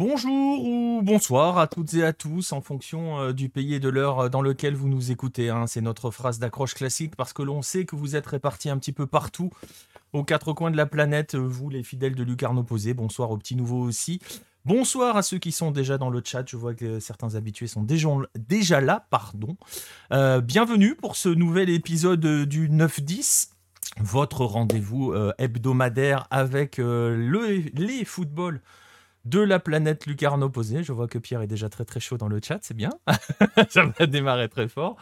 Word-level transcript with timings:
Bonjour 0.00 0.64
ou 0.64 1.02
bonsoir 1.02 1.58
à 1.58 1.66
toutes 1.66 1.92
et 1.92 2.02
à 2.04 2.14
tous 2.14 2.54
en 2.54 2.62
fonction 2.62 3.20
euh, 3.20 3.32
du 3.34 3.50
pays 3.50 3.74
et 3.74 3.80
de 3.80 3.90
l'heure 3.90 4.18
euh, 4.20 4.28
dans 4.30 4.40
lequel 4.40 4.74
vous 4.74 4.88
nous 4.88 5.10
écoutez. 5.10 5.50
hein. 5.50 5.66
C'est 5.66 5.82
notre 5.82 6.10
phrase 6.10 6.38
d'accroche 6.38 6.72
classique 6.72 7.16
parce 7.16 7.34
que 7.34 7.42
l'on 7.42 7.60
sait 7.60 7.84
que 7.84 7.96
vous 7.96 8.16
êtes 8.16 8.26
répartis 8.26 8.70
un 8.70 8.78
petit 8.78 8.92
peu 8.92 9.06
partout 9.06 9.50
aux 10.14 10.24
quatre 10.24 10.54
coins 10.54 10.70
de 10.70 10.76
la 10.78 10.86
planète, 10.86 11.34
euh, 11.34 11.46
vous 11.46 11.68
les 11.68 11.82
fidèles 11.82 12.14
de 12.14 12.22
Lucarne 12.22 12.56
Opposé. 12.56 12.94
Bonsoir 12.94 13.30
aux 13.30 13.36
petits 13.36 13.56
nouveaux 13.56 13.82
aussi. 13.82 14.20
Bonsoir 14.64 15.18
à 15.18 15.22
ceux 15.22 15.36
qui 15.36 15.52
sont 15.52 15.70
déjà 15.70 15.98
dans 15.98 16.08
le 16.08 16.22
chat. 16.24 16.48
Je 16.48 16.56
vois 16.56 16.72
que 16.72 16.98
certains 16.98 17.34
habitués 17.34 17.66
sont 17.66 17.82
déjà, 17.82 18.80
là. 18.80 19.06
Pardon. 19.10 19.58
Bienvenue 20.10 20.94
pour 20.94 21.14
ce 21.14 21.28
nouvel 21.28 21.68
épisode 21.68 22.24
du 22.46 22.70
9-10 22.70 23.50
votre 23.98 24.46
rendez-vous 24.46 25.14
hebdomadaire 25.38 26.26
avec 26.30 26.76
le, 26.78 27.64
les 27.74 28.04
footballs 28.04 28.62
de 29.24 29.40
la 29.40 29.58
planète 29.58 30.06
lucarne 30.06 30.42
opposée. 30.42 30.82
Je 30.82 30.92
vois 30.92 31.08
que 31.08 31.18
Pierre 31.18 31.42
est 31.42 31.46
déjà 31.46 31.68
très 31.68 31.84
très 31.84 32.00
chaud 32.00 32.16
dans 32.16 32.28
le 32.28 32.40
chat, 32.42 32.58
c'est 32.62 32.76
bien. 32.76 32.90
Ça 33.68 33.84
va 33.84 34.06
démarrer 34.06 34.48
très 34.48 34.68
fort. 34.68 34.96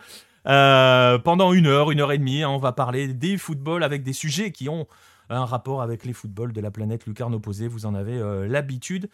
Euh, 0.46 1.18
pendant 1.18 1.52
une 1.52 1.66
heure, 1.66 1.90
une 1.90 2.00
heure 2.00 2.12
et 2.12 2.18
demie, 2.18 2.42
hein, 2.42 2.50
on 2.50 2.58
va 2.58 2.72
parler 2.72 3.08
des 3.08 3.36
footballs 3.36 3.82
avec 3.82 4.02
des 4.02 4.12
sujets 4.12 4.50
qui 4.50 4.68
ont 4.68 4.86
un 5.30 5.44
rapport 5.44 5.82
avec 5.82 6.04
les 6.04 6.12
footballs 6.12 6.52
de 6.52 6.60
la 6.60 6.70
planète 6.70 7.06
lucarne 7.06 7.34
opposée. 7.34 7.68
Vous 7.68 7.86
en 7.86 7.94
avez 7.94 8.18
euh, 8.18 8.48
l'habitude. 8.48 9.10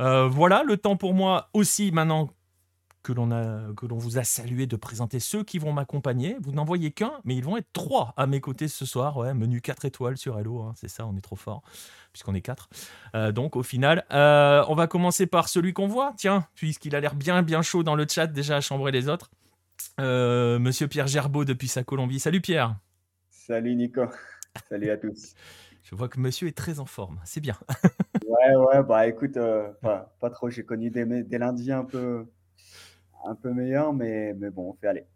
Euh, 0.00 0.26
voilà, 0.26 0.62
le 0.64 0.76
temps 0.76 0.96
pour 0.96 1.12
moi 1.12 1.50
aussi 1.52 1.92
maintenant 1.92 2.30
que 3.02 3.12
l'on 3.12 3.30
a 3.30 3.72
que 3.76 3.86
l'on 3.86 3.96
vous 3.96 4.18
a 4.18 4.24
salué 4.24 4.66
de 4.66 4.76
présenter 4.76 5.20
ceux 5.20 5.42
qui 5.42 5.58
vont 5.58 5.72
m'accompagner. 5.72 6.36
Vous 6.40 6.52
n'en 6.52 6.64
voyez 6.64 6.90
qu'un, 6.90 7.12
mais 7.24 7.34
ils 7.34 7.44
vont 7.44 7.56
être 7.56 7.72
trois 7.72 8.12
à 8.16 8.26
mes 8.26 8.40
côtés 8.40 8.68
ce 8.68 8.84
soir. 8.84 9.16
Ouais, 9.16 9.34
menu 9.34 9.60
4 9.60 9.84
étoiles 9.86 10.16
sur 10.16 10.38
Hello, 10.38 10.62
hein, 10.62 10.72
c'est 10.76 10.88
ça, 10.88 11.06
on 11.06 11.16
est 11.16 11.22
trop 11.22 11.36
fort 11.36 11.62
puisqu'on 12.12 12.34
est 12.34 12.40
quatre. 12.40 12.68
Euh, 13.14 13.32
donc 13.32 13.56
au 13.56 13.62
final, 13.62 14.04
euh, 14.12 14.64
on 14.68 14.74
va 14.74 14.86
commencer 14.86 15.26
par 15.26 15.48
celui 15.48 15.72
qu'on 15.72 15.86
voit. 15.86 16.14
Tiens, 16.16 16.46
puisqu'il 16.54 16.94
a 16.94 17.00
l'air 17.00 17.14
bien 17.14 17.42
bien 17.42 17.62
chaud 17.62 17.82
dans 17.82 17.94
le 17.94 18.06
chat 18.08 18.26
déjà 18.26 18.56
à 18.56 18.60
chambrer 18.60 18.92
les 18.92 19.08
autres. 19.08 19.30
Euh, 19.98 20.58
Monsieur 20.58 20.88
Pierre 20.88 21.06
Gerbeau 21.06 21.44
depuis 21.44 21.68
sa 21.68 21.84
Colombie. 21.84 22.20
Salut 22.20 22.40
Pierre. 22.40 22.76
Salut 23.30 23.74
Nico. 23.74 24.02
Salut 24.68 24.90
à 24.90 24.96
tous. 24.96 25.34
Je 25.82 25.94
vois 25.94 26.08
que 26.08 26.20
Monsieur 26.20 26.48
est 26.48 26.56
très 26.56 26.78
en 26.78 26.86
forme. 26.86 27.20
C'est 27.24 27.40
bien. 27.40 27.56
Ouais, 28.26 28.54
ouais, 28.54 28.82
bah 28.82 29.06
écoute, 29.06 29.38
pas, 29.80 30.14
pas 30.20 30.30
trop. 30.30 30.50
J'ai 30.50 30.64
connu 30.64 30.90
des, 30.90 31.04
des 31.04 31.38
lundis 31.38 31.72
un 31.72 31.84
peu, 31.84 32.26
un 33.24 33.34
peu 33.34 33.52
meilleurs, 33.52 33.92
mais, 33.92 34.34
mais 34.34 34.50
bon, 34.50 34.70
on 34.70 34.74
fait 34.74 34.88
aller. 34.88 35.06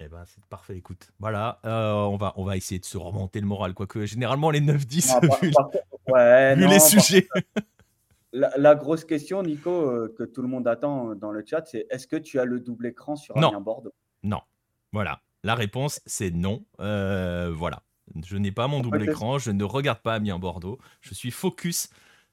Eh 0.00 0.08
ben, 0.08 0.24
c'est 0.26 0.44
parfait, 0.46 0.76
écoute. 0.76 1.12
Voilà, 1.20 1.60
euh, 1.64 1.92
on, 1.92 2.16
va, 2.16 2.32
on 2.36 2.44
va 2.44 2.56
essayer 2.56 2.80
de 2.80 2.84
se 2.84 2.98
remonter 2.98 3.40
le 3.40 3.46
moral, 3.46 3.72
quoique 3.74 4.04
généralement 4.06 4.50
les 4.50 4.60
9-10, 4.60 5.14
Non, 5.14 5.20
par- 5.28 5.40
vu, 5.40 5.50
par- 5.52 5.70
ouais, 6.08 6.54
vu 6.56 6.62
non, 6.62 6.68
les 6.70 6.78
par- 6.78 6.86
sujets. 6.86 7.28
La, 8.34 8.50
la 8.56 8.74
grosse 8.74 9.04
question, 9.04 9.42
Nico, 9.42 9.70
euh, 9.70 10.14
que 10.16 10.22
tout 10.22 10.40
le 10.40 10.48
monde 10.48 10.66
attend 10.66 11.14
dans 11.14 11.30
le 11.32 11.44
chat, 11.46 11.66
c'est 11.66 11.86
est-ce 11.90 12.06
que 12.06 12.16
tu 12.16 12.40
as 12.40 12.46
le 12.46 12.60
double 12.60 12.86
écran 12.86 13.14
sur 13.14 13.36
Non. 13.36 13.48
Amiens 13.48 13.60
Bordeaux? 13.60 13.92
Non. 14.22 14.40
Voilà. 14.90 15.20
La 15.44 15.54
réponse, 15.54 16.00
c'est 16.06 16.30
non. 16.30 16.64
Euh, 16.80 17.52
voilà. 17.54 17.82
Je 18.24 18.38
n'ai 18.38 18.50
pas 18.50 18.68
mon 18.68 18.80
double 18.80 19.02
Ok. 19.02 19.08
écran, 19.10 19.38
je 19.38 19.50
ne 19.50 19.64
regarde 19.64 19.98
pas 19.98 20.14
Amiens 20.14 20.38
Bordeaux. 20.38 20.78
Je 21.02 21.12
suis 21.12 21.30
focus. 21.30 21.90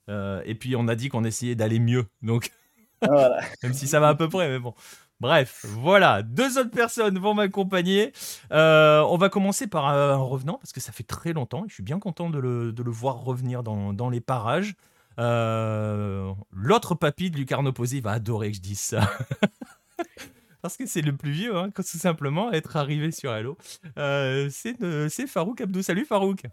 Et 0.07 0.55
puis, 0.55 0.75
on 0.77 0.87
a 0.87 0.95
dit 0.95 1.09
qu'on 1.09 1.25
essayait 1.25 1.55
d'aller 1.55 1.79
mieux. 1.79 2.05
Donc, 2.21 2.49
Ah, 2.53 2.58
Voilà. 3.01 3.41
même 3.63 3.73
si 3.73 3.87
ça 3.87 3.99
va 3.99 4.09
à 4.09 4.15
peu 4.15 4.29
près, 4.29 4.49
mais 4.49 4.59
bon. 4.59 4.73
Bref, 5.19 5.65
voilà. 5.67 6.23
Deux 6.23 6.57
autres 6.57 6.71
personnes 6.71 7.19
vont 7.19 7.33
m'accompagner. 7.33 8.13
Euh, 8.51 9.01
on 9.01 9.17
va 9.17 9.29
commencer 9.29 9.67
par 9.67 9.87
un 9.87 10.15
revenant, 10.15 10.57
parce 10.57 10.71
que 10.71 10.79
ça 10.79 10.91
fait 10.91 11.03
très 11.03 11.33
longtemps. 11.33 11.65
Et 11.65 11.69
je 11.69 11.73
suis 11.73 11.83
bien 11.83 11.99
content 11.99 12.29
de 12.29 12.39
le, 12.39 12.73
voir 12.91 13.23
revenir 13.23 13.63
dans, 13.63 14.09
les 14.09 14.21
parages. 14.21 14.75
Euh, 15.19 16.31
L'autre 16.53 16.95
papy 16.95 17.29
de 17.29 17.37
Lucarne 17.37 17.67
Opposé 17.67 17.97
il 17.97 18.03
va 18.03 18.11
adorer 18.11 18.51
que 18.51 18.57
je 18.57 18.61
dise 18.61 18.79
ça. 18.79 19.01
Parce 20.61 20.77
que 20.77 20.85
c'est 20.85 21.01
le 21.01 21.15
plus 21.15 21.31
vieux, 21.31 21.55
hein, 21.57 21.69
tout 21.71 21.83
simplement, 21.83 22.51
être 22.51 22.75
arrivé 22.77 23.11
sur 23.11 23.33
Hello. 23.33 23.57
Euh, 23.97 24.49
c'est 24.51 25.27
Farouk 25.27 25.59
Abdou. 25.61 25.81
Salut 25.81 26.05
Farouk. 26.05 26.43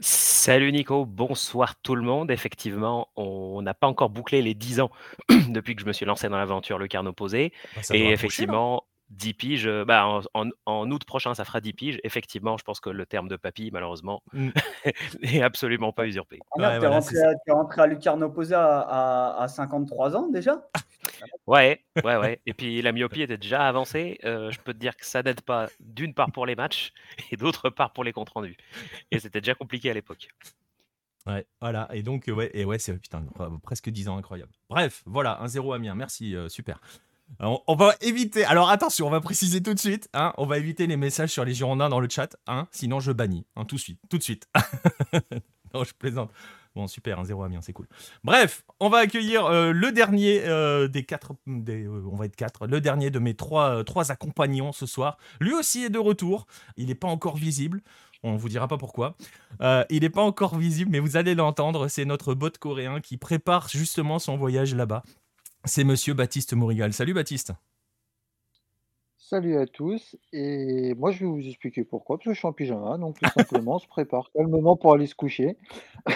Salut 0.00 0.72
Nico, 0.72 1.06
bonsoir 1.06 1.76
tout 1.80 1.94
le 1.94 2.02
monde. 2.02 2.30
Effectivement, 2.30 3.08
on 3.16 3.62
n'a 3.62 3.74
pas 3.74 3.86
encore 3.86 4.10
bouclé 4.10 4.42
les 4.42 4.54
10 4.54 4.80
ans 4.80 4.90
depuis 5.48 5.76
que 5.76 5.82
je 5.82 5.86
me 5.86 5.92
suis 5.92 6.04
lancé 6.04 6.28
dans 6.28 6.36
l'aventure 6.36 6.78
Le 6.78 6.88
Carne 6.88 7.06
Opposé. 7.06 7.52
Bah, 7.74 7.82
Et 7.92 8.10
effectivement, 8.10 8.84
10 9.10 9.34
piges, 9.34 9.66
euh, 9.66 9.84
bah, 9.84 10.06
en, 10.06 10.22
en- 10.34 10.50
en 10.66 10.90
août 10.90 11.04
prochain, 11.04 11.34
ça 11.34 11.44
fera 11.44 11.60
10 11.60 11.72
piges. 11.72 12.00
Effectivement, 12.04 12.56
je 12.56 12.64
pense 12.64 12.80
que 12.80 12.90
le 12.90 13.06
terme 13.06 13.28
de 13.28 13.36
papy, 13.36 13.70
malheureusement, 13.72 14.22
Mm. 14.32 14.50
n'est 15.22 15.42
absolument 15.42 15.92
pas 15.92 16.06
usurpé. 16.06 16.40
Ah 16.52 16.58
Ouais, 16.58 16.72
t'es 16.72 16.78
voilà, 16.78 16.94
rentré, 16.96 17.18
à- 17.22 17.34
t'es 17.46 17.52
rentré 17.52 17.82
à 17.82 17.84
à, 18.54 19.36
à, 19.38 19.42
à 19.42 19.48
53 19.48 20.16
ans 20.16 20.28
déjà? 20.28 20.66
Ouais, 21.46 21.84
ouais, 22.02 22.16
ouais. 22.16 22.40
Et 22.46 22.54
puis 22.54 22.80
la 22.82 22.92
myopie 22.92 23.22
était 23.22 23.36
déjà 23.36 23.68
avancée. 23.68 24.18
Euh, 24.24 24.50
je 24.50 24.58
peux 24.58 24.72
te 24.72 24.78
dire 24.78 24.96
que 24.96 25.04
ça 25.04 25.22
n'aide 25.22 25.42
pas 25.42 25.68
d'une 25.80 26.14
part 26.14 26.32
pour 26.32 26.46
les 26.46 26.54
matchs 26.56 26.92
et 27.30 27.36
d'autre 27.36 27.68
part 27.70 27.92
pour 27.92 28.04
les 28.04 28.12
comptes 28.12 28.30
rendus. 28.30 28.56
Et 29.10 29.18
c'était 29.18 29.40
déjà 29.40 29.54
compliqué 29.54 29.90
à 29.90 29.94
l'époque. 29.94 30.28
Ouais, 31.26 31.46
voilà. 31.60 31.88
Et 31.92 32.02
donc, 32.02 32.28
euh, 32.28 32.32
ouais, 32.32 32.50
et 32.54 32.64
ouais, 32.64 32.78
c'est 32.78 32.96
putain, 32.98 33.24
presque 33.62 33.88
10 33.90 34.08
ans, 34.08 34.16
incroyable. 34.16 34.52
Bref, 34.68 35.02
voilà, 35.06 35.40
un 35.40 35.48
0 35.48 35.72
Amiens. 35.74 35.94
Merci, 35.94 36.34
euh, 36.34 36.48
super. 36.48 36.80
Alors, 37.38 37.64
on 37.66 37.74
va 37.74 37.94
éviter. 38.00 38.44
Alors 38.44 38.70
attention, 38.70 39.06
on 39.06 39.10
va 39.10 39.20
préciser 39.20 39.62
tout 39.62 39.74
de 39.74 39.78
suite. 39.78 40.08
Hein, 40.14 40.32
on 40.38 40.46
va 40.46 40.58
éviter 40.58 40.86
les 40.86 40.96
messages 40.96 41.30
sur 41.30 41.44
les 41.44 41.54
Girondins 41.54 41.88
dans 41.88 42.00
le 42.00 42.08
chat. 42.08 42.36
Hein, 42.46 42.68
sinon, 42.70 43.00
je 43.00 43.12
bannis. 43.12 43.46
Hein, 43.56 43.64
tout 43.64 43.76
de 43.76 43.80
suite. 43.80 44.00
Tout 44.08 44.18
de 44.18 44.22
suite. 44.22 44.48
non, 45.74 45.84
je 45.84 45.92
plaisante. 45.94 46.30
Bon, 46.74 46.88
super, 46.88 47.20
un 47.20 47.24
0 47.24 47.44
Amiens, 47.44 47.60
c'est 47.62 47.72
cool. 47.72 47.86
Bref, 48.24 48.64
on 48.80 48.88
va 48.88 48.98
accueillir 48.98 49.46
euh, 49.46 49.72
le 49.72 49.92
dernier 49.92 50.42
euh, 50.44 50.88
des 50.88 51.04
quatre. 51.04 51.32
Euh, 51.48 52.02
on 52.10 52.16
va 52.16 52.26
être 52.26 52.34
quatre. 52.34 52.66
Le 52.66 52.80
dernier 52.80 53.10
de 53.10 53.20
mes 53.20 53.34
trois, 53.34 53.76
euh, 53.76 53.82
trois 53.84 54.10
accompagnants 54.10 54.72
ce 54.72 54.84
soir. 54.84 55.16
Lui 55.40 55.54
aussi 55.54 55.84
est 55.84 55.90
de 55.90 56.00
retour. 56.00 56.46
Il 56.76 56.86
n'est 56.88 56.96
pas 56.96 57.06
encore 57.06 57.36
visible. 57.36 57.80
On 58.24 58.36
vous 58.36 58.48
dira 58.48 58.66
pas 58.66 58.78
pourquoi. 58.78 59.16
Euh, 59.60 59.84
il 59.90 60.00
n'est 60.00 60.10
pas 60.10 60.22
encore 60.22 60.56
visible, 60.56 60.90
mais 60.90 60.98
vous 60.98 61.16
allez 61.16 61.34
l'entendre. 61.34 61.88
C'est 61.88 62.06
notre 62.06 62.34
bot 62.34 62.50
coréen 62.58 63.00
qui 63.00 63.18
prépare 63.18 63.68
justement 63.68 64.18
son 64.18 64.36
voyage 64.36 64.74
là-bas. 64.74 65.02
C'est 65.64 65.84
Monsieur 65.84 66.14
Baptiste 66.14 66.52
Mourigal. 66.54 66.92
Salut 66.92 67.14
Baptiste. 67.14 67.52
Salut 69.16 69.56
à 69.56 69.66
tous, 69.66 70.16
et 70.34 70.92
moi 70.98 71.10
je 71.10 71.20
vais 71.20 71.24
vous 71.30 71.40
expliquer 71.48 71.82
pourquoi, 71.82 72.18
parce 72.18 72.26
que 72.26 72.34
je 72.34 72.38
suis 72.38 72.46
en 72.46 72.52
pyjama, 72.52 72.98
donc 72.98 73.18
tout 73.18 73.30
simplement 73.30 73.76
on 73.76 73.78
se 73.78 73.86
prépare 73.88 74.30
calmement 74.34 74.76
pour 74.76 74.92
aller 74.92 75.06
se 75.06 75.14
coucher. 75.14 75.56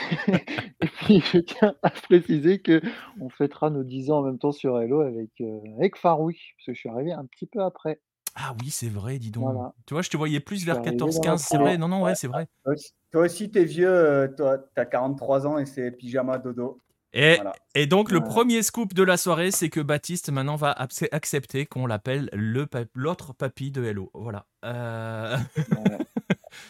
Et 0.80 0.86
puis 0.86 1.20
je 1.32 1.38
tiens 1.38 1.74
à 1.82 1.88
préciser 1.88 2.60
que 2.60 2.82
on 3.18 3.30
fêtera 3.30 3.70
nos 3.70 3.82
10 3.82 4.10
ans 4.10 4.18
en 4.18 4.22
même 4.22 4.38
temps 4.38 4.52
sur 4.52 4.78
Hello 4.78 5.00
avec, 5.00 5.30
euh, 5.40 5.58
avec 5.78 5.96
Farouk, 5.96 6.36
parce 6.58 6.66
que 6.66 6.74
je 6.74 6.78
suis 6.78 6.90
arrivé 6.90 7.12
un 7.12 7.24
petit 7.24 7.46
peu 7.46 7.62
après. 7.62 7.98
Ah 8.34 8.54
oui, 8.60 8.68
c'est 8.70 8.90
vrai, 8.90 9.18
dis 9.18 9.30
donc. 9.30 9.44
Voilà. 9.44 9.72
Tu 9.86 9.94
vois, 9.94 10.02
je 10.02 10.10
te 10.10 10.18
voyais 10.18 10.38
plus 10.38 10.66
vers 10.66 10.76
suis 10.76 10.86
arrivé 10.88 10.96
dans 10.98 11.06
la 11.06 11.12
14-15. 11.12 11.38
C'est 11.38 11.56
vrai, 11.58 11.78
non, 11.78 11.88
non, 11.88 12.02
ouais, 12.02 12.14
c'est 12.14 12.28
vrai. 12.28 12.46
Toi 12.62 12.74
aussi- 12.74 12.92
Toi 13.10 13.22
aussi, 13.22 13.50
t'es 13.50 13.64
vieux, 13.64 13.88
euh, 13.88 14.28
toi, 14.28 14.58
t'as 14.74 14.84
43 14.84 15.46
ans 15.46 15.56
et 15.58 15.64
c'est 15.64 15.90
pyjama 15.92 16.36
dodo. 16.36 16.78
Et, 17.14 17.36
Voilà. 17.36 17.52
et 17.74 17.86
donc, 17.86 18.10
le 18.10 18.18
Voilà. 18.18 18.32
premier 18.34 18.62
scoop 18.62 18.92
de 18.92 19.02
la 19.02 19.16
soirée, 19.16 19.50
c'est 19.50 19.70
que 19.70 19.80
Baptiste 19.80 20.30
maintenant 20.30 20.56
va 20.56 20.72
accepter 21.12 21.64
qu'on 21.66 21.86
l'appelle 21.86 22.28
pa- 22.70 22.84
l'autre 22.94 23.32
papy 23.32 23.70
de 23.70 23.82
Hello. 23.84 24.10
Voilà. 24.14 24.46
Euh, 24.64 25.36
Voilà. 25.70 25.98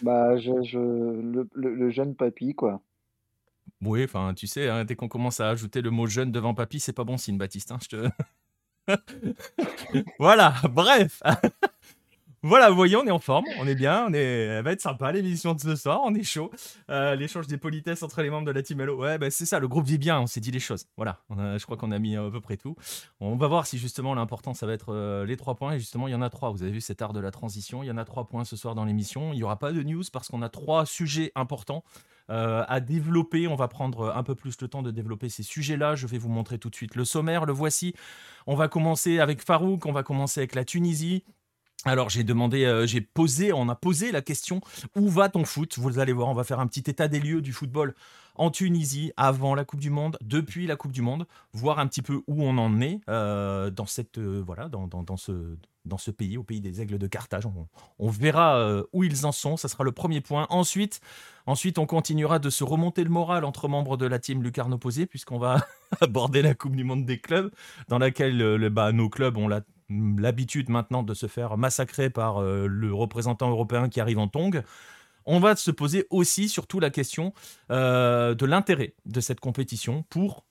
Bah, 0.03 0.37
je, 0.39 0.63
je- 0.65 0.79
le, 0.79 1.49
le- 1.55 1.75
le 1.75 1.91
jeune 1.91 2.15
papy, 2.15 2.55
quoi. 2.55 2.81
Oui, 3.81 4.05
enfin, 4.05 4.35
tu 4.35 4.47
sais, 4.47 4.69
hein, 4.69 4.85
dès 4.85 4.97
qu'on 4.97 5.09
commence 5.09 5.41
à 5.41 5.49
ajouter 5.51 5.83
le 5.83 5.91
mot 5.91 6.07
jeune 6.07 6.31
devant 6.33 6.55
papy, 6.55 6.79
c'est 6.81 6.93
pas 6.93 7.05
bon 7.05 7.17
signe, 7.17 7.39
Baptiste. 7.39 7.73
hein, 7.73 7.79
je 7.83 7.89
te... 7.97 8.09
voilà, 10.19 10.55
bref. 10.71 11.23
Voilà, 12.43 12.71
vous 12.71 12.77
voyez, 12.77 12.95
on 12.95 13.05
est 13.05 13.11
en 13.11 13.19
forme, 13.19 13.47
on 13.59 13.67
est 13.67 13.75
bien, 13.75 14.07
on 14.09 14.13
est... 14.15 14.19
elle 14.19 14.63
va 14.63 14.71
être 14.71 14.81
sympa 14.81 15.11
l'émission 15.11 15.55
de 15.55 15.61
ce 15.61 15.75
soir, 15.75 16.01
on 16.05 16.15
est 16.15 16.23
chaud. 16.23 16.53
Euh, 16.89 17.17
L'échange 17.17 17.49
des 17.49 17.59
politesses 17.59 18.05
entre 18.05 18.23
les 18.23 18.31
membres 18.31 18.47
de 18.47 18.53
la 18.53 18.63
team 18.63 18.81
Hello, 18.81 18.97
ouais, 18.97 19.19
bah, 19.19 19.29
c'est 19.31 19.45
ça, 19.45 19.59
le 19.59 19.67
groupe 19.67 19.87
vit 19.87 19.99
bien, 19.99 20.21
on 20.21 20.29
s'est 20.29 20.39
dit 20.39 20.53
les 20.53 20.61
choses. 20.61 20.87
Voilà, 20.97 21.21
je 21.31 21.65
crois 21.65 21.77
qu'on 21.77 21.91
a 21.91 21.99
mis 21.99 22.17
à 22.17 22.31
peu 22.31 22.41
près 22.41 22.57
tout. 22.57 22.77
On 23.19 23.35
va 23.35 23.49
voir 23.49 23.67
si 23.67 23.77
justement 23.77 24.15
l'important 24.15 24.55
ça 24.55 24.67
va 24.67 24.73
être 24.73 24.95
euh, 24.95 25.27
les 25.27 25.37
trois 25.37 25.57
points, 25.57 25.73
et 25.73 25.79
justement 25.81 26.07
il 26.07 26.13
y 26.13 26.15
en 26.15 26.23
a 26.23 26.31
trois. 26.31 26.51
Vous 26.51 26.63
avez 26.63 26.71
vu 26.71 26.81
cet 26.81 27.03
art 27.03 27.13
de 27.13 27.21
la 27.21 27.33
transition, 27.33 27.83
il 27.83 27.87
y 27.87 27.91
en 27.91 27.99
a 27.99 28.05
trois 28.05 28.29
points 28.29 28.45
ce 28.45 28.55
soir 28.55 28.77
dans 28.77 28.85
l'émission. 28.85 29.33
Il 29.33 29.37
n'y 29.37 29.43
aura 29.43 29.59
pas 29.59 29.73
de 29.73 29.83
news 29.83 30.05
parce 30.13 30.29
qu'on 30.29 30.43
a 30.43 30.49
trois 30.49 30.87
sujets 30.87 31.33
importants 31.35 31.83
euh, 32.31 32.63
à 32.69 32.79
développer. 32.79 33.49
On 33.49 33.57
va 33.57 33.67
prendre 33.67 34.15
un 34.15 34.23
peu 34.23 34.37
plus 34.37 34.61
le 34.61 34.69
temps 34.69 34.83
de 34.83 34.91
développer 34.93 35.29
ces 35.29 35.43
sujets-là. 35.43 35.97
Je 35.97 36.07
vais 36.07 36.19
vous 36.19 36.29
montrer 36.29 36.59
tout 36.59 36.71
de 36.71 36.75
suite 36.75 36.95
le 36.95 37.05
sommaire. 37.05 37.47
Le 37.47 37.53
voici. 37.53 37.95
On 38.47 38.55
va 38.55 38.69
commencer 38.69 39.19
avec 39.19 39.43
Farouk. 39.43 39.87
On 39.87 39.93
va 39.93 40.03
commencer 40.03 40.41
avec 40.41 40.55
la 40.55 40.65
Tunisie. 40.65 41.25
Alors 41.89 42.11
j'ai 42.11 42.23
demandé, 42.23 42.65
euh, 42.67 42.87
j'ai 42.87 43.01
posé, 43.01 43.51
on 43.55 43.71
a 43.71 43.75
posé 43.75 44.13
la 44.13 44.21
question 44.21 44.61
où 44.95 45.09
va 45.09 45.31
ton 45.31 45.47
foot? 45.47 45.79
Vous 45.79 45.99
allez 45.99 46.13
voir, 46.13 46.29
on 46.29 46.35
va 46.35 46.45
faire 46.45 46.61
un 46.61 46.67
petit 46.67 46.91
état 46.91 47.09
des 47.09 47.19
lieux 47.19 47.41
du 47.41 47.55
football 47.55 47.95
en 48.35 48.51
Tunisie 48.51 49.11
avant 49.17 49.55
la 49.55 49.65
Coupe 49.65 49.81
du 49.81 49.89
Monde, 49.89 50.19
depuis 50.21 50.67
la 50.67 50.77
Coupe 50.77 50.93
du 50.93 51.01
Monde, 51.01 51.27
voir 51.55 51.79
un 51.79 51.87
petit 51.87 52.03
peu 52.03 52.21
où 52.27 52.45
on 52.45 52.59
en 52.59 52.81
est 52.83 53.01
euh, 53.09 53.71
dans 53.71 53.87
cette 53.87 54.19
euh, 54.19 54.43
voilà 54.47 54.69
dans, 54.69 55.17
ce 55.17 56.11
pays, 56.11 56.37
au 56.37 56.43
pays 56.43 56.61
des 56.61 56.83
aigles 56.83 56.99
de 56.99 57.07
Carthage. 57.07 57.45
On, 57.99 58.11
verra 58.11 58.83
où 58.93 59.03
ils 59.03 59.25
en 59.25 59.33
sont. 59.33 59.57
Ça 59.57 59.69
sera 59.69 59.83
le 59.83 59.93
premier 59.93 60.21
point. 60.21 60.47
Ensuite, 60.51 61.01
ensuite, 61.47 61.79
on 61.79 61.87
continuera 61.87 62.39
de 62.39 62.51
se 62.51 62.65
remonter 62.65 63.03
le 63.03 63.11
moral 63.11 63.47
entre 63.47 63.69
membres 63.69 63.97
de 63.97 64.05
la 64.05 64.19
team 64.19 64.43
Lucarne 64.43 64.75
opposée, 64.75 65.07
puisqu'on 65.07 65.39
va 65.39 65.67
aborder 66.03 66.43
la 66.43 66.55
Coupe 66.55 66.77
du 66.77 66.85
Monde 66.85 67.07
des 67.07 67.19
clubs, 67.19 67.51
dans 67.89 67.99
laquelle 67.99 68.37
le, 68.37 68.69
bah, 68.69 68.93
nos 68.93 69.09
clubs 69.09 69.39
ont 69.39 69.49
la 69.49 69.63
l'habitude 69.91 70.69
maintenant 70.69 71.03
de 71.03 71.15
se 71.15 71.27
faire 71.27 71.57
massacrer 71.57 72.11
par 72.11 72.43
euh, 72.43 72.67
le 72.67 72.93
représentant 72.93 73.51
européen 73.51 73.89
qui 73.89 74.01
arrive 74.01 74.19
en 74.19 74.29
tong, 74.29 74.63
on 75.25 75.41
va 75.41 75.57
se 75.57 75.71
poser 75.71 76.07
aussi 76.11 76.49
surtout 76.49 76.81
la 76.81 76.91
question 76.91 77.33
euh, 77.71 78.35
de 78.35 78.47
l'intérêt 78.47 78.95
de 79.07 79.21
cette 79.21 79.41
compétition 79.41 80.05
pour 80.09 80.45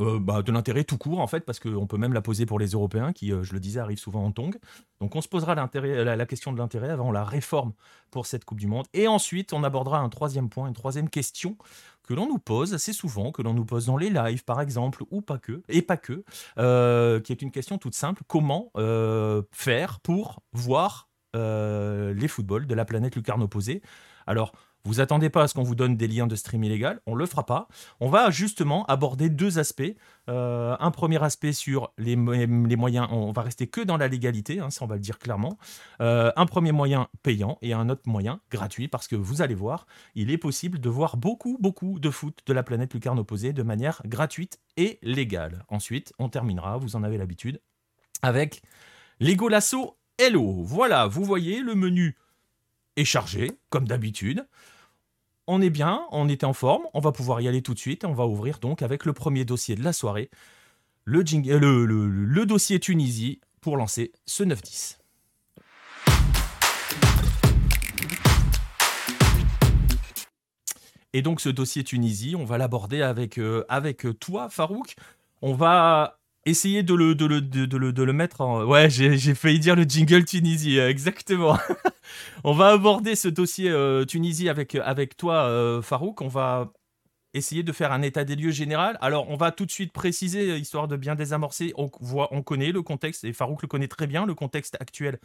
euh, 0.00 0.18
bah, 0.18 0.42
de 0.42 0.50
l'intérêt 0.50 0.84
tout 0.84 0.98
court 0.98 1.20
en 1.20 1.26
fait, 1.26 1.40
parce 1.40 1.60
qu'on 1.60 1.86
peut 1.86 1.98
même 1.98 2.12
la 2.12 2.22
poser 2.22 2.46
pour 2.46 2.58
les 2.58 2.68
Européens 2.68 3.12
qui, 3.12 3.28
je 3.28 3.52
le 3.52 3.60
disais, 3.60 3.80
arrivent 3.80 3.98
souvent 3.98 4.24
en 4.24 4.32
tong. 4.32 4.56
Donc 5.00 5.14
on 5.14 5.20
se 5.20 5.28
posera 5.28 5.54
la, 5.54 6.26
question 6.26 6.52
de 6.52 6.58
l'intérêt 6.58 6.90
avant 6.90 7.12
la 7.12 7.24
réforme 7.24 7.72
pour 8.10 8.26
cette 8.26 8.44
Coupe 8.44 8.60
du 8.60 8.66
Monde. 8.66 8.86
Et 8.94 9.06
ensuite, 9.06 9.52
on 9.52 9.64
abordera 9.64 9.98
un 9.98 10.08
troisième 10.08 10.48
point, 10.48 10.68
une 10.68 10.74
troisième 10.74 11.10
question 11.10 11.56
que 12.02 12.14
l'on 12.14 12.26
nous 12.26 12.38
pose 12.38 12.74
assez 12.74 12.92
souvent, 12.92 13.32
que 13.32 13.42
l'on 13.42 13.54
nous 13.54 13.64
pose 13.64 13.86
dans 13.86 13.96
les 13.96 14.10
lives 14.10 14.44
par 14.44 14.60
exemple, 14.60 15.04
ou 15.10 15.20
pas 15.20 15.38
que, 15.38 15.62
et 15.68 15.82
pas 15.82 15.96
que, 15.96 16.24
euh, 16.58 17.20
qui 17.20 17.32
est 17.32 17.42
une 17.42 17.50
question 17.50 17.78
toute 17.78 17.94
simple. 17.94 18.22
Comment 18.26 18.70
euh, 18.76 19.42
faire 19.52 20.00
pour 20.00 20.42
voir 20.52 21.08
euh, 21.36 22.12
les 22.14 22.28
footballs 22.28 22.66
de 22.66 22.74
la 22.74 22.84
planète 22.84 23.16
lucarne 23.16 23.42
opposée? 23.42 23.82
Alors, 24.26 24.52
vous 24.84 25.00
attendez 25.00 25.30
pas 25.30 25.44
à 25.44 25.48
ce 25.48 25.54
qu'on 25.54 25.62
vous 25.62 25.74
donne 25.74 25.96
des 25.96 26.08
liens 26.08 26.26
de 26.26 26.34
stream 26.34 26.64
illégal, 26.64 27.00
on 27.06 27.14
le 27.14 27.24
fera 27.26 27.46
pas. 27.46 27.68
On 28.00 28.08
va 28.08 28.30
justement 28.30 28.84
aborder 28.86 29.28
deux 29.28 29.58
aspects. 29.58 29.94
Euh, 30.28 30.76
un 30.78 30.90
premier 30.90 31.22
aspect 31.22 31.52
sur 31.52 31.92
les, 31.98 32.16
les, 32.16 32.76
moyens, 32.76 33.08
on 33.10 33.32
va 33.32 33.42
rester 33.42 33.68
que 33.68 33.80
dans 33.80 33.96
la 33.96 34.08
légalité, 34.08 34.58
hein, 34.58 34.70
ça 34.70 34.84
on 34.84 34.88
va 34.88 34.96
le 34.96 35.00
dire 35.00 35.18
clairement. 35.18 35.56
Euh, 36.00 36.32
un 36.36 36.46
premier 36.46 36.72
moyen 36.72 37.08
payant 37.22 37.58
et 37.62 37.74
un 37.74 37.88
autre 37.88 38.02
moyen 38.06 38.40
gratuit, 38.50 38.88
parce 38.88 39.06
que 39.06 39.14
vous 39.14 39.40
allez 39.40 39.54
voir, 39.54 39.86
il 40.14 40.30
est 40.30 40.38
possible 40.38 40.80
de 40.80 40.88
voir 40.88 41.16
beaucoup, 41.16 41.58
beaucoup 41.60 42.00
de 42.00 42.10
foot 42.10 42.40
de 42.46 42.52
la 42.52 42.62
planète 42.64 42.92
lucarne 42.92 43.18
opposée 43.18 43.52
de 43.52 43.62
manière 43.62 44.02
gratuite 44.04 44.58
et 44.76 44.98
légale. 45.02 45.64
Ensuite, 45.68 46.12
on 46.18 46.28
terminera, 46.28 46.76
vous 46.78 46.96
en 46.96 47.04
avez 47.04 47.18
l'habitude, 47.18 47.60
avec 48.22 48.62
Lego 49.20 49.48
Lasso 49.48 49.96
Hello. 50.18 50.62
Voilà, 50.62 51.06
vous 51.06 51.24
voyez, 51.24 51.60
le 51.60 51.74
menu 51.74 52.16
est 52.96 53.04
chargé, 53.04 53.52
comme 53.70 53.86
d'habitude 53.88 54.46
on 55.46 55.60
est 55.60 55.70
bien, 55.70 56.06
on 56.10 56.28
était 56.28 56.46
en 56.46 56.52
forme, 56.52 56.84
on 56.94 57.00
va 57.00 57.12
pouvoir 57.12 57.40
y 57.40 57.48
aller 57.48 57.62
tout 57.62 57.74
de 57.74 57.78
suite. 57.78 58.04
On 58.04 58.12
va 58.12 58.26
ouvrir 58.26 58.58
donc 58.58 58.82
avec 58.82 59.04
le 59.04 59.12
premier 59.12 59.44
dossier 59.44 59.74
de 59.74 59.82
la 59.82 59.92
soirée, 59.92 60.30
le, 61.04 61.22
euh, 61.22 62.46
dossier 62.46 62.78
Tunisie, 62.78 63.40
pour 63.60 63.76
lancer 63.76 64.12
ce 64.26 64.44
9-10. 64.44 64.98
Et 71.14 71.20
donc 71.20 71.40
ce 71.40 71.48
dossier 71.48 71.84
Tunisie, 71.84 72.34
on 72.36 72.44
va 72.44 72.56
l'aborder 72.56 73.02
avec, 73.02 73.38
euh, 73.38 73.64
avec 73.68 74.06
toi, 74.18 74.48
Farouk. 74.48 74.94
On 75.42 75.54
va 75.54 76.21
essayer 76.44 76.82
de 76.82 76.94
le, 76.94 77.14
de 77.14 77.26
le, 77.26 77.40
de, 77.40 77.76
le, 77.76 77.92
de 77.92 78.02
le 78.02 78.12
mettre 78.12 78.40
en... 78.40 78.64
Ouais, 78.64 78.90
j'ai 78.90 79.34
failli 79.34 79.58
dire 79.60 79.76
le 79.76 79.84
jingle 79.84 80.24
Tunisie, 80.24 80.78
euh, 80.78 80.88
exactement. 80.88 81.58
on 82.44 82.52
va 82.52 82.68
aborder 82.68 83.14
ce 83.14 83.28
dossier 83.28 83.70
euh, 83.70 84.04
Tunisie 84.04 84.48
avec, 84.48 84.74
avec 84.74 85.16
toi, 85.16 85.44
euh, 85.46 85.82
Farouk. 85.82 86.20
On 86.20 86.28
va 86.28 86.72
essayer 87.34 87.62
de 87.62 87.72
faire 87.72 87.92
un 87.92 88.02
état 88.02 88.24
des 88.24 88.36
lieux 88.36 88.50
général. 88.50 88.98
Alors, 89.00 89.28
on 89.30 89.36
va 89.36 89.52
tout 89.52 89.66
de 89.66 89.70
suite 89.70 89.92
préciser, 89.92 90.56
histoire 90.58 90.88
de 90.88 90.96
bien 90.96 91.14
désamorcer, 91.14 91.72
on, 91.76 91.90
voit, 92.00 92.28
on 92.32 92.42
connaît 92.42 92.72
le 92.72 92.82
contexte, 92.82 93.24
et 93.24 93.32
Farouk 93.32 93.62
le 93.62 93.68
connaît 93.68 93.88
très 93.88 94.06
bien, 94.06 94.26
le 94.26 94.34
contexte 94.34 94.76
actuel 94.80 95.18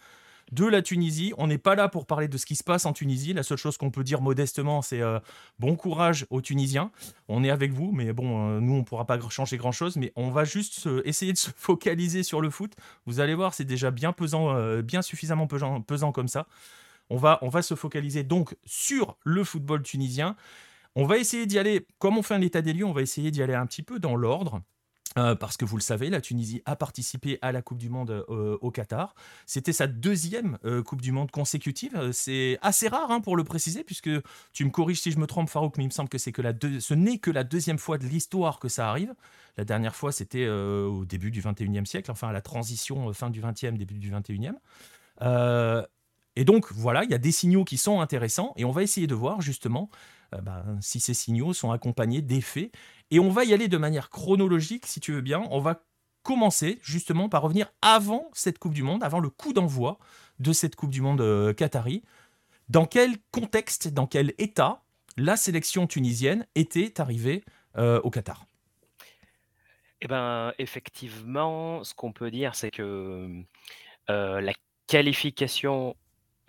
de 0.52 0.66
la 0.66 0.82
Tunisie. 0.82 1.34
On 1.38 1.48
n'est 1.48 1.58
pas 1.58 1.76
là 1.76 1.90
pour 1.90 2.06
parler 2.06 2.28
de 2.28 2.38
ce 2.38 2.46
qui 2.46 2.56
se 2.56 2.64
passe 2.64 2.86
en 2.86 2.94
Tunisie. 2.94 3.34
La 3.34 3.44
seule 3.44 3.58
chose 3.58 3.78
qu'on 3.78 3.92
peut 3.92 4.04
dire 4.04 4.22
modestement, 4.22 4.82
c'est 4.82 5.02
euh, 5.02 5.20
bon 5.60 5.76
courage 5.76 6.26
aux 6.30 6.42
Tunisiens. 6.42 6.92
On 7.28 7.44
est 7.44 7.50
avec 7.50 7.72
vous, 7.72 7.92
mais 7.92 8.14
bon, 8.14 8.50
euh, 8.50 8.60
nous, 8.60 8.74
on 8.74 8.78
ne 8.78 8.84
pourra 8.84 9.06
pas 9.06 9.20
changer 9.30 9.58
grand-chose. 9.58 9.98
Mais 9.98 10.12
on 10.16 10.32
va 10.32 10.44
juste 10.44 10.88
essayer 11.06 11.34
de 11.34 11.38
se 11.38 11.50
focaliser 11.56 12.24
sur 12.24 12.42
le 12.42 12.50
foot. 12.50 12.74
Vous 13.06 13.20
allez 13.20 13.36
voir, 13.36 13.54
c'est 13.54 13.66
déjà 13.66 13.92
bien 13.92 14.14
pesant, 14.14 14.56
euh, 14.56 14.82
bien 14.82 15.02
suffisamment 15.02 15.48
pesant, 15.48 16.12
comme 16.12 16.28
ça. 16.28 16.48
On 17.10 17.18
va, 17.18 17.40
on 17.42 17.50
va 17.50 17.62
se 17.62 17.76
focaliser 17.76 18.24
donc 18.24 18.56
sur 18.66 19.18
le 19.24 19.44
football 19.44 19.82
tunisien. 19.82 20.36
On 20.96 21.06
va 21.06 21.18
essayer 21.18 21.46
d'y 21.46 21.60
aller, 21.60 21.86
comme 22.00 22.18
on 22.18 22.24
fait 22.24 22.34
un 22.34 22.42
état 22.42 22.62
des 22.62 22.74
lieux, 22.74 22.86
on 22.86 22.92
va 22.92 23.02
essayer 23.02 23.32
d'y 23.32 23.42
aller 23.44 23.54
un 23.54 23.66
petit 23.66 23.84
peu 23.84 24.00
dans 24.00 24.16
l'ordre. 24.16 24.62
Euh, 25.18 25.36
parce 25.36 25.58
que 25.58 25.66
vous 25.66 25.78
le 25.78 25.82
savez, 25.82 26.10
la 26.10 26.22
Tunisie 26.22 26.62
a 26.66 26.76
participé 26.76 27.40
à 27.42 27.52
la 27.52 27.62
Coupe 27.62 27.80
du 27.80 27.90
Monde 27.90 28.26
euh, 28.30 28.58
au 28.62 28.70
Qatar. 28.72 29.16
C'était 29.46 29.74
sa 29.74 29.88
deuxième 29.88 30.58
euh, 30.64 30.84
Coupe 30.84 31.02
du 31.02 31.12
Monde 31.12 31.32
consécutive. 31.32 32.12
C'est 32.12 32.60
assez 32.62 32.88
rare 32.88 33.10
hein, 33.10 33.20
pour 33.20 33.36
le 33.36 33.44
préciser, 33.44 33.84
puisque 33.84 34.10
tu 34.54 34.66
me 34.66 34.70
corriges 34.70 35.02
si 35.02 35.12
je 35.12 35.18
me 35.18 35.26
trompe, 35.26 35.50
Farouk, 35.50 35.78
mais 35.78 35.86
il 35.86 35.88
me 35.88 35.92
semble 35.92 36.10
que, 36.10 36.18
c'est 36.20 36.32
que 36.32 36.42
la 36.42 36.54
ce 36.80 36.94
n'est 36.94 37.18
que 37.18 37.32
la 37.32 37.44
deuxième 37.44 37.80
fois 37.80 37.98
de 37.98 38.06
l'histoire 38.06 38.60
que 38.60 38.70
ça 38.70 38.90
arrive. 38.90 39.14
La 39.58 39.66
dernière 39.66 39.96
fois, 39.96 40.12
c'était 40.12 40.48
au 40.48 41.04
début 41.06 41.32
du 41.32 41.42
21e 41.42 41.86
siècle, 41.86 42.12
enfin 42.12 42.28
à 42.28 42.32
la 42.32 42.42
transition 42.42 43.12
fin 43.14 43.32
du 43.32 43.42
20e, 43.42 43.76
début 43.76 43.98
du 43.98 44.12
21e. 44.12 44.54
et 46.36 46.46
donc, 46.46 46.72
voilà, 46.74 47.04
il 47.04 47.10
y 47.10 47.16
a 47.16 47.18
des 47.18 47.32
signaux 47.32 47.64
qui 47.64 47.78
sont 47.78 48.02
intéressants, 48.02 48.54
et 48.56 48.66
on 48.66 48.72
va 48.72 48.84
essayer 48.84 49.08
de 49.08 49.16
voir 49.16 49.42
justement 49.42 49.90
ben, 50.32 50.78
si 50.82 51.00
ces 51.00 51.16
signaux 51.16 51.54
sont 51.54 51.72
accompagnés 51.72 52.22
d'effets 52.22 52.72
et 53.12 53.20
on 53.20 53.30
va 53.30 53.44
y 53.44 53.54
aller 53.54 53.68
de 53.68 53.78
manière 53.78 54.10
chronologique, 54.10 54.86
si 54.86 55.00
tu 55.00 55.14
veux 55.14 55.22
bien. 55.22 55.44
On 55.52 55.60
va 55.60 55.84
commencer 56.24 56.80
justement 56.82 57.30
par 57.30 57.42
revenir 57.42 57.72
avant 57.82 58.30
cette 58.34 58.60
Coupe 58.60 58.74
du 58.74 58.84
Monde, 58.84 59.04
avant 59.04 59.20
le 59.20 59.30
coup 59.30 59.54
d'envoi 59.54 59.98
de 60.40 60.52
cette 60.52 60.76
Coupe 60.76 60.92
du 60.92 61.02
Monde 61.02 61.22
euh, 61.22 61.54
qatari. 61.54 62.04
Dans 62.70 62.86
quel 62.86 63.18
contexte, 63.32 63.88
dans 63.88 64.08
quel 64.08 64.34
état 64.38 64.84
la 65.16 65.38
sélection 65.38 65.88
tunisienne 65.88 66.46
était 66.56 67.00
arrivée 67.00 67.44
euh, 67.78 68.02
au 68.02 68.10
Qatar? 68.10 68.46
Eh 70.02 70.08
bien, 70.08 70.54
effectivement, 70.60 71.84
ce 71.84 71.94
qu'on 71.96 72.12
peut 72.12 72.30
dire, 72.30 72.56
c'est 72.56 72.72
que 72.72 73.44
euh, 74.10 74.42
la 74.42 74.54
qualification 74.88 75.96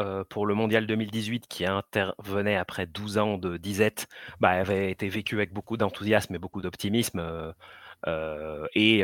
euh, 0.01 0.25
pour 0.29 0.47
le 0.47 0.55
mondial 0.55 0.87
2018 0.87 1.47
qui 1.49 1.67
intervenait 1.67 2.57
après 2.57 2.87
12 2.87 3.19
ans 3.19 3.39
de 3.39 3.57
disette, 3.57 4.07
bah, 4.41 4.51
avait 4.51 4.91
été 4.91 5.09
vécu 5.09 5.37
avec 5.37 5.53
beaucoup 5.53 5.77
d'enthousiasme 5.77 6.35
et 6.35 6.39
beaucoup 6.39 6.63
d'optimisme. 6.63 7.19
Euh, 7.21 7.53
euh, 8.07 8.67
et 8.75 9.03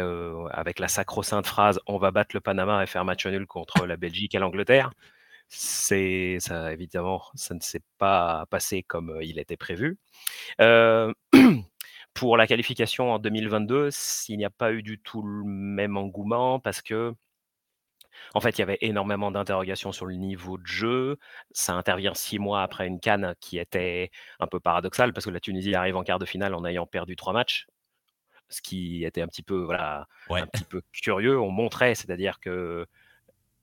avec 0.51 0.79
la 0.79 0.87
sacro-sainte 0.87 1.47
phrase 1.49 1.81
on 1.89 1.99
va 1.99 2.13
battre 2.13 2.31
le 2.37 2.41
Panama 2.41 2.81
et 2.83 2.87
faire 2.87 3.05
match 3.05 3.27
nul 3.27 3.45
contre 3.47 3.87
la 3.87 3.97
Belgique 3.97 4.37
et 4.37 4.39
l'Angleterre, 4.39 4.93
c'est 5.49 6.39
ça 6.41 6.73
évidemment 6.73 7.23
ça 7.35 7.55
ne 7.55 7.61
s'est 7.61 7.83
pas 7.99 8.47
passé 8.51 8.85
comme 8.85 9.19
il 9.23 9.41
était 9.41 9.57
prévu. 9.57 9.99
pour 12.15 12.37
la 12.37 12.47
qualification 12.47 13.13
en 13.13 13.19
2022, 13.19 13.91
s'il 13.91 14.39
n'y 14.39 14.45
a 14.45 14.51
pas 14.51 14.73
eu 14.73 14.83
du 14.83 15.01
tout 15.01 15.23
le 15.23 15.45
même 15.45 15.97
engouement 15.97 16.61
parce 16.61 16.81
que 16.81 17.15
en 18.35 18.41
fait, 18.41 18.59
il 18.59 18.61
y 18.61 18.63
avait 18.63 18.79
énormément 18.81 19.31
d'interrogations 19.31 19.93
sur 19.93 20.07
le 20.07 20.15
niveau 20.15 20.59
de 20.59 20.67
jeu. 20.67 21.19
Ça 21.53 21.75
intervient 21.75 22.15
six 22.15 22.39
mois 22.39 22.63
après 22.63 22.87
une 22.87 23.01
canne 23.01 23.35
qui 23.41 23.59
était 23.59 24.11
un 24.41 24.47
peu 24.47 24.61
paradoxale 24.61 25.13
parce 25.13 25.27
que 25.27 25.31
la 25.31 25.41
Tunisie 25.41 25.75
arrive 25.75 25.97
en 25.97 26.03
quart 26.03 26.19
de 26.19 26.27
finale 26.27 26.55
en 26.55 26.65
ayant 26.65 26.87
perdu 26.87 27.17
trois 27.17 27.33
matchs, 27.33 27.67
ce 28.49 28.63
qui 28.63 29.05
était 29.05 29.23
un 29.23 29.29
petit 29.29 29.43
peu, 29.43 29.63
voilà, 29.63 30.07
un 30.31 30.47
petit 30.47 30.65
peu 30.65 30.83
curieux. 30.93 31.41
On 31.41 31.51
montrait, 31.51 31.95
c'est-à-dire 31.95 32.41
que 32.41 32.87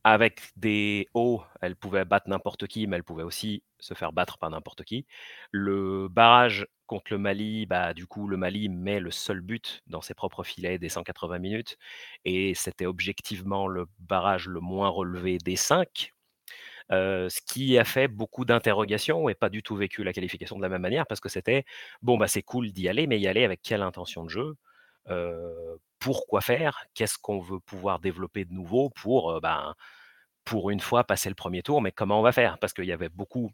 avec 0.03 0.41
des 0.55 1.07
hauts, 1.13 1.43
elle 1.61 1.75
pouvait 1.75 2.05
battre 2.05 2.29
n'importe 2.29 2.67
qui, 2.67 2.87
mais 2.87 2.97
elle 2.97 3.03
pouvait 3.03 3.23
aussi 3.23 3.63
se 3.79 3.93
faire 3.93 4.13
battre 4.13 4.37
par 4.37 4.49
n'importe 4.49 4.83
qui. 4.83 5.05
Le 5.51 6.07
barrage 6.09 6.67
contre 6.87 7.11
le 7.13 7.17
Mali, 7.19 7.65
bah, 7.67 7.93
du 7.93 8.07
coup, 8.07 8.27
le 8.27 8.37
Mali 8.37 8.67
met 8.69 8.99
le 8.99 9.11
seul 9.11 9.41
but 9.41 9.81
dans 9.87 10.01
ses 10.01 10.13
propres 10.13 10.43
filets 10.43 10.79
des 10.79 10.89
180 10.89 11.39
minutes, 11.39 11.77
et 12.25 12.53
c'était 12.55 12.85
objectivement 12.87 13.67
le 13.67 13.85
barrage 13.99 14.47
le 14.47 14.59
moins 14.59 14.89
relevé 14.89 15.37
des 15.37 15.55
cinq. 15.55 16.13
ce 16.91 17.41
qui 17.45 17.77
a 17.77 17.83
fait 17.85 18.07
beaucoup 18.07 18.45
d'interrogations 18.45 19.29
et 19.29 19.35
pas 19.35 19.49
du 19.49 19.63
tout 19.63 19.75
vécu 19.75 20.03
la 20.03 20.13
qualification 20.13 20.57
de 20.57 20.61
la 20.61 20.69
même 20.69 20.81
manière 20.81 21.07
parce 21.07 21.19
que 21.21 21.29
c'était 21.29 21.65
bon 22.01 22.17
bah 22.17 22.27
c'est 22.27 22.41
cool 22.43 22.71
d'y 22.71 22.89
aller 22.89 23.07
mais 23.07 23.19
y 23.19 23.27
aller 23.27 23.43
avec 23.43 23.61
quelle 23.61 23.81
intention 23.81 24.23
de 24.25 24.29
jeu? 24.29 24.55
Pourquoi 25.99 26.41
faire? 26.41 26.83
Qu'est-ce 26.93 27.17
qu'on 27.17 27.39
veut 27.39 27.59
pouvoir 27.59 27.99
développer 27.99 28.45
de 28.45 28.53
nouveau 28.53 28.89
pour, 28.89 29.39
ben, 29.41 29.75
pour 30.45 30.69
une 30.71 30.79
fois 30.79 31.03
passer 31.03 31.29
le 31.29 31.35
premier 31.35 31.63
tour 31.63 31.81
Mais 31.81 31.91
comment 31.91 32.19
on 32.19 32.23
va 32.23 32.31
faire? 32.31 32.57
Parce 32.59 32.73
qu'il 32.73 32.85
y 32.85 32.91
avait 32.91 33.09
beaucoup 33.09 33.51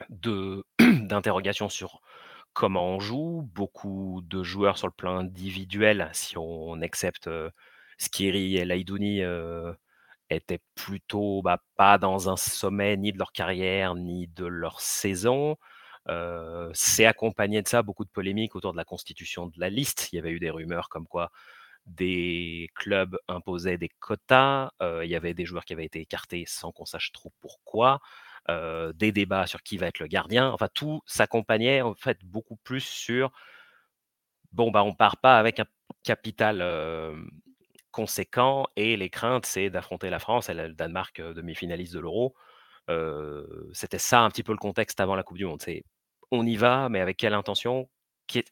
d'interrogations 0.10 1.68
sur 1.68 2.00
comment 2.52 2.88
on 2.88 3.00
joue, 3.00 3.48
beaucoup 3.54 4.22
de 4.24 4.42
joueurs 4.42 4.78
sur 4.78 4.86
le 4.86 4.92
plan 4.92 5.18
individuel, 5.18 6.10
si 6.12 6.36
on 6.38 6.80
accepte 6.80 7.28
Skiri 7.98 8.56
et 8.56 8.64
Laidouni 8.64 9.22
étaient 10.30 10.60
plutôt, 10.74 11.42
bah, 11.42 11.62
pas 11.76 11.98
dans 11.98 12.30
un 12.30 12.36
sommet 12.36 12.96
ni 12.96 13.12
de 13.12 13.18
leur 13.18 13.32
carrière, 13.32 13.94
ni 13.94 14.26
de 14.28 14.46
leur 14.46 14.80
saison. 14.80 15.56
C'est 16.72 17.06
accompagné 17.06 17.62
de 17.62 17.68
ça 17.68 17.82
beaucoup 17.82 18.04
de 18.04 18.10
polémiques 18.10 18.56
autour 18.56 18.72
de 18.72 18.76
la 18.76 18.84
constitution 18.84 19.46
de 19.46 19.58
la 19.58 19.70
liste. 19.70 20.12
Il 20.12 20.16
y 20.16 20.18
avait 20.18 20.30
eu 20.30 20.38
des 20.38 20.50
rumeurs 20.50 20.88
comme 20.88 21.06
quoi 21.06 21.30
des 21.86 22.68
clubs 22.74 23.16
imposaient 23.28 23.78
des 23.78 23.88
quotas, 23.88 24.70
il 24.80 25.08
y 25.08 25.14
avait 25.14 25.34
des 25.34 25.46
joueurs 25.46 25.64
qui 25.64 25.72
avaient 25.72 25.84
été 25.84 26.00
écartés 26.00 26.44
sans 26.46 26.72
qu'on 26.72 26.84
sache 26.84 27.12
trop 27.12 27.32
pourquoi, 27.40 28.00
des 28.48 29.12
débats 29.12 29.46
sur 29.46 29.62
qui 29.62 29.76
va 29.78 29.86
être 29.86 30.00
le 30.00 30.08
gardien. 30.08 30.50
Enfin, 30.50 30.68
tout 30.72 31.00
s'accompagnait 31.06 31.82
en 31.82 31.94
fait 31.94 32.18
beaucoup 32.24 32.56
plus 32.56 32.80
sur 32.80 33.30
bon, 34.52 34.70
bah, 34.70 34.82
on 34.82 34.94
part 34.94 35.18
pas 35.18 35.38
avec 35.38 35.60
un 35.60 35.66
capital 36.02 36.64
conséquent 37.92 38.66
et 38.76 38.96
les 38.96 39.08
craintes, 39.08 39.46
c'est 39.46 39.70
d'affronter 39.70 40.10
la 40.10 40.18
France 40.18 40.48
et 40.48 40.54
le 40.54 40.72
Danemark 40.74 41.20
demi-finaliste 41.20 41.94
de 41.94 42.00
l'Euro. 42.00 42.34
C'était 43.72 43.98
ça 43.98 44.22
un 44.22 44.30
petit 44.30 44.42
peu 44.42 44.52
le 44.52 44.58
contexte 44.58 44.98
avant 45.00 45.14
la 45.14 45.22
Coupe 45.22 45.38
du 45.38 45.44
Monde. 45.44 45.62
On 46.30 46.46
y 46.46 46.56
va, 46.56 46.88
mais 46.88 47.00
avec 47.00 47.16
quelle 47.16 47.34
intention 47.34 47.88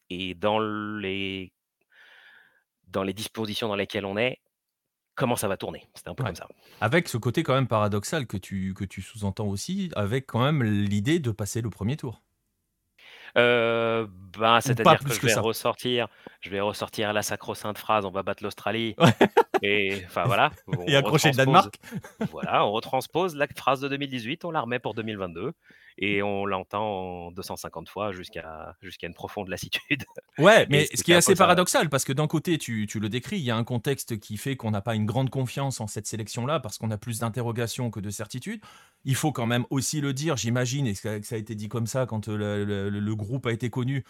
Et 0.09 0.35
dans 0.35 0.59
les 0.59 1.51
dans 2.87 3.03
les 3.03 3.13
dispositions 3.13 3.67
dans 3.67 3.75
lesquelles 3.75 4.05
on 4.05 4.15
est, 4.17 4.39
comment 5.15 5.35
ça 5.35 5.47
va 5.47 5.57
tourner? 5.57 5.83
C'était 5.95 6.09
un 6.09 6.15
peu 6.15 6.23
comme 6.23 6.35
ça. 6.35 6.47
Avec 6.81 7.07
ce 7.07 7.17
côté 7.17 7.43
quand 7.43 7.53
même 7.53 7.67
paradoxal 7.67 8.27
que 8.27 8.37
tu, 8.37 8.73
que 8.73 8.85
tu 8.85 9.01
sous-entends 9.01 9.47
aussi, 9.47 9.91
avec 9.95 10.27
quand 10.27 10.43
même 10.43 10.63
l'idée 10.63 11.19
de 11.19 11.31
passer 11.31 11.61
le 11.61 11.69
premier 11.69 11.97
tour. 11.97 12.21
Euh, 13.37 14.07
ben, 14.37 14.61
c'est-à-dire 14.61 14.99
que 14.99 15.13
je 15.13 15.19
vais 15.19 15.33
ressortir, 15.33 16.07
je 16.39 16.49
vais 16.49 16.61
ressortir 16.61 17.11
la 17.11 17.21
sacro-sainte 17.21 17.77
phrase, 17.77 18.05
on 18.05 18.11
va 18.11 18.23
battre 18.23 18.43
l'Australie. 18.43 18.95
Et 19.61 20.03
enfin 20.05 20.23
voilà. 20.23 20.51
Et 20.87 20.95
accrocher 20.95 21.31
le 21.31 21.35
Danemark. 21.35 21.75
Voilà, 22.31 22.65
on 22.65 22.71
retranspose 22.71 23.35
la 23.35 23.47
phrase 23.47 23.81
de 23.81 23.89
2018, 23.89 24.45
on 24.45 24.51
la 24.51 24.61
remet 24.61 24.79
pour 24.79 24.93
2022 24.93 25.51
et 25.97 26.21
on 26.21 26.45
l'entend 26.45 27.31
250 27.31 27.87
fois 27.87 28.11
jusqu'à 28.11 28.75
jusqu'à 28.81 29.07
une 29.07 29.13
profonde 29.13 29.47
lassitude. 29.47 30.03
Ouais, 30.37 30.65
mais 30.69 30.87
ce 30.93 31.03
qui 31.03 31.11
est 31.11 31.15
assez 31.15 31.35
paradoxal, 31.35 31.89
parce 31.89 32.03
que 32.03 32.13
d'un 32.13 32.27
côté, 32.27 32.57
tu, 32.57 32.85
tu, 32.87 32.99
le 32.99 33.09
décris, 33.09 33.37
il 33.37 33.43
y 33.43 33.51
a 33.51 33.55
un 33.55 33.63
contexte 33.63 34.19
qui 34.19 34.37
fait 34.37 34.55
qu'on 34.55 34.71
n'a 34.71 34.81
pas 34.81 34.95
une 34.95 35.05
grande 35.05 35.29
confiance 35.29 35.79
en 35.79 35.87
cette 35.87 36.07
sélection-là, 36.07 36.59
parce 36.59 36.77
qu'on 36.77 36.91
a 36.91 36.97
plus 36.97 37.19
d'interrogations 37.19 37.91
que 37.91 37.99
de 37.99 38.09
certitudes. 38.09 38.61
Il 39.05 39.15
faut 39.15 39.31
quand 39.31 39.45
même 39.45 39.65
aussi 39.69 40.01
le 40.01 40.13
dire, 40.13 40.35
j'imagine, 40.35 40.87
et 40.87 40.93
que 40.93 41.21
ça 41.23 41.35
a 41.35 41.37
été 41.37 41.55
dit 41.55 41.69
comme 41.69 41.87
ça 41.87 42.05
quand 42.05 42.27
le, 42.27 42.65
le, 42.89 43.15
groupe 43.15 43.45
a 43.45 43.51
été 43.51 43.69
connu. 43.69 44.03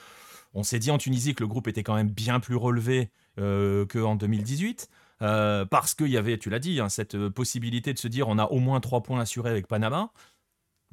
On 0.54 0.64
s'est 0.64 0.80
dit 0.80 0.90
en 0.90 0.98
Tunisie 0.98 1.36
que 1.36 1.44
le 1.44 1.48
groupe 1.48 1.68
était 1.68 1.84
quand 1.84 1.96
même 1.96 2.10
bien 2.10 2.40
plus 2.40 2.56
relevé 2.56 3.12
euh, 3.40 3.86
qu'en 3.86 4.16
2018. 4.16 4.90
Euh, 5.22 5.66
parce 5.66 5.94
qu'il 5.94 6.08
y 6.08 6.18
avait, 6.18 6.38
tu 6.38 6.50
l'as 6.50 6.60
dit, 6.60 6.80
hein, 6.80 6.90
cette 6.90 7.30
possibilité 7.30 7.94
de 7.94 8.00
se 8.00 8.08
dire 8.08 8.28
on 8.28 8.38
a 8.38 8.46
au 8.46 8.60
moins 8.60 8.82
trois 8.82 9.02
points 9.02 9.22
assurés 9.22 9.50
avec 9.50 9.68
Panama. 9.68 10.12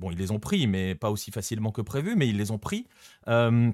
Bon, 0.02 0.10
ils 0.10 0.18
les 0.18 0.32
ont 0.32 0.40
pris, 0.40 0.66
mais 0.66 0.96
pas 0.96 1.10
aussi 1.12 1.30
facilement 1.30 1.70
que 1.70 1.80
prévu, 1.80 2.16
mais 2.16 2.26
ils 2.26 2.36
les 2.36 2.50
ont 2.50 2.58
pris. 2.58 2.88
Euh, 3.28 3.70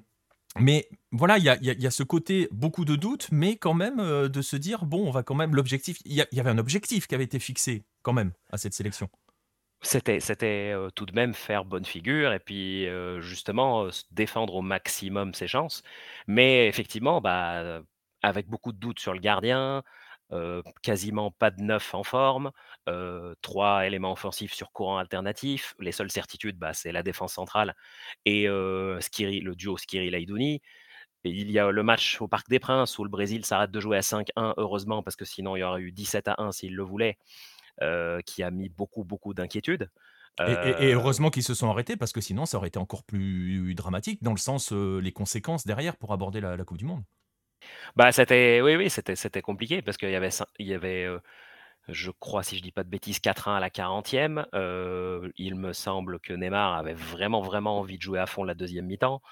mais 0.58 0.86
voilà, 1.10 1.38
il 1.38 1.44
y 1.44 1.86
a, 1.86 1.90
ce 1.90 2.02
côté 2.02 2.48
beaucoup 2.52 2.84
de 2.84 2.96
doutes, 2.96 3.28
mais 3.32 3.56
quand 3.56 3.72
même 3.72 3.98
euh, 3.98 4.28
de 4.28 4.42
se 4.42 4.56
dire 4.56 4.84
bon, 4.84 5.08
on 5.08 5.10
va 5.10 5.22
quand 5.22 5.34
même 5.34 5.54
l'objectif. 5.54 5.96
Il 6.04 6.12
y, 6.12 6.40
avait 6.40 6.50
un 6.50 6.58
objectif 6.58 7.06
qui 7.06 7.14
avait 7.14 7.24
été 7.24 7.38
fixé 7.38 7.86
quand 8.02 8.12
même 8.12 8.32
à 8.52 8.58
cette 8.58 8.74
sélection. 8.74 9.08
C'était, 9.80 10.20
c'était 10.20 10.72
euh, 10.74 10.90
tout 10.90 11.06
de 11.06 11.14
même 11.14 11.32
faire 11.32 11.64
bonne 11.64 11.86
figure 11.86 12.34
et 12.34 12.40
puis 12.40 12.86
justement 13.20 13.88
défendre 14.10 14.54
au 14.54 14.60
maximum 14.60 15.32
ses 15.32 15.48
chances. 15.48 15.82
Mais 16.26 16.68
effectivement, 16.68 17.22
bah, 17.22 17.80
avec 18.20 18.48
beaucoup 18.48 18.72
de 18.72 18.78
doutes 18.78 19.00
sur 19.00 19.14
le 19.14 19.20
gardien, 19.20 19.82
quasiment 20.82 21.30
pas 21.30 21.50
de 21.50 21.62
neuf 21.62 21.94
en 21.94 22.02
forme, 22.02 22.50
trois 23.40 23.86
éléments 23.86 24.12
offensifs 24.12 24.52
sur 24.52 24.72
courant 24.72 24.98
alternatif. 24.98 25.74
Les 25.78 25.92
seules 25.92 26.10
certitudes, 26.10 26.58
bah, 26.58 26.74
c'est 26.74 26.92
la 26.92 27.02
défense 27.02 27.34
centrale 27.34 27.74
et 28.24 28.46
Skiri, 29.00 29.40
le 29.40 29.54
duo 29.54 29.76
Skiri-Laidouni. 29.76 30.60
Il 31.24 31.50
y 31.50 31.58
a 31.58 31.70
le 31.70 31.82
match 31.82 32.20
au 32.20 32.28
Parc 32.28 32.48
des 32.48 32.60
Princes 32.60 32.98
où 32.98 33.04
le 33.04 33.10
Brésil 33.10 33.44
s'arrête 33.44 33.70
de 33.70 33.80
jouer 33.80 33.96
à 33.96 34.02
5-1, 34.02 34.54
heureusement, 34.56 35.02
parce 35.02 35.16
que 35.16 35.24
sinon 35.24 35.56
il 35.56 35.60
y 35.60 35.62
aurait 35.62 35.80
eu 35.80 35.92
17 35.92 36.28
à 36.28 36.36
1 36.38 36.52
s'il 36.52 36.74
le 36.74 36.82
voulait, 36.82 37.18
qui 38.24 38.42
a 38.42 38.50
mis 38.50 38.68
beaucoup, 38.68 39.04
beaucoup 39.04 39.34
d'inquiétudes. 39.34 39.90
Et, 40.46 40.92
heureusement 40.92 41.30
qu'ils 41.30 41.42
se 41.42 41.54
sont 41.54 41.68
arrêtés, 41.68 41.96
parce 41.96 42.12
que 42.12 42.20
sinon 42.20 42.46
ça 42.46 42.58
aurait 42.58 42.68
été 42.68 42.78
encore 42.78 43.02
plus 43.02 43.74
dramatique, 43.74 44.22
dans 44.22 44.30
le 44.30 44.38
sens 44.38 44.72
les 44.72 45.12
conséquences 45.12 45.66
derrière 45.66 45.96
pour 45.96 46.12
aborder 46.12 46.40
la 46.40 46.56
Coupe 46.64 46.78
du 46.78 46.84
Monde. 46.84 47.02
Bah, 47.96 48.12
c'était 48.12 48.60
oui, 48.60 48.90
c'était 48.90 49.42
compliqué 49.42 49.82
parce 49.82 49.96
qu'il 49.96 50.10
y 50.10 50.74
avait 50.74 51.08
je 51.88 52.10
crois, 52.10 52.42
si 52.42 52.56
je 52.56 52.62
dis 52.62 52.70
pas 52.70 52.84
de 52.84 52.90
bêtises, 52.90 53.18
4-1 53.18 53.56
à 53.56 53.60
la 53.60 53.70
40e. 53.70 54.44
il 55.36 55.54
me 55.54 55.72
semble 55.72 56.20
que 56.20 56.32
Neymar 56.34 56.74
avait 56.74 56.94
vraiment, 56.94 57.40
vraiment 57.40 57.78
envie 57.78 57.96
de 57.96 58.02
jouer 58.02 58.18
à 58.18 58.26
fond 58.26 58.44
la 58.44 58.54
deuxième 58.54 58.86
mi-temps, 58.86 59.22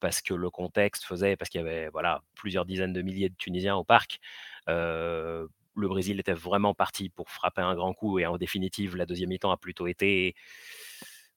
parce 0.00 0.22
que 0.22 0.34
le 0.34 0.50
contexte 0.50 1.04
faisait 1.04 1.36
parce 1.36 1.50
qu'il 1.50 1.60
y 1.60 1.64
avait, 1.64 1.88
voilà, 1.88 2.22
plusieurs 2.34 2.64
dizaines 2.64 2.92
de 2.92 3.02
milliers 3.02 3.28
de 3.28 3.36
Tunisiens 3.36 3.76
au 3.76 3.84
parc. 3.84 4.20
le 4.66 5.48
Brésil 5.88 6.18
était 6.20 6.32
vraiment 6.32 6.74
parti 6.74 7.08
pour 7.08 7.30
frapper 7.30 7.62
un 7.62 7.74
grand 7.74 7.92
coup 7.94 8.18
et 8.18 8.26
en 8.26 8.36
définitive, 8.36 8.96
la 8.96 9.06
deuxième 9.06 9.30
mi-temps 9.30 9.50
a 9.50 9.56
plutôt 9.56 9.86
été 9.86 10.34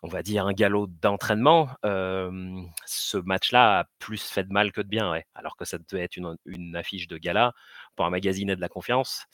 on 0.03 0.07
va 0.07 0.23
dire, 0.23 0.47
un 0.47 0.53
galop 0.53 0.87
d'entraînement, 0.87 1.69
ce 1.83 3.17
match-là 3.17 3.79
a 3.81 3.85
plus 3.99 4.21
fait 4.21 4.43
de 4.43 4.51
mal 4.51 4.71
que 4.71 4.81
de 4.81 4.87
bien, 4.87 5.13
alors 5.35 5.55
que 5.55 5.65
ça 5.65 5.77
devait 5.77 6.03
être 6.03 6.17
une, 6.17 6.75
affiche 6.75 7.07
de 7.07 7.17
gala 7.17 7.53
pour 7.95 8.05
un 8.05 8.09
magazine 8.09 8.49
et 8.49 8.55
de 8.55 8.61
la 8.61 8.69
confiance. 8.69 9.25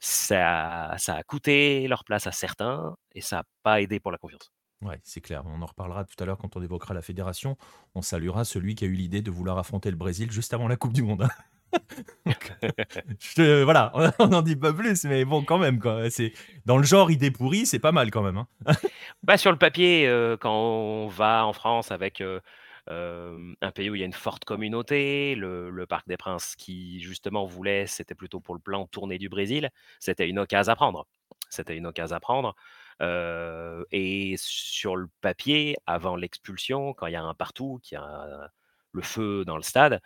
Ça, 0.00 0.94
ça 0.98 1.14
a 1.14 1.22
coûté 1.22 1.88
leur 1.88 2.04
place 2.04 2.26
à 2.26 2.32
certains 2.32 2.96
et 3.12 3.22
ça 3.22 3.36
n'a 3.36 3.44
pas 3.62 3.80
aidé 3.80 3.98
pour 3.98 4.12
la 4.12 4.18
confiance. 4.18 4.50
Ouais, 4.82 5.00
c'est 5.04 5.22
clair. 5.22 5.42
On 5.46 5.62
en 5.62 5.66
reparlera 5.66 6.04
tout 6.04 6.22
à 6.22 6.26
l'heure 6.26 6.36
quand 6.36 6.56
on 6.56 6.62
évoquera 6.62 6.92
la 6.92 7.00
fédération. 7.00 7.56
On 7.94 8.02
saluera 8.02 8.44
celui 8.44 8.74
qui 8.74 8.84
a 8.84 8.88
eu 8.88 8.92
l'idée 8.92 9.22
de 9.22 9.30
vouloir 9.30 9.56
affronter 9.56 9.90
le 9.90 9.96
Brésil 9.96 10.30
juste 10.30 10.52
avant 10.52 10.68
la 10.68 10.76
Coupe 10.76 10.92
du 10.92 11.02
Monde. 11.02 11.26
Je 13.36 13.62
voilà, 13.62 13.92
on 14.18 14.28
n'en 14.28 14.42
dit 14.42 14.56
pas 14.56 14.72
plus, 14.72 15.04
mais 15.04 15.24
bon, 15.24 15.44
quand 15.44 15.58
même, 15.58 15.78
quoi. 15.78 16.08
C'est 16.10 16.32
dans 16.64 16.78
le 16.78 16.84
genre 16.84 17.10
idée 17.10 17.30
pourrie, 17.30 17.66
c'est 17.66 17.78
pas 17.78 17.92
mal 17.92 18.10
quand 18.10 18.22
même. 18.22 18.38
Hein. 18.38 18.46
bah, 19.22 19.36
sur 19.36 19.50
le 19.50 19.58
papier, 19.58 20.06
euh, 20.06 20.36
quand 20.36 20.54
on 20.54 21.08
va 21.08 21.46
en 21.46 21.52
France 21.52 21.90
avec 21.90 22.20
euh, 22.20 22.40
euh, 22.90 23.54
un 23.60 23.70
pays 23.70 23.90
où 23.90 23.94
il 23.94 24.00
y 24.00 24.02
a 24.02 24.06
une 24.06 24.12
forte 24.12 24.44
communauté, 24.44 25.34
le, 25.34 25.84
Parc 25.88 26.08
des 26.08 26.16
Princes 26.16 26.56
qui 26.56 27.00
justement 27.00 27.46
voulait, 27.46 27.86
c'était 27.86 28.14
plutôt 28.14 28.40
pour 28.40 28.54
le 28.54 28.60
plan 28.60 28.86
tournée 28.86 29.18
du 29.18 29.28
Brésil, 29.28 29.70
c'était 30.00 30.28
une 30.28 30.38
occasion 30.38 30.72
à 30.72 30.76
prendre. 30.76 31.06
C'était 31.48 31.76
une 31.76 31.86
occasion 31.86 32.16
à 32.16 32.20
prendre. 32.20 32.54
et 33.92 34.34
sur 34.38 34.96
le 34.96 35.08
papier, 35.20 35.76
avant 35.86 36.16
l'expulsion, 36.16 36.92
quand 36.94 37.06
il 37.06 37.12
y 37.12 37.16
a 37.16 37.22
un 37.22 37.34
partout, 37.34 37.78
qu'il 37.82 37.96
y 37.96 38.00
a 38.00 38.50
le 38.92 39.02
feu 39.02 39.44
dans 39.44 39.56
le 39.56 39.62
stade, 39.62 40.00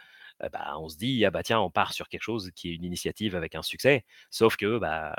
bah, 0.49 0.75
on 0.79 0.89
se 0.89 0.97
dit, 0.97 1.25
ah 1.25 1.31
bah 1.31 1.43
tiens, 1.43 1.61
on 1.61 1.71
part 1.71 1.93
sur 1.93 2.09
quelque 2.09 2.23
chose 2.23 2.51
qui 2.55 2.71
est 2.71 2.75
une 2.75 2.85
initiative 2.85 3.37
avec 3.37 3.55
un 3.55 3.63
succès. 3.63 4.05
Sauf 4.31 4.57
que 4.57 4.79
bah, 4.79 5.15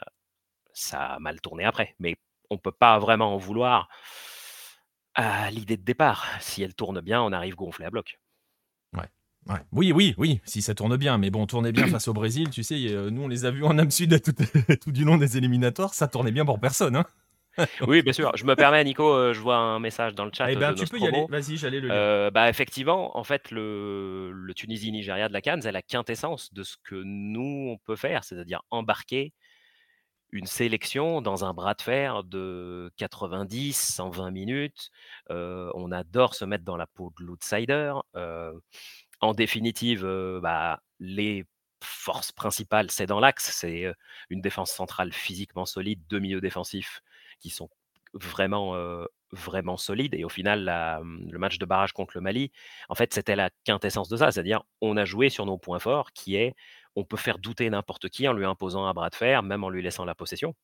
ça 0.74 1.14
a 1.14 1.20
mal 1.20 1.40
tourné 1.42 1.64
après. 1.64 1.96
Mais 2.00 2.16
on 2.50 2.56
ne 2.56 2.60
peut 2.60 2.72
pas 2.72 2.98
vraiment 3.00 3.36
en 3.36 3.38
vouloir 3.38 3.88
à 5.16 5.52
l'idée 5.52 5.78
de 5.78 5.84
départ. 5.84 6.26
Si 6.40 6.64
elle 6.64 6.74
tourne 6.74 7.02
bien, 7.02 7.22
on 7.22 7.32
arrive 7.32 7.56
gonflé 7.56 7.86
à 7.86 7.90
bloc. 7.90 8.20
Oui, 9.72 9.92
oui, 9.92 10.14
oui, 10.18 10.40
si 10.46 10.62
ça 10.62 10.76
tourne 10.76 10.98
bien. 10.98 11.18
Mais 11.18 11.32
bon, 11.32 11.48
tourner 11.48 11.72
bien 11.72 11.88
face 11.88 12.08
au 12.08 12.14
Brésil, 12.14 12.50
tu 12.50 12.64
sais, 12.64 12.78
nous 13.10 13.24
on 13.24 13.28
les 13.28 13.46
a 13.46 13.52
vus 13.52 13.64
en 13.64 13.78
âme 13.78 13.90
sud 13.90 14.22
tout, 14.22 14.34
tout, 14.82 14.92
du 14.92 15.04
long 15.04 15.18
des 15.18 15.38
éliminatoires, 15.38 15.94
ça 15.94 16.08
tournait 16.08 16.32
bien 16.32 16.46
pour 16.46 16.60
personne. 16.60 16.96
Hein 16.96 17.06
oui, 17.88 18.02
bien 18.02 18.14
sûr. 18.14 18.32
Je 18.36 18.46
me 18.46 18.56
permets, 18.56 18.84
Nico, 18.84 19.14
euh, 19.14 19.34
je 19.34 19.40
vois 19.40 19.58
un 19.58 19.80
message 19.80 20.16
dans 20.16 20.26
le 20.26 20.32
chat. 20.34 20.52
Eh 20.52 20.56
ben, 20.56 20.74
tu 20.74 20.86
peux 20.86 21.00
y 21.00 21.08
aller. 21.08 21.26
Vas-y, 21.30 21.58
j'allais 21.58 21.80
le 21.80 21.88
lire. 21.88 21.96
Euh, 21.96 22.32
bah, 22.32 22.50
effectivement, 22.50 23.18
en 23.18 23.24
fait, 23.24 23.52
le, 23.52 24.32
le 24.32 24.54
Tunisie-Nigeria 24.54 25.28
de 25.28 25.34
la 25.34 25.42
Cannes, 25.42 25.62
c'est 25.62 25.72
la 25.72 25.82
quintessence 25.82 26.54
de 26.54 26.64
ce 26.64 26.78
que 26.84 26.96
nous, 26.96 27.70
on 27.72 27.78
peut 27.78 27.96
faire, 27.96 28.24
c'est-à-dire 28.24 28.62
embarquer 28.70 29.34
une 30.34 30.46
sélection 30.46 31.22
dans 31.22 31.44
un 31.44 31.54
bras 31.54 31.74
de 31.74 31.82
fer 31.82 32.24
de 32.24 32.90
90, 32.96 33.74
120 33.74 34.32
minutes. 34.32 34.90
Euh, 35.30 35.70
on 35.76 35.92
adore 35.92 36.36
se 36.36 36.46
mettre 36.46 36.64
dans 36.64 36.78
la 36.78 36.88
peau 36.88 37.14
de 37.20 37.26
l'outsider. 37.26 37.94
en 39.20 39.34
définitive, 39.34 40.06
bah, 40.42 40.82
les 41.00 41.46
forces 41.84 42.32
principales, 42.32 42.92
c'est 42.92 43.08
dans 43.08 43.20
l'axe. 43.20 43.52
C'est 43.52 43.92
une 44.30 44.42
défense 44.42 44.72
centrale 44.72 45.12
physiquement 45.12 45.66
solide, 45.66 46.02
deux 46.08 46.20
milieux 46.20 46.42
défensifs 46.42 47.02
qui 47.42 47.50
sont 47.50 47.70
vraiment, 48.14 48.76
vraiment 49.32 49.78
solides. 49.78 50.16
Et 50.16 50.24
au 50.24 50.30
final, 50.30 50.66
mmh, 51.04 51.32
le 51.32 51.40
match 51.40 51.58
de 51.58 51.66
barrage 51.66 51.94
contre 51.94 52.16
le 52.16 52.22
Mali, 52.22 52.52
en 52.90 52.96
fait, 52.96 53.14
c'était 53.14 53.36
la 53.36 53.50
quintessence 53.64 54.10
de 54.10 54.18
ça. 54.18 54.32
C'est-à-dire, 54.32 54.64
on 54.82 54.98
a 54.98 55.06
joué 55.06 55.30
sur 55.30 55.46
nos 55.46 55.58
points 55.58 55.80
forts, 55.80 56.12
qui 56.14 56.36
est, 56.36 56.56
on 56.96 57.04
peut 57.06 57.18
faire 57.18 57.40
douter 57.40 57.70
n'importe 57.70 58.10
qui 58.10 58.28
en 58.28 58.34
lui 58.34 58.46
imposant 58.46 58.86
un 58.86 58.94
bras 58.94 59.10
de 59.10 59.16
fer, 59.16 59.44
même 59.44 59.64
en 59.64 59.70
lui 59.70 59.82
laissant 59.82 60.06
la 60.06 60.16
possession. 60.16 60.56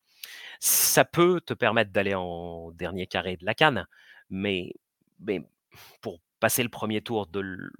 Ça 0.59 1.05
peut 1.05 1.41
te 1.41 1.53
permettre 1.53 1.91
d'aller 1.91 2.15
en 2.15 2.71
dernier 2.71 3.07
carré 3.07 3.37
de 3.37 3.45
la 3.45 3.53
canne, 3.53 3.87
mais, 4.29 4.73
mais 5.19 5.41
pour 6.01 6.19
passer 6.39 6.63
le 6.63 6.69
premier 6.69 7.01
tour 7.01 7.27
de, 7.27 7.71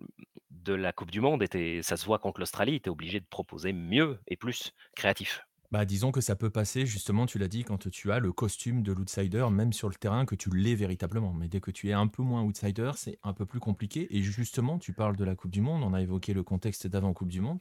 de 0.52 0.74
la 0.74 0.94
Coupe 0.94 1.12
du 1.12 1.22
Monde, 1.22 1.44
ça 1.82 1.98
se 1.98 2.06
voit 2.06 2.20
contre 2.20 2.40
l'Australie, 2.40 2.82
tu 2.82 2.88
es 2.88 2.92
obligé 2.92 3.20
de 3.20 3.26
proposer 3.26 3.74
mieux 3.74 4.20
et 4.28 4.38
plus 4.38 4.74
créatif. 4.96 5.42
Bah, 5.70 5.84
disons 5.84 6.14
que 6.14 6.22
ça 6.22 6.38
peut 6.38 6.50
passer, 6.50 6.86
justement, 6.86 7.26
tu 7.26 7.40
l'as 7.40 7.50
dit, 7.50 7.66
quand 7.66 7.90
tu 7.90 8.12
as 8.12 8.20
le 8.20 8.32
costume 8.32 8.84
de 8.84 8.94
l'outsider, 8.94 9.46
même 9.52 9.74
sur 9.74 9.90
le 9.90 9.96
terrain, 9.96 10.26
que 10.26 10.36
tu 10.36 10.50
l'es 10.50 10.76
véritablement. 10.76 11.34
Mais 11.34 11.50
dès 11.50 11.60
que 11.60 11.72
tu 11.72 11.90
es 11.90 11.94
un 11.94 12.08
peu 12.08 12.24
moins 12.24 12.42
outsider, 12.42 12.92
c'est 12.96 13.20
un 13.24 13.34
peu 13.34 13.46
plus 13.46 13.60
compliqué. 13.60 14.08
Et 14.16 14.22
justement, 14.22 14.80
tu 14.80 14.94
parles 14.94 15.18
de 15.18 15.26
la 15.26 15.36
Coupe 15.36 15.52
du 15.52 15.60
Monde, 15.60 15.84
on 15.84 15.94
a 15.94 16.02
évoqué 16.02 16.34
le 16.34 16.44
contexte 16.44 16.88
d'avant 16.88 17.14
Coupe 17.14 17.28
du 17.28 17.42
Monde. 17.42 17.60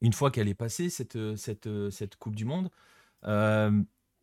Une 0.00 0.12
fois 0.12 0.30
qu'elle 0.30 0.46
est 0.46 0.54
passée, 0.54 0.88
cette, 0.88 1.36
cette, 1.36 1.68
cette 1.90 2.14
Coupe 2.14 2.36
du 2.36 2.44
Monde, 2.44 2.70
euh, 3.24 3.82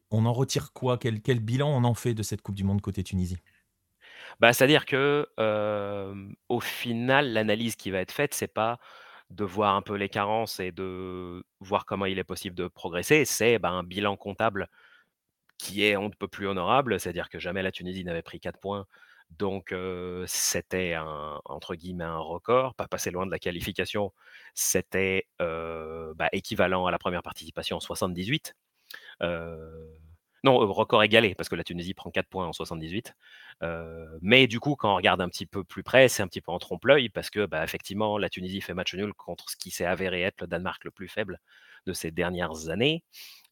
on 0.10 0.26
en 0.26 0.32
retire 0.32 0.72
quoi? 0.72 0.98
Quel, 0.98 1.22
quel 1.22 1.42
bilan 1.42 1.70
on 1.70 1.84
en 1.84 1.94
fait 1.94 2.14
de 2.14 2.24
cette 2.24 2.42
Coupe 2.42 2.56
du 2.56 2.64
Monde 2.64 2.80
côté 2.80 3.04
Tunisie? 3.04 3.38
Bah, 4.40 4.54
C'est-à-dire 4.54 4.86
que 4.86 5.28
au 6.48 6.60
final, 6.62 7.34
l'analyse 7.34 7.76
qui 7.76 7.92
va 7.92 8.00
être 8.00 8.14
faite, 8.14 8.34
c'est 8.34 8.48
pas 8.48 8.80
de 9.30 9.44
voir 9.44 9.76
un 9.76 9.82
peu 9.82 9.96
les 9.96 10.10
carences 10.10 10.60
et 10.60 10.72
de 10.72 11.44
voir 11.60 11.86
comment 11.86 12.06
il 12.06 12.20
est 12.20 12.24
possible 12.24 12.56
de 12.56 12.68
progresser, 12.68 13.26
c'est 13.26 13.60
bah, 13.60 13.70
un 13.72 13.84
bilan 13.84 14.16
comptable 14.16 14.70
qui 15.58 15.84
est 15.84 15.98
on 15.98 16.10
ne 16.10 16.14
peut 16.14 16.28
plus 16.28 16.48
honorable, 16.48 17.00
c'est-à-dire 17.00 17.30
que 17.30 17.40
jamais 17.40 17.62
la 17.62 17.72
Tunisie 17.72 18.04
n'avait 18.04 18.22
pris 18.22 18.40
4 18.40 18.60
points. 18.60 18.86
Donc 19.32 19.76
c'était 20.28 20.94
un 20.94 21.42
entre 21.46 21.76
guillemets 21.76 22.06
«un 22.06 22.18
record», 22.18 22.76
pas 22.76 22.88
passé 22.88 23.12
loin 23.12 23.26
de 23.26 23.32
la 23.32 23.40
qualification. 23.40 24.14
C'était, 24.54 25.28
bah, 25.40 26.30
équivalent 26.32 26.86
à 26.86 26.92
la 26.92 26.98
première 26.98 27.24
participation 27.24 27.78
en 27.78 27.82
78. 27.82 28.56
Non, 30.44 30.58
record 30.58 31.04
égalé 31.04 31.36
parce 31.36 31.50
que 31.50 31.56
la 31.56 31.64
Tunisie 31.64 31.94
prend 31.94 32.12
4 32.12 32.28
points 32.28 32.48
en 32.48 32.54
78. 32.54 33.14
mais 34.22 34.48
du 34.48 34.60
coup, 34.60 34.76
quand 34.76 34.94
on 34.94 34.96
regarde 34.96 35.22
un 35.22 35.30
petit 35.30 35.46
peu 35.46 35.64
plus 35.64 35.84
près, 35.84 36.08
c'est 36.10 36.24
un 36.24 36.28
petit 36.28 36.42
peu 36.42 36.52
en 36.52 36.60
trompe-l'œil 36.60 37.10
parce 37.10 37.30
que, 37.30 37.46
bah, 37.46 37.64
effectivement, 37.64 38.18
la 38.18 38.30
Tunisie 38.30 38.62
fait 38.62 38.74
match 38.74 38.94
nul 38.96 39.14
contre 39.14 39.50
ce 39.50 39.58
qui 39.58 39.72
s'est 39.72 39.86
avéré 39.86 40.22
être 40.22 40.42
le 40.42 40.48
Danemark 40.48 40.84
le 40.84 40.92
plus 40.92 41.08
faible 41.08 41.40
de 41.86 41.94
ces 41.94 42.12
dernières 42.12 42.70
années. 42.70 43.04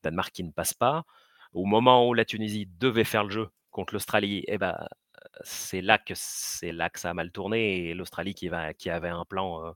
Danemark 0.04 0.32
qui 0.34 0.44
ne 0.44 0.52
passe 0.52 0.74
pas. 0.74 1.06
Au 1.54 1.66
moment 1.66 2.08
où 2.08 2.14
la 2.14 2.26
Tunisie 2.26 2.68
devait 2.80 3.06
faire 3.06 3.24
le 3.24 3.32
jeu 3.32 3.50
contre 3.72 3.94
l'Australie, 3.94 4.44
eh 4.48 4.58
ben, 4.58 4.78
c'est 5.42 5.82
là 5.82 5.98
que 5.98 6.14
c'est 6.16 6.72
là 6.72 6.90
que 6.90 7.00
ça 7.00 7.12
a 7.12 7.14
mal 7.14 7.32
tourné 7.32 7.90
et 7.90 7.94
l'Australie 7.94 8.36
qui, 8.36 8.50
qui 8.78 8.90
avait 8.90 9.10
un 9.10 9.26
plan 9.26 9.74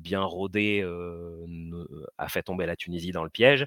bien 0.00 0.22
rodé 0.22 0.84
a 2.18 2.28
fait 2.28 2.42
tomber 2.42 2.66
la 2.66 2.76
Tunisie 2.76 3.12
dans 3.12 3.24
le 3.24 3.30
piège. 3.30 3.66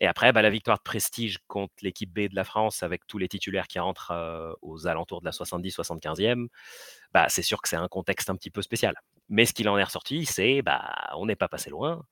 Et 0.00 0.06
après, 0.06 0.32
bah, 0.32 0.42
la 0.42 0.50
victoire 0.50 0.78
de 0.78 0.82
prestige 0.82 1.38
contre 1.46 1.74
l'équipe 1.82 2.12
B 2.12 2.28
de 2.28 2.34
la 2.34 2.44
France 2.44 2.82
avec 2.82 3.06
tous 3.06 3.18
les 3.18 3.28
titulaires 3.28 3.66
qui 3.68 3.78
rentrent 3.78 4.56
aux 4.62 4.86
alentours 4.86 5.20
de 5.20 5.26
la 5.26 5.32
70-75e, 5.32 6.48
bah, 7.12 7.28
c'est 7.28 7.42
sûr 7.42 7.62
que 7.62 7.68
c'est 7.68 7.76
un 7.76 7.88
contexte 7.88 8.30
un 8.30 8.36
petit 8.36 8.50
peu 8.50 8.62
spécial. 8.62 8.94
Mais 9.28 9.46
ce 9.46 9.52
qu'il 9.52 9.68
en 9.68 9.78
est 9.78 9.84
ressorti, 9.84 10.26
c'est 10.26 10.62
bah, 10.62 10.92
on 11.16 11.26
n'est 11.26 11.36
pas 11.36 11.48
passé 11.48 11.70
loin. 11.70 12.04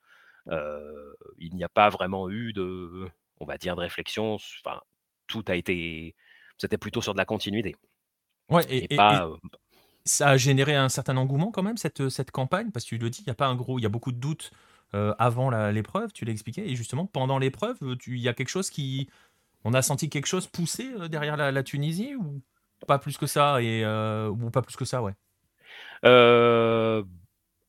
il 0.48 1.54
n'y 1.54 1.64
a 1.64 1.68
pas 1.68 1.88
vraiment 1.88 2.30
eu 2.30 2.52
de, 2.52 3.08
on 3.40 3.44
va 3.44 3.58
dire, 3.58 3.76
de 3.76 3.80
réflexion. 3.80 4.34
Enfin, 4.64 4.80
tout 5.26 5.44
a 5.48 5.56
été, 5.56 6.14
c'était 6.58 6.78
plutôt 6.78 7.02
sur 7.02 7.12
de 7.12 7.18
la 7.18 7.24
continuité. 7.24 7.74
Ouais, 8.48 8.64
et, 8.68 8.96
ça 10.04 10.30
a 10.30 10.36
généré 10.36 10.74
un 10.74 10.88
certain 10.88 11.16
engouement 11.16 11.50
quand 11.50 11.62
même, 11.62 11.76
cette, 11.76 12.08
cette 12.08 12.30
campagne, 12.30 12.70
parce 12.70 12.84
que 12.84 12.90
tu 12.90 12.98
le 12.98 13.10
dis, 13.10 13.22
il 13.22 13.26
y 13.26 13.30
a 13.30 13.34
pas 13.34 13.46
un 13.46 13.54
gros, 13.54 13.78
il 13.78 13.82
y 13.82 13.86
a 13.86 13.88
beaucoup 13.88 14.12
de 14.12 14.18
doutes 14.18 14.50
avant 15.18 15.48
l'épreuve, 15.70 16.12
tu 16.12 16.26
l'as 16.26 16.32
expliqué, 16.32 16.70
et 16.70 16.76
justement, 16.76 17.06
pendant 17.06 17.38
l'épreuve, 17.38 17.78
il 18.06 18.18
y 18.18 18.28
a 18.28 18.34
quelque 18.34 18.50
chose 18.50 18.68
qui. 18.68 19.08
On 19.64 19.72
a 19.72 19.80
senti 19.80 20.10
quelque 20.10 20.26
chose 20.26 20.46
pousser 20.46 20.86
derrière 21.08 21.36
la, 21.36 21.62
Tunisie, 21.62 22.14
ou 22.14 22.42
pas 22.86 22.98
plus 22.98 23.16
que 23.16 23.26
ça, 23.26 23.62
et, 23.62 23.86
ou 23.86 24.50
pas 24.50 24.60
plus 24.60 24.76
que 24.76 24.84
ça, 24.84 25.02
ouais? 25.02 25.14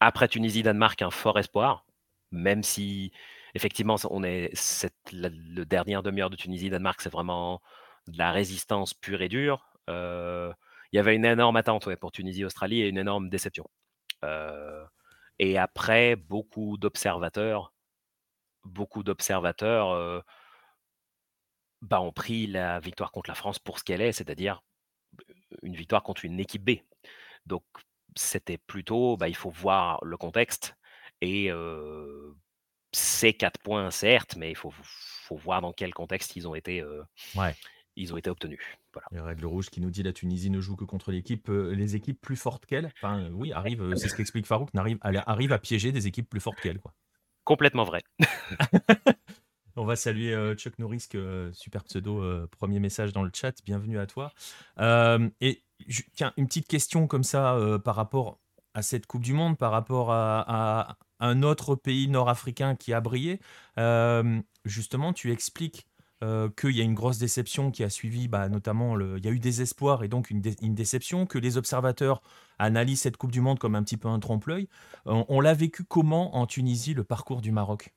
après 0.02 0.28
Tunisie-Danemark, 0.28 1.02
un 1.02 1.12
fort 1.12 1.40
espoir, 1.40 1.86
même 2.32 2.62
si 2.63 3.13
effectivement, 3.56 3.96
on 4.10 4.24
est 4.24 4.50
cette, 4.54 4.96
le 5.12 5.63
dernier 5.63 6.02
demi-heure 6.04 6.30
de 6.30 6.36
Tunisie-Danemark, 6.36 7.02
c'est 7.02 7.12
vraiment 7.12 7.62
de 8.08 8.18
la 8.18 8.32
résistance 8.32 8.94
pure 8.94 9.22
et 9.22 9.30
dure 9.30 9.70
il 10.94 10.98
y 10.98 11.00
avait 11.00 11.16
une 11.16 11.26
énorme 11.26 11.56
attente 11.58 11.94
pour 11.96 12.12
Tunisie-Australie 12.12 12.82
et 12.82 12.88
une 12.88 13.00
énorme 13.00 13.30
déception. 13.30 13.66
et 15.40 15.58
après, 15.58 16.16
beaucoup 16.16 16.78
d'observateurs, 16.78 17.74
beaucoup 18.64 19.04
d'observateurs 19.04 20.24
bah, 21.82 22.00
ont 22.00 22.14
pris 22.14 22.48
la 22.48 22.80
victoire 22.80 23.12
contre 23.12 23.30
la 23.30 23.36
France 23.36 23.60
pour 23.60 23.80
ce 23.80 23.84
qu'elle 23.84 24.02
est, 24.02 24.14
c'est-à-dire 24.14 24.62
une 25.63 25.76
victoire 25.76 26.04
contre 26.04 26.26
une 26.26 26.39
équipe 26.39 26.63
B. 26.63 26.80
Donc 27.48 27.63
c'était 28.15 28.60
plutôt, 28.60 29.17
bah, 29.17 29.28
il 29.28 29.36
faut 29.36 29.50
voir 29.50 30.00
le 30.06 30.15
contexte 30.15 30.76
et 31.22 31.50
c'est 32.91 33.34
quatre 33.34 33.60
points 33.60 33.89
certes, 33.89 34.36
mais 34.36 34.52
il 34.52 34.56
faut, 34.56 34.72
faut, 34.72 35.38
voir 35.38 35.62
dans 35.62 35.74
quel 35.74 35.91
contexte 35.91 36.36
ils 36.36 36.48
ont 36.48 36.54
été, 36.54 36.84
ils 37.95 38.13
ont 38.13 38.17
été 38.17 38.29
obtenus. 38.29 38.60
Voilà. 38.93 39.08
Il 39.12 39.17
y 39.17 39.19
a 39.19 39.23
Règle 39.23 39.45
Rouge 39.45 39.69
qui 39.69 39.82
nous 39.82 39.89
dit 39.89 40.03
la 40.03 40.13
Tunisie 40.13 40.49
ne 40.49 40.60
joue 40.60 40.75
que 40.75 40.86
contre 40.86 41.12
l'équipe, 41.12 41.49
euh, 41.49 41.73
les 41.73 41.95
équipes 41.95 42.19
plus 42.19 42.36
fortes 42.36 42.65
qu'elle. 42.65 42.91
Enfin, 42.97 43.19
euh, 43.19 43.29
oui, 43.32 43.51
arrive, 43.51 43.82
euh, 43.82 43.95
c'est 43.95 44.10
ce 44.10 44.15
qu'explique 44.15 44.45
Farouk, 44.45 44.69
arrive, 44.75 44.97
arrive 45.01 45.51
à 45.51 45.60
piéger 45.60 45.91
des 45.91 46.08
équipes 46.08 46.29
plus 46.29 46.39
fortes 46.39 46.60
qu'elle. 46.62 46.79
Complètement 47.43 47.84
vrai. 47.84 48.03
On 49.75 49.86
va 49.86 49.95
saluer 49.95 50.53
Chuck 50.53 50.77
Norris, 50.77 51.08
super 51.51 51.84
pseudo, 51.84 52.47
premier 52.49 52.79
message 52.79 53.12
dans 53.12 53.23
le 53.23 53.32
chat, 53.34 53.56
bienvenue 53.65 53.97
à 53.97 54.06
toi. 54.06 54.32
et 54.79 55.63
tiens, 56.13 56.32
une 56.38 56.45
petite 56.45 56.67
question 56.67 57.08
comme 57.08 57.23
ça 57.23 57.58
par 57.84 57.95
rapport 57.95 58.39
à 58.75 58.84
cette 58.84 59.08
Coupe 59.08 59.23
du 59.23 59.34
Monde, 59.34 59.58
par 59.58 59.71
rapport 59.71 60.12
à 60.12 60.95
un 61.19 61.41
autre 61.41 61.73
pays 61.73 62.08
nord-africain 62.08 62.75
qui 62.75 62.93
a 62.93 63.01
brillé. 63.01 63.39
justement, 64.63 65.12
tu 65.12 65.32
expliques 65.32 65.88
euh, 66.24 66.50
qu'il 66.50 66.72
y 66.72 66.80
a 66.80 66.84
une 66.86 66.94
grosse 66.94 67.18
déception 67.18 67.70
qui 67.70 67.84
a 67.84 67.90
suivi, 67.90 68.30
bah, 68.30 68.48
notamment, 68.48 68.96
le, 68.96 69.18
il 69.18 69.26
y 69.26 69.28
a 69.28 69.32
eu 69.32 69.40
des 69.40 69.62
espoirs 69.62 70.04
et 70.04 70.08
donc 70.08 70.30
une, 70.30 70.42
déception, 70.42 71.26
que 71.26 71.38
les 71.38 71.58
observateurs 71.58 72.22
analysent 72.60 73.02
cette 73.02 73.18
Coupe 73.18 73.32
du 73.32 73.42
Monde 73.42 73.60
comme 73.60 73.76
un 73.76 73.84
petit 73.84 73.98
peu 73.98 74.08
un 74.08 74.20
trompe-l'œil. 74.20 74.70
On, 75.06 75.42
l'a 75.42 75.54
vécu 75.54 75.84
comment 75.84 76.38
en 76.38 76.48
Tunisie, 76.48 76.94
le 76.94 77.04
parcours 77.04 77.42
du 77.42 77.52
Maroc? 77.52 77.90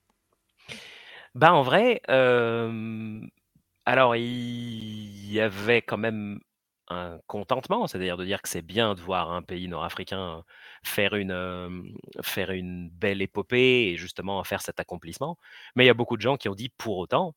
Bah, 1.37 1.53
En 1.53 1.62
vrai, 1.62 2.01
euh, 2.11 3.21
alors 3.85 4.17
il 4.17 5.33
y 5.33 5.41
avait 5.41 5.83
quand 5.83 5.99
même 5.99 6.41
un 6.89 7.19
contentement, 7.27 7.87
c'est-à-dire 7.87 8.17
de 8.17 8.25
dire 8.25 8.43
que 8.43 8.49
c'est 8.49 8.62
bien 8.62 8.95
de 8.95 9.01
voir 9.01 9.31
un 9.31 9.43
pays 9.43 9.69
nord-africain 9.69 10.45
faire 10.85 11.15
une, 11.15 11.33
euh, 11.33 11.69
faire 12.23 12.51
une 12.51 12.89
belle 12.91 13.23
épopée 13.23 13.89
et 13.89 13.97
justement 13.97 14.43
faire 14.45 14.62
cet 14.62 14.81
accomplissement. 14.81 15.39
Mais 15.75 15.85
il 15.85 15.87
y 15.87 15.91
a 15.91 15.95
beaucoup 15.95 16.17
de 16.17 16.23
gens 16.23 16.37
qui 16.37 16.49
ont 16.49 16.55
dit 16.55 16.71
pour 16.71 16.99
autant, 16.99 17.35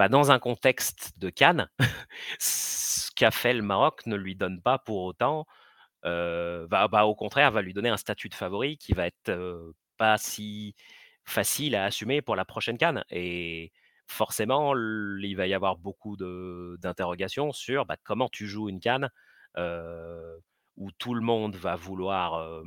bah, 0.00 0.08
dans 0.08 0.30
un 0.30 0.38
contexte 0.38 1.12
de 1.18 1.28
Cannes, 1.28 1.68
ce 2.40 3.10
qu'a 3.14 3.30
fait 3.30 3.52
le 3.52 3.60
Maroc 3.60 4.06
ne 4.06 4.16
lui 4.16 4.34
donne 4.34 4.62
pas 4.62 4.78
pour 4.78 5.02
autant, 5.02 5.44
bah, 6.02 7.04
au 7.04 7.14
contraire, 7.14 7.50
va 7.50 7.60
lui 7.60 7.74
donner 7.74 7.90
un 7.90 7.98
statut 7.98 8.30
de 8.30 8.34
favori 8.34 8.78
qui 8.78 8.94
va 8.94 9.08
être 9.08 9.74
pas 9.98 10.16
si 10.16 10.74
facile 11.26 11.76
à 11.76 11.84
assumer 11.84 12.22
pour 12.22 12.34
la 12.34 12.46
prochaine 12.46 12.78
Cannes. 12.78 13.04
Et 13.10 13.72
forcément, 14.06 14.74
il 14.74 15.34
va 15.36 15.46
y 15.46 15.52
avoir 15.52 15.76
beaucoup 15.76 16.16
d'interrogations 16.16 17.52
sur 17.52 17.84
bah, 17.84 17.98
comment 18.02 18.30
tu 18.30 18.46
joues 18.46 18.70
une 18.70 18.80
Cannes 18.80 19.10
où 20.78 20.90
tout 20.92 21.12
le 21.12 21.20
monde 21.20 21.56
va 21.56 21.76
vouloir, 21.76 22.62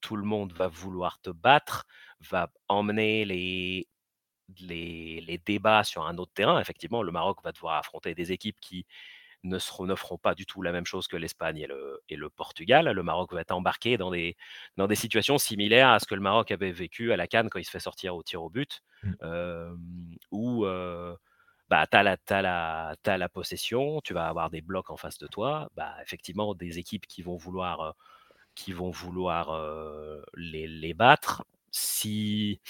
tout 0.00 0.16
le 0.16 0.24
monde 0.24 0.52
va 0.52 0.66
vouloir 0.66 1.20
te 1.20 1.30
battre, 1.30 1.86
va 2.18 2.50
emmener 2.66 3.24
les 3.24 3.86
les, 4.60 5.40
débats 5.44 5.84
sur 5.84 6.06
un 6.06 6.16
autre 6.18 6.32
terrain, 6.32 6.60
effectivement, 6.60 7.02
le 7.02 7.12
Maroc 7.12 7.38
va 7.42 7.52
devoir 7.52 7.76
affronter 7.76 8.14
des 8.14 8.32
équipes 8.32 8.58
qui 8.60 8.86
ne, 9.42 9.58
seront, 9.58 9.84
ne 9.86 9.94
feront 9.94 10.18
pas 10.18 10.34
du 10.34 10.46
tout 10.46 10.62
la 10.62 10.72
même 10.72 10.86
chose 10.86 11.06
que 11.06 11.16
l'Espagne 11.16 11.58
et 11.58 11.66
le, 11.66 12.00
et 12.08 12.16
le, 12.16 12.30
Portugal. 12.30 12.88
Le 12.88 13.02
Maroc 13.02 13.32
va 13.32 13.40
être 13.40 13.52
embarqué 13.52 13.96
dans 13.96 14.10
des, 14.10 14.36
dans 14.76 14.86
des 14.86 14.94
situations 14.94 15.38
similaires 15.38 15.90
à 15.90 15.98
ce 15.98 16.06
que 16.06 16.14
le 16.14 16.20
Maroc 16.20 16.50
avait 16.50 16.72
vécu 16.72 17.12
à 17.12 17.16
la 17.16 17.26
Cannes 17.26 17.50
quand 17.50 17.58
il 17.58 17.64
se 17.64 17.70
fait 17.70 17.80
sortir 17.80 18.16
au 18.16 18.22
tir 18.22 18.42
au 18.42 18.50
but, 18.50 18.82
mmh. 19.02 19.76
où 20.30 20.64
bah, 21.68 21.86
tu 21.90 21.96
as, 21.96 22.02
la, 22.42 22.96
la 23.04 23.28
possession, 23.28 24.00
tu 24.02 24.14
vas 24.14 24.28
avoir 24.28 24.50
des 24.50 24.60
blocs 24.60 24.90
en 24.90 24.96
face 24.96 25.18
de 25.18 25.26
toi, 25.26 25.68
bah, 25.76 25.94
effectivement 26.02 26.54
des 26.54 26.78
équipes 26.78 27.06
qui 27.06 27.22
vont 27.22 27.36
vouloir, 27.36 27.94
qui 28.54 28.72
vont 28.72 28.90
vouloir 28.90 29.50
les, 30.34 30.66
les 30.66 30.94
battre. 30.94 31.44
Si 31.76 32.60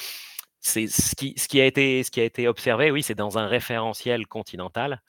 c'est 0.65 0.87
ce 0.87 1.15
qui, 1.15 1.35
ce 1.37 1.47
qui, 1.47 1.61
a 1.61 1.67
été, 1.67 2.03
ce 2.03 2.11
qui 2.11 2.21
a 2.21 2.25
été 2.25 2.49
observé, 2.49 2.91
oui, 2.91 3.03
c'est 3.03 3.15
dans 3.15 3.37
un 3.37 3.47
référentiel 3.47 4.27
continental. 4.27 5.03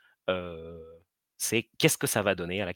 c'est 1.38 1.70
qu'est-ce 1.78 1.98
que 1.98 2.08
ça 2.08 2.22
va 2.22 2.36
donner 2.36 2.62
à 2.62 2.66
la. 2.66 2.74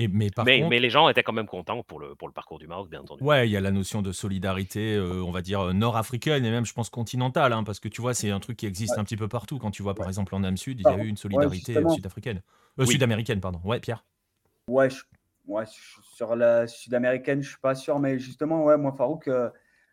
Et, 0.00 0.06
mais, 0.06 0.30
mais, 0.44 0.78
les 0.78 0.90
gens 0.90 1.08
étaient 1.08 1.24
quand 1.24 1.32
même 1.32 1.48
contents 1.48 1.82
pour 1.82 1.98
le, 1.98 2.14
pour 2.14 2.28
le 2.28 2.34
parcours 2.34 2.60
du 2.60 2.68
Maroc, 2.68 2.88
bien 2.88 3.00
entendu. 3.00 3.24
Ouais, 3.24 3.48
il 3.48 3.50
y 3.50 3.56
a 3.56 3.60
la 3.60 3.72
notion 3.72 4.00
de 4.00 4.12
solidarité, 4.12 5.00
on 5.00 5.30
va 5.30 5.40
dire, 5.40 5.72
nord-africaine 5.74 6.44
et 6.44 6.50
même, 6.50 6.66
je 6.66 6.74
pense, 6.74 6.90
continentale, 6.90 7.52
hein, 7.52 7.64
parce 7.64 7.80
que 7.80 7.88
tu 7.88 8.00
vois, 8.00 8.14
c'est 8.14 8.30
un 8.30 8.40
truc 8.40 8.58
qui 8.58 8.66
existe 8.66 8.98
un 8.98 9.04
petit 9.04 9.16
peu 9.16 9.26
partout. 9.26 9.58
Quand 9.58 9.70
tu 9.70 9.82
vois, 9.82 9.94
par 9.94 10.06
exemple, 10.06 10.34
en 10.34 10.44
Âme 10.44 10.58
Sud, 10.58 10.80
il 10.80 10.84
y 10.84 10.86
a 10.86 11.02
eu 11.02 11.08
une 11.08 11.16
solidarité 11.16 11.74
sud-africaine. 11.94 12.42
Sud-américaine, 12.84 13.40
pardon. 13.40 13.60
Ouais, 13.64 13.80
Pierre 13.80 14.04
Ouais, 14.68 14.88
ouais 15.46 15.64
sur 16.14 16.36
la 16.36 16.66
sud-américaine, 16.66 17.42
je 17.42 17.48
suis 17.48 17.60
pas 17.60 17.74
sûr, 17.74 17.98
mais 17.98 18.18
justement, 18.18 18.64
ouais, 18.64 18.76
moi, 18.76 18.92
Farouk, 18.92 19.28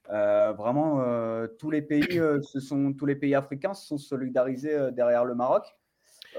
vraiment, 0.09 1.03
tous 1.59 1.71
les 1.71 1.81
pays, 1.81 2.19
sont, 2.41 2.93
tous 2.93 3.05
les 3.05 3.15
pays 3.15 3.35
africains 3.35 3.73
se 3.73 3.87
sont 3.87 3.97
solidarisés 3.97 4.91
derrière 4.91 5.25
le 5.25 5.35
Maroc 5.35 5.75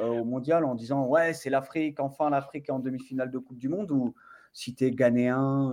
au 0.01 0.25
mondial 0.25 0.65
en 0.65 0.75
disant 0.75 1.07
ouais 1.07 1.33
c'est 1.33 1.49
l'Afrique, 1.49 2.01
enfin 2.01 2.29
l'Afrique 2.29 2.69
en 2.69 2.79
demi-finale 2.79 3.31
de 3.31 3.39
Coupe 3.39 3.59
du 3.59 3.69
Monde 3.69 3.91
ou 3.91 4.15
si 4.53 4.75
tu 4.75 4.85
es 4.85 4.91
ghanéen, 4.91 5.73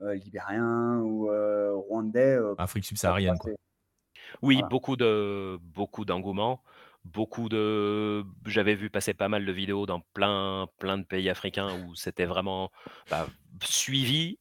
libérien 0.00 1.00
ou 1.00 1.28
rwandais. 1.88 2.38
Afrique 2.58 2.84
subsaharienne. 2.84 3.38
Quoi. 3.38 3.52
Oui, 4.42 4.62
beaucoup 4.70 4.96
de 4.96 5.58
beaucoup 5.62 6.04
d'engouement, 6.04 6.62
beaucoup 7.04 7.48
de 7.48 8.24
j'avais 8.46 8.74
vu 8.74 8.90
passer 8.90 9.14
pas 9.14 9.28
mal 9.28 9.44
de 9.44 9.52
vidéos 9.52 9.86
dans 9.86 10.00
plein 10.12 10.68
plein 10.78 10.98
de 10.98 11.04
pays 11.04 11.28
africains 11.30 11.68
où 11.84 11.94
c'était 11.94 12.26
vraiment, 12.26 12.70
bah, 13.10 13.26
suivi 13.62 14.38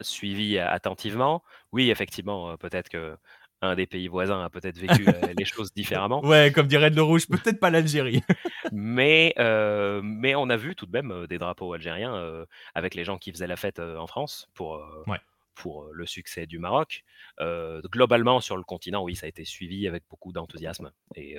suivi 0.00 0.58
attentivement. 0.58 1.42
Oui, 1.72 1.90
effectivement, 1.90 2.56
peut-être 2.56 2.88
que 2.88 3.16
un 3.62 3.76
des 3.76 3.86
pays 3.86 4.08
voisins 4.08 4.44
a 4.44 4.50
peut-être 4.50 4.76
vécu 4.76 5.06
les 5.36 5.44
choses 5.44 5.72
différemment. 5.72 6.22
Ouais, 6.24 6.52
comme 6.52 6.66
dirait 6.66 6.90
le 6.90 7.02
rouge, 7.02 7.26
peut-être 7.26 7.58
pas 7.58 7.70
l'Algérie. 7.70 8.22
mais, 8.72 9.32
mais 10.02 10.34
on 10.34 10.50
a 10.50 10.56
vu 10.56 10.74
tout 10.74 10.86
de 10.86 10.92
même 10.92 11.26
des 11.28 11.38
drapeaux 11.38 11.72
algériens 11.72 12.44
avec 12.74 12.94
les 12.94 13.04
gens 13.04 13.16
qui 13.16 13.32
faisaient 13.32 13.46
la 13.46 13.56
fête 13.56 13.78
en 13.80 14.06
France 14.06 14.50
pour, 14.54 14.82
ouais 15.06 15.18
pour 15.54 15.84
le 15.92 16.04
succès 16.04 16.46
du 16.46 16.58
Maroc. 16.58 17.04
globalement, 17.40 18.40
sur 18.40 18.56
le 18.56 18.64
continent, 18.64 19.02
oui, 19.02 19.16
ça 19.16 19.26
a 19.26 19.28
été 19.28 19.44
suivi 19.44 19.88
avec 19.88 20.02
beaucoup 20.10 20.32
d'enthousiasme 20.32 20.90
et, 21.14 21.38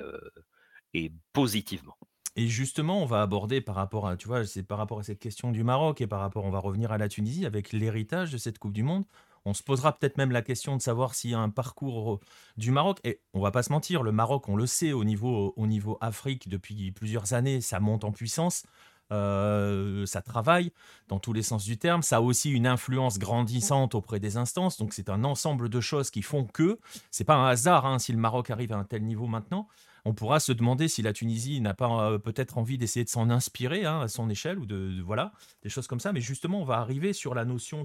et 0.94 1.12
positivement. 1.32 1.96
Et 2.36 2.48
justement, 2.48 3.02
on 3.02 3.06
va 3.06 3.22
aborder 3.22 3.62
par 3.62 3.74
rapport 3.74 4.06
à, 4.06 4.16
tu 4.16 4.28
vois, 4.28 4.44
c'est 4.44 4.62
par 4.62 4.76
rapport 4.76 4.98
à 4.98 5.02
cette 5.02 5.18
question 5.18 5.52
du 5.52 5.64
Maroc 5.64 6.02
et 6.02 6.06
par 6.06 6.20
rapport, 6.20 6.44
on 6.44 6.50
va 6.50 6.58
revenir 6.58 6.92
à 6.92 6.98
la 6.98 7.08
Tunisie 7.08 7.46
avec 7.46 7.72
l'héritage 7.72 8.30
de 8.30 8.36
cette 8.36 8.58
Coupe 8.58 8.74
du 8.74 8.82
Monde. 8.82 9.04
On 9.46 9.54
se 9.54 9.62
posera 9.62 9.96
peut-être 9.96 10.18
même 10.18 10.32
la 10.32 10.42
question 10.42 10.76
de 10.76 10.82
savoir 10.82 11.14
s'il 11.14 11.30
y 11.30 11.34
a 11.34 11.38
un 11.38 11.48
parcours 11.48 12.20
du 12.58 12.72
Maroc. 12.72 12.98
Et 13.04 13.20
on 13.32 13.40
va 13.40 13.52
pas 13.52 13.62
se 13.62 13.72
mentir, 13.72 14.02
le 14.02 14.12
Maroc, 14.12 14.48
on 14.48 14.56
le 14.56 14.66
sait, 14.66 14.92
au 14.92 15.04
niveau, 15.04 15.54
au 15.56 15.66
niveau 15.66 15.96
Afrique, 16.02 16.48
depuis 16.48 16.92
plusieurs 16.92 17.32
années, 17.32 17.62
ça 17.62 17.80
monte 17.80 18.04
en 18.04 18.12
puissance. 18.12 18.64
Euh, 19.12 20.04
ça 20.04 20.20
travaille 20.20 20.72
dans 21.08 21.20
tous 21.20 21.32
les 21.32 21.42
sens 21.42 21.64
du 21.64 21.78
terme, 21.78 22.02
ça 22.02 22.16
a 22.16 22.20
aussi 22.20 22.50
une 22.50 22.66
influence 22.66 23.20
grandissante 23.20 23.94
auprès 23.94 24.18
des 24.18 24.36
instances, 24.36 24.78
donc 24.78 24.92
c'est 24.92 25.08
un 25.08 25.22
ensemble 25.22 25.68
de 25.68 25.80
choses 25.80 26.10
qui 26.10 26.22
font 26.22 26.44
que 26.44 26.80
c'est 27.12 27.22
pas 27.22 27.36
un 27.36 27.46
hasard 27.46 27.86
hein, 27.86 28.00
si 28.00 28.10
le 28.10 28.18
Maroc 28.18 28.50
arrive 28.50 28.72
à 28.72 28.76
un 28.76 28.82
tel 28.82 29.04
niveau 29.04 29.28
maintenant. 29.28 29.68
On 30.06 30.14
pourra 30.14 30.38
se 30.38 30.52
demander 30.52 30.86
si 30.86 31.02
la 31.02 31.12
Tunisie 31.12 31.60
n'a 31.60 31.74
pas 31.74 32.10
euh, 32.10 32.18
peut-être 32.18 32.58
envie 32.58 32.78
d'essayer 32.78 33.04
de 33.04 33.10
s'en 33.10 33.28
inspirer 33.28 33.84
hein, 33.84 34.00
à 34.02 34.08
son 34.08 34.30
échelle 34.30 34.58
ou 34.58 34.64
de, 34.64 35.02
voilà 35.02 35.32
des 35.62 35.68
choses 35.68 35.88
comme 35.88 35.98
ça. 35.98 36.12
Mais 36.12 36.20
justement, 36.20 36.60
on 36.60 36.64
va 36.64 36.76
arriver 36.76 37.12
sur 37.12 37.34
la 37.34 37.44
notion 37.44 37.84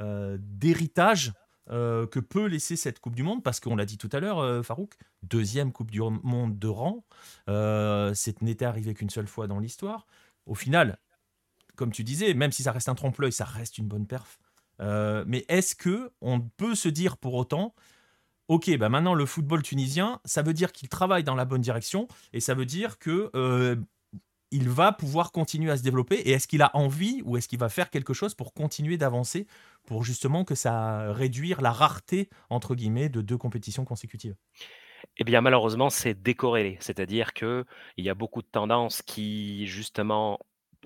euh, 0.00 0.38
d'héritage 0.40 1.32
que 1.68 2.18
peut 2.18 2.46
laisser 2.46 2.74
cette 2.76 2.98
Coupe 2.98 3.14
du 3.14 3.22
Monde, 3.22 3.42
parce 3.42 3.60
qu'on 3.60 3.76
l'a 3.76 3.86
dit 3.86 3.96
tout 3.96 4.08
à 4.12 4.20
l'heure, 4.20 4.64
Farouk, 4.64 4.94
deuxième 5.22 5.72
Coupe 5.72 5.90
du 5.90 6.00
Monde 6.00 6.58
de 6.58 6.68
rang, 6.68 7.04
euh, 7.48 8.12
c'est 8.14 8.42
n'était 8.42 8.64
arrivé 8.64 8.94
qu'une 8.94 9.10
seule 9.10 9.28
fois 9.28 9.46
dans 9.46 9.60
l'histoire 9.60 10.06
au 10.46 10.54
final, 10.54 10.98
comme 11.76 11.92
tu 11.92 12.04
disais, 12.04 12.34
même 12.34 12.52
si 12.52 12.64
ça 12.64 12.72
reste 12.72 12.88
un 12.88 12.94
trompe-l'œil, 12.94 13.32
ça 13.32 13.44
reste 13.44 13.78
une 13.78 13.86
bonne 13.86 14.06
perf. 14.06 14.38
Euh, 14.80 15.24
mais 15.26 15.44
est-ce 15.48 15.74
que 15.74 16.12
on 16.20 16.40
peut 16.40 16.74
se 16.74 16.88
dire 16.88 17.16
pour 17.16 17.34
autant, 17.34 17.74
ok, 18.52 18.76
bah 18.76 18.90
maintenant 18.90 19.14
le 19.14 19.24
football 19.24 19.62
tunisien, 19.62 20.20
ça 20.26 20.42
veut 20.42 20.52
dire 20.52 20.72
qu'il 20.72 20.90
travaille 20.90 21.24
dans 21.24 21.34
la 21.34 21.46
bonne 21.46 21.62
direction 21.62 22.06
et 22.34 22.40
ça 22.40 22.52
veut 22.52 22.66
dire 22.66 22.98
que 22.98 23.30
euh, 23.34 23.76
il 24.50 24.68
va 24.68 24.92
pouvoir 24.92 25.32
continuer 25.32 25.70
à 25.70 25.78
se 25.78 25.82
développer 25.82 26.16
et 26.16 26.32
est-ce 26.32 26.46
qu'il 26.46 26.60
a 26.60 26.70
envie 26.76 27.22
ou 27.24 27.38
est-ce 27.38 27.48
qu'il 27.48 27.58
va 27.58 27.70
faire 27.70 27.88
quelque 27.88 28.12
chose 28.12 28.34
pour 28.34 28.52
continuer 28.52 28.98
d'avancer 28.98 29.46
pour 29.86 30.04
justement 30.04 30.44
que 30.44 30.54
ça 30.54 31.14
réduire 31.14 31.62
la 31.62 31.72
rareté 31.72 32.28
entre 32.50 32.74
guillemets 32.74 33.08
de 33.08 33.22
deux 33.22 33.38
compétitions 33.38 33.86
consécutives? 33.86 34.36
Eh 35.16 35.24
bien, 35.24 35.40
malheureusement, 35.40 35.88
c'est 35.90 36.14
décorrélé. 36.14 36.76
C'est-à-dire 36.80 37.32
qu'il 37.32 37.64
y 37.96 38.08
a 38.08 38.14
beaucoup 38.14 38.42
de 38.42 38.46
tendances 38.46 39.02
qui, 39.02 39.66
justement, 39.66 40.38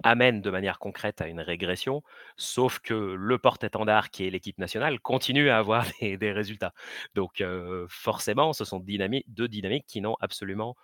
amènent 0.02 0.40
de 0.40 0.50
manière 0.50 0.78
concrète 0.78 1.20
à 1.20 1.28
une 1.28 1.40
régression, 1.40 2.02
sauf 2.37 2.78
que 2.80 2.94
le 2.94 3.38
porte-étendard, 3.38 4.11
qui 4.11 4.26
est 4.26 4.30
l'équipe 4.30 4.59
nationale, 4.59 5.00
continue 5.00 5.48
à 5.48 5.59
avoir 5.59 5.87
des, 6.00 6.32
résultats. 6.32 6.74
Donc, 7.14 7.42
forcément, 7.88 8.52
ce 8.52 8.64
sont 8.64 8.80
deux 8.80 9.48
dynamiques 9.48 9.87
qui 9.87 10.00
n'ont 10.00 10.16
absolument, 10.20 10.76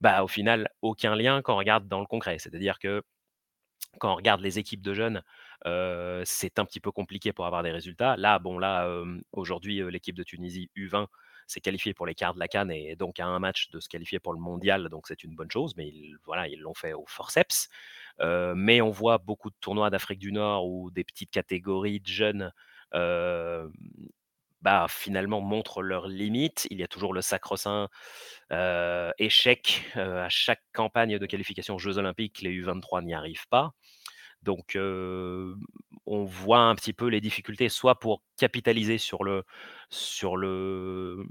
bah, 0.00 0.22
au 0.22 0.28
final, 0.28 0.68
aucun 0.82 1.16
lien 1.16 1.42
quand 1.42 1.54
on 1.54 1.58
regarde 1.58 1.88
dans 1.88 2.00
le 2.00 2.06
concret. 2.06 2.38
C'est-à-dire 2.38 2.78
que 2.78 3.02
quand 3.98 4.12
on 4.12 4.16
regarde 4.16 4.40
les 4.40 4.58
équipes 4.58 4.82
de 4.82 4.94
jeunes, 4.94 5.22
c'est 6.24 6.58
un 6.58 6.64
petit 6.64 6.80
peu 6.80 6.92
compliqué 6.92 7.32
pour 7.32 7.46
avoir 7.46 7.62
des 7.62 7.70
résultats. 7.70 8.16
Là, 8.16 8.38
bon, 8.38 8.58
là, 8.58 8.88
aujourd'hui, 9.32 9.82
l'équipe 9.90 10.16
de 10.16 10.22
Tunisie 10.22 10.70
U20 10.76 11.06
s'est 11.48 11.60
qualifié 11.60 11.94
pour 11.94 12.06
les 12.06 12.14
quarts 12.14 12.34
de 12.34 12.38
la 12.38 12.48
Cannes 12.48 12.70
et 12.70 12.94
donc 12.96 13.20
à 13.20 13.26
un 13.26 13.38
match 13.38 13.70
de 13.70 13.80
se 13.80 13.88
qualifier 13.88 14.20
pour 14.20 14.32
le 14.32 14.40
mondial, 14.40 14.88
donc 14.88 15.08
c'est 15.08 15.24
une 15.24 15.34
bonne 15.34 15.50
chose, 15.50 15.74
mais 15.76 15.88
ils, 15.88 16.16
voilà, 16.24 16.48
ils 16.48 16.60
l'ont 16.60 16.74
fait 16.74 16.92
au 16.92 17.04
forceps. 17.06 17.68
Euh, 18.20 18.54
mais 18.56 18.80
on 18.80 18.90
voit 18.90 19.18
beaucoup 19.18 19.50
de 19.50 19.56
tournois 19.60 19.90
d'Afrique 19.90 20.18
du 20.18 20.32
Nord 20.32 20.66
où 20.66 20.90
des 20.90 21.04
petites 21.04 21.30
catégories 21.30 22.00
de 22.00 22.06
jeunes 22.06 22.52
euh, 22.94 23.68
bah, 24.60 24.86
finalement 24.88 25.40
montrent 25.40 25.82
leurs 25.82 26.08
limites. 26.08 26.66
Il 26.70 26.78
y 26.78 26.82
a 26.82 26.88
toujours 26.88 27.14
le 27.14 27.22
sacro-saint 27.22 27.88
euh, 28.52 29.12
échec 29.18 29.84
à 29.94 30.28
chaque 30.28 30.62
campagne 30.72 31.18
de 31.18 31.26
qualification 31.26 31.76
aux 31.76 31.78
Jeux 31.78 31.98
Olympiques, 31.98 32.40
les 32.42 32.50
U23 32.50 33.04
n'y 33.04 33.14
arrivent 33.14 33.48
pas. 33.48 33.72
Donc, 34.42 34.78
on 36.10 36.24
voit 36.24 36.60
un 36.60 36.74
petit 36.74 36.92
peu 36.92 37.06
les 37.08 37.20
difficultés, 37.20 37.68
soit 37.68 37.98
pour 38.00 38.22
capitaliser 38.38 38.98
sur 38.98 39.24
le, 39.24 39.44
sur 39.90 40.36
le, 40.36 41.26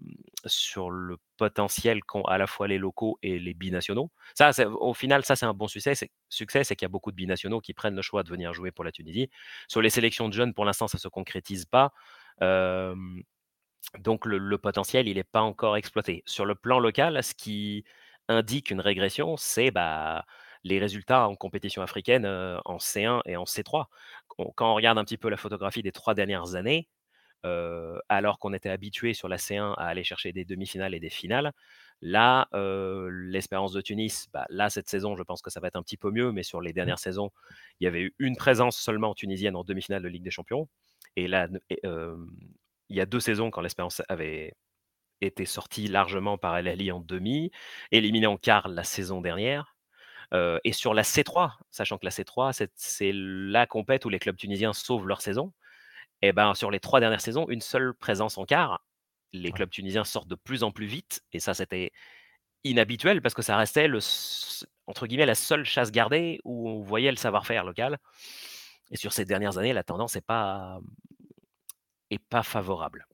sur 0.45 0.91
le 0.91 1.17
potentiel 1.37 2.03
qu'ont 2.03 2.21
à 2.23 2.37
la 2.37 2.47
fois 2.47 2.67
les 2.67 2.77
locaux 2.77 3.17
et 3.23 3.39
les 3.39 3.53
binationaux. 3.53 4.11
Ça, 4.35 4.51
au 4.69 4.93
final, 4.93 5.25
ça, 5.25 5.35
c'est 5.35 5.45
un 5.45 5.53
bon 5.53 5.67
succès. 5.67 5.95
C'est, 5.95 6.11
succès, 6.29 6.63
c'est 6.63 6.75
qu'il 6.75 6.85
y 6.85 6.87
a 6.87 6.89
beaucoup 6.89 7.11
de 7.11 7.15
binationaux 7.15 7.59
qui 7.59 7.73
prennent 7.73 7.95
le 7.95 8.01
choix 8.03 8.23
de 8.23 8.29
venir 8.29 8.53
jouer 8.53 8.71
pour 8.71 8.85
la 8.85 8.91
Tunisie. 8.91 9.29
Sur 9.67 9.81
les 9.81 9.89
sélections 9.89 10.29
de 10.29 10.33
jeunes, 10.33 10.53
pour 10.53 10.65
l'instant, 10.65 10.87
ça 10.87 10.97
ne 10.97 11.01
se 11.01 11.07
concrétise 11.07 11.65
pas. 11.65 11.91
donc, 13.99 14.25
le, 14.25 14.57
potentiel, 14.57 15.07
il 15.07 15.15
n'est 15.15 15.23
pas 15.23 15.41
encore 15.41 15.77
exploité. 15.77 16.23
Sur 16.25 16.45
le 16.45 16.55
plan 16.55 16.79
local, 16.79 17.23
ce 17.23 17.33
qui 17.33 17.83
indique 18.27 18.69
une 18.71 18.81
régression, 18.81 19.37
c'est 19.37 19.71
bah, 19.71 20.25
les 20.63 20.79
résultats 20.79 21.27
en 21.27 21.35
compétition 21.35 21.81
africaine 21.81 22.25
en 22.25 22.77
C1 22.77 23.21
et 23.25 23.37
en 23.37 23.45
C3. 23.45 23.85
Quand 24.55 24.71
on 24.71 24.75
regarde 24.75 24.97
un 24.97 25.03
petit 25.03 25.17
peu 25.17 25.29
la 25.29 25.37
photographie 25.37 25.81
des 25.81 25.91
trois 25.91 26.13
dernières 26.13 26.55
années, 26.55 26.87
alors 27.43 28.39
qu'on 28.39 28.53
était 28.53 28.69
habitué 28.69 29.13
sur 29.13 29.27
la 29.27 29.37
C1 29.37 29.73
à 29.77 29.85
aller 29.85 30.03
chercher 30.03 30.33
des 30.33 30.45
demi-finales 30.45 30.93
et 30.93 30.99
des 30.99 31.09
finales, 31.09 31.53
là, 32.01 32.47
l'espérance 33.09 33.71
de 33.71 33.81
Tunis, 33.81 34.27
bah, 34.33 34.45
là, 34.49 34.69
cette 34.69 34.89
saison, 34.89 35.15
je 35.15 35.23
pense 35.23 35.41
que 35.41 35.49
ça 35.49 35.59
va 35.59 35.67
être 35.67 35.75
un 35.75 35.83
petit 35.83 35.97
peu 35.97 36.11
mieux, 36.11 36.31
mais 36.31 36.43
sur 36.43 36.61
les 36.61 36.71
mmh. 36.71 36.73
dernières 36.73 36.99
saisons, 36.99 37.31
il 37.79 37.85
y 37.85 37.87
avait 37.87 38.01
eu 38.01 38.15
une 38.19 38.35
présence 38.35 38.77
seulement 38.77 39.13
tunisienne 39.13 39.55
en 39.55 39.63
demi-finale 39.63 40.03
de 40.03 40.07
Ligue 40.07 40.23
des 40.23 40.31
Champions. 40.31 40.67
Et 41.15 41.27
là, 41.27 41.47
il 41.69 42.95
y 42.95 43.01
a 43.01 43.05
deux 43.05 43.19
saisons, 43.19 43.49
quand 43.49 43.61
l'espérance 43.61 44.01
avait 44.09 44.53
été 45.21 45.45
sortie 45.45 45.87
largement 45.87 46.37
par 46.37 46.57
El 46.57 46.67
Ali 46.67 46.91
en 46.91 46.99
demi, 46.99 47.49
éliminé 47.91 48.27
en 48.27 48.37
quart 48.37 48.67
la 48.67 48.83
saison 48.83 49.21
dernière, 49.21 49.76
et 50.33 50.71
sur 50.73 50.93
la 50.93 51.03
C3, 51.03 51.53
sachant 51.71 51.97
que 51.97 52.05
la 52.05 52.11
C3, 52.11 52.67
c'est 52.75 53.11
la 53.13 53.65
compète 53.65 54.05
où 54.05 54.09
les 54.09 54.19
clubs 54.19 54.35
tunisiens 54.35 54.73
sauvent 54.73 55.07
leur 55.07 55.21
saison, 55.21 55.53
et 56.21 56.31
ben 56.31 56.53
sur 56.53 56.71
les 56.71 56.79
trois 56.79 56.99
dernières 56.99 57.21
saisons, 57.21 57.45
une 57.49 57.61
seule 57.61 57.93
présence 57.93 58.37
en 58.37 58.45
quart. 58.45 58.83
Les 59.33 59.51
clubs 59.51 59.69
tunisiens 59.69 60.03
sortent 60.03 60.27
de 60.27 60.35
plus 60.35 60.63
en 60.63 60.71
plus 60.71 60.85
vite, 60.85 61.21
et 61.33 61.39
ça 61.39 61.53
c'était 61.53 61.91
inhabituel 62.63 63.21
parce 63.21 63.33
que 63.33 63.41
ça 63.41 63.55
restait 63.57 63.87
le, 63.87 63.99
entre 64.87 65.07
guillemets 65.07 65.25
la 65.25 65.35
seule 65.35 65.63
chasse 65.63 65.91
gardée 65.91 66.39
où 66.43 66.69
on 66.69 66.81
voyait 66.81 67.11
le 67.11 67.17
savoir-faire 67.17 67.63
local. 67.63 67.97
Et 68.91 68.97
sur 68.97 69.13
ces 69.13 69.25
dernières 69.25 69.57
années, 69.57 69.73
la 69.73 69.83
tendance 69.83 70.15
n'est 70.15 70.21
pas 70.21 70.79
est 72.09 72.19
pas 72.19 72.43
favorable. 72.43 73.05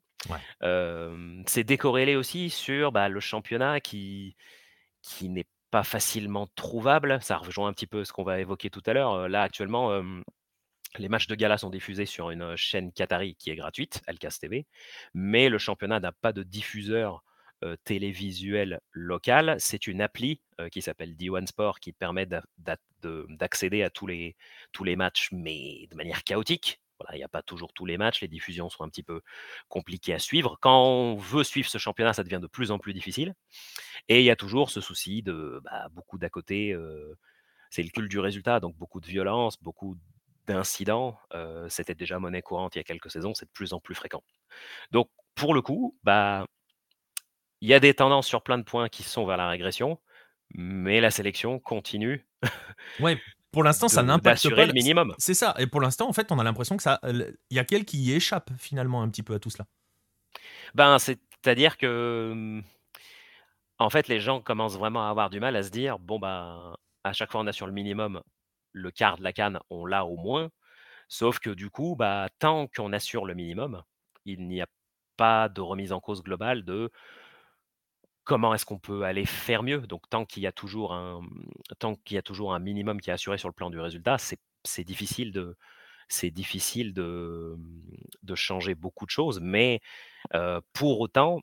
c'est 1.47 1.63
décorrélé 1.63 2.15
aussi 2.15 2.49
sur 2.49 2.91
bah, 2.91 3.09
le 3.09 3.19
championnat 3.19 3.79
qui 3.81 4.35
qui 5.01 5.29
n'est 5.29 5.47
pas 5.73 5.83
facilement 5.83 6.47
trouvable. 6.55 7.17
Ça 7.23 7.37
rejoint 7.37 7.67
un 7.67 7.73
petit 7.73 7.87
peu 7.87 8.05
ce 8.05 8.13
qu'on 8.13 8.23
va 8.23 8.39
évoquer 8.39 8.69
tout 8.69 8.83
à 8.85 8.93
l'heure. 8.93 9.27
Là, 9.27 9.41
actuellement, 9.41 10.03
les 10.99 11.09
matchs 11.09 11.25
de 11.25 11.33
gala 11.33 11.57
sont 11.57 11.71
diffusés 11.71 12.05
sur 12.05 12.29
une 12.29 12.55
chaîne 12.55 12.91
Qatari 12.91 13.33
qui 13.33 13.49
est 13.49 13.55
gratuite, 13.55 14.03
Alcas 14.05 14.37
TV, 14.39 14.67
mais 15.15 15.49
le 15.49 15.57
championnat 15.57 15.99
n'a 15.99 16.11
pas 16.11 16.31
de 16.31 16.43
diffuseur 16.43 17.23
télévisuel 17.85 18.81
local. 18.91 19.55
C'est 19.57 19.87
une 19.87 20.01
appli 20.01 20.41
qui 20.71 20.83
s'appelle 20.83 21.15
D1 21.15 21.47
Sport 21.47 21.79
qui 21.79 21.91
permet 21.91 22.27
d'accéder 22.59 23.81
à 23.81 23.89
tous 23.89 24.07
tous 24.73 24.83
les 24.83 24.95
matchs, 24.95 25.29
mais 25.31 25.87
de 25.89 25.95
manière 25.95 26.23
chaotique 26.23 26.82
il 27.11 27.17
n'y 27.17 27.23
a 27.23 27.27
pas 27.27 27.41
toujours 27.41 27.73
tous 27.73 27.85
les 27.85 27.97
matchs, 27.97 28.21
les 28.21 28.27
diffusions 28.27 28.69
sont 28.69 28.83
un 28.83 28.89
petit 28.89 29.03
peu 29.03 29.21
compliquées 29.67 30.13
à 30.13 30.19
suivre. 30.19 30.57
Quand 30.61 30.83
on 30.83 31.15
veut 31.15 31.43
suivre 31.43 31.69
ce 31.69 31.77
championnat, 31.77 32.13
ça 32.13 32.23
devient 32.23 32.39
de 32.41 32.47
plus 32.47 32.71
en 32.71 32.79
plus 32.79 32.93
difficile. 32.93 33.35
Et 34.07 34.19
il 34.19 34.25
y 34.25 34.31
a 34.31 34.35
toujours 34.35 34.69
ce 34.69 34.81
souci 34.81 35.21
de 35.23 35.61
bah, 35.63 35.87
beaucoup 35.91 36.17
d'à 36.17 36.29
côté, 36.29 36.75
c'est 37.69 37.83
le 37.83 37.89
culte 37.89 38.09
du 38.09 38.19
résultat, 38.19 38.59
donc 38.59 38.75
beaucoup 38.77 38.99
de 38.99 39.07
violence, 39.07 39.61
beaucoup 39.61 39.97
d'incidents. 40.47 41.19
C'était 41.69 41.95
déjà 41.95 42.19
monnaie 42.19 42.41
courante 42.41 42.75
il 42.75 42.79
y 42.79 42.81
a 42.81 42.83
quelques 42.83 43.11
saisons, 43.11 43.33
c'est 43.33 43.45
de 43.45 43.51
plus 43.51 43.73
en 43.73 43.79
plus 43.79 43.95
fréquent. 43.95 44.23
Donc, 44.91 45.09
pour 45.35 45.53
le 45.53 45.61
coup, 45.61 45.97
bah, 46.03 46.45
il 47.61 47.69
y 47.69 47.73
a 47.73 47.79
des 47.79 47.93
tendances 47.93 48.27
sur 48.27 48.43
plein 48.43 48.57
de 48.57 48.63
points 48.63 48.89
qui 48.89 49.03
sont 49.03 49.25
vers 49.25 49.37
la 49.37 49.47
régression, 49.47 49.99
mais 50.53 51.01
la 51.01 51.11
sélection 51.11 51.59
continue. 51.59 52.27
ouais, 52.99 53.19
pour 53.53 53.63
l'instant, 53.63 53.87
ça 53.87 54.03
n'impacte 54.03 54.53
pas 54.53 54.65
le 54.65 54.73
minimum. 54.73 55.13
C'est 55.17 55.35
ça. 55.35 55.53
Et 55.59 55.67
pour 55.67 55.79
l'instant, 55.79 56.09
en 56.09 56.13
fait, 56.13 56.31
on 56.31 56.39
a 56.39 56.43
l'impression 56.43 56.75
que 56.75 56.83
ça, 56.83 56.99
il 57.03 57.35
y 57.51 57.59
a 57.59 57.63
quelqu'un 57.63 57.85
qui 57.85 57.97
y 57.99 58.13
échappe 58.13 58.49
finalement 58.57 59.01
un 59.01 59.09
petit 59.09 59.23
peu 59.23 59.35
à 59.35 59.39
tout 59.39 59.51
cela. 59.51 59.65
Ben, 60.73 60.97
c'est-à-dire 60.97 61.77
que, 61.77 62.61
en 63.77 63.89
fait, 63.89 64.07
les 64.07 64.19
gens 64.19 64.41
commencent 64.41 64.77
vraiment 64.77 65.07
à 65.07 65.09
avoir 65.09 65.29
du 65.29 65.39
mal 65.39 65.55
à 65.55 65.63
se 65.63 65.69
dire 65.69 65.99
bon 65.99 66.17
ben, 66.19 66.75
à 67.03 67.13
chaque 67.13 67.31
fois 67.31 67.41
on 67.41 67.47
a 67.47 67.51
sur 67.51 67.67
le 67.67 67.73
minimum, 67.73 68.21
le 68.71 68.91
quart 68.91 69.17
de 69.17 69.23
la 69.23 69.33
canne, 69.33 69.59
on 69.69 69.85
l'a 69.85 70.05
au 70.05 70.17
moins. 70.17 70.49
Sauf 71.07 71.39
que 71.39 71.51
du 71.51 71.69
coup, 71.69 71.95
bah, 71.95 72.29
tant 72.39 72.67
qu'on 72.67 72.91
assure 72.91 73.25
le 73.25 73.35
minimum, 73.35 73.83
il 74.25 74.47
n'y 74.47 74.61
a 74.61 74.67
pas 75.15 75.47
de 75.47 75.61
remise 75.61 75.91
en 75.91 75.99
cause 75.99 76.23
globale 76.23 76.65
de 76.65 76.89
comment 78.23 78.53
est-ce 78.53 78.65
qu'on 78.65 78.79
peut 78.79 79.03
aller 79.03 79.25
faire 79.25 79.63
mieux? 79.63 79.81
Donc 79.81 80.09
tant 80.09 80.25
qu'il 80.25 80.43
y 80.43 80.47
a 80.47 80.51
toujours 80.51 80.93
un 80.93 81.21
tant 81.79 81.95
qu'il 81.95 82.15
y 82.15 82.17
a 82.17 82.21
toujours 82.21 82.53
un 82.53 82.59
minimum 82.59 83.01
qui 83.01 83.09
est 83.09 83.13
assuré 83.13 83.37
sur 83.37 83.49
le 83.49 83.53
plan 83.53 83.69
du 83.69 83.79
résultat, 83.79 84.17
c'est 84.17 84.83
difficile 84.83 85.31
de 85.31 85.57
c'est 86.09 86.31
difficile 86.31 86.93
de, 86.93 87.57
de 88.21 88.35
changer 88.35 88.75
beaucoup 88.75 89.05
de 89.05 89.11
choses. 89.11 89.39
Mais 89.41 89.81
pour 90.73 90.99
autant, 90.99 91.41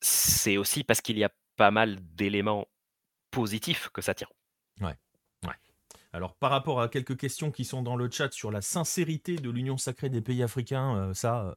c'est 0.00 0.56
aussi 0.56 0.84
parce 0.84 1.00
qu'il 1.00 1.18
y 1.18 1.24
a 1.24 1.30
pas 1.56 1.70
mal 1.70 1.98
d'éléments 2.14 2.66
positifs 3.30 3.88
que 3.90 4.00
ça 4.00 4.14
tient. 4.14 4.28
Ouais. 4.80 4.94
Alors, 6.12 6.34
par 6.34 6.50
rapport 6.50 6.80
à 6.80 6.88
quelques 6.88 7.18
questions 7.18 7.50
qui 7.50 7.64
sont 7.64 7.82
dans 7.82 7.94
le 7.94 8.10
chat 8.10 8.32
sur 8.32 8.50
la 8.50 8.62
sincérité 8.62 9.36
de 9.36 9.50
l'Union 9.50 9.76
sacrée 9.76 10.08
des 10.08 10.22
pays 10.22 10.42
africains, 10.42 11.12
ça. 11.14 11.54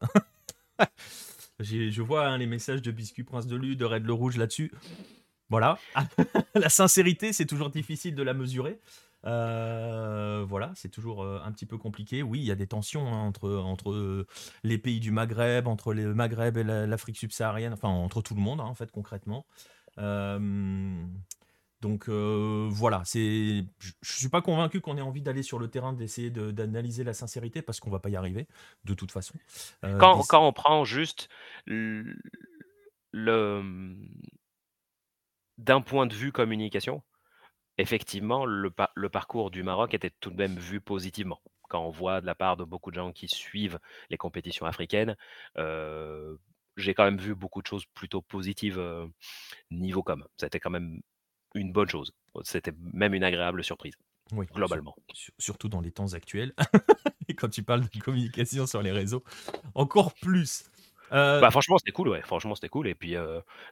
je 1.63 2.02
vois 2.02 2.28
hein, 2.28 2.38
les 2.38 2.47
messages 2.47 2.82
de 2.82 2.91
Biscuit 2.91 3.24
Prince 3.24 3.47
de 3.47 3.56
Lu, 3.56 3.76
de 3.76 3.86
Red 3.86 4.06
le 4.06 4.13
Rouge 4.13 4.38
là-dessus. 4.38 4.71
Voilà. 5.50 5.78
la 6.56 6.69
sincérité, 6.69 7.34
c'est 7.34 7.45
toujours 7.45 7.69
difficile 7.69 8.15
de 8.15 8.24
la 8.24 8.34
mesurer. 8.34 8.80
Euh, 9.26 10.43
voilà, 10.47 10.71
c'est 10.76 10.89
toujours 10.89 11.24
euh, 11.24 11.41
un 11.43 11.52
petit 11.52 11.65
peu 11.65 11.78
compliqué. 11.78 12.24
Oui, 12.24 12.39
il 12.39 12.45
y 12.45 12.52
a 12.52 12.56
des 12.56 12.67
tensions 12.67 13.08
hein, 13.08 13.19
entre, 13.19 13.50
entre 13.50 13.91
euh, 13.91 14.26
les 14.63 14.78
pays 14.78 15.00
du 15.00 15.12
Maghreb, 15.12 15.67
entre 15.67 15.93
le 15.93 16.13
Maghreb 16.13 16.58
et 16.58 16.63
l'Afrique 16.63 17.17
subsaharienne, 17.17 17.74
enfin 17.74 17.89
entre 17.89 18.21
tout 18.21 18.34
le 18.34 18.41
monde, 18.41 18.62
hein, 18.62 18.65
en 18.65 18.74
fait, 18.74 18.91
concrètement. 18.91 19.45
Donc 21.82 22.10
voilà, 22.10 23.02
c'est, 23.06 23.65
je 23.80 24.13
suis 24.13 24.30
pas 24.30 24.41
convaincu 24.41 24.82
qu'on 24.82 24.98
ait 24.98 25.02
envie 25.02 25.22
d'aller 25.22 25.44
sur 25.44 25.60
le 25.60 25.67
terrain 25.67 25.94
d'essayer 25.94 26.30
d'analyser 26.30 27.04
la 27.04 27.13
sincérité 27.13 27.62
parce 27.62 27.80
qu'on 27.80 27.89
va 27.89 28.00
pas 28.00 28.10
y 28.10 28.15
arriver 28.15 28.48
de 28.86 28.94
toute 28.94 29.12
façon. 29.12 29.34
quand, 29.82 30.22
quand, 30.28 30.48
on 30.48 30.54
prend 30.54 30.86
juste 30.86 31.30
le 31.65 32.13
d'un 35.62 35.82
point 35.82 36.08
de 36.08 36.13
vue 36.13 36.32
communication, 36.32 37.04
effectivement, 37.78 38.46
le, 38.46 38.72
parcours 39.10 39.52
du 39.52 39.63
Maroc 39.63 39.94
était 39.94 40.12
tout 40.20 40.32
de 40.32 40.38
même 40.38 40.58
vu 40.58 40.82
positivement. 40.82 41.41
Quand 41.70 41.86
on 41.86 41.89
voit 41.89 42.22
de 42.22 42.26
la 42.26 42.36
part 42.36 42.58
de 42.58 42.63
beaucoup 42.63 42.91
de 42.91 42.96
gens 42.96 43.12
qui 43.12 43.28
suivent 43.28 43.80
les 44.10 44.17
compétitions 44.17 44.65
africaines, 44.65 45.15
euh, 45.58 46.36
j'ai 46.78 46.94
quand 46.94 47.06
même 47.06 47.20
vu 47.20 47.36
beaucoup 47.36 47.62
de 47.62 47.67
choses 47.67 47.86
plutôt 47.94 48.22
positives 48.22 48.80
euh, 48.80 49.08
niveau 49.70 50.04
com. 50.04 50.26
C'était 50.38 50.60
quand 50.60 50.70
même 50.70 51.02
une 51.55 51.71
bonne 51.71 51.89
chose. 51.89 52.13
C'était 52.43 52.73
même 52.93 53.13
une 53.13 53.23
agréable 53.23 53.63
surprise. 53.63 53.95
Oui, 54.33 54.45
globalement. 54.53 54.95
surtout 55.37 55.67
dans 55.67 55.81
les 55.81 55.91
temps 55.91 56.13
actuels. 56.13 56.53
Et 57.27 57.35
quand 57.35 57.49
tu 57.49 57.63
parles 57.63 57.81
de 57.81 57.99
communication 57.99 58.65
sur 58.65 58.81
les 58.81 58.91
réseaux, 58.91 59.23
encore 59.75 60.13
plus. 60.13 60.65
Euh, 61.11 61.41
bah, 61.41 61.51
franchement, 61.51 61.77
c'était 61.77 61.91
cool, 61.91 62.07
ouais. 62.09 62.21
Franchement, 62.21 62.55
c'était 62.55 62.69
cool. 62.69 62.87
Et 62.87 62.95
puis, 62.95 63.15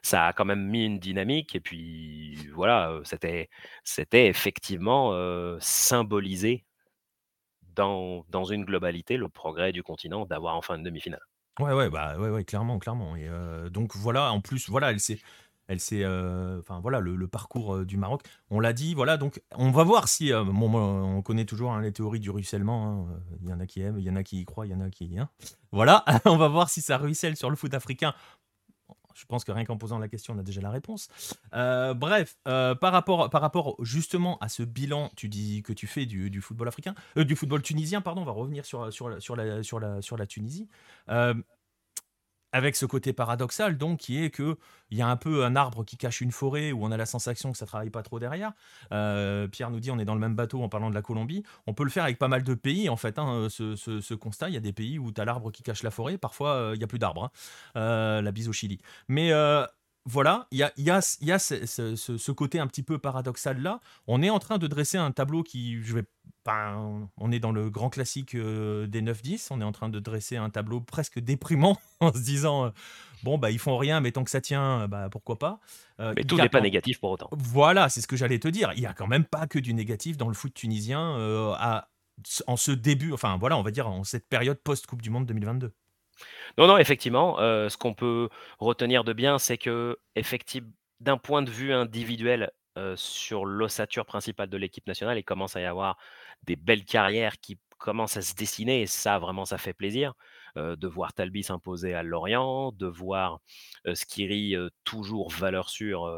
ça 0.02 0.26
a 0.26 0.32
quand 0.34 0.44
même 0.44 0.66
mis 0.66 0.84
une 0.84 0.98
dynamique. 0.98 1.54
Et 1.54 1.60
puis, 1.60 2.36
voilà, 2.54 3.00
c'était, 3.04 3.48
c'était 3.84 4.26
effectivement 4.26 5.14
symbolisé 5.60 6.66
dans, 7.74 8.26
dans 8.28 8.44
une 8.44 8.64
globalité 8.64 9.16
le 9.16 9.28
progrès 9.28 9.72
du 9.72 9.82
continent 9.82 10.26
d'avoir 10.26 10.56
enfin 10.56 10.76
une 10.76 10.82
demi-finale. 10.82 11.22
Ouais, 11.58 11.72
ouais, 11.72 11.88
bah, 11.88 12.18
ouais, 12.18 12.28
ouais, 12.28 12.44
clairement, 12.44 12.78
clairement. 12.78 13.16
Et 13.16 13.28
donc 13.70 13.96
voilà, 13.96 14.30
en 14.32 14.42
plus, 14.42 14.68
voilà, 14.68 14.90
elle 14.90 15.00
s'est, 15.00 15.20
elle 15.70 15.78
s'est, 15.78 16.02
euh, 16.02 16.58
enfin 16.58 16.80
voilà, 16.80 16.98
le, 16.98 17.28
parcours 17.28 17.76
euh, 17.76 17.84
du 17.84 17.96
Maroc. 17.96 18.22
On 18.50 18.58
l'a 18.58 18.72
dit, 18.72 18.92
voilà. 18.92 19.16
Donc 19.16 19.40
on 19.54 19.70
va 19.70 19.84
voir 19.84 20.08
si, 20.08 20.32
euh, 20.32 20.42
on 20.42 21.22
connaît 21.22 21.44
toujours 21.44 21.70
hein, 21.72 21.80
les 21.80 21.92
théories 21.92 22.18
du 22.18 22.28
ruissellement. 22.28 23.06
Hein, 23.08 23.20
il 23.40 23.48
y 23.48 23.52
en 23.52 23.60
a 23.60 23.66
qui 23.66 23.80
aiment, 23.80 23.96
il 24.00 24.04
y 24.04 24.10
en 24.10 24.16
a 24.16 24.24
qui 24.24 24.40
y 24.40 24.44
croient, 24.44 24.66
il 24.66 24.72
y 24.72 24.74
en 24.74 24.80
a 24.80 24.90
qui, 24.90 25.16
hein. 25.16 25.30
voilà. 25.70 26.04
on 26.24 26.36
va 26.36 26.48
voir 26.48 26.70
si 26.70 26.80
ça 26.80 26.98
ruisselle 26.98 27.36
sur 27.36 27.50
le 27.50 27.56
foot 27.56 27.72
africain. 27.72 28.14
Je 29.14 29.26
pense 29.26 29.44
que 29.44 29.52
rien 29.52 29.64
qu'en 29.64 29.76
posant 29.76 29.98
la 30.00 30.08
question, 30.08 30.34
on 30.34 30.38
a 30.38 30.42
déjà 30.42 30.60
la 30.60 30.70
réponse. 30.70 31.08
bref, 31.52 32.36
par, 32.44 32.92
rapport, 32.92 33.30
par 33.30 33.40
rapport 33.40 33.76
justement 33.80 34.38
à 34.38 34.48
ce 34.48 34.64
bilan, 34.64 35.10
tu 35.14 35.28
dis 35.28 35.62
que 35.62 35.72
tu 35.72 35.86
fais 35.86 36.04
du, 36.04 36.40
football 36.40 36.66
africain, 36.66 36.94
du 37.16 37.36
football 37.36 37.62
tunisien, 37.62 38.00
pardon, 38.00 38.22
on 38.22 38.24
va 38.24 38.32
revenir 38.32 38.64
sur, 38.64 38.92
sur, 38.92 39.08
la, 39.08 39.20
sur, 39.20 39.36
la, 39.36 40.02
sur 40.02 40.16
la 40.16 40.26
Tunisie 40.26 40.68
avec 42.52 42.76
ce 42.76 42.86
côté 42.86 43.12
paradoxal, 43.12 43.76
donc, 43.78 43.98
qui 44.00 44.22
est 44.22 44.30
que 44.30 44.56
il 44.90 44.98
y 44.98 45.02
a 45.02 45.08
un 45.08 45.16
peu 45.16 45.44
un 45.44 45.54
arbre 45.54 45.84
qui 45.84 45.96
cache 45.96 46.20
une 46.20 46.32
forêt 46.32 46.72
où 46.72 46.84
on 46.84 46.90
a 46.90 46.96
la 46.96 47.06
sensation 47.06 47.52
que 47.52 47.58
ça 47.58 47.66
travaille 47.66 47.90
pas 47.90 48.02
trop 48.02 48.18
derrière. 48.18 48.52
Euh, 48.92 49.46
Pierre 49.46 49.70
nous 49.70 49.78
dit 49.78 49.90
on 49.90 49.98
est 49.98 50.04
dans 50.04 50.14
le 50.14 50.20
même 50.20 50.34
bateau 50.34 50.62
en 50.62 50.68
parlant 50.68 50.90
de 50.90 50.94
la 50.94 51.02
Colombie. 51.02 51.44
On 51.66 51.74
peut 51.74 51.84
le 51.84 51.90
faire 51.90 52.04
avec 52.04 52.18
pas 52.18 52.28
mal 52.28 52.42
de 52.42 52.54
pays, 52.54 52.88
en 52.88 52.96
fait, 52.96 53.18
hein, 53.18 53.46
ce, 53.48 54.14
constat. 54.14 54.48
Il 54.48 54.54
y 54.54 54.58
a 54.58 54.60
des 54.60 54.72
pays 54.72 54.98
où 54.98 55.12
tu 55.12 55.20
as 55.20 55.24
l'arbre 55.24 55.52
qui 55.52 55.62
cache 55.62 55.82
la 55.82 55.90
forêt, 55.90 56.18
parfois 56.18 56.54
euh, 56.54 56.74
il 56.74 56.78
n'y 56.78 56.84
a 56.84 56.88
plus 56.88 56.98
d'arbres. 56.98 57.24
Hein. 57.24 57.30
Euh, 57.76 58.22
la 58.22 58.32
bise 58.32 58.48
au 58.48 58.52
Chili. 58.52 58.80
Mais 59.08 59.32
voilà, 60.06 60.46
il 60.50 60.58
y 60.58 60.62
a, 60.62 60.72
y 60.78 60.90
a, 60.90 61.18
y 61.20 61.32
a 61.32 61.38
ce, 61.38 62.30
côté 62.32 62.58
un 62.58 62.66
petit 62.66 62.82
peu 62.82 62.98
paradoxal 62.98 63.60
là. 63.60 63.80
On 64.06 64.22
est 64.22 64.30
en 64.30 64.38
train 64.38 64.58
de 64.58 64.66
dresser 64.66 64.96
un 64.96 65.10
tableau 65.10 65.42
qui, 65.42 65.82
je 65.82 65.94
vais, 65.94 66.04
on 66.46 67.32
est 67.32 67.38
dans 67.38 67.52
le 67.52 67.70
grand 67.70 67.90
classique 67.90 68.34
euh, 68.34 68.86
des 68.86 69.02
9-10. 69.02 69.48
On 69.50 69.60
est 69.60 69.64
en 69.64 69.72
train 69.72 69.88
de 69.88 69.98
dresser 70.00 70.36
un 70.36 70.50
tableau 70.50 70.80
presque 70.80 71.18
déprimant 71.20 71.78
en 72.00 72.12
se 72.12 72.20
disant, 72.20 72.66
euh, 72.66 72.70
bon, 73.22 73.36
bah, 73.36 73.50
ils 73.50 73.58
font 73.58 73.76
rien, 73.76 74.00
mais 74.00 74.10
tant 74.12 74.24
que 74.24 74.30
ça 74.30 74.40
tient, 74.40 74.88
bah, 74.88 75.08
pourquoi 75.10 75.38
pas. 75.38 75.60
Euh, 76.00 76.14
mais 76.16 76.24
tout 76.24 76.36
n'est 76.36 76.48
pas 76.48 76.62
négatif 76.62 76.98
pour 76.98 77.10
autant. 77.10 77.28
Voilà, 77.32 77.88
c'est 77.88 78.00
ce 78.00 78.08
que 78.08 78.16
j'allais 78.16 78.38
te 78.38 78.48
dire. 78.48 78.72
Il 78.76 78.82
y 78.82 78.86
a 78.86 78.94
quand 78.94 79.06
même 79.06 79.24
pas 79.24 79.46
que 79.46 79.58
du 79.58 79.74
négatif 79.74 80.16
dans 80.16 80.28
le 80.28 80.34
foot 80.34 80.54
tunisien 80.54 81.16
à, 81.58 81.88
en 82.46 82.56
ce 82.56 82.72
début, 82.72 83.12
enfin 83.12 83.36
voilà, 83.38 83.56
on 83.56 83.62
va 83.62 83.70
dire 83.70 83.88
en 83.88 84.04
cette 84.04 84.28
période 84.28 84.58
post-Coupe 84.58 85.02
du 85.02 85.10
Monde 85.10 85.26
2022. 85.26 85.72
Non, 86.58 86.66
non, 86.66 86.78
effectivement, 86.78 87.36
ce 87.38 87.76
qu'on 87.76 87.94
peut 87.94 88.28
retenir 88.58 89.04
de 89.04 89.12
bien, 89.12 89.38
c'est 89.38 89.58
que 89.58 89.98
effectivement, 90.16 90.70
d'un 91.00 91.16
point 91.18 91.42
de 91.42 91.50
vue 91.50 91.72
individuel, 91.72 92.50
sur 92.96 93.44
l'ossature 93.44 94.06
principale 94.06 94.48
de 94.48 94.56
l'équipe 94.56 94.86
nationale, 94.86 95.18
il 95.18 95.24
commence 95.24 95.56
à 95.56 95.60
y 95.60 95.64
avoir 95.64 95.98
des 96.44 96.56
belles 96.56 96.84
carrières 96.84 97.38
qui 97.40 97.58
commencent 97.78 98.16
à 98.16 98.22
se 98.22 98.34
dessiner 98.34 98.82
et 98.82 98.86
ça, 98.86 99.18
vraiment, 99.18 99.44
ça 99.44 99.58
fait 99.58 99.72
plaisir, 99.74 100.14
de 100.56 100.86
voir 100.86 101.12
Talbi 101.12 101.42
s'imposer 101.42 101.94
à 101.94 102.02
Lorient, 102.02 102.72
de 102.72 102.86
voir, 102.86 103.40
Skiri, 103.94 104.54
toujours 104.84 105.30
valeur 105.30 105.68
sûre, 105.70 106.10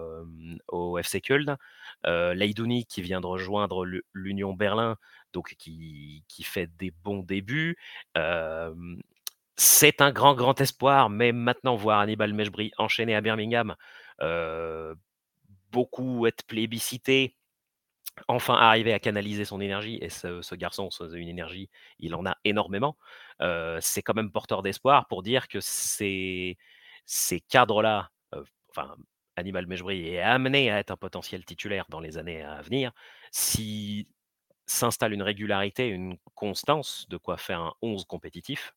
au 0.69 0.99
FC 0.99 1.21
Köln, 1.21 1.57
Leidouni 2.05 2.87
qui 2.87 3.03
vient 3.03 3.21
de 3.21 3.27
rejoindre 3.27 3.85
l'Union 4.13 4.53
Berlin, 4.55 4.97
donc 5.33 5.55
qui 5.59 6.23
fait 6.43 6.69
des 6.79 6.93
bons 7.03 7.23
débuts, 7.23 7.77
c'est 9.57 10.01
un 10.01 10.13
grand, 10.13 10.35
grand 10.35 10.61
espoir, 10.61 11.11
mais 11.11 11.33
maintenant 11.33 11.77
voir 11.77 12.01
Hannibal 12.01 12.33
Mejbri 12.33 12.73
enchaîner 12.79 13.15
à 13.15 13.21
Birmingham, 13.21 13.77
beaucoup 15.71 16.27
être 16.27 16.45
plébiscité, 16.47 17.37
enfin 18.29 18.55
arriver 18.55 18.93
à 18.93 18.99
canaliser 18.99 19.45
son 19.45 19.61
énergie, 19.61 19.99
et 20.01 20.11
ce, 20.11 20.55
garçon, 20.55 20.89
une 21.15 21.29
énergie, 21.29 21.71
il 21.99 22.15
en 22.15 22.27
a 22.27 22.37
énormément, 22.45 22.97
c'est 23.81 24.03
quand 24.03 24.15
même 24.15 24.31
porteur 24.31 24.63
d'espoir 24.63 25.07
pour 25.09 25.23
dire 25.23 25.49
que 25.49 25.61
ces, 25.61 26.57
ces 27.07 27.41
cadres-là, 27.41 28.11
enfin, 28.71 28.97
Hannibal 29.37 29.67
Mejbri 29.67 30.09
est 30.09 30.21
amené 30.21 30.71
à 30.71 30.79
être 30.79 30.91
un 30.91 30.97
potentiel 30.97 31.45
titulaire 31.45 31.87
dans 31.89 32.01
les 32.01 32.19
années 32.19 32.43
à 32.43 32.61
venir, 32.63 32.93
si 33.31 34.09
s'installe 34.67 35.13
une 35.13 35.23
régularité, 35.23 35.89
une 35.89 36.17
constance, 36.35 37.07
de 37.09 37.17
quoi 37.17 37.37
faire 37.37 37.61
un 37.61 37.75
11 37.83 38.05
compétitif, 38.05 38.75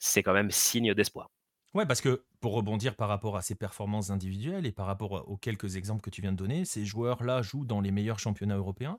c'est 0.00 0.24
quand 0.24 0.32
même 0.32 0.50
signe 0.50 0.92
d'espoir. 0.94 1.30
Ouais, 1.74 1.86
parce 1.86 2.00
que 2.00 2.24
pour 2.40 2.54
rebondir 2.54 2.96
par 2.96 3.08
rapport 3.08 3.36
à 3.36 3.42
ses 3.42 3.54
performances 3.54 4.10
individuelles 4.10 4.66
et 4.66 4.72
par 4.72 4.86
rapport 4.86 5.30
aux 5.30 5.36
quelques 5.36 5.76
exemples 5.76 6.00
que 6.00 6.10
tu 6.10 6.20
viens 6.20 6.32
de 6.32 6.36
donner, 6.36 6.64
ces 6.64 6.84
joueurs-là 6.84 7.42
jouent 7.42 7.64
dans 7.64 7.80
les 7.80 7.92
meilleurs 7.92 8.18
championnats 8.18 8.56
européens. 8.56 8.98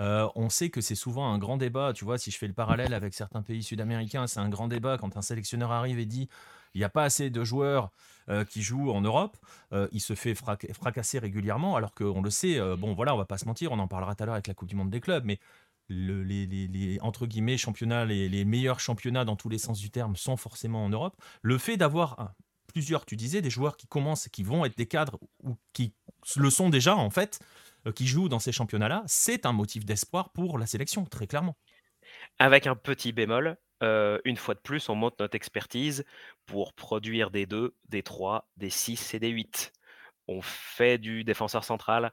Euh, 0.00 0.28
on 0.34 0.48
sait 0.48 0.70
que 0.70 0.80
c'est 0.80 0.96
souvent 0.96 1.32
un 1.32 1.38
grand 1.38 1.56
débat, 1.56 1.92
tu 1.94 2.04
vois, 2.04 2.18
si 2.18 2.30
je 2.30 2.36
fais 2.36 2.48
le 2.48 2.52
parallèle 2.52 2.94
avec 2.94 3.14
certains 3.14 3.42
pays 3.42 3.62
sud-américains, 3.62 4.26
c'est 4.26 4.40
un 4.40 4.48
grand 4.48 4.66
débat 4.66 4.98
quand 4.98 5.16
un 5.16 5.22
sélectionneur 5.22 5.70
arrive 5.70 5.98
et 6.00 6.04
dit 6.04 6.28
il 6.74 6.78
n'y 6.78 6.84
a 6.84 6.88
pas 6.88 7.04
assez 7.04 7.30
de 7.30 7.44
joueurs 7.44 7.90
euh, 8.28 8.44
qui 8.44 8.60
jouent 8.60 8.90
en 8.90 9.00
Europe, 9.00 9.36
euh, 9.72 9.86
il 9.92 10.00
se 10.00 10.14
fait 10.14 10.34
fracasser 10.34 11.20
régulièrement, 11.20 11.76
alors 11.76 11.94
qu'on 11.94 12.20
le 12.20 12.30
sait, 12.30 12.58
bon 12.76 12.92
voilà, 12.94 13.14
on 13.14 13.18
va 13.18 13.24
pas 13.24 13.38
se 13.38 13.44
mentir, 13.44 13.70
on 13.70 13.78
en 13.78 13.86
parlera 13.86 14.16
tout 14.16 14.24
à 14.24 14.26
l'heure 14.26 14.34
avec 14.34 14.48
la 14.48 14.54
Coupe 14.54 14.68
du 14.68 14.74
Monde 14.74 14.90
des 14.90 15.00
clubs, 15.00 15.24
mais 15.24 15.38
les, 15.88 16.98
entre 17.02 17.26
guillemets 17.26 17.58
championnats, 17.58 18.04
les, 18.04 18.44
meilleurs 18.44 18.80
championnats 18.80 19.24
dans 19.24 19.36
tous 19.36 19.48
les 19.48 19.58
sens 19.58 19.78
du 19.78 19.90
terme 19.90 20.16
sont 20.16 20.36
forcément 20.36 20.84
en 20.84 20.88
Europe. 20.88 21.16
Le 21.42 21.58
fait 21.58 21.76
d'avoir 21.76 22.34
plusieurs, 22.66 23.06
tu 23.06 23.16
disais, 23.16 23.40
des 23.40 23.50
joueurs 23.50 23.76
qui 23.76 23.86
commencent, 23.86 24.28
qui 24.28 24.42
vont 24.42 24.64
être 24.64 24.76
des 24.76 24.86
cadres 24.86 25.18
ou 25.42 25.56
qui 25.72 25.94
le 26.36 26.50
sont 26.50 26.70
déjà 26.70 26.96
en 26.96 27.10
fait, 27.10 27.38
euh, 27.86 27.92
qui 27.92 28.06
jouent 28.06 28.28
dans 28.28 28.38
ces 28.38 28.52
championnats-là, 28.52 29.02
c'est 29.06 29.46
un 29.46 29.52
motif 29.52 29.84
d'espoir 29.84 30.30
pour 30.30 30.58
la 30.58 30.66
sélection, 30.66 31.04
très 31.04 31.26
clairement. 31.26 31.56
Avec 32.38 32.66
un 32.66 32.74
petit 32.74 33.12
bémol, 33.12 33.56
euh, 33.82 34.18
une 34.24 34.36
fois 34.36 34.54
de 34.54 34.60
plus, 34.60 34.88
on 34.88 34.94
monte 34.94 35.18
notre 35.20 35.34
expertise 35.34 36.04
pour 36.46 36.72
produire 36.72 37.30
des 37.30 37.46
2, 37.46 37.74
des 37.88 38.02
3, 38.02 38.48
des 38.56 38.70
6 38.70 39.14
et 39.14 39.18
des 39.18 39.28
8. 39.28 39.72
On 40.26 40.40
fait 40.40 40.96
du 40.98 41.22
défenseur 41.22 41.64
central, 41.64 42.10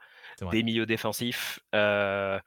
des 0.51 0.63
milieux 0.63 0.85
défensifs. 0.85 1.59
Euh, 1.73 2.39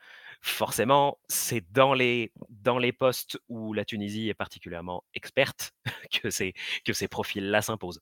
forcément, 0.45 1.19
c'est 1.29 1.65
dans 1.73 1.95
les, 1.95 2.31
dans 2.51 2.79
les 2.79 2.93
postes 2.93 3.39
où 3.49 3.73
la 3.73 3.85
Tunisie 3.85 4.29
est 4.29 4.35
particulièrement 4.35 5.03
experte 5.15 5.73
que 6.23 6.29
ces, 6.31 6.53
que 6.85 6.93
ces 6.93 7.09
profils-là 7.09 7.63
s'imposent. 7.63 8.01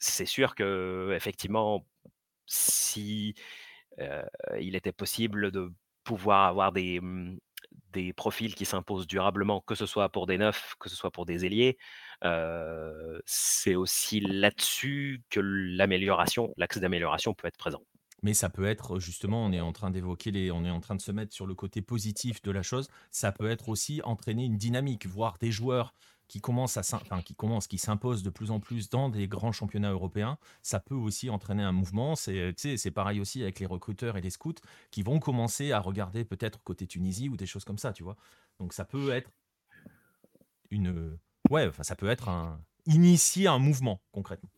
C'est 0.00 0.26
sûr 0.26 0.56
que, 0.56 1.12
effectivement, 1.14 1.86
si 2.46 3.34
euh, 4.00 4.24
il 4.60 4.74
était 4.74 4.92
possible 4.92 5.52
de 5.52 5.72
pouvoir 6.02 6.48
avoir 6.48 6.72
des, 6.72 7.00
mmh, 7.00 7.38
des 7.92 8.12
profils 8.12 8.54
qui 8.54 8.64
s'imposent 8.64 9.06
durablement, 9.06 9.60
que 9.60 9.76
ce 9.76 9.86
soit 9.86 10.08
pour 10.08 10.26
des 10.26 10.38
neufs, 10.38 10.74
que 10.80 10.88
ce 10.88 10.96
soit 10.96 11.12
pour 11.12 11.24
des 11.24 11.44
ailiers, 11.44 11.78
euh, 12.24 13.20
c'est 13.26 13.76
aussi 13.76 14.20
là-dessus 14.20 15.22
que 15.30 15.40
l'amélioration, 15.40 16.52
l'axe 16.56 16.78
d'amélioration 16.78 17.32
peut 17.34 17.46
être 17.46 17.58
présent. 17.58 17.82
Mais 18.22 18.34
ça 18.34 18.48
peut 18.48 18.64
être 18.64 18.98
justement, 18.98 19.44
on 19.44 19.52
est 19.52 19.60
en 19.60 19.72
train 19.72 19.90
d'évoquer 19.90 20.50
on 20.52 20.64
est 20.64 20.70
en 20.70 20.80
train 20.80 20.94
de 20.94 21.00
se 21.00 21.12
mettre 21.12 21.32
sur 21.32 21.46
le 21.46 21.54
côté 21.54 21.82
positif 21.82 22.42
de 22.42 22.50
la 22.50 22.62
chose. 22.62 22.88
Ça 23.10 23.32
peut 23.32 23.50
être 23.50 23.68
aussi 23.68 24.00
entraîner 24.04 24.44
une 24.44 24.56
dynamique, 24.56 25.06
voir 25.06 25.38
des 25.38 25.50
joueurs 25.50 25.94
qui 26.30 26.40
commencent 26.40 26.76
à, 26.76 27.22
qui 27.22 27.34
commencent, 27.34 27.66
qui 27.66 27.78
s'imposent 27.78 28.22
de 28.22 28.30
plus 28.30 28.52
en 28.52 28.60
plus 28.60 28.88
dans 28.88 29.08
des 29.08 29.26
grands 29.26 29.50
championnats 29.50 29.90
européens. 29.90 30.38
Ça 30.62 30.78
peut 30.78 30.94
aussi 30.94 31.28
entraîner 31.28 31.64
un 31.64 31.72
mouvement. 31.72 32.14
C'est, 32.14 32.54
pareil 32.94 33.20
aussi 33.20 33.42
avec 33.42 33.58
les 33.58 33.66
recruteurs 33.66 34.16
et 34.16 34.20
les 34.20 34.30
scouts 34.30 34.54
qui 34.92 35.02
vont 35.02 35.18
commencer 35.18 35.72
à 35.72 35.80
regarder 35.80 36.24
peut-être 36.24 36.62
côté 36.62 36.86
Tunisie 36.86 37.28
ou 37.28 37.36
des 37.36 37.46
choses 37.46 37.64
comme 37.64 37.78
ça, 37.78 37.92
tu 37.92 38.04
vois. 38.04 38.16
Donc 38.60 38.72
ça 38.72 38.84
peut 38.84 39.10
être 39.10 39.28
une, 40.70 41.18
ouais, 41.50 41.68
ça 41.82 41.96
peut 41.96 42.08
être 42.08 42.28
un 42.28 42.62
initier 42.86 43.48
un 43.48 43.58
mouvement 43.58 44.00
concrètement. 44.12 44.50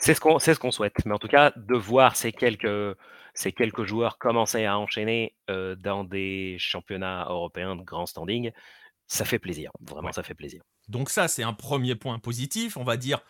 C'est 0.00 0.14
ce 0.14 0.20
qu'on 0.20 0.38
ce 0.38 0.58
qu'on 0.58 0.70
souhaite. 0.70 1.04
Mais 1.04 1.12
en 1.12 1.18
tout 1.18 1.28
cas, 1.28 1.52
de 1.56 1.76
voir 1.76 2.16
ces 2.16 2.32
quelques, 2.32 2.96
ces 3.34 3.52
quelques 3.52 3.84
joueurs 3.84 4.18
commencer 4.18 4.64
à 4.64 4.78
enchaîner 4.78 5.36
dans 5.48 6.04
des 6.04 6.56
championnats 6.58 7.26
européens 7.28 7.76
de 7.76 7.82
grand 7.82 8.06
standing, 8.06 8.50
ça 9.06 9.24
fait 9.26 9.38
plaisir. 9.38 9.70
Vraiment, 9.80 10.10
ça 10.12 10.22
fait 10.22 10.34
plaisir. 10.34 10.62
Donc 10.88 11.10
ça, 11.10 11.28
c'est 11.28 11.42
un 11.42 11.52
premier 11.52 11.96
point 11.96 12.18
positif, 12.18 12.76
on 12.76 12.84
va 12.84 12.96
dire 12.96 13.20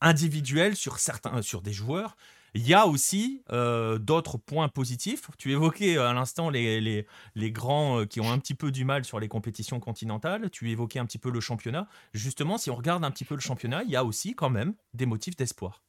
individuel 0.00 0.76
sur 0.76 0.98
certains, 0.98 1.42
sur 1.42 1.62
des 1.62 1.72
joueurs. 1.72 2.16
Il 2.56 2.64
y 2.64 2.74
a 2.74 2.86
aussi 2.86 3.42
d'autres 3.48 4.38
points 4.38 4.68
positifs. 4.68 5.28
Tu 5.38 5.50
évoquais 5.50 5.98
à 5.98 6.12
l'instant 6.12 6.50
les, 6.50 6.80
les, 6.80 7.06
les, 7.34 7.50
grands 7.50 8.06
qui 8.06 8.20
ont 8.20 8.30
un 8.30 8.38
petit 8.38 8.54
peu 8.54 8.70
du 8.70 8.84
mal 8.84 9.04
sur 9.04 9.18
les 9.18 9.26
compétitions 9.26 9.80
continentales. 9.80 10.50
Tu 10.50 10.70
évoquais 10.70 11.00
un 11.00 11.06
petit 11.06 11.18
peu 11.18 11.30
le 11.30 11.40
championnat. 11.40 11.88
Justement, 12.12 12.56
si 12.56 12.70
on 12.70 12.76
regarde 12.76 13.04
un 13.04 13.10
petit 13.10 13.24
peu 13.24 13.34
le 13.34 13.40
championnat, 13.40 13.82
il 13.82 13.90
y 13.90 13.96
a 13.96 14.04
aussi 14.04 14.36
quand 14.36 14.50
même 14.50 14.74
des 14.92 15.06
motifs 15.06 15.34
d'espoir. 15.34 15.83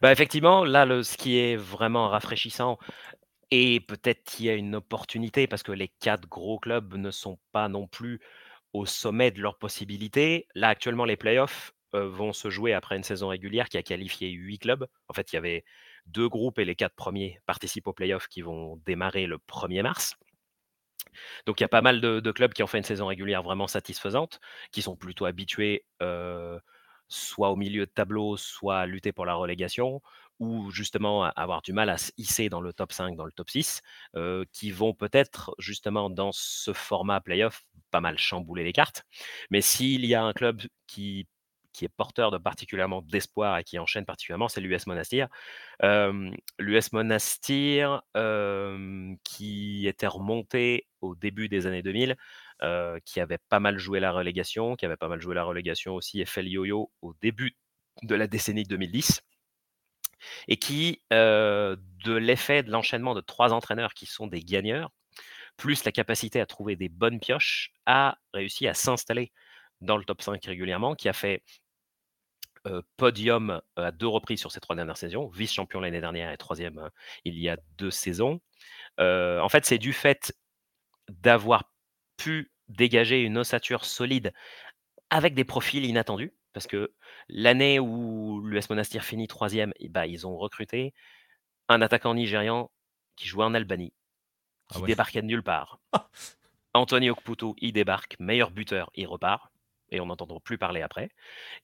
Bah, 0.00 0.12
effectivement, 0.12 0.64
là, 0.64 1.02
ce 1.02 1.16
qui 1.16 1.38
est 1.38 1.56
vraiment 1.56 2.08
rafraîchissant 2.08 2.78
et 3.50 3.80
peut-être 3.80 4.24
qu'il 4.24 4.46
y 4.46 4.50
a 4.50 4.54
une 4.54 4.74
opportunité 4.76 5.46
parce 5.46 5.62
que 5.62 5.72
les 5.72 5.88
quatre 5.88 6.28
gros 6.28 6.58
clubs 6.58 6.94
ne 6.94 7.10
sont 7.10 7.38
pas 7.52 7.68
non 7.68 7.86
plus 7.86 8.20
au 8.72 8.86
sommet 8.86 9.30
de 9.30 9.40
leurs 9.40 9.58
possibilités. 9.58 10.46
Là, 10.54 10.68
actuellement, 10.68 11.04
les 11.04 11.16
playoffs, 11.16 11.72
vont 11.92 12.32
se 12.32 12.50
jouer 12.50 12.74
après 12.74 12.96
une 12.96 13.02
saison 13.02 13.28
régulière 13.28 13.68
qui 13.68 13.78
a 13.78 13.82
qualifié 13.82 14.30
huit 14.30 14.58
clubs. 14.58 14.86
En 15.08 15.14
fait, 15.14 15.32
il 15.32 15.36
y 15.36 15.38
avait 15.38 15.64
deux 16.06 16.28
groupes 16.28 16.58
et 16.58 16.64
les 16.64 16.74
quatre 16.74 16.94
premiers 16.94 17.40
participent 17.46 17.86
aux 17.86 17.92
playoffs 17.92 18.28
qui 18.28 18.42
vont 18.42 18.76
démarrer 18.84 19.26
le 19.26 19.38
1er 19.38 19.82
mars. 19.82 20.16
Donc 21.46 21.60
il 21.60 21.62
y 21.62 21.64
a 21.64 21.68
pas 21.68 21.80
mal 21.80 22.00
de 22.00 22.30
clubs 22.30 22.52
qui 22.52 22.62
ont 22.62 22.66
fait 22.66 22.78
une 22.78 22.84
saison 22.84 23.06
régulière 23.06 23.42
vraiment 23.42 23.66
satisfaisante, 23.66 24.40
qui 24.70 24.82
sont 24.82 24.96
plutôt 24.96 25.24
habitués, 25.24 25.86
soit 27.08 27.50
au 27.50 27.56
milieu 27.56 27.86
de 27.86 27.90
tableau, 27.90 28.36
soit 28.36 28.86
lutter 28.86 29.12
pour 29.12 29.26
la 29.26 29.34
relégation, 29.34 30.00
ou 30.38 30.70
justement 30.70 31.24
avoir 31.24 31.62
du 31.62 31.72
mal 31.72 31.90
à 31.90 31.98
se 31.98 32.12
hisser 32.16 32.48
dans 32.48 32.60
le 32.60 32.72
top 32.72 32.92
5, 32.92 33.16
dans 33.16 33.24
le 33.24 33.32
top 33.32 33.50
6, 33.50 33.82
qui 34.52 34.70
vont 34.70 34.94
peut-être 34.94 35.54
justement 35.58 36.10
dans 36.10 36.30
ce 36.32 36.72
format 36.72 37.20
playoff 37.20 37.64
pas 37.90 38.00
mal 38.00 38.18
chambouler 38.18 38.64
les 38.64 38.72
cartes. 38.72 39.04
Mais 39.50 39.60
s'il 39.60 40.04
y 40.04 40.14
a 40.14 40.22
un 40.22 40.32
club 40.32 40.62
qui 40.86 41.26
qui 41.78 41.84
est 41.84 41.88
porteur 41.88 42.30
de 42.32 42.38
particulièrement 42.38 43.02
d'espoir 43.02 43.58
et 43.58 43.64
qui 43.64 43.78
enchaîne 43.78 44.04
particulièrement, 44.04 44.48
c'est 44.48 44.60
l'US 44.60 44.86
Monastir. 44.86 45.28
L'US 45.80 46.92
Monastir, 46.92 48.02
qui 49.22 49.86
était 49.86 50.06
remonté 50.08 50.88
au 51.00 51.14
début 51.14 51.48
des 51.48 51.66
années 51.66 51.82
2000, 51.82 52.16
qui 53.04 53.20
avait 53.20 53.38
pas 53.48 53.60
mal 53.60 53.78
joué 53.78 54.00
la 54.00 54.12
relégation, 54.12 54.76
qui 54.76 54.86
avait 54.86 54.96
pas 54.96 55.08
mal 55.08 55.20
joué 55.20 55.34
la 55.34 55.44
relégation 55.44 55.94
aussi, 55.94 56.20
et 56.20 56.24
fait 56.24 56.42
le 56.42 56.48
yo-yo 56.48 56.90
au 57.02 57.14
début 57.20 57.56
de 58.02 58.14
la 58.14 58.26
décennie 58.26 58.64
2010, 58.64 59.22
et 60.48 60.56
qui, 60.56 61.02
de 61.10 62.12
l'effet 62.12 62.62
de 62.62 62.70
l'enchaînement 62.70 63.14
de 63.14 63.20
trois 63.20 63.52
entraîneurs 63.52 63.94
qui 63.94 64.06
sont 64.06 64.26
des 64.26 64.40
gagneurs, 64.40 64.90
plus 65.56 65.84
la 65.84 65.92
capacité 65.92 66.40
à 66.40 66.46
trouver 66.46 66.76
des 66.76 66.88
bonnes 66.88 67.20
pioches, 67.20 67.72
a 67.86 68.18
réussi 68.32 68.68
à 68.68 68.74
s'installer 68.74 69.32
dans 69.80 69.96
le 69.96 70.04
top 70.04 70.22
5 70.22 70.44
régulièrement, 70.44 70.94
qui 70.94 71.08
a 71.08 71.12
fait 71.12 71.42
podium 72.96 73.62
à 73.76 73.92
deux 73.92 74.06
reprises 74.06 74.40
sur 74.40 74.52
ces 74.52 74.60
trois 74.60 74.76
dernières 74.76 74.98
saisons, 74.98 75.28
vice-champion 75.28 75.80
l'année 75.80 76.00
dernière 76.00 76.30
et 76.30 76.36
troisième 76.36 76.90
il 77.24 77.38
y 77.38 77.48
a 77.48 77.56
deux 77.78 77.90
saisons. 77.90 78.40
en 78.98 79.48
fait, 79.48 79.64
c'est 79.64 79.78
du 79.78 79.92
fait 79.92 80.36
d'avoir 81.08 81.72
pu 82.18 82.52
dégager 82.68 83.22
une 83.22 83.38
ossature 83.38 83.86
solide 83.86 84.34
avec 85.08 85.34
des 85.34 85.44
profils 85.44 85.84
inattendus, 85.86 86.34
parce 86.52 86.66
que 86.66 86.92
l'année 87.28 87.78
où 87.78 88.40
l'US 88.42 88.68
Monastir 88.68 89.04
finit 89.04 89.26
troisième, 89.26 89.72
eh 89.78 89.88
ben, 89.88 90.04
ils 90.04 90.26
ont 90.26 90.36
recruté 90.36 90.92
un 91.68 91.80
attaquant 91.80 92.14
nigérian 92.14 92.70
qui 93.16 93.26
jouait 93.26 93.44
en 93.44 93.54
Albanie, 93.54 93.94
qui 94.70 94.80
ah 94.82 94.86
débarquait 94.86 95.22
de 95.22 95.26
nulle 95.26 95.42
part. 95.42 95.80
Anthony 96.74 97.10
Okputo, 97.10 97.56
il 97.58 97.72
débarque, 97.72 98.16
meilleur 98.20 98.50
buteur, 98.50 98.90
il 98.94 99.06
repart 99.06 99.50
et 99.90 100.00
on 100.00 100.06
n'entendra 100.06 100.38
plus 100.40 100.58
parler 100.58 100.82
après. 100.82 101.10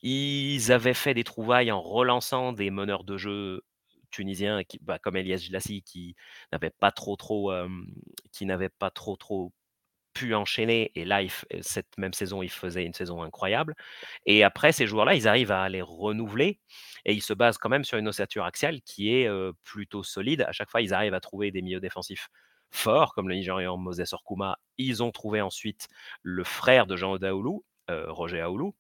Ils 0.01 0.73
avaient 0.73 0.95
fait 0.95 1.13
des 1.13 1.25
trouvailles 1.25 1.71
en 1.71 1.83
relançant 1.83 2.53
des 2.53 2.71
meneurs 2.71 3.05
de 3.05 3.19
jeu 3.19 3.63
tunisiens 4.11 4.65
qui, 4.65 4.79
bah, 4.81 4.99
comme 4.99 5.17
Elias 5.17 5.47
Glassi 5.51 5.83
qui 5.83 6.17
n'avait 6.53 6.71
pas 6.71 6.93
trop 6.93 7.17
trop 7.17 7.53
qui 8.33 8.47
n'avait 8.47 8.71
pas 8.71 8.91
trop 8.91 9.17
trop 9.17 9.53
pu 10.15 10.35
enchaîner 10.35 10.93
et 10.95 11.05
là 11.05 11.21
cette 11.61 11.99
même 11.99 12.15
saison 12.15 12.43
il 12.43 12.51
faisait 12.51 12.85
une 12.85 12.95
saison 12.95 13.23
incroyable 13.23 13.75
et 14.27 14.45
après 14.45 14.73
ces 14.73 14.87
joueurs-là 14.87 15.15
ils 15.15 15.29
arrivent 15.29 15.53
à 15.53 15.69
les 15.69 15.83
renouveler 15.83 16.61
et 17.05 17.13
ils 17.13 17.23
se 17.23 17.35
basent 17.35 17.59
quand 17.59 17.69
même 17.69 17.85
sur 17.85 17.99
une 17.99 18.09
ossature 18.09 18.45
axiale 18.45 18.81
qui 18.83 19.15
est 19.15 19.29
plutôt 19.65 20.03
solide 20.03 20.43
à 20.43 20.53
chaque 20.53 20.71
fois 20.71 20.81
ils 20.83 20.95
arrivent 20.95 21.15
à 21.15 21.21
trouver 21.21 21.51
des 21.51 21.63
milieux 21.63 21.81
défensifs 21.81 22.29
forts 22.71 23.15
comme 23.15 23.29
le 23.29 23.35
Nigérian 23.35 23.77
Moses 23.77 24.13
Orkuma 24.13 24.59
ils 24.79 25.03
ont 25.03 25.11
trouvé 25.11 25.41
ensuite 25.41 25.89
le 26.23 26.45
frère 26.45 26.87
de 26.87 26.97
Jean 26.97 27.13
Odaoulou 27.13 27.65
euh, 27.91 28.11
Roger 28.11 28.41
Aoulou, 28.41 28.75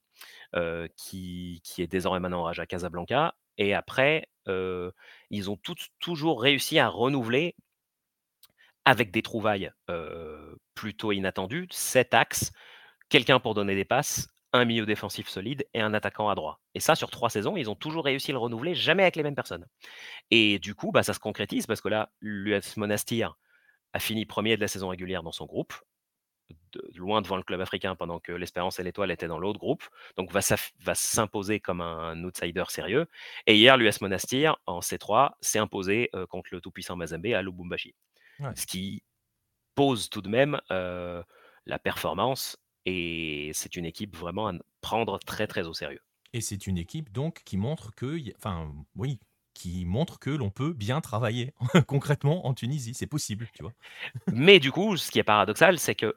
euh, 0.57 0.89
qui, 0.97 1.61
est 1.79 1.87
désormais 1.87 2.21
maintenant 2.21 2.47
à 2.47 2.67
Casablanca. 2.67 3.35
Et 3.59 3.75
après, 3.75 4.29
euh, 4.49 4.91
ils 5.31 5.51
ont 5.51 5.59
toujours 6.01 6.41
réussi 6.41 6.79
à 6.79 6.89
renouveler 6.89 7.55
avec 8.85 9.11
des 9.11 9.23
trouvailles 9.23 9.71
plutôt 10.75 11.13
inattendues, 11.13 11.69
cet 11.71 12.15
axe, 12.15 12.53
quelqu'un 13.09 13.41
pour 13.41 13.55
donner 13.55 13.75
des 13.75 13.85
passes, 13.85 14.29
un 14.55 14.65
milieu 14.65 14.87
défensif 14.87 15.29
solide 15.29 15.67
et 15.75 15.81
un 15.81 15.95
attaquant 15.95 16.29
à 16.29 16.35
droit. 16.37 16.61
Et 16.75 16.81
ça, 16.81 16.95
sur 16.95 17.11
trois 17.11 17.29
saisons, 17.29 17.57
ils 17.57 17.69
ont 17.69 17.75
toujours 17.75 18.05
réussi 18.05 18.31
à 18.31 18.35
le 18.35 18.39
renouveler, 18.39 18.75
jamais 18.75 19.03
avec 19.03 19.17
les 19.17 19.25
mêmes 19.25 19.35
personnes. 19.35 19.67
Et 20.31 20.61
du 20.61 20.77
coup, 20.77 20.93
bah, 20.93 21.03
ça 21.03 21.13
se 21.13 21.19
concrétise 21.19 21.67
parce 21.67 21.81
que 21.81 21.89
là, 21.89 22.13
l'US 22.21 22.77
Monastir 22.77 23.37
a 23.93 23.99
fini 23.99 24.27
premier 24.27 24.57
de 24.57 24.61
la 24.61 24.69
saison 24.69 24.89
régulière 24.89 25.25
dans 25.25 25.33
son 25.33 25.45
groupe, 25.45 25.75
loin 26.95 27.21
devant 27.21 27.37
le 27.37 27.43
club 27.43 27.61
africain 27.61 27.97
pendant 27.97 28.21
que 28.21 28.31
l'Espérance 28.31 28.79
et 28.79 28.85
l'Étoile 28.85 29.11
étaient 29.11 29.27
dans 29.27 29.41
l'autre 29.41 29.59
groupe. 29.59 29.83
Donc 30.17 30.31
va, 30.31 30.41
s'imposer 30.95 31.59
comme 31.59 31.81
un, 31.81 32.23
outsider 32.23 32.65
sérieux. 32.69 33.07
Et 33.49 33.57
hier, 33.57 33.77
l'US 33.77 34.01
Monastir, 34.03 34.57
en 34.67 34.79
C3, 34.79 35.33
s'est 35.41 35.59
imposé 35.59 36.11
contre 36.29 36.51
le 36.53 36.61
tout-puissant 36.61 36.95
Mazembe 36.95 37.27
à 37.27 37.43
Lubumbashi. 37.43 37.97
Ce 38.55 38.67
qui 38.67 39.03
pose 39.75 40.09
tout 40.11 40.23
de 40.23 40.29
même 40.29 40.61
euh, 40.71 41.23
la 41.67 41.79
performance. 41.79 42.57
Et 42.87 43.51
c'est 43.55 43.77
une 43.77 43.87
équipe 43.87 44.17
vraiment 44.17 44.49
à 44.49 44.53
prendre 44.83 45.19
très 45.19 45.47
très 45.47 45.67
au 45.67 45.73
sérieux. 45.73 46.01
Et 46.33 46.41
c'est 46.41 46.67
une 46.67 46.79
équipe 46.79 47.11
donc 47.13 47.43
qui 47.45 47.57
montre 47.57 47.95
que, 47.95 48.19
enfin 48.37 48.73
oui, 48.97 49.19
qui 49.55 49.85
montre 49.87 50.19
que 50.19 50.31
l'on 50.31 50.51
peut 50.51 50.73
bien 50.73 51.01
travailler 51.01 51.55
concrètement 51.87 52.47
en 52.47 52.55
Tunisie. 52.55 52.93
C'est 52.95 53.07
possible, 53.07 53.49
tu 53.55 53.63
vois. 53.63 53.73
Mais 54.33 54.59
du 54.59 54.71
coup, 54.73 54.97
ce 54.97 55.11
qui 55.11 55.19
est 55.19 55.25
paradoxal, 55.25 55.79
c'est 55.79 55.95
que 55.95 56.15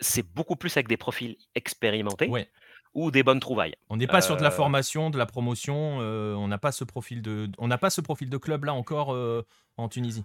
c'est 0.00 0.22
beaucoup 0.34 0.56
plus 0.56 0.76
avec 0.76 0.88
des 0.88 0.96
profils 0.96 1.36
expérimentés 1.54 2.28
Ouais. 2.28 2.50
ou 2.94 3.10
des 3.10 3.22
bonnes 3.22 3.40
trouvailles. 3.40 3.74
On 3.88 3.96
n'est 3.96 4.06
pas 4.06 4.20
sur 4.20 4.36
de 4.36 4.42
la 4.42 4.48
Euh, 4.48 4.50
formation, 4.50 5.10
de 5.10 5.18
la 5.18 5.26
promotion. 5.26 5.98
euh, 6.00 6.34
on 6.34 6.46
n'a 6.48 6.58
pas 6.58 6.72
ce 6.72 6.84
profil 6.84 7.22
de, 7.22 7.50
on 7.58 7.68
n'a 7.68 7.78
pas 7.78 7.90
ce 7.90 8.00
profil 8.00 8.28
de 8.30 8.36
club 8.36 8.64
là 8.64 8.74
encore 8.74 9.12
euh, 9.14 9.42
en 9.76 9.88
Tunisie. 9.88 10.24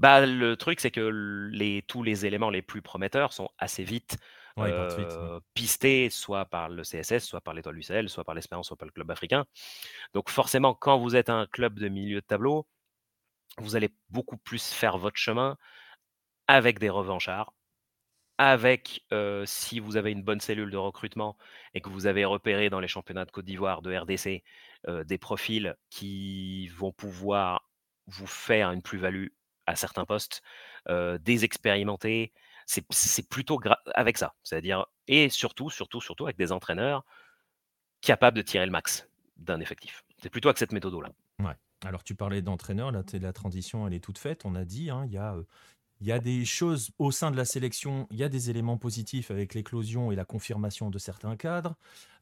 Bah, 0.00 0.26
le 0.26 0.56
truc, 0.56 0.80
c'est 0.80 0.90
que 0.90 1.50
les, 1.52 1.82
tous 1.82 2.02
les 2.02 2.26
éléments 2.26 2.50
les 2.50 2.62
plus 2.62 2.82
prometteurs 2.82 3.32
sont 3.34 3.50
assez 3.58 3.84
vite 3.84 4.18
Ouais, 4.56 4.70
ils 4.70 4.74
partent 4.74 4.94
vite, 4.96 5.16
ouais. 5.20 5.28
euh, 5.28 5.40
pistés, 5.54 6.10
soit 6.10 6.46
par 6.46 6.70
le 6.70 6.82
CSS, 6.84 7.20
soit 7.24 7.40
par 7.42 7.54
l'Étoile 7.54 7.76
du 7.76 7.82
Sahel, 7.82 8.08
soit 8.08 8.24
par 8.24 8.34
l'Espérance, 8.34 8.68
soit 8.68 8.76
par 8.76 8.86
le 8.86 8.92
club 8.92 9.10
africain. 9.10 9.46
Donc 10.14 10.30
forcément, 10.30 10.74
quand 10.74 10.98
vous 10.98 11.16
êtes 11.16 11.30
un 11.30 11.46
club 11.46 11.78
de 11.78 11.88
milieu 11.88 12.20
de 12.20 12.26
tableau, 12.26 12.66
vous 13.58 13.76
allez 13.76 13.90
beaucoup 14.10 14.38
plus 14.38 14.72
faire 14.72 14.98
votre 14.98 15.16
chemin 15.18 15.58
avec 16.48 16.78
des 16.78 16.90
revanchards, 16.90 17.54
avec, 18.38 19.04
euh, 19.12 19.44
si 19.46 19.80
vous 19.80 19.96
avez 19.96 20.12
une 20.12 20.22
bonne 20.22 20.40
cellule 20.40 20.70
de 20.70 20.76
recrutement 20.78 21.36
et 21.74 21.80
que 21.82 21.90
vous 21.90 22.06
avez 22.06 22.24
repéré 22.24 22.70
dans 22.70 22.80
les 22.80 22.88
championnats 22.88 23.24
de 23.26 23.30
Côte 23.32 23.44
d'Ivoire, 23.46 23.82
de 23.82 23.94
RDC, 23.96 24.42
euh, 24.88 25.04
des 25.04 25.18
profils 25.18 25.76
qui 25.90 26.68
vont 26.68 26.92
pouvoir 26.92 27.70
vous 28.06 28.26
faire 28.26 28.70
une 28.72 28.82
plus-value 28.82 29.28
à 29.70 29.76
certains 29.76 30.04
postes, 30.04 30.42
euh, 30.88 31.18
des 31.18 31.44
expérimentés, 31.44 32.32
c'est 32.66 33.28
plutôt 33.28 33.60
avec 33.94 34.16
ça. 34.16 34.34
C'est-à-dire, 34.42 34.86
et 35.08 35.28
surtout, 35.28 35.70
surtout, 35.70 36.00
surtout 36.00 36.24
avec 36.24 36.36
des 36.36 36.52
entraîneurs 36.52 37.04
capables 38.00 38.36
de 38.36 38.42
tirer 38.42 38.64
le 38.64 38.72
max 38.72 39.08
d'un 39.36 39.60
effectif. 39.60 40.04
C'est 40.22 40.30
plutôt 40.30 40.48
avec 40.48 40.58
cette 40.58 40.72
méthode-là. 40.72 41.10
Ouais. 41.40 41.54
Alors 41.84 42.04
tu 42.04 42.14
parlais 42.14 42.42
d'entraîneur, 42.42 42.92
la 42.92 43.32
transition 43.32 43.86
elle 43.86 43.94
est 43.94 44.04
toute 44.04 44.18
faite. 44.18 44.44
On 44.44 44.54
a 44.54 44.64
dit, 44.64 44.90
hein, 44.90 45.04
il 45.06 45.12
y 45.12 45.18
a, 45.18 45.34
il 46.00 46.06
y 46.06 46.12
a 46.12 46.18
des 46.18 46.44
choses 46.46 46.90
au 46.98 47.10
sein 47.10 47.30
de 47.30 47.36
la 47.36 47.44
sélection, 47.44 48.06
il 48.10 48.16
y 48.16 48.24
a 48.24 48.30
des 48.30 48.48
éléments 48.48 48.78
positifs 48.78 49.30
avec 49.30 49.54
l'éclosion 49.54 50.10
et 50.10 50.16
la 50.16 50.24
confirmation 50.24 50.88
de 50.88 50.98
certains 50.98 51.36
cadres. 51.36 51.74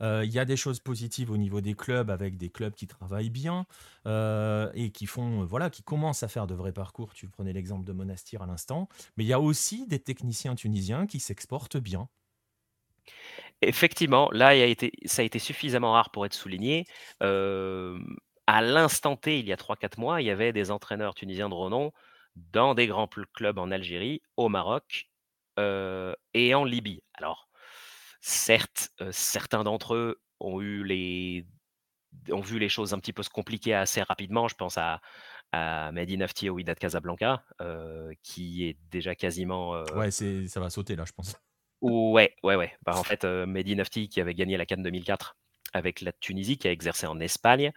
Euh, 0.03 0.23
il 0.25 0.33
y 0.33 0.41
a 0.41 0.45
des 0.45 0.57
choses 0.57 0.81
positives 0.81 1.31
au 1.31 1.37
niveau 1.37 1.61
des 1.61 1.75
clubs 1.75 2.11
avec 2.11 2.37
des 2.37 2.51
clubs 2.51 2.75
qui 2.75 2.89
travaillent 2.89 3.31
bien 3.31 3.67
euh, 4.07 4.71
et 4.75 4.91
qui 4.91 5.07
font, 5.07 5.43
euh, 5.43 5.45
voilà, 5.45 5.71
qui 5.71 5.85
commencent 5.85 6.25
à 6.25 6.29
faire 6.29 6.49
de 6.49 6.55
vrais 6.55 6.73
parcours. 6.73 7.15
Tu 7.15 7.29
prenais 7.29 7.53
l'exemple 7.53 7.85
de 7.85 7.93
Monastir 7.93 8.43
à 8.43 8.47
l'instant, 8.47 8.89
mais 9.17 9.25
il 9.25 9.29
y 9.29 9.33
a 9.33 9.41
aussi 9.41 9.87
des 9.87 10.01
techniciens 10.01 10.57
tunisiens 10.57 11.07
qui 11.07 11.21
s'exportent 11.21 11.77
bien. 11.77 12.09
Effectivement, 13.63 14.29
là, 14.33 14.53
ça 15.07 15.23
a 15.23 15.25
été 15.25 15.39
suffisamment 15.39 15.93
rare 15.93 16.11
pour 16.11 16.27
être 16.27 16.35
souligné. 16.35 16.85
À 17.21 18.63
l'instant 18.63 19.17
T, 19.17 19.39
il 19.41 19.47
y 19.47 19.53
a 19.53 19.57
3-4 19.57 20.01
mois, 20.01 20.23
il 20.23 20.27
y 20.27 20.31
avait 20.31 20.53
des 20.53 20.71
entraîneurs 20.71 21.15
tunisiens 21.15 21.49
de 21.49 21.55
renom 21.55 21.93
dans 22.37 22.75
des 22.75 22.87
grands 22.87 23.09
clubs 23.35 23.59
en 23.59 23.71
Algérie, 23.71 24.23
au 24.37 24.49
Maroc 24.49 25.09
euh, 25.59 26.15
et 26.35 26.55
en 26.55 26.65
Libye. 26.65 27.03
Alors, 27.15 27.49
certes, 28.21 28.91
euh, 29.01 29.11
certains 29.13 29.65
d'entre 29.65 29.95
eux 29.95 30.21
ont 30.41 30.61
eu 30.61 30.85
les 30.85 31.47
ont 32.31 32.41
vu 32.41 32.59
les 32.59 32.71
choses 32.71 32.95
un 32.95 32.99
petit 32.99 33.13
peu 33.13 33.23
se 33.23 33.31
compliquer 33.31 33.75
assez 33.75 34.03
rapidement. 34.03 34.49
Je 34.49 34.55
pense 34.55 34.79
à, 34.79 35.01
à 35.53 35.93
Mehdi 35.93 36.17
Nafti 36.17 36.49
au 36.49 36.55
Wydad 36.55 36.79
Casablanca, 36.79 37.45
euh, 37.61 38.13
qui 38.23 38.65
est 38.65 38.79
déjà 38.91 39.15
quasiment 39.15 39.83
Ouais, 39.95 40.11
c'est, 40.11 40.49
ça 40.49 40.59
va 40.61 40.71
sauter 40.71 40.97
là, 40.97 41.05
je 41.07 41.13
pense. 41.13 41.37
Ouais, 41.81 42.35
ouais, 42.43 42.57
ouais. 42.57 42.73
Bah, 42.83 42.97
en 42.97 43.05
fait, 43.05 43.25
Mehdi 43.25 43.77
Nafti, 43.77 44.09
qui 44.09 44.21
avait 44.21 44.35
gagné 44.35 44.57
la 44.57 44.67
Cannes 44.67 44.83
2004 44.83 45.37
avec 45.73 46.01
la 46.01 46.13
Tunisie, 46.13 46.57
qui 46.57 46.69
a 46.69 46.73
exercé 46.73 47.07
en 47.07 47.21
Espagne, 47.21 47.73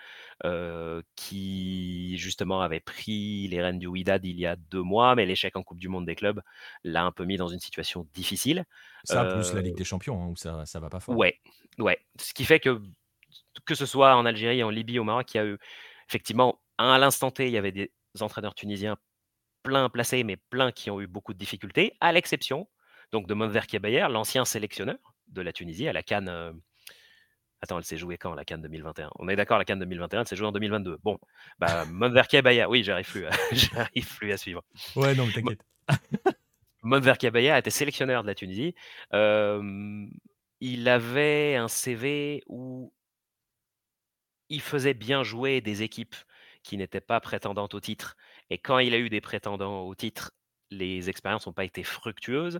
euh, 0.45 1.01
qui 1.15 2.17
justement 2.17 2.61
avait 2.61 2.79
pris 2.79 3.47
les 3.47 3.61
rênes 3.61 3.79
du 3.79 3.87
Wydad 3.87 4.25
il 4.25 4.39
y 4.39 4.45
a 4.45 4.55
deux 4.55 4.81
mois, 4.81 5.15
mais 5.15 5.25
l'échec 5.25 5.55
en 5.55 5.63
Coupe 5.63 5.79
du 5.79 5.89
Monde 5.89 6.05
des 6.05 6.15
clubs 6.15 6.41
l'a 6.83 7.03
un 7.03 7.11
peu 7.11 7.25
mis 7.25 7.37
dans 7.37 7.49
une 7.49 7.59
situation 7.59 8.07
difficile. 8.13 8.65
Ça 9.03 9.25
plus 9.25 9.53
la 9.53 9.61
Ligue 9.61 9.75
des 9.75 9.83
Champions, 9.83 10.21
hein, 10.21 10.27
où 10.27 10.35
ça, 10.35 10.65
ça 10.65 10.79
va 10.79 10.89
pas 10.89 10.99
fort. 10.99 11.17
Ouais, 11.17 11.39
ouais. 11.79 11.99
Ce 12.19 12.33
qui 12.33 12.45
fait 12.45 12.59
que, 12.59 12.81
que 13.65 13.75
ce 13.75 13.85
soit 13.85 14.15
en 14.15 14.25
Algérie, 14.25 14.63
en 14.63 14.69
Libye, 14.69 14.99
au 14.99 15.03
Maroc, 15.03 15.33
il 15.33 15.37
y 15.37 15.39
a 15.39 15.45
eu 15.45 15.57
effectivement, 16.07 16.61
à 16.77 16.97
l'instant 16.97 17.31
T, 17.31 17.47
il 17.47 17.53
y 17.53 17.57
avait 17.57 17.71
des 17.71 17.91
entraîneurs 18.19 18.53
tunisiens 18.53 18.97
plein 19.63 19.89
placés, 19.89 20.23
mais 20.23 20.37
plein 20.37 20.71
qui 20.71 20.89
ont 20.89 20.99
eu 20.99 21.07
beaucoup 21.07 21.33
de 21.33 21.37
difficultés, 21.37 21.95
à 22.01 22.11
l'exception 22.11 22.67
donc 23.11 23.27
de 23.27 23.33
Monver 23.33 23.61
Kebayer, 23.67 24.07
l'ancien 24.09 24.45
sélectionneur 24.45 24.97
de 25.27 25.41
la 25.41 25.53
Tunisie 25.53 25.87
à 25.87 25.93
la 25.93 26.03
Cannes. 26.03 26.53
Euh, 27.61 27.63
Attends, 27.63 27.77
elle 27.77 27.83
s'est 27.83 27.97
jouée 27.97 28.17
quand 28.17 28.33
la 28.33 28.45
Cannes 28.45 28.61
2021 28.61 29.11
On 29.19 29.29
est 29.29 29.35
d'accord, 29.35 29.57
la 29.57 29.65
Cannes 29.65 29.79
2021, 29.79 30.21
elle 30.21 30.27
s'est 30.27 30.35
jouée 30.35 30.47
en 30.47 30.51
2022. 30.51 30.99
Bon, 31.03 31.19
bah, 31.59 31.85
Monver 31.91 32.23
Kebayer, 32.29 32.65
oui, 32.65 32.83
j'arrive 32.83 33.09
plus, 33.09 33.25
à... 33.25 33.31
j'arrive 33.51 34.15
plus 34.17 34.31
à 34.31 34.37
suivre. 34.37 34.63
Ouais, 34.95 35.15
non, 35.15 35.27
t'inquiète. 35.27 35.63
Monver 36.83 37.13
Kebayer 37.19 37.57
était 37.57 37.69
sélectionneur 37.69 38.23
de 38.23 38.27
la 38.27 38.35
Tunisie. 38.35 38.75
Euh, 39.13 40.07
il 40.59 40.87
avait 40.87 41.55
un 41.55 41.67
CV 41.67 42.43
où 42.47 42.91
il 44.49 44.61
faisait 44.61 44.93
bien 44.93 45.23
jouer 45.23 45.61
des 45.61 45.83
équipes 45.83 46.15
qui 46.63 46.77
n'étaient 46.77 47.01
pas 47.01 47.19
prétendantes 47.19 47.73
au 47.73 47.79
titre. 47.79 48.15
Et 48.49 48.57
quand 48.57 48.79
il 48.79 48.93
a 48.93 48.97
eu 48.97 49.09
des 49.09 49.21
prétendants 49.21 49.81
au 49.81 49.95
titre, 49.95 50.31
les 50.69 51.09
expériences 51.09 51.47
n'ont 51.47 51.53
pas 51.53 51.65
été 51.65 51.83
fructueuses. 51.83 52.59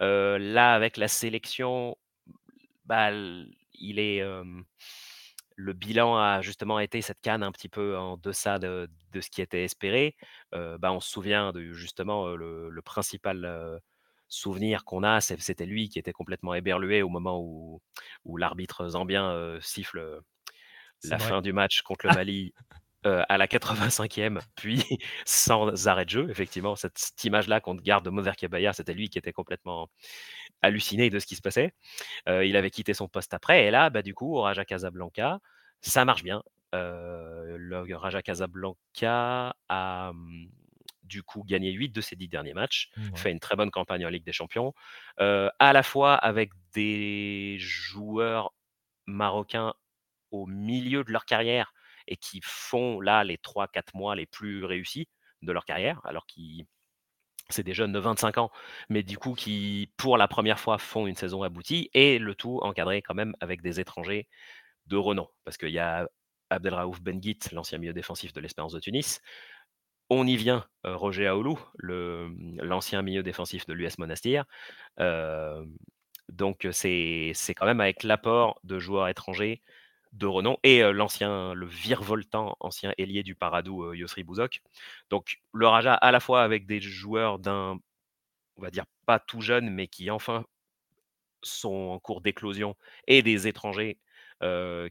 Euh, 0.00 0.38
là, 0.38 0.74
avec 0.74 0.96
la 0.96 1.08
sélection, 1.08 1.96
bah, 2.84 3.10
il 3.80 3.98
est, 3.98 4.22
le 5.56 5.72
bilan 5.72 6.16
a 6.16 6.40
justement 6.40 6.78
été 6.78 7.02
cette 7.02 7.20
canne 7.20 7.42
un 7.42 7.52
petit 7.52 7.68
peu 7.68 7.96
en 7.96 8.16
deçà 8.16 8.58
de, 8.58 8.88
de 9.12 9.20
ce 9.20 9.28
qui 9.30 9.42
était 9.42 9.64
espéré. 9.64 10.14
Euh, 10.54 10.78
bah, 10.78 10.92
on 10.92 11.00
se 11.00 11.10
souvient 11.10 11.52
de 11.52 11.72
justement 11.72 12.28
le, 12.28 12.70
le 12.70 12.82
principal 12.82 13.80
souvenir 14.28 14.84
qu'on 14.84 15.02
a, 15.02 15.20
c'était 15.20 15.66
lui 15.66 15.88
qui 15.88 15.98
était 15.98 16.12
complètement 16.12 16.54
éberlué 16.54 17.02
au 17.02 17.08
moment 17.08 17.40
où, 17.40 17.80
où 18.24 18.36
l'arbitre 18.36 18.88
zambien 18.88 19.58
siffle 19.60 20.20
la 21.04 21.16
vrai. 21.16 21.28
fin 21.28 21.42
du 21.42 21.52
match 21.52 21.82
contre 21.82 22.06
le 22.06 22.12
Mali 22.12 22.52
euh, 23.06 23.22
à 23.28 23.38
la 23.38 23.46
85e, 23.46 24.40
puis 24.56 24.84
sans 25.24 25.86
arrêt 25.86 26.04
de 26.04 26.10
jeu. 26.10 26.30
Effectivement, 26.30 26.74
cette, 26.76 26.98
cette 26.98 27.22
image-là 27.24 27.60
qu'on 27.60 27.74
garde 27.76 28.04
de 28.04 28.10
Mover 28.10 28.32
Kabaya, 28.36 28.72
c'était 28.72 28.94
lui 28.94 29.08
qui 29.08 29.18
était 29.18 29.32
complètement 29.32 29.88
halluciné 30.62 31.08
de 31.10 31.18
ce 31.18 31.26
qui 31.26 31.36
se 31.36 31.40
passait. 31.42 31.72
Euh, 32.28 32.44
il 32.44 32.56
avait 32.56 32.70
quitté 32.70 32.94
son 32.94 33.08
poste 33.08 33.34
après, 33.34 33.66
et 33.66 33.70
là, 33.70 33.90
bah, 33.90 34.02
du 34.02 34.14
coup, 34.14 34.36
au 34.36 34.42
Raja 34.42 34.64
Casablanca, 34.64 35.38
ça 35.80 36.04
marche 36.04 36.24
bien. 36.24 36.42
Euh, 36.74 37.56
le 37.58 37.96
Raja 37.96 38.20
Casablanca 38.20 39.54
a 39.68 40.08
hum, 40.10 40.48
du 41.04 41.22
coup 41.22 41.42
gagné 41.44 41.70
8 41.72 41.90
de 41.90 42.00
ses 42.00 42.16
10 42.16 42.28
derniers 42.28 42.52
matchs, 42.52 42.90
Ouais. 42.96 43.16
fait 43.16 43.30
une 43.30 43.40
très 43.40 43.56
bonne 43.56 43.70
campagne 43.70 44.04
en 44.04 44.10
Ligue 44.10 44.24
des 44.24 44.32
Champions, 44.32 44.74
à 45.18 45.72
la 45.72 45.82
fois 45.82 46.14
avec 46.16 46.50
des 46.74 47.56
joueurs 47.58 48.52
marocains 49.06 49.72
au 50.30 50.44
milieu 50.46 51.04
de 51.04 51.10
leur 51.12 51.24
carrière 51.24 51.72
et 52.08 52.16
qui 52.16 52.40
font 52.42 53.00
là 53.00 53.24
les 53.24 53.36
3-4 53.36 53.94
mois 53.94 54.16
les 54.16 54.26
plus 54.26 54.64
réussis 54.64 55.08
de 55.42 55.52
leur 55.52 55.64
carrière, 55.64 56.00
alors 56.04 56.26
qu'ils 56.26 56.66
c'est 57.50 57.62
des 57.62 57.74
jeunes 57.74 57.92
de 57.92 57.98
25 57.98 58.38
ans, 58.38 58.50
mais 58.90 59.02
du 59.02 59.18
coup 59.18 59.34
qui, 59.34 59.90
pour 59.96 60.18
la 60.18 60.28
première 60.28 60.60
fois, 60.60 60.78
font 60.78 61.06
une 61.06 61.14
saison 61.14 61.42
aboutie, 61.42 61.90
et 61.94 62.18
le 62.18 62.34
tout 62.34 62.58
encadré 62.62 63.02
quand 63.02 63.14
même 63.14 63.34
avec 63.40 63.62
des 63.62 63.80
étrangers 63.80 64.28
de 64.86 64.96
renom. 64.96 65.28
Parce 65.44 65.56
qu'il 65.56 65.70
y 65.70 65.78
a 65.78 66.08
Abdelraouf 66.50 67.00
Benguit, 67.00 67.38
l'ancien 67.52 67.78
milieu 67.78 67.92
défensif 67.92 68.32
de 68.32 68.40
l'Espérance 68.40 68.72
de 68.72 68.80
Tunis. 68.80 69.20
On 70.10 70.26
y 70.26 70.36
vient, 70.36 70.66
euh, 70.86 70.96
Roger 70.96 71.26
Aoulou, 71.26 71.58
l'ancien 71.78 73.02
milieu 73.02 73.22
défensif 73.22 73.66
de 73.66 73.74
l'US 73.74 73.98
Monastir. 73.98 74.44
Euh, 75.00 75.64
donc 76.30 76.66
c'est 76.72 77.32
quand 77.56 77.66
même 77.66 77.80
avec 77.80 78.02
l'apport 78.02 78.60
de 78.64 78.78
joueurs 78.78 79.08
étrangers 79.08 79.62
de 80.12 80.26
renom 80.26 80.56
et 80.62 80.82
l'ancien, 80.92 81.54
le 81.54 81.66
virevoltant 81.66 82.56
ancien 82.60 82.92
ailier 82.98 83.22
du 83.22 83.34
Paradou, 83.34 83.84
euh, 83.84 83.96
Yosri 83.96 84.24
Bouzok. 84.24 84.62
Donc 85.10 85.40
le 85.52 85.66
Raja 85.66 85.94
à 85.94 86.10
la 86.12 86.20
fois 86.20 86.42
avec 86.42 86.66
des 86.66 86.80
joueurs 86.80 87.38
d'un, 87.38 87.78
on 88.56 88.62
va 88.62 88.70
dire 88.70 88.84
pas 89.06 89.18
tout 89.20 89.40
jeune, 89.40 89.70
mais 89.70 89.88
qui 89.88 90.10
enfin 90.10 90.44
sont 91.42 91.90
en 91.92 91.98
cours 92.00 92.20
d'éclosion 92.20 92.76
et 93.06 93.22
des 93.22 93.48
étrangers 93.48 93.98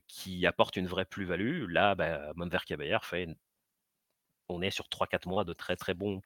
qui 0.08 0.46
apportent 0.46 0.76
une 0.78 0.88
vraie 0.88 1.06
plus-value. 1.06 1.66
Là, 1.70 1.96
bah, 1.96 2.34
Monver 2.36 2.60
fait, 3.02 3.28
on 4.50 4.62
est 4.62 4.72
sur 4.72 4.88
3-4 4.90 5.28
mois 5.28 5.44
de 5.44 5.54
très 5.54 5.76
très 5.76 5.94
bon, 5.94 6.22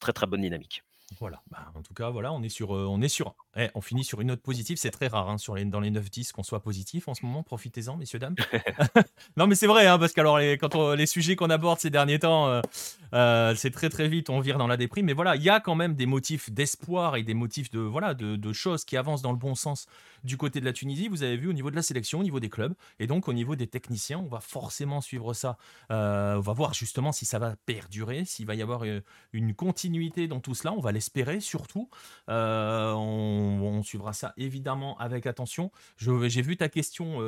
très 0.00 0.12
très 0.12 0.26
bonne 0.26 0.42
dynamique. 0.42 0.82
Voilà. 1.20 1.42
Bah, 1.50 1.70
en 1.74 1.82
tout 1.82 1.94
cas, 1.94 2.10
voilà, 2.10 2.32
on 2.32 2.42
est 2.42 2.48
sur, 2.48 2.74
euh, 2.74 2.86
on 2.88 3.00
est 3.00 3.08
sur, 3.08 3.34
eh, 3.56 3.68
on 3.74 3.80
finit 3.80 4.04
sur 4.04 4.20
une 4.20 4.28
note 4.28 4.42
positive. 4.42 4.76
C'est 4.78 4.90
très 4.90 5.06
rare 5.08 5.28
hein, 5.28 5.38
sur 5.38 5.54
les, 5.54 5.64
dans 5.64 5.80
les 5.80 5.90
9-10 5.90 6.32
qu'on 6.32 6.42
soit 6.42 6.60
positif 6.60 7.08
en 7.08 7.14
ce 7.14 7.24
moment. 7.24 7.42
Profitez-en, 7.42 7.96
messieurs 7.96 8.18
dames. 8.18 8.34
non, 9.36 9.46
mais 9.46 9.54
c'est 9.54 9.66
vrai, 9.66 9.86
hein, 9.86 9.98
parce 9.98 10.12
que 10.12 10.20
alors 10.20 10.38
les, 10.38 10.58
quand 10.58 10.74
on- 10.74 10.94
les 10.94 11.06
sujets 11.06 11.36
qu'on 11.36 11.50
aborde 11.50 11.80
ces 11.80 11.90
derniers 11.90 12.18
temps, 12.18 12.48
euh, 12.48 12.60
Euh, 13.14 13.54
c'est 13.54 13.70
très 13.70 13.90
très 13.90 14.08
vite, 14.08 14.28
on 14.28 14.40
vire 14.40 14.58
dans 14.58 14.66
la 14.66 14.76
déprime. 14.76 15.06
Mais 15.06 15.12
voilà, 15.12 15.36
il 15.36 15.42
y 15.42 15.48
a 15.48 15.60
quand 15.60 15.76
même 15.76 15.94
des 15.94 16.06
motifs 16.06 16.50
d'espoir 16.50 17.16
et 17.16 17.22
des 17.22 17.34
motifs 17.34 17.70
de, 17.70 17.78
voilà, 17.78 18.12
de, 18.14 18.52
choses 18.52 18.84
qui 18.84 18.96
avancent 18.96 19.22
dans 19.22 19.32
le 19.32 19.38
bon 19.38 19.54
sens 19.54 19.86
du 20.24 20.36
côté 20.36 20.60
de 20.60 20.64
la 20.64 20.72
Tunisie. 20.72 21.08
Vous 21.08 21.22
avez 21.22 21.36
vu 21.36 21.48
au 21.48 21.52
niveau 21.52 21.70
de 21.70 21.76
la 21.76 21.82
sélection, 21.82 22.20
au 22.20 22.22
niveau 22.22 22.40
des 22.40 22.48
clubs 22.48 22.74
et 22.98 23.06
donc 23.06 23.28
au 23.28 23.32
niveau 23.32 23.56
des 23.56 23.66
techniciens, 23.66 24.18
on 24.18 24.26
va 24.26 24.40
forcément 24.40 25.00
suivre 25.00 25.34
ça. 25.34 25.56
Euh, 25.90 26.36
on 26.36 26.40
va 26.40 26.52
voir 26.52 26.74
justement 26.74 27.12
si 27.12 27.26
ça 27.26 27.38
va 27.38 27.56
perdurer, 27.66 28.24
s'il 28.24 28.46
va 28.46 28.54
y 28.54 28.62
avoir 28.62 28.84
euh, 28.84 29.00
une 29.32 29.54
continuité 29.54 30.26
dans 30.26 30.40
tout 30.40 30.54
cela. 30.54 30.72
On 30.72 30.80
va 30.80 30.92
l'espérer 30.92 31.40
surtout. 31.40 31.88
on, 32.28 33.82
suivra 33.84 34.12
ça 34.12 34.32
évidemment 34.36 34.96
avec 34.98 35.26
attention. 35.26 35.70
J'ai 35.98 36.42
vu 36.42 36.56
ta 36.56 36.68
question, 36.68 37.18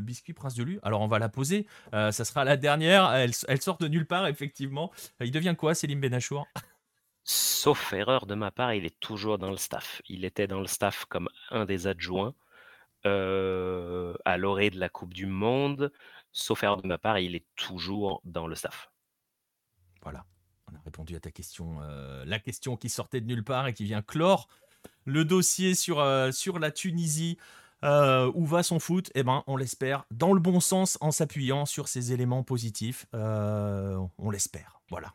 Biscuit 0.00 0.34
Prince 0.34 0.54
de 0.54 0.62
Lu. 0.62 0.78
Alors 0.82 1.00
on 1.00 1.06
va 1.06 1.18
la 1.18 1.28
poser. 1.28 1.66
ça 1.92 2.12
sera 2.12 2.44
la 2.44 2.56
dernière. 2.56 3.12
Elle, 3.14 3.62
sort 3.62 3.78
de 3.78 3.88
nulle 3.88 4.06
part, 4.06 4.26
effectivement. 4.26 4.92
Il 5.20 5.30
devient 5.30 5.54
quoi, 5.56 5.74
Célim 5.74 6.00
Benachour? 6.00 6.46
Sauf 7.28 7.92
erreur 7.92 8.26
de 8.26 8.36
ma 8.36 8.52
part, 8.52 8.72
il 8.74 8.84
est 8.84 9.00
toujours 9.00 9.36
dans 9.36 9.50
le 9.50 9.56
staff. 9.56 10.00
Il 10.08 10.24
était 10.24 10.46
dans 10.46 10.60
le 10.60 10.68
staff 10.68 11.06
comme 11.06 11.28
un 11.50 11.64
des 11.64 11.88
adjoints 11.88 12.36
euh, 13.04 14.14
à 14.24 14.36
l'orée 14.36 14.70
de 14.70 14.78
la 14.78 14.88
Coupe 14.88 15.12
du 15.12 15.26
Monde. 15.26 15.92
Sauf 16.30 16.62
erreur 16.62 16.80
de 16.80 16.86
ma 16.86 16.98
part, 16.98 17.18
il 17.18 17.34
est 17.34 17.44
toujours 17.56 18.20
dans 18.24 18.46
le 18.46 18.54
staff. 18.54 18.92
Voilà, 20.02 20.24
on 20.70 20.76
a 20.76 20.80
répondu 20.84 21.16
à 21.16 21.20
ta 21.20 21.32
question. 21.32 21.78
Euh, 21.82 22.24
la 22.26 22.38
question 22.38 22.76
qui 22.76 22.88
sortait 22.88 23.20
de 23.20 23.26
nulle 23.26 23.42
part 23.42 23.66
et 23.66 23.74
qui 23.74 23.82
vient 23.82 24.02
clore 24.02 24.46
le 25.04 25.24
dossier 25.24 25.74
sur, 25.74 25.98
euh, 25.98 26.30
la 26.60 26.70
Tunisie. 26.70 27.38
où 27.82 28.46
va 28.46 28.62
son 28.62 28.78
foot? 28.78 29.10
Eh 29.16 29.24
ben, 29.24 29.42
on 29.48 29.56
l'espère 29.56 30.04
dans 30.12 30.32
le 30.32 30.38
bon 30.38 30.60
sens 30.60 30.96
en 31.00 31.10
s'appuyant 31.10 31.66
sur 31.66 31.88
ces 31.88 32.12
éléments 32.12 32.44
positifs. 32.44 33.06
on 33.12 34.30
l'espère. 34.30 34.80
Voilà. 34.90 35.12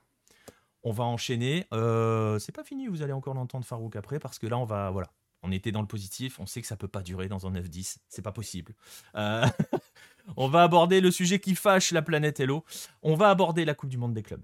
On 0.83 0.91
va 0.91 1.03
enchaîner. 1.03 1.65
Euh, 1.73 2.39
c'est 2.39 2.51
pas 2.51 2.63
fini, 2.63 2.87
vous 2.87 3.01
allez 3.01 3.13
encore 3.13 3.33
l'entendre 3.33 3.65
Farouk 3.65 3.95
après, 3.95 4.19
parce 4.19 4.39
que 4.39 4.47
là, 4.47 4.57
on 4.57 4.65
va. 4.65 4.89
Voilà. 4.89 5.07
On 5.43 5.51
était 5.51 5.71
dans 5.71 5.81
le 5.81 5.87
positif, 5.87 6.39
on 6.39 6.45
sait 6.45 6.61
que 6.61 6.67
ça 6.67 6.75
peut 6.75 6.87
pas 6.87 7.01
durer 7.01 7.27
dans 7.27 7.47
un 7.47 7.51
9-10, 7.51 7.97
c'est 8.09 8.21
pas 8.21 8.31
possible. 8.31 8.75
Euh, 9.15 9.43
on 10.37 10.47
va 10.47 10.61
aborder 10.61 11.01
le 11.01 11.09
sujet 11.09 11.39
qui 11.39 11.55
fâche 11.55 11.91
la 11.91 12.03
planète 12.03 12.39
Hello. 12.39 12.63
On 13.01 13.15
va 13.15 13.29
aborder 13.31 13.65
la 13.65 13.73
Coupe 13.73 13.89
du 13.89 13.97
Monde 13.97 14.13
des 14.13 14.21
clubs. 14.21 14.43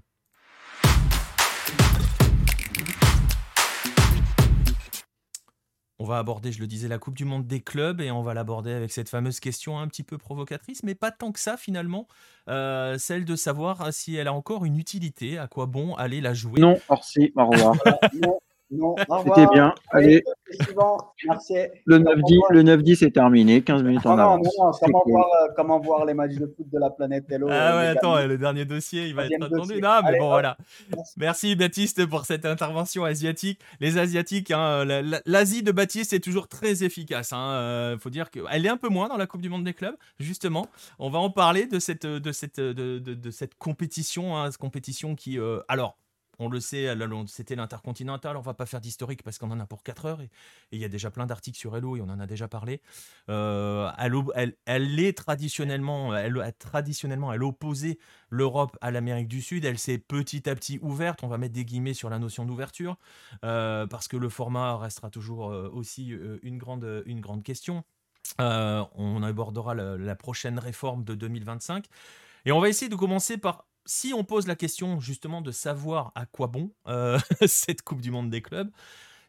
On 5.99 6.05
va 6.05 6.19
aborder, 6.19 6.51
je 6.51 6.59
le 6.59 6.67
disais, 6.67 6.87
la 6.87 6.99
Coupe 6.99 7.15
du 7.15 7.25
Monde 7.25 7.47
des 7.47 7.61
clubs 7.61 8.01
et 8.01 8.11
on 8.11 8.21
va 8.21 8.33
l'aborder 8.33 8.71
avec 8.71 8.91
cette 8.91 9.09
fameuse 9.09 9.39
question 9.39 9.79
un 9.79 9.87
petit 9.87 10.03
peu 10.03 10.17
provocatrice, 10.17 10.83
mais 10.83 10.93
pas 10.93 11.11
tant 11.11 11.31
que 11.31 11.39
ça 11.39 11.57
finalement, 11.57 12.07
euh, 12.49 12.97
celle 12.99 13.25
de 13.25 13.35
savoir 13.35 13.91
si 13.91 14.15
elle 14.15 14.27
a 14.27 14.33
encore 14.33 14.65
une 14.65 14.77
utilité, 14.77 15.37
à 15.39 15.47
quoi 15.47 15.65
bon 15.65 15.95
aller 15.95 16.21
la 16.21 16.33
jouer. 16.33 16.61
Non, 16.61 16.77
si, 17.01 17.31
au 17.35 17.47
revoir. 17.47 17.75
C'était 18.69 19.47
bien. 19.53 19.73
Allez. 19.91 20.23
Le 21.85 21.99
9-10 21.99 22.39
le 22.49 22.63
9-10 22.63 23.05
est 23.05 23.11
terminé, 23.11 23.61
15 23.61 23.83
minutes 23.83 24.05
en 24.05 24.17
avance. 24.17 24.47
Non, 24.57 24.71
comment, 24.81 25.03
voir, 25.05 25.25
euh, 25.25 25.47
comment, 25.55 25.79
voir, 25.79 26.05
les 26.05 26.13
matchs 26.13 26.35
de 26.35 26.47
foot 26.47 26.67
de 26.71 26.79
la 26.79 26.89
planète 26.89 27.25
Hello 27.29 27.47
Ah 27.49 27.53
euh, 27.53 27.79
ouais, 27.79 27.87
attends, 27.87 28.25
le 28.25 28.37
dernier 28.37 28.65
dossier, 28.65 29.07
il 29.07 29.15
va 29.15 29.25
être 29.25 29.41
attendu. 29.41 29.81
Non, 29.81 29.99
mais 30.03 30.19
bon, 30.19 30.29
voilà. 30.29 30.57
Merci 31.17 31.55
Baptiste 31.55 32.05
pour 32.05 32.25
cette 32.25 32.45
intervention 32.45 33.05
asiatique. 33.05 33.59
Les 33.79 33.97
Asiatiques, 33.97 34.51
hein, 34.51 34.85
l'Asie 35.25 35.63
de 35.63 35.71
Baptiste 35.71 36.13
est 36.13 36.19
toujours 36.19 36.47
très 36.47 36.83
efficace. 36.83 37.31
Il 37.31 37.35
hein. 37.35 37.51
euh, 37.51 37.97
faut 37.97 38.09
dire 38.09 38.29
qu'elle 38.29 38.65
est 38.65 38.69
un 38.69 38.77
peu 38.77 38.89
moins 38.89 39.07
dans 39.07 39.17
la 39.17 39.27
Coupe 39.27 39.41
du 39.41 39.49
Monde 39.49 39.63
des 39.63 39.73
clubs, 39.73 39.95
justement. 40.19 40.67
On 40.99 41.09
va 41.09 41.19
en 41.19 41.29
parler 41.29 41.67
de 41.67 41.79
cette, 41.79 42.05
de 42.05 42.31
cette, 42.31 42.59
de, 42.59 42.99
de, 42.99 43.31
cette 43.31 43.55
compétition, 43.55 44.37
hein, 44.37 44.51
cette 44.51 44.59
compétition 44.59 45.15
qui, 45.15 45.39
alors, 45.67 45.97
on 46.39 46.49
le 46.49 46.59
sait, 46.59 46.93
c'était 47.27 47.55
l'intercontinental, 47.55 48.37
on 48.37 48.41
va 48.41 48.53
pas 48.53 48.65
faire 48.65 48.81
d'historique 48.81 49.23
parce 49.23 49.37
qu'on 49.37 49.49
en 49.51 49.59
a 49.59 49.65
pour 49.65 49.83
4 49.83 50.05
heures 50.05 50.21
et 50.21 50.29
il 50.71 50.79
y 50.79 50.85
a 50.85 50.89
déjà 50.89 51.09
plein 51.09 51.25
d'articles 51.25 51.57
sur 51.57 51.75
Hello 51.75 51.95
et 51.97 52.01
on 52.01 52.09
en 52.09 52.19
a 52.19 52.27
déjà 52.27 52.47
parlé. 52.47 52.81
Euh, 53.29 53.89
elle, 54.65 54.99
est 54.99 55.17
traditionnellement, 55.17 56.15
elle 56.15 56.39
a 56.41 56.51
traditionnellement, 56.51 57.33
elle 57.33 57.41
l'Europe 58.29 58.77
à 58.81 58.91
l'Amérique 58.91 59.27
du 59.27 59.41
Sud. 59.41 59.65
Elle 59.65 59.79
s'est 59.79 59.97
petit 59.97 60.49
à 60.49 60.55
petit 60.55 60.79
ouverte. 60.81 61.23
On 61.23 61.27
va 61.27 61.37
mettre 61.37 61.53
des 61.53 61.65
guillemets 61.65 61.93
sur 61.93 62.09
la 62.09 62.19
notion 62.19 62.45
d'ouverture 62.45 62.97
euh, 63.43 63.87
parce 63.87 64.07
que 64.07 64.17
le 64.17 64.29
format 64.29 64.77
restera 64.77 65.09
toujours 65.09 65.49
euh, 65.49 65.69
aussi 65.73 66.15
une 66.43 66.57
grande, 66.57 67.03
une 67.05 67.21
grande 67.21 67.43
question. 67.43 67.83
on 68.39 69.23
abordera 69.23 69.73
la 69.73 70.15
prochaine 70.15 70.59
réforme 70.59 71.03
de 71.03 71.15
2025 71.15 71.85
et 72.45 72.51
on 72.51 72.59
va 72.59 72.69
essayer 72.69 72.89
de 72.89 72.95
commencer 72.95 73.37
par 73.37 73.65
si 73.87 74.13
on 74.13 74.23
pose 74.23 74.47
la 74.47 74.55
question 74.55 74.99
justement 74.99 75.41
de 75.41 75.51
savoir 75.51 76.11
à 76.13 76.25
quoi 76.25 76.47
bon 76.47 76.71
euh, 76.87 77.17
cette 77.47 77.81
Coupe 77.81 78.01
du 78.01 78.11
Monde 78.11 78.29
des 78.29 78.41
clubs, 78.41 78.69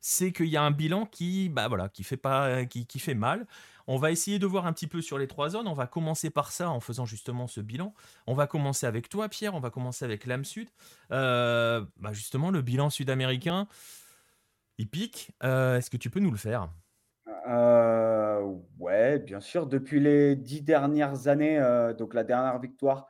c'est 0.00 0.32
qu'il 0.32 0.48
y 0.48 0.56
a 0.56 0.62
un 0.62 0.70
bilan 0.70 1.06
qui, 1.06 1.48
bah 1.48 1.68
voilà, 1.68 1.88
qui 1.88 2.04
fait 2.04 3.14
mal. 3.14 3.46
On 3.86 3.96
va 3.96 4.10
essayer 4.10 4.38
de 4.38 4.46
voir 4.46 4.66
un 4.66 4.72
petit 4.72 4.86
peu 4.86 5.00
sur 5.00 5.16
les 5.16 5.26
trois 5.26 5.48
zones. 5.48 5.66
On 5.66 5.74
va 5.74 5.86
commencer 5.86 6.28
par 6.28 6.52
ça 6.52 6.68
en 6.68 6.80
faisant 6.80 7.06
justement 7.06 7.46
ce 7.46 7.60
bilan. 7.60 7.94
On 8.26 8.34
va 8.34 8.46
commencer 8.46 8.86
avec 8.86 9.08
toi, 9.08 9.28
Pierre. 9.28 9.54
On 9.54 9.60
va 9.60 9.70
commencer 9.70 10.04
avec 10.04 10.26
l'âme 10.26 10.44
sud. 10.44 10.68
Euh, 11.10 11.82
bah 11.96 12.12
justement, 12.12 12.50
le 12.50 12.60
bilan 12.60 12.90
sud-américain, 12.90 13.66
il 14.76 14.88
pique. 14.88 15.30
Euh, 15.42 15.78
est-ce 15.78 15.88
que 15.88 15.96
tu 15.96 16.10
peux 16.10 16.20
nous 16.20 16.30
le 16.30 16.36
faire? 16.36 16.68
Ouais, 18.78 19.18
bien 19.18 19.40
sûr. 19.40 19.66
Depuis 19.66 20.00
les 20.00 20.36
dix 20.36 20.60
dernières 20.62 21.28
années, 21.28 21.58
donc 21.98 22.12
la 22.14 22.24
dernière 22.24 22.58
victoire 22.58 23.06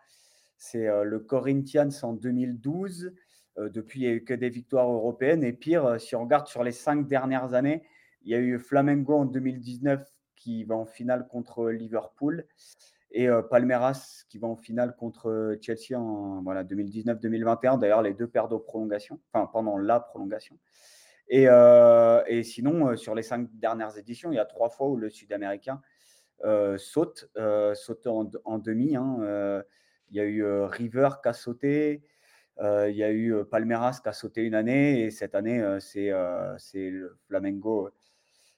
c'est 0.58 0.88
euh, 0.88 1.04
le 1.04 1.20
Corinthians 1.20 1.88
en 2.02 2.12
2012. 2.12 3.14
Euh, 3.58 3.68
depuis, 3.70 4.00
il 4.00 4.06
n'y 4.06 4.08
a 4.08 4.14
eu 4.14 4.24
que 4.24 4.34
des 4.34 4.50
victoires 4.50 4.90
européennes. 4.90 5.44
Et 5.44 5.52
pire, 5.52 5.86
euh, 5.86 5.98
si 5.98 6.16
on 6.16 6.24
regarde 6.24 6.48
sur 6.48 6.64
les 6.64 6.72
cinq 6.72 7.06
dernières 7.06 7.54
années, 7.54 7.84
il 8.22 8.30
y 8.30 8.34
a 8.34 8.38
eu 8.38 8.58
Flamengo 8.58 9.14
en 9.14 9.24
2019 9.24 10.04
qui 10.34 10.64
va 10.64 10.74
en 10.74 10.84
finale 10.84 11.26
contre 11.28 11.70
Liverpool 11.70 12.44
et 13.10 13.26
Palmeiras 13.50 14.24
qui 14.28 14.38
va 14.38 14.48
en 14.48 14.56
finale 14.56 14.94
contre 14.94 15.56
Chelsea 15.62 15.98
en 15.98 16.42
voilà, 16.42 16.62
2019-2021. 16.62 17.80
D'ailleurs, 17.80 18.02
les 18.02 18.12
deux 18.12 18.26
perdent 18.26 18.52
aux 18.52 18.58
prolongations, 18.58 19.18
enfin 19.32 19.48
pendant 19.50 19.78
la 19.78 19.98
prolongation. 19.98 20.58
Et, 21.28 21.44
et 22.26 22.42
sinon, 22.42 22.96
sur 22.96 23.14
les 23.14 23.22
cinq 23.22 23.48
dernières 23.54 23.96
éditions, 23.96 24.30
il 24.30 24.36
y 24.36 24.40
a 24.40 24.44
trois 24.44 24.68
fois 24.68 24.88
où 24.88 24.96
le 24.96 25.10
Sud-Américain 25.10 25.80
saute, 26.76 27.30
en, 27.36 28.58
demi. 28.58 28.94
Hein, 28.94 29.64
il 30.10 30.16
y 30.16 30.20
a 30.20 30.24
eu 30.24 30.44
River 30.44 31.10
qui 31.22 31.28
a 31.28 31.32
sauté. 31.32 32.02
il 32.60 32.94
y 32.94 33.02
a 33.02 33.12
eu 33.12 33.44
Palmeiras 33.50 34.00
qui 34.02 34.08
a 34.08 34.12
sauté 34.12 34.42
une 34.42 34.54
année. 34.54 35.02
Et 35.02 35.10
cette 35.10 35.34
année, 35.34 35.62
c'est 35.80 36.10
le 36.90 37.16
Flamengo 37.26 37.90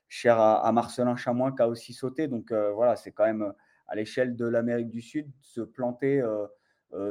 cher 0.09 0.39
à, 0.39 0.71
Marcelin 0.73 1.17
Chamois 1.17 1.53
qui 1.53 1.63
a 1.63 1.69
aussi 1.69 1.93
sauté. 1.93 2.29
Donc 2.29 2.53
voilà, 2.53 2.97
c'est 2.97 3.13
quand 3.13 3.27
même 3.27 3.53
à 3.89 3.97
l'échelle 3.97 4.37
de 4.37 4.47
l'Amérique 4.47 4.91
du 4.91 5.03
Sud, 5.03 5.31
se 5.41 5.61
planter 5.61 6.23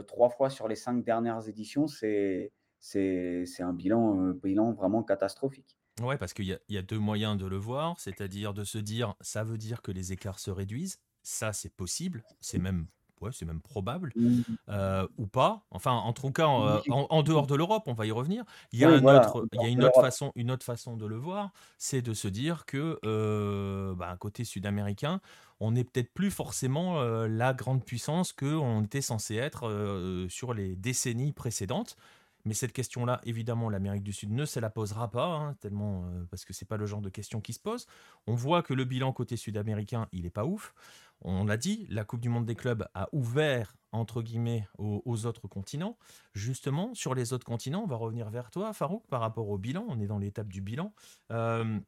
trois 0.08 0.30
fois 0.30 0.50
sur 0.50 0.68
les 0.68 0.76
cinq 0.76 1.04
dernières 1.04 1.48
éditions, 1.48 1.88
c'est 1.88 2.52
un 3.60 3.74
bilan, 3.74 4.32
bilan 4.42 4.74
vraiment 4.74 5.04
catastrophique. 5.04 5.78
Ouais, 6.02 6.18
parce 6.18 6.34
qu'il 6.34 6.46
y, 6.46 6.58
y, 6.70 6.78
a 6.78 6.82
deux 6.82 7.00
moyens 7.00 7.38
de 7.38 7.46
le 7.46 7.58
voir, 7.58 8.00
c'est-à-dire 8.00 8.54
de 8.54 8.64
se 8.64 8.78
dire, 8.78 9.16
ça 9.20 9.44
veut 9.44 9.58
dire 9.58 9.82
que 9.82 9.92
les 9.92 10.14
écarts 10.14 10.40
se 10.40 10.50
réduisent. 10.50 10.98
Ça, 11.24 11.52
c'est 11.52 11.76
possible, 11.76 12.24
c'est 12.40 12.58
même 12.58 12.88
ouais, 13.22 13.32
c'est 13.34 13.46
même 13.46 13.62
probable, 13.62 14.12
mmh. 14.16 14.42
euh, 14.70 15.08
ou 15.18 15.28
pas. 15.28 15.64
Enfin, 15.72 15.92
en 15.92 16.14
tout 16.14 16.32
cas, 16.32 16.48
euh, 16.48 16.80
en, 16.90 17.24
dehors 17.24 17.48
de 17.48 17.56
l'Europe, 17.56 17.84
on 17.88 17.94
va 17.94 18.06
y 18.06 18.12
revenir. 18.12 18.44
Il 18.72 18.80
y 18.80 18.86
a, 18.86 18.92
autre, 18.92 19.48
il 19.54 19.62
y 19.62 19.66
a 19.66 19.68
une, 19.68 19.84
autre 19.84 20.02
façon, 20.02 20.32
une 20.36 20.52
autre 20.52 20.66
façon 20.66 20.98
de 20.98 21.06
le 21.06 21.16
voir, 21.16 21.52
c'est 21.78 22.02
de 22.02 22.14
se 22.14 22.28
dire 22.28 22.66
que, 22.66 23.00
euh, 23.06 23.94
bah, 23.96 24.16
côté 24.20 24.44
sud-américain, 24.44 25.22
on 25.60 25.72
n'est 25.72 25.84
peut-être 25.84 26.14
plus 26.14 26.32
forcément 26.32 27.04
la 27.04 27.54
grande 27.54 27.84
puissance 27.84 28.32
qu'on 28.32 28.84
était 28.84 29.02
censé 29.02 29.36
être 29.36 30.26
sur 30.30 30.54
les 30.54 30.78
décennies 30.78 31.34
précédentes. 31.34 31.98
Mais 32.46 32.54
cette 32.54 32.72
question-là, 32.72 33.20
évidemment, 33.26 33.70
l'Amérique 33.70 34.04
du 34.04 34.14
Sud 34.14 34.32
ne 34.32 34.46
se 34.46 34.62
la 34.62 34.70
posera 34.70 35.12
pas, 35.12 35.26
hein, 35.26 35.58
tellement 35.60 36.06
parce 36.32 36.46
que 36.46 36.54
c'est 36.54 36.66
pas 36.66 36.78
le 36.78 36.86
genre 36.86 37.02
de 37.02 37.10
question 37.10 37.42
qui 37.42 37.52
se 37.52 37.60
pose. 37.60 37.86
On 38.28 38.36
voit 38.36 38.64
que 38.64 38.74
le 38.74 38.86
bilan 38.86 39.12
côté 39.12 39.36
sud-américain, 39.36 40.08
il 40.14 40.26
est 40.26 40.30
pas 40.30 40.46
ouf. 40.46 40.74
On 41.22 41.46
l'a 41.46 41.58
dit, 41.58 41.86
la 41.90 42.06
Coupe 42.06 42.22
du 42.22 42.30
Monde 42.30 42.46
des 42.46 42.56
clubs 42.56 42.88
a 42.94 43.10
ouvert, 43.12 43.76
entre 43.92 44.22
guillemets, 44.22 44.68
aux, 44.78 45.26
autres 45.26 45.48
continents. 45.48 45.98
Justement, 46.34 46.94
sur 46.94 47.14
les 47.14 47.34
autres 47.34 47.46
continents, 47.46 47.84
on 47.84 47.88
va 47.88 47.98
revenir 47.98 48.30
vers 48.30 48.52
toi, 48.52 48.74
Farouk, 48.74 49.06
par 49.08 49.20
rapport 49.20 49.50
au 49.50 49.58
bilan. 49.58 49.86
On 49.90 50.00
est 50.00 50.08
dans 50.08 50.18
l'étape 50.20 50.48
du 50.48 50.62
bilan. 50.62 50.94
Euh, 51.32 51.80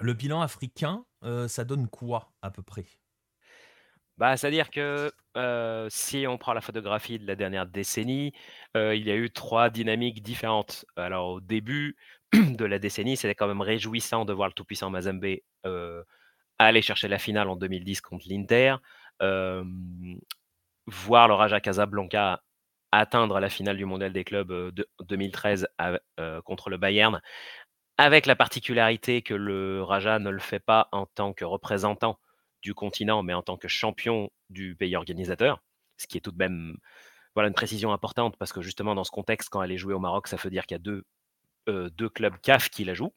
le 0.00 0.12
bilan 0.12 0.42
africain, 0.42 1.06
euh, 1.24 1.48
ça 1.48 1.64
donne 1.64 1.88
quoi, 1.88 2.32
à 2.42 2.50
peu 2.50 2.62
près? 2.62 2.86
Bah, 4.18 4.36
C'est-à-dire 4.36 4.70
que 4.70 5.12
euh, 5.36 5.86
si 5.90 6.26
on 6.28 6.36
prend 6.36 6.52
la 6.52 6.60
photographie 6.60 7.18
de 7.18 7.26
la 7.26 7.36
dernière 7.36 7.66
décennie, 7.66 8.32
il 8.74 9.02
y 9.02 9.10
a 9.10 9.16
eu 9.16 9.30
trois 9.30 9.70
dynamiques 9.70 10.22
différentes. 10.22 10.84
Alors, 10.96 11.30
au 11.30 11.40
début 11.40 11.96
de 12.32 12.64
la 12.66 12.78
décennie, 12.78 13.16
c'était 13.16 13.34
quand 13.34 13.48
même 13.48 13.62
réjouissant 13.62 14.26
de 14.26 14.32
voir 14.34 14.48
le 14.48 14.54
tout-puissant 14.54 14.90
Mazembe 14.90 15.36
aller 16.58 16.82
chercher 16.82 17.08
la 17.08 17.18
finale 17.18 17.48
en 17.48 17.56
2010 17.56 18.00
contre 18.00 18.26
l'Inter, 18.28 18.76
voir 19.20 21.28
le 21.28 21.34
Raja 21.34 21.60
Casablanca 21.60 22.42
atteindre 22.90 23.38
la 23.38 23.50
finale 23.50 23.76
du 23.76 23.84
mondial 23.84 24.12
des 24.12 24.24
clubs 24.24 24.50
de 24.50 24.88
2013 25.00 25.68
contre 26.44 26.70
le 26.70 26.78
Bayern, 26.78 27.20
avec 27.98 28.26
la 28.26 28.36
particularité 28.36 29.22
que 29.22 29.34
le 29.34 29.82
Raja 29.82 30.18
ne 30.18 30.30
le 30.30 30.38
fait 30.38 30.60
pas 30.60 30.88
en 30.92 31.06
tant 31.06 31.32
que 31.32 31.44
représentant 31.44 32.18
du 32.62 32.74
continent, 32.74 33.22
mais 33.22 33.34
en 33.34 33.42
tant 33.42 33.56
que 33.56 33.68
champion 33.68 34.30
du 34.50 34.74
pays 34.74 34.96
organisateur, 34.96 35.62
ce 35.96 36.06
qui 36.06 36.16
est 36.16 36.20
tout 36.20 36.32
de 36.32 36.38
même 36.38 36.76
voilà 37.34 37.48
une 37.48 37.54
précision 37.54 37.92
importante 37.92 38.36
parce 38.36 38.52
que 38.52 38.62
justement 38.62 38.94
dans 38.94 39.04
ce 39.04 39.10
contexte, 39.10 39.48
quand 39.48 39.62
elle 39.62 39.70
est 39.70 39.78
jouée 39.78 39.94
au 39.94 40.00
Maroc, 40.00 40.26
ça 40.26 40.36
veut 40.36 40.50
dire 40.50 40.66
qu'il 40.66 40.76
y 40.76 40.80
a 40.80 41.90
deux 41.90 42.08
clubs 42.08 42.36
CAF 42.40 42.70
qui 42.70 42.84
la 42.84 42.94
jouent. 42.94 43.14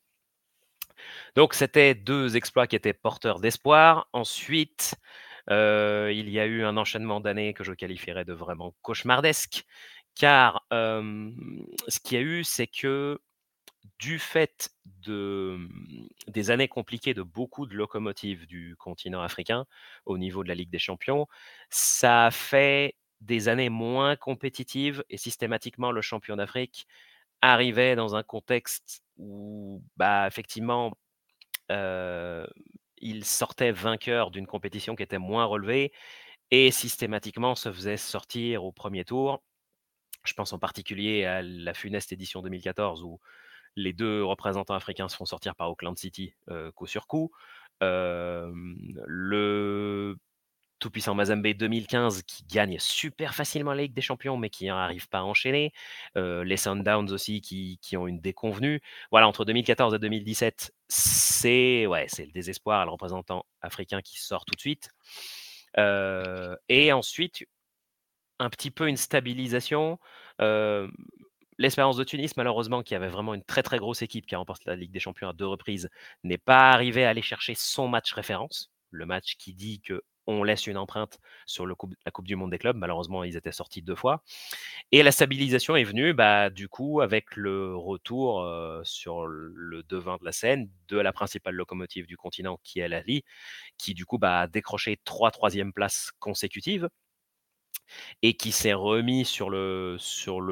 Donc 1.36 1.54
c'était 1.54 1.96
deux 1.96 2.36
exploits 2.36 2.68
qui 2.68 2.76
étaient 2.76 2.94
porteurs 2.94 3.40
d'espoir. 3.40 4.08
Ensuite, 4.14 4.96
il 5.50 6.30
y 6.30 6.40
a 6.40 6.46
eu 6.46 6.64
un 6.64 6.78
enchaînement 6.78 7.20
d'années 7.20 7.54
que 7.54 7.64
je 7.64 7.74
qualifierais 7.74 8.26
de 8.26 8.34
vraiment 8.34 8.76
cauchemardesque, 8.82 9.66
car 10.16 10.66
ce 10.72 12.00
qu'il 12.04 12.18
y 12.18 12.22
a 12.22 12.24
eu, 12.24 12.44
c'est 12.44 12.68
que 12.68 13.20
du 14.00 14.20
fait 14.20 14.70
de, 14.86 15.58
des 16.28 16.52
années 16.52 16.68
compliquées 16.68 17.14
de 17.14 17.24
beaucoup 17.24 17.66
de 17.66 17.76
locomotives 17.76 18.46
du 18.48 18.76
continent 18.78 19.22
africain 19.22 19.66
au 20.06 20.18
niveau 20.18 20.44
de 20.44 20.50
la 20.50 20.56
Ligue 20.56 20.70
des 20.70 20.80
Champions, 20.80 21.28
ça 21.70 22.28
a 22.28 22.32
fait 22.32 22.96
des 23.22 23.48
années 23.48 23.70
moins 23.70 24.16
compétitives 24.16 25.04
et 25.10 25.18
systématiquement 25.18 25.92
le 25.92 26.02
champion 26.02 26.36
d'Afrique 26.36 26.88
arrivait 27.42 27.96
dans 27.96 28.16
un 28.16 28.24
contexte 28.24 29.04
où, 29.22 29.82
bah, 29.96 30.28
effectivement, 30.28 30.92
il 31.70 33.24
sortait 33.24 33.72
vainqueur 33.72 34.32
d'une 34.32 34.48
compétition 34.48 34.96
qui 34.96 35.04
était 35.04 35.18
moins 35.18 35.46
relevée 35.46 35.94
et 36.52 36.70
systématiquement 36.72 37.56
se 37.56 37.72
faisait 37.72 37.96
sortir 37.96 38.66
au 38.66 38.74
premier 38.74 39.06
tour. 39.06 39.42
Je 40.26 40.34
pense 40.34 40.52
en 40.52 40.60
particulier 40.60 41.24
à 41.26 41.42
la 41.42 41.74
funeste 41.74 42.12
édition 42.12 42.42
2014 42.42 43.04
où 43.04 43.20
les 43.78 43.94
deux 43.94 44.24
représentants 44.24 44.76
africains 44.76 45.08
se 45.08 45.16
font 45.16 45.26
sortir 45.26 45.56
par 45.56 45.72
Auckland 45.72 45.98
City 45.98 46.36
coup 46.76 46.88
sur 46.88 47.08
coup. 47.08 47.32
Tout-puissant 50.82 51.16
Mazembe 51.16 51.48
2015 51.48 52.24
qui 52.24 52.44
gagne 52.44 52.78
super 52.80 53.34
facilement 53.34 53.74
la 53.74 53.84
Ligue 53.84 53.94
des 53.94 54.02
Champions 54.02 54.36
mais 54.36 54.50
qui 54.50 54.66
n'arrive 54.66 55.08
pas 55.08 55.20
à 55.20 55.24
enchaîner. 55.24 55.72
les 56.16 56.58
Sundowns 56.58 57.12
aussi 57.12 57.40
qui, 57.40 57.80
qui, 57.82 57.96
ont 57.96 58.08
une 58.08 58.20
déconvenue. 58.20 58.82
Voilà, 59.12 59.28
entre 59.28 59.46
2014 59.46 59.94
et 59.94 60.00
2017, 60.00 60.74
c'est 60.90 61.86
ouais, 61.88 62.08
le 62.18 62.32
désespoir, 62.34 62.86
le 62.86 62.92
représentant 62.92 63.46
africain 63.62 64.02
qui 64.02 64.20
sort 64.20 64.44
tout 64.46 64.56
de 64.56 64.60
suite. 64.60 64.90
et 65.78 66.92
ensuite, 66.92 67.46
un 68.40 68.50
petit 68.50 68.72
peu 68.72 68.90
une 68.90 68.98
stabilisation. 68.98 70.00
L'Espérance 71.62 71.96
de 71.96 72.04
Tunis, 72.04 72.36
malheureusement, 72.38 72.82
qui 72.82 72.96
avait 72.96 73.08
vraiment 73.08 73.36
une 73.36 73.44
très 73.44 73.62
très 73.62 73.78
grosse 73.78 74.02
équipe 74.02 74.26
qui 74.26 74.34
a 74.34 74.40
remporté 74.40 74.64
la 74.66 74.76
Ligue 74.76 74.92
des 74.92 75.00
Champions 75.00 75.30
à 75.30 75.34
deux 75.34 75.46
reprises, 75.46 75.90
n'est 76.24 76.40
pas 76.40 76.72
arrivé 76.72 77.06
à 77.06 77.10
aller 77.10 77.22
chercher 77.22 77.54
son 77.54 77.88
match 77.88 78.14
référence, 78.14 78.72
le 78.90 79.06
match 79.06 79.36
qui 79.38 79.54
dit 79.54 79.80
que 79.80 80.02
on 80.32 80.44
laisse 80.44 80.68
une 80.68 80.78
empreinte 80.78 81.20
sur 81.46 81.66
la 81.68 81.76
Coupe 81.76 82.28
du 82.28 82.36
Monde 82.36 82.52
des 82.52 82.58
clubs. 82.58 82.78
Malheureusement, 82.78 83.24
ils 83.24 83.36
étaient 83.38 83.52
sortis 83.52 83.82
deux 83.82 83.96
fois. 83.96 84.24
Et 84.92 85.04
la 85.04 85.12
stabilisation 85.12 85.76
est 85.76 85.84
venue, 85.84 86.14
bah, 86.14 86.50
du 86.50 86.68
coup, 86.70 87.02
avec 87.02 87.36
le 87.36 87.76
retour 87.76 88.48
sur 88.84 89.26
le 89.28 89.84
devant 89.84 90.18
de 90.18 90.26
la 90.26 90.32
scène 90.32 90.70
de 90.88 90.98
la 90.98 91.14
principale 91.14 91.56
locomotive 91.56 92.06
du 92.08 92.18
continent, 92.18 92.60
qui 92.64 92.80
est 92.80 92.88
l'Ali, 92.88 93.24
qui 93.78 93.94
du 93.94 94.06
coup 94.06 94.18
bah, 94.18 94.42
a 94.42 94.48
décroché 94.48 95.00
trois 95.04 95.32
troisièmes 95.32 95.74
places 95.74 96.12
consécutives 96.20 96.90
et 98.22 98.36
qui 98.36 98.52
s'est 98.52 98.74
remis 98.74 99.26
sur 99.26 99.50
le, 99.50 99.98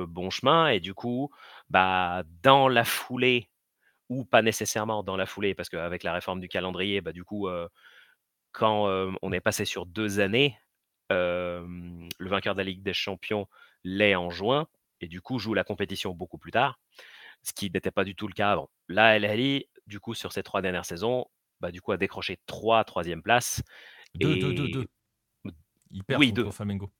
bon 0.08 0.30
chemin. 0.30 0.70
Et 0.70 0.80
du 0.80 0.94
coup, 0.94 1.32
bah, 1.70 2.24
dans 2.44 2.68
la 2.68 2.84
foulée, 2.84 3.50
ou 4.10 4.26
pas 4.26 4.42
nécessairement 4.42 5.04
dans 5.04 5.18
la 5.18 5.26
foulée, 5.26 5.54
parce 5.56 5.70
qu'avec 5.70 6.04
la 6.04 6.14
réforme 6.14 6.40
du 6.40 6.48
calendrier, 6.50 7.02
du 7.14 7.24
coup, 7.24 7.48
quand 8.52 9.14
on 9.22 9.32
est 9.32 9.42
passé 9.42 9.66
sur 9.66 9.86
deux 9.86 10.20
années, 10.20 10.58
le 11.10 12.08
vainqueur 12.20 12.56
de 12.56 12.60
la 12.60 12.66
Ligue 12.66 12.84
des 12.84 12.94
Champions 12.94 13.48
l'est 13.84 14.16
en 14.16 14.30
juin 14.30 14.68
et 15.02 15.08
du 15.08 15.22
coup 15.22 15.40
joue 15.40 15.54
la 15.54 15.64
compétition 15.64 16.14
beaucoup 16.14 16.38
plus 16.38 16.52
tard, 16.52 16.80
ce 17.44 17.54
qui 17.54 17.70
n'était 17.72 17.92
pas 17.92 18.04
du 18.04 18.16
tout 18.16 18.28
le 18.28 18.34
cas 18.34 18.52
avant. 18.52 18.70
Là, 18.88 19.16
El 19.16 19.64
du 19.88 20.00
coup, 20.00 20.14
sur 20.14 20.32
ces 20.32 20.44
trois 20.44 20.62
dernières 20.62 20.86
saisons, 20.86 21.26
bah, 21.60 21.72
du 21.72 21.82
coup, 21.82 21.92
a 21.92 21.98
décroché 21.98 22.38
trois 22.46 22.84
troisième 22.84 23.22
places. 23.22 23.64
Deux, 24.16 24.38
deux, 24.38 24.54
deux, 24.54 24.70
deux. 24.70 24.86
Il 25.92 26.04
perd 26.04 26.20
oui, 26.20 26.32
deux. 26.32 26.50
Flamengo. 26.52 26.92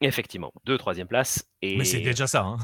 Effectivement, 0.00 0.52
deux 0.64 0.76
troisième 0.76 1.08
places. 1.08 1.48
Et... 1.62 1.76
Mais 1.76 1.84
c'est 1.84 2.00
déjà 2.00 2.26
ça. 2.26 2.42
Hein 2.42 2.58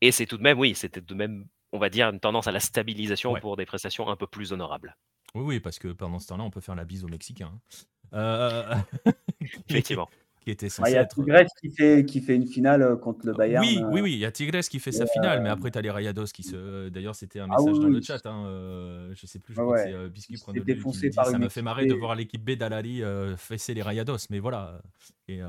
et 0.00 0.12
c'est 0.12 0.26
tout 0.26 0.38
de 0.38 0.42
même, 0.42 0.58
oui, 0.58 0.74
c'était 0.74 1.00
tout 1.00 1.14
de 1.14 1.18
même, 1.18 1.46
on 1.72 1.78
va 1.78 1.90
dire, 1.90 2.08
une 2.08 2.20
tendance 2.20 2.46
à 2.46 2.52
la 2.52 2.60
stabilisation 2.60 3.34
pour 3.40 3.56
des 3.56 3.66
prestations 3.66 4.08
un 4.08 4.16
peu 4.16 4.26
plus 4.26 4.52
honorables. 4.52 4.96
Oui, 5.36 5.44
oui, 5.44 5.60
parce 5.60 5.78
que 5.78 5.88
pendant 5.88 6.18
ce 6.18 6.28
temps-là, 6.28 6.44
on 6.44 6.50
peut 6.50 6.60
faire 6.60 6.74
la 6.74 6.84
bise 6.84 7.04
aux 7.04 7.08
Mexicains. 7.08 7.52
Hein. 7.52 7.84
Euh, 8.14 8.74
Effectivement. 9.68 10.08
Qui 10.40 10.52
était 10.52 10.68
bah, 10.78 10.88
il 10.88 10.92
y 10.92 10.96
a 10.96 11.04
Tigres 11.04 11.44
qui 11.60 11.70
fait, 11.70 12.04
qui 12.04 12.20
fait 12.20 12.36
une 12.36 12.46
finale 12.46 12.80
euh, 12.80 12.96
contre 12.96 13.26
le 13.26 13.32
Bayern. 13.32 13.64
Oui, 13.64 13.82
oui, 13.90 13.98
euh. 13.98 14.02
oui, 14.04 14.12
il 14.12 14.18
y 14.18 14.24
a 14.24 14.30
Tigres 14.30 14.60
qui 14.60 14.78
fait 14.78 14.92
sa 14.92 15.04
finale, 15.06 15.42
mais 15.42 15.48
après, 15.48 15.72
tu 15.72 15.78
as 15.78 15.82
les 15.82 15.90
Rayados 15.90 16.26
qui 16.26 16.44
se. 16.44 16.88
D'ailleurs, 16.88 17.16
c'était 17.16 17.40
un 17.40 17.48
ah 17.50 17.56
message 17.58 17.80
dans 17.80 17.88
le 17.88 18.00
chat. 18.00 18.24
Hein, 18.26 19.10
je 19.12 19.26
sais 19.26 19.40
plus, 19.40 19.54
je 19.54 19.60
crois 19.60 19.84
que 19.84 19.90
c'est 19.90 20.08
Biscuit 20.08 20.38
défoncé 20.64 21.10
par 21.10 21.26
Ça 21.26 21.38
m'a 21.38 21.48
fait 21.48 21.62
marrer 21.62 21.86
de 21.86 21.94
voir 21.94 22.14
l'équipe 22.14 22.42
B 22.42 22.52
d'Alali 22.52 23.02
fesser 23.36 23.74
les 23.74 23.82
Rayados, 23.82 24.30
mais 24.30 24.38
voilà. 24.38 24.80
Et, 25.28 25.40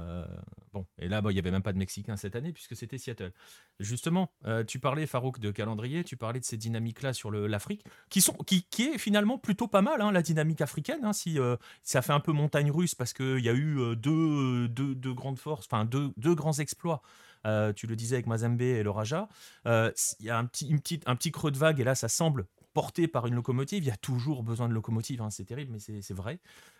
bon. 0.73 0.85
et 0.97 1.07
là, 1.07 1.21
il 1.25 1.33
n'y 1.33 1.39
avait 1.39 1.51
même 1.51 1.61
pas 1.61 1.73
de 1.73 1.77
Mexicains 1.77 2.17
cette 2.17 2.35
année, 2.35 2.51
puisque 2.51 2.75
c'était 2.75 2.97
Seattle. 2.97 3.31
Justement, 3.79 4.31
tu 4.67 4.79
parlais, 4.79 5.05
Farouk, 5.05 5.39
de 5.39 5.51
calendrier, 5.51 6.03
tu 6.03 6.17
parlais 6.17 6.39
de 6.39 6.45
ces 6.45 6.57
dynamiques-là 6.57 7.13
sur 7.13 7.29
l'Afrique, 7.31 7.83
qui, 8.09 8.23
qui, 8.69 8.83
est 8.83 8.97
finalement 8.97 9.37
plutôt 9.37 9.67
pas 9.67 9.81
mal, 9.81 10.01
hein, 10.01 10.11
la 10.11 10.21
dynamique 10.23 10.61
africaine. 10.61 11.03
Hein, 11.03 11.13
si 11.13 11.37
ça 11.83 12.01
fait 12.01 12.13
un 12.13 12.19
peu 12.19 12.31
montagne 12.31 12.71
russe, 12.71 12.95
parce 12.95 13.13
qu'il 13.13 13.39
y 13.39 13.49
a 13.49 13.53
eu 13.53 13.95
deux, 13.95 14.67
deux, 14.67 15.13
grandes 15.13 15.39
forces 15.39 15.67
enfin 15.69 15.85
deux, 15.85 16.11
deux 16.17 16.35
grands 16.35 16.53
exploits. 16.53 17.01
Euh, 17.45 17.73
tu 17.73 17.87
le 17.87 17.95
disais 17.95 18.15
avec 18.15 18.27
Mazembe 18.27 18.61
et 18.61 18.83
le 18.83 18.89
Raja. 18.89 19.29
Euh, 19.65 19.91
il 20.19 20.25
y 20.25 20.29
a 20.29 20.37
un 20.37 20.45
petit, 20.45 20.99
un 21.05 21.15
petit 21.15 21.31
creux 21.31 21.51
de 21.51 21.57
vague 21.57 21.79
et 21.79 21.83
là, 21.83 21.95
ça 21.95 22.09
semble 22.09 22.45
porté 22.73 23.07
par 23.07 23.27
une 23.27 23.35
locomotive. 23.35 23.83
Il 23.83 23.87
y 23.87 23.91
a 23.91 23.97
toujours 23.97 24.43
besoin 24.43 24.67
de 24.67 24.73
locomotive, 24.73 25.21
hein, 25.21 25.29
c'est 25.29 25.45
terrible, 25.45 25.73
mais 25.73 26.01
c'est 26.01 26.13
vrai. 26.13 26.39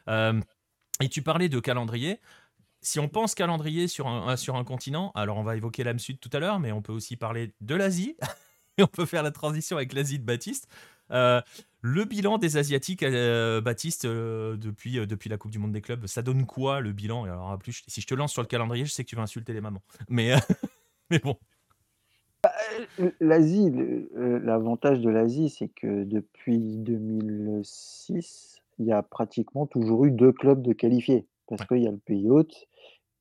Euh, 0.09 0.39
et 0.99 1.09
tu 1.09 1.21
parlais 1.21 1.49
de 1.49 1.59
calendrier. 1.59 2.19
Si 2.87 3.01
on 3.01 3.09
pense 3.09 3.35
calendrier 3.35 3.89
sur 3.89 4.07
un, 4.07 4.37
sur 4.37 4.55
un 4.55 4.63
continent, 4.63 5.11
alors 5.13 5.35
on 5.37 5.43
va 5.43 5.57
évoquer 5.57 5.83
l'âme 5.83 5.99
sud 5.99 6.21
tout 6.21 6.29
à 6.31 6.39
l'heure, 6.39 6.61
mais 6.61 6.71
on 6.71 6.81
peut 6.81 6.93
aussi 6.93 7.17
parler 7.17 7.51
de 7.59 7.75
l'Asie. 7.75 8.15
et 8.77 8.83
on 8.83 8.87
peut 8.87 9.05
faire 9.05 9.23
la 9.23 9.31
transition 9.31 9.75
avec 9.75 9.91
l'Asie 9.91 10.19
de 10.19 10.23
Baptiste. 10.23 10.69
Euh, 11.11 11.41
le 11.81 12.05
bilan 12.05 12.37
des 12.37 12.55
Asiatiques, 12.55 13.03
euh, 13.03 13.59
Baptiste, 13.59 14.05
euh, 14.05 14.55
depuis, 14.55 15.05
depuis 15.05 15.29
la 15.29 15.35
Coupe 15.35 15.51
du 15.51 15.59
Monde 15.59 15.73
des 15.73 15.81
clubs, 15.81 16.07
ça 16.07 16.21
donne 16.21 16.45
quoi 16.45 16.79
le 16.79 16.93
bilan? 16.93 17.25
Alors, 17.25 17.59
plus, 17.59 17.83
Si 17.87 17.99
je 17.99 18.07
te 18.07 18.15
lance 18.15 18.31
sur 18.31 18.41
le 18.41 18.47
calendrier, 18.47 18.85
je 18.85 18.93
sais 18.93 19.03
que 19.03 19.09
tu 19.09 19.17
vas 19.17 19.23
insulter 19.23 19.51
les 19.51 19.59
mamans. 19.59 19.81
Mais, 20.07 20.31
mais 21.11 21.19
bon. 21.19 21.35
L'Asie, 23.19 23.69
l'avantage 24.15 25.01
de 25.01 25.09
l'Asie, 25.09 25.49
c'est 25.49 25.67
que 25.67 26.05
depuis 26.05 26.77
2006, 26.77 28.61
il 28.79 28.85
y 28.85 28.93
a 28.93 29.03
pratiquement 29.03 29.65
toujours 29.65 30.05
eu 30.05 30.11
deux 30.11 30.31
clubs 30.31 30.61
de 30.61 30.71
qualifiés. 30.71 31.27
Parce 31.47 31.65
qu'il 31.65 31.83
y 31.83 31.87
a 31.87 31.91
le 31.91 31.97
pays 31.97 32.29
hôte 32.29 32.66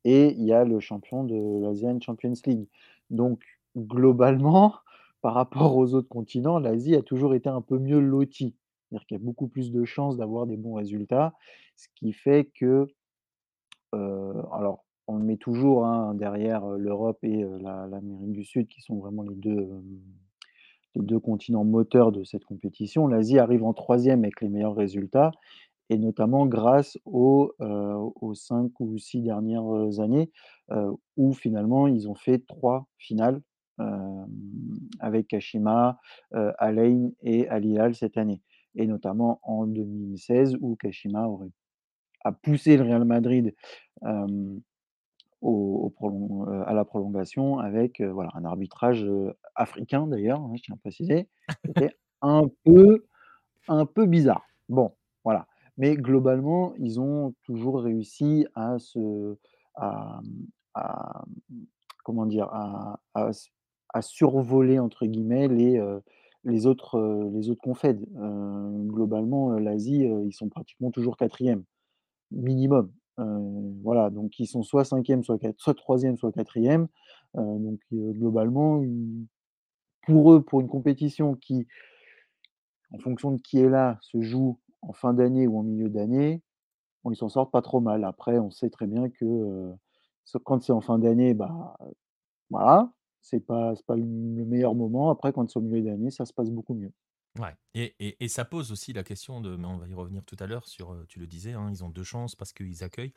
et 0.06 0.32
il 0.34 0.44
y 0.44 0.52
a 0.52 0.64
le 0.64 0.78
champion 0.78 1.24
de 1.24 1.60
l'Asian 1.60 1.98
Champions 2.00 2.32
League. 2.46 2.68
Donc, 3.10 3.42
globalement, 3.76 4.76
par 5.20 5.34
rapport 5.34 5.76
aux 5.76 5.94
autres 5.94 6.08
continents, 6.08 6.60
l'Asie 6.60 6.94
a 6.94 7.02
toujours 7.02 7.34
été 7.34 7.48
un 7.48 7.60
peu 7.60 7.76
mieux 7.78 7.98
lotie. 7.98 8.54
C'est-à-dire 8.88 9.06
qu'il 9.06 9.16
y 9.18 9.20
a 9.20 9.24
beaucoup 9.24 9.48
plus 9.48 9.72
de 9.72 9.84
chances 9.84 10.16
d'avoir 10.16 10.46
des 10.46 10.56
bons 10.56 10.74
résultats, 10.74 11.34
ce 11.74 11.88
qui 11.96 12.12
fait 12.12 12.48
que, 12.54 12.86
alors 13.92 14.84
on 15.08 15.18
met 15.18 15.36
toujours, 15.36 15.86
hein, 15.86 16.14
derrière, 16.14 16.64
l'Europe 16.66 17.18
et 17.24 17.44
l'Amérique 17.60 18.32
du 18.32 18.44
Sud 18.44 18.68
qui 18.68 18.82
sont 18.82 18.96
vraiment 18.98 19.22
les 19.22 19.34
deux, 19.34 19.68
les 20.94 21.02
2 21.02 21.18
continents 21.18 21.64
moteurs 21.64 22.12
de 22.12 22.22
cette 22.22 22.44
compétition. 22.44 23.08
L'Asie 23.08 23.40
arrive 23.40 23.64
en 23.64 23.72
troisième 23.72 24.22
avec 24.22 24.40
les 24.40 24.48
meilleurs 24.48 24.76
résultats 24.76 25.32
et 25.88 25.98
notamment 25.98 26.46
grâce 26.46 26.98
aux, 27.04 27.52
aux 27.58 28.34
5 28.34 28.80
ou 28.80 28.98
6 28.98 29.22
dernières 29.22 30.00
années, 30.00 30.30
où 31.16 31.32
finalement 31.32 31.86
ils 31.86 32.08
ont 32.08 32.14
fait 32.14 32.44
trois 32.46 32.86
finales 32.98 33.40
avec 35.00 35.28
Kashima, 35.28 36.00
Alain 36.32 37.10
et 37.22 37.48
Al 37.48 37.94
cette 37.94 38.16
année. 38.16 38.40
Et 38.74 38.86
notamment 38.86 39.40
en 39.42 39.66
2016 39.66 40.56
où 40.60 40.76
Kashima 40.76 41.28
aurait, 41.28 41.50
a 42.24 42.32
poussé 42.32 42.76
le 42.76 42.82
Real 42.82 43.04
Madrid 43.04 43.54
à 44.02 44.26
la 46.74 46.84
prolongation 46.84 47.58
avec 47.58 48.00
voilà, 48.00 48.30
un 48.34 48.44
arbitrage 48.44 49.06
africain 49.54 50.06
d'ailleurs, 50.06 50.40
hein, 50.40 50.52
je 50.56 50.62
tiens 50.62 50.74
à 50.74 50.78
préciser, 50.78 51.28
c'était 51.64 51.96
un 52.22 52.42
peu, 52.64 53.06
un 53.68 53.86
peu 53.86 54.06
bizarre. 54.06 54.44
Bon, 54.68 54.92
voilà. 55.22 55.46
Mais 55.78 55.96
globalement, 55.96 56.74
ils 56.78 57.00
ont 57.00 57.34
toujours 57.44 57.80
réussi 57.82 58.46
à 58.54 58.78
se, 58.78 59.36
comment 62.04 62.26
dire? 62.26 62.48
À 63.94 64.02
survoler 64.02 64.78
entre 64.78 65.06
guillemets 65.06 65.48
les, 65.48 65.78
heu, 65.78 66.02
les 66.44 66.66
autres, 66.66 66.98
heu, 66.98 67.30
les 67.32 67.50
autres 67.50 67.62
confèdes. 67.62 68.04
Heu, 68.18 68.86
globalement, 68.88 69.52
l'Asie, 69.52 70.04
ils 70.04 70.32
sont 70.34 70.48
pratiquement 70.48 70.90
toujours 70.90 71.16
quatrième 71.16 71.64
minimum. 72.32 72.92
Voilà, 73.82 74.10
donc 74.10 74.38
ils 74.40 74.46
sont 74.46 74.62
soit 74.62 74.84
cinquième 74.84 75.24
soit 75.24 75.38
soit 75.58 75.74
troisième 75.74 76.16
soit 76.16 76.32
quatrième 76.32 76.88
donc 77.34 77.80
globalement, 77.92 78.82
pour 80.02 80.32
eux, 80.32 80.42
pour 80.42 80.60
une 80.60 80.68
compétition 80.68 81.34
qui, 81.34 81.66
en 82.92 82.98
fonction 82.98 83.32
de 83.32 83.40
qui 83.40 83.60
est 83.60 83.68
là, 83.68 83.98
se 84.02 84.20
joue 84.22 84.58
en 84.88 84.92
fin 84.94 85.14
d'année 85.14 85.46
ou 85.48 85.58
en 85.58 85.62
milieu 85.64 85.88
d'année, 85.90 86.42
ils 87.10 87.16
s'en 87.16 87.28
sortent 87.30 87.52
pas 87.52 87.62
trop 87.62 87.80
mal. 87.80 88.04
Après, 88.04 88.38
on 88.40 88.50
sait 88.50 88.70
très 88.70 88.86
bien 88.88 89.10
que, 89.10 89.72
quand 90.44 90.62
c'est 90.64 90.72
en 90.72 90.80
fin 90.82 90.98
d'année, 91.00 91.34
bah, 91.34 91.76
voilà, 92.50 92.92
c'est 93.22 93.40
pas 93.40 93.74
pas 93.86 93.96
le 93.96 94.02
le 94.04 94.44
meilleur 94.46 94.74
moment. 94.76 95.10
Après, 95.10 95.32
quand 95.32 95.50
c'est 95.50 95.58
au 95.58 95.62
milieu 95.62 95.82
d'année, 95.82 96.10
ça 96.12 96.26
se 96.26 96.32
passe 96.34 96.50
beaucoup 96.50 96.74
mieux. 96.74 96.92
Ouais 97.38 97.54
et 97.74 98.28
ça 98.28 98.46
pose 98.46 98.72
aussi 98.72 98.94
la 98.94 99.04
question 99.04 99.42
de 99.42 99.56
mais 99.56 99.66
on 99.66 99.76
va 99.76 99.86
y 99.86 99.92
revenir 99.94 100.24
tout 100.24 100.36
à 100.40 100.46
l'heure 100.46 100.66
sur, 100.66 101.04
tu 101.06 101.18
le 101.18 101.26
disais, 101.26 101.52
hein, 101.52 101.68
ils 101.70 101.84
ont 101.84 101.90
2 101.90 102.02
chances 102.02 102.34
parce 102.34 102.52
qu'ils 102.54 102.82
accueillent. 102.82 103.12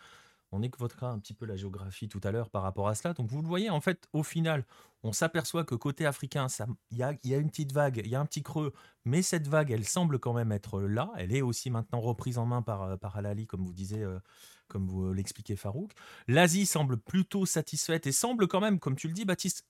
On 0.52 0.62
évoquera 0.62 1.10
un 1.12 1.20
petit 1.20 1.34
peu 1.34 1.45
la 1.45 1.56
géographie 1.56 2.10
tout 2.10 2.22
à 2.24 2.32
l'heure 2.32 2.50
par 2.50 2.64
rapport 2.64 2.88
à 2.88 2.95
cela. 2.95 3.14
Donc 3.14 3.30
vous 3.30 3.41
le 3.41 3.47
voyez, 3.47 3.70
en 3.70 3.82
fait, 3.82 4.08
au 4.14 4.24
final, 4.24 4.66
on 5.04 5.12
s'aperçoit 5.12 5.64
que 5.64 5.76
côté 5.76 6.06
africain, 6.06 6.47
il 6.91 6.97
y 6.97 7.04
a 7.04 7.38
une 7.38 7.50
petite 7.50 7.72
vague, 7.72 8.02
il 8.04 8.10
y 8.10 8.16
a 8.16 8.20
un 8.20 8.26
petit 8.26 8.43
creux, 8.43 8.74
mais 9.06 9.22
cette 9.22 9.47
vague, 9.47 9.72
elle 9.72 9.86
semble 9.86 10.20
quand 10.20 10.34
même 10.34 10.52
être, 10.52 10.82
là. 10.82 11.12
Elle 11.18 11.34
est 11.36 11.41
aussi 11.41 11.70
maintenant 11.70 12.02
reprise 12.02 12.38
en 12.38 12.45
main 12.45 12.62
par, 12.62 12.84
heu, 12.91 12.97
par 12.97 13.16
Al 13.18 13.26
Ahly 13.28 13.45
comme 13.47 13.64
vous 13.64 13.74
disiez, 13.74 14.04
heu, 14.04 14.20
comme 14.68 14.88
vous, 14.88 15.06
heu, 15.08 15.14
l'expliquait 15.14 15.56
Farouk. 15.56 15.91
L'Asie 16.28 16.66
semble 16.66 16.97
plutôt 16.97 17.45
satisfaite 17.45 18.08
et 18.08 18.12
semble 18.12 18.47
quand 18.47 18.60
même, 18.62 18.80
comme 18.80 18.95
tu 18.95 19.08
le 19.08 19.14
dis 19.14 19.26
Baptiste, 19.26 19.66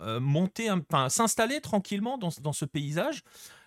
monter 0.00 0.68
un 0.68 0.80
enfin 0.80 1.08
s'installer 1.08 1.60
tranquillement 1.60 2.18
dans 2.18 2.30
dans 2.40 2.52
ce 2.52 2.64
paysage. 2.64 3.22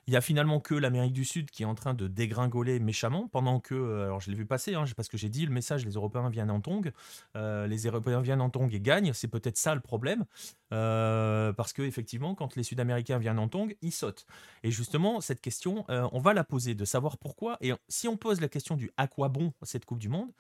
Il 0.10 0.14
y 0.14 0.16
a 0.16 0.22
finalement 0.22 0.62
que 0.62 0.74
l'Amérique 0.74 1.12
du 1.12 1.26
Sud 1.26 1.52
qui 1.52 1.64
est 1.64 1.66
en 1.66 1.76
train 1.76 1.94
de 1.94 2.08
dégringoler 2.08 2.80
méchamment 2.80 3.28
pendant 3.28 3.60
que, 3.60 3.76
heu, 3.76 4.04
alors 4.04 4.22
je 4.22 4.32
l'ai 4.32 4.38
vu 4.38 4.46
passer, 4.46 4.74
hein, 4.74 4.86
parce 4.96 5.10
que 5.10 5.18
j'ai 5.18 5.28
dit 5.28 5.46
le 5.46 5.52
message: 5.52 5.86
«Les 5.86 5.92
Européens 5.96 6.30
viennent 6.30 6.50
en 6.50 6.62
tongs». 6.62 6.94
Heu, 7.36 7.66
les 7.68 7.88
Européens 7.88 8.22
viennent 8.22 8.40
en 8.40 8.50
tongs 8.50 8.70
et 8.72 8.80
gagnent, 8.80 9.12
c'est 9.12 9.28
peut-être 9.28 9.58
ça 9.58 9.76
le 9.76 9.82
problème. 9.82 10.24
Parce 10.70 11.74
qu'effectivement 11.74 12.36
quand 12.36 12.56
les 12.56 12.64
Sud-Américains 12.64 13.18
viennent 13.18 13.40
en 13.40 13.50
tongs, 13.50 13.74
ils 13.82 13.92
sautent 13.92 14.26
et 14.64 14.72
justement 14.72 15.20
cette 15.20 15.42
question, 15.42 15.84
on 15.90 16.20
va 16.20 16.34
la 16.34 16.46
poser 16.46 16.74
de 16.74 16.86
savoir 16.86 17.18
pourquoi 17.18 17.58
et 17.60 17.74
si 17.90 18.08
on 18.08 18.16
pose 18.16 18.40
la 18.40 18.48
question 18.48 18.78
du 18.78 18.92
«à 18.96 19.08
quoi 19.08 19.28
bon 19.28 19.54
cette 19.64 19.84
coupe 19.84 20.00
du 20.00 20.10
monde?», 20.10 20.32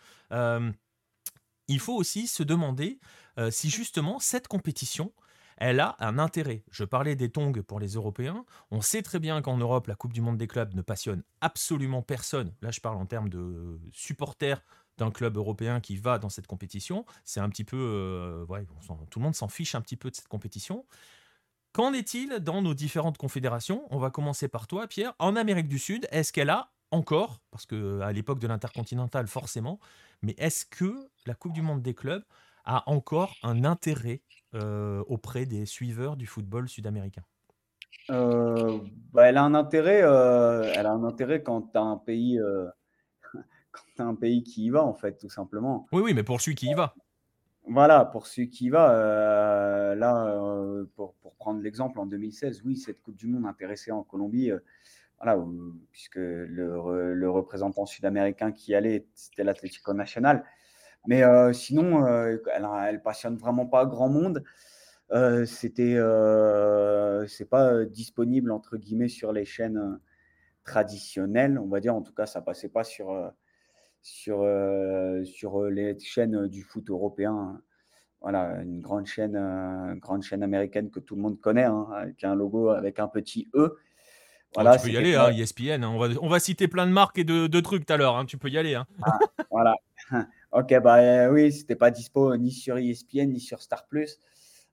il 1.69 1.79
faut 1.81 1.95
aussi 1.95 2.27
se 2.27 2.43
demander, 2.43 2.99
si 3.49 3.69
justement 3.69 4.19
cette 4.19 4.47
compétition, 4.47 5.11
elle 5.58 5.80
a 5.80 5.95
un 5.99 6.20
intérêt. 6.20 6.64
Je 6.72 6.84
parlais 6.84 7.16
des 7.16 7.30
tongs 7.30 7.62
pour 7.64 7.80
les 7.80 7.93
Européens. 7.93 8.45
On 8.72 8.82
sait 8.82 9.01
très 9.01 9.20
bien 9.20 9.41
qu'en 9.41 9.58
Europe, 9.58 9.88
la 9.88 9.95
Coupe 9.95 10.14
du 10.14 10.22
monde 10.22 10.38
des 10.38 10.47
clubs 10.47 10.74
ne 10.74 10.82
passionne 10.82 11.24
absolument 11.41 12.01
personne. 12.01 12.53
Là, 12.62 12.72
je 12.72 12.80
parle 12.80 12.97
en 12.97 13.05
termes 13.05 13.30
de 13.30 13.80
supporters 13.91 14.64
d'un 14.97 15.12
club 15.12 15.38
européen 15.38 15.80
qui 15.80 15.95
va 15.95 16.18
dans 16.18 16.30
cette 16.30 16.47
compétition. 16.47 17.05
C'est 17.24 17.39
un 17.39 17.49
petit 17.49 17.64
peu, 17.64 18.45
ouais, 18.49 18.66
tout 19.10 19.20
le 19.20 19.24
monde 19.24 19.36
s'en 19.36 19.47
fiche 19.47 19.76
un 19.76 19.82
petit 19.82 19.95
peu 19.95 20.10
de 20.10 20.16
cette 20.16 20.28
compétition. 20.28 20.86
Qu'en 21.74 21.93
est-il 21.93 22.39
dans 22.39 22.64
nos 22.64 22.74
différentes 22.74 23.18
confédérations? 23.20 23.86
On 23.91 23.99
va 23.99 24.10
commencer 24.10 24.47
par 24.47 24.66
toi, 24.66 24.88
Pierre. 24.88 25.14
En 25.20 25.36
Amérique 25.36 25.68
du 25.68 25.78
Sud, 25.78 26.08
est-ce 26.12 26.34
qu'elle 26.34 26.49
a 26.49 26.72
encore, 26.89 27.41
parce 27.51 27.66
qu'à 27.66 28.12
l'époque 28.12 28.39
de 28.39 28.47
l'intercontinental 28.47 29.28
forcément, 29.28 29.80
mais 30.24 30.34
est-ce 30.39 30.66
que 30.66 31.10
la 31.28 31.36
Coupe 31.36 31.53
du 31.53 31.62
monde 31.62 31.84
des 31.84 31.93
clubs 31.93 32.24
a 32.66 32.89
encore 32.89 33.38
un 33.43 33.64
intérêt 33.66 34.24
euh, 34.56 35.04
auprès 35.08 35.45
des 35.45 35.66
suiveurs 35.66 36.16
du 36.16 36.26
football 36.26 36.70
sud-américain? 36.70 37.24
Euh, 38.10 38.80
bah, 39.12 39.28
elle 39.28 39.36
a 39.36 39.43
un 39.43 39.54
intérêt, 39.54 40.02
euh, 40.04 40.72
elle 40.74 40.86
a 40.86 40.91
un 40.91 41.04
intérêt 41.04 41.43
quand 41.43 41.74
tu 41.74 41.78
as 41.78 41.82
un 41.82 41.98
pays, 41.98 42.39
quand 43.72 44.04
un 44.04 44.16
pays 44.16 44.43
qui 44.43 44.66
y 44.66 44.70
va 44.70 44.84
en 44.84 44.93
fait, 44.93 45.18
tout 45.18 45.30
simplement. 45.30 45.88
Oui, 45.91 46.02
oui, 46.02 46.14
mais 46.14 46.24
pour 46.24 46.39
celui 46.39 46.56
qui 46.56 46.70
y 46.70 46.74
va. 46.74 46.95
Voilà, 47.70 48.06
pour 48.06 48.26
celui 48.26 48.50
qui 48.50 48.68
y 48.68 48.70
va, 48.70 49.93
là, 49.95 50.86
pour, 50.95 51.16
pour, 51.16 51.36
prendre 51.36 51.62
l'exemple, 51.62 52.00
en 52.00 52.06
2016, 52.06 52.62
oui, 52.64 52.78
cette 52.78 53.02
Coupe 53.02 53.18
du 53.18 53.28
Monde 53.28 53.45
intéressée 53.45 53.91
en 53.91 54.04
Colombie, 54.04 54.52
voilà, 55.20 55.38
puisque 55.91 56.16
le, 56.16 57.14
le 57.14 57.30
représentant 57.30 57.86
sud-américain 57.86 58.54
qui 58.54 58.72
y 58.72 58.76
allait, 58.76 59.06
c'était 59.14 59.43
l'Atlético 59.43 59.93
Nacional. 59.93 60.45
Mais 61.08 61.24
euh, 61.24 61.53
sinon, 61.53 62.05
euh, 62.05 62.38
elle, 62.53 62.68
elle 62.88 63.01
passionne 63.01 63.38
vraiment 63.38 63.66
pas 63.66 63.86
grand 63.86 64.10
monde. 64.10 64.43
Euh, 65.12 65.45
c'était, 65.45 65.97
c'est 67.28 67.49
pas 67.49 67.86
disponible 67.86 68.51
entre 68.51 68.78
guillemets 68.78 69.08
sur 69.08 69.32
les 69.32 69.45
chaînes 69.45 69.99
traditionnelles, 70.66 71.58
on 71.58 71.68
va 71.68 71.80
dire. 71.80 71.95
En 71.95 72.01
tout 72.01 72.14
cas, 72.14 72.26
ça 72.26 72.41
passait 72.41 72.70
pas 72.70 72.84
sur 72.84 73.32
sur 74.01 74.45
sur 75.24 75.64
les 75.64 75.97
chaînes 75.99 76.47
du 76.47 76.62
foot 76.62 76.89
européen. 76.89 77.62
Voilà, 78.20 78.62
une 78.64 78.82
grande 78.82 79.05
chaîne, 79.05 79.97
grande 80.01 80.24
chaîne 80.24 80.43
américaine 80.43 80.89
que 80.89 80.99
tout 80.99 81.16
le 81.16 81.22
monde 81.22 81.39
connaît, 81.39 81.64
hein, 81.64 81.88
avec 81.93 82.24
un 82.26 82.36
logo 82.36 82.70
avec 82.70 82.99
un 82.99 83.08
petit 83.08 83.47
E. 83.55 83.78
Voilà, 84.55 84.78
tu 84.78 84.88
peux 84.88 84.93
y 84.93 84.97
aller, 84.97 85.16
hein, 85.16 85.32
ESPN. 85.32 85.84
Hein. 85.84 85.89
On, 85.89 85.99
va, 85.99 86.08
on, 86.22 86.28
va, 86.28 86.39
citer 86.39 86.68
plein 86.68 86.88
de 86.88 86.91
marques 86.91 87.18
et 87.18 87.24
de, 87.24 87.47
de 87.47 87.60
trucs 87.60 87.86
tout 87.86 87.93
à 87.93 87.97
l'heure. 87.97 88.16
Hein. 88.18 88.26
Tu 88.26 88.38
peux 88.38 88.49
y 88.49 88.58
aller. 88.58 88.76
Hein. 88.76 88.88
Ah, 89.03 89.20
voilà. 89.51 89.76
Ok, 90.54 90.74
bah 90.80 91.00
euh, 91.00 91.30
oui, 91.30 91.52
c'était 91.52 91.76
pas 91.76 91.91
dispo 91.91 92.36
ni 92.38 92.52
sur 92.52 92.78
ESPN 92.78 93.32
ni 93.32 93.39
sur 93.41 93.62
Star. 93.62 93.86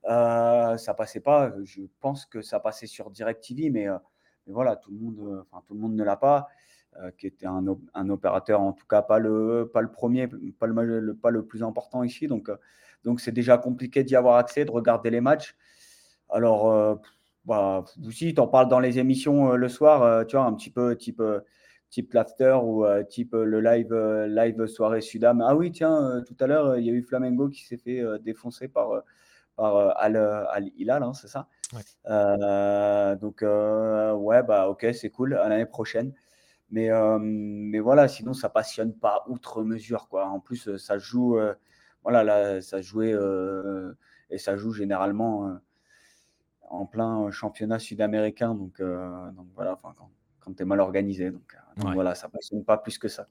Euh, 0.08 0.76
ça 0.76 0.94
passait 0.94 1.20
pas. 1.20 1.52
Je 1.64 1.82
pense 2.00 2.26
que 2.26 2.42
ça 2.42 2.60
passait 2.60 2.86
sur 2.86 3.10
DirecTV, 3.10 3.70
mais, 3.70 3.88
euh, 3.88 3.98
mais 4.46 4.52
voilà, 4.52 4.76
tout 4.76 4.92
le 4.92 4.98
monde, 4.98 5.44
enfin 5.50 5.64
tout 5.66 5.74
le 5.74 5.80
monde 5.80 5.94
ne 5.96 6.04
l'a 6.04 6.16
pas. 6.16 6.48
qui 7.18 7.26
était 7.26 7.46
un, 7.46 7.64
un, 7.94 8.08
opérateur, 8.08 8.60
en 8.60 8.72
tout 8.72 8.86
cas 8.86 9.02
pas 9.02 9.18
le, 9.18 9.68
pas 9.72 9.80
le 9.82 9.90
premier, 9.90 10.28
pas 10.28 10.66
le, 10.68 11.14
pas 11.16 11.30
le 11.30 11.44
plus 11.44 11.62
important 11.64 12.04
ici. 12.04 12.28
Donc, 12.28 12.50
donc 13.04 13.20
c'est 13.20 13.32
déjà 13.32 13.58
compliqué 13.58 14.04
d'y 14.04 14.14
avoir 14.16 14.36
accès, 14.36 14.64
de 14.64 14.70
regarder 14.70 15.10
les 15.10 15.20
matchs. 15.20 15.56
Alors, 16.30 17.00
bah, 17.46 17.84
aussi, 18.06 18.34
tu 18.34 18.40
en 18.40 18.46
parles 18.48 18.68
dans 18.68 18.80
les 18.80 18.98
émissions 19.00 19.54
le 19.56 19.68
soir, 19.68 20.26
tu 20.26 20.36
vois, 20.36 20.46
un 20.46 20.54
petit 20.54 20.70
peu 20.70 20.96
type 20.96 21.20
type 21.94 22.12
l'after 22.12 22.58
ou 22.60 22.84
euh, 22.84 23.04
type 23.04 23.34
euh, 23.34 23.44
le 23.44 23.60
live, 23.60 23.92
euh, 23.92 24.26
live 24.26 24.66
soirée 24.66 25.00
Sudam. 25.00 25.40
Ah 25.40 25.54
oui, 25.54 25.70
tiens, 25.70 26.24
tout 26.26 26.34
à 26.40 26.48
l'heure, 26.48 26.76
il 26.76 26.84
y 26.84 26.90
a 26.90 26.92
eu 26.92 27.02
Flamengo 27.02 27.48
qui 27.48 27.64
s'est 27.64 27.76
fait 27.76 28.02
défoncer 28.18 28.66
par, 28.66 29.04
par 29.54 29.96
Al, 29.96 30.16
Al 30.16 30.70
Hilal, 30.76 31.04
hein, 31.04 31.12
c'est 31.12 31.28
ça? 31.28 31.46
Donc, 33.14 33.42
ouais, 33.42 34.42
bah 34.42 34.68
ok, 34.68 34.86
c'est 34.92 35.10
cool, 35.10 35.34
à 35.34 35.48
l'année 35.48 35.66
prochaine. 35.66 36.12
Mais, 36.70 36.90
mais 37.20 37.78
voilà, 37.78 38.08
sinon, 38.08 38.32
ça 38.32 38.48
passionne 38.48 38.92
pas 38.92 39.22
outre 39.28 39.62
mesure. 39.62 40.08
Quoi. 40.08 40.26
En 40.26 40.40
plus, 40.40 40.76
ça 40.76 40.98
joue, 40.98 41.38
voilà, 42.02 42.24
là, 42.24 42.60
ça 42.60 42.82
jouait 42.82 43.14
et 44.30 44.38
ça 44.38 44.56
joue 44.56 44.72
généralement 44.72 45.60
en 46.68 46.86
plein 46.86 47.30
championnat 47.30 47.78
sud-américain. 47.78 48.52
Donc, 48.56 48.82
donc 48.82 49.46
voilà, 49.54 49.78
quand, 49.80 49.94
quand 50.40 50.56
tu 50.56 50.62
es 50.64 50.66
mal 50.66 50.80
organisé. 50.80 51.30
Donc, 51.30 51.56
voilà, 51.76 52.14
ça 52.14 52.28
ne 52.28 52.32
passionne 52.32 52.64
pas 52.64 52.78
plus 52.78 52.98
que 52.98 53.08
ça. 53.08 53.26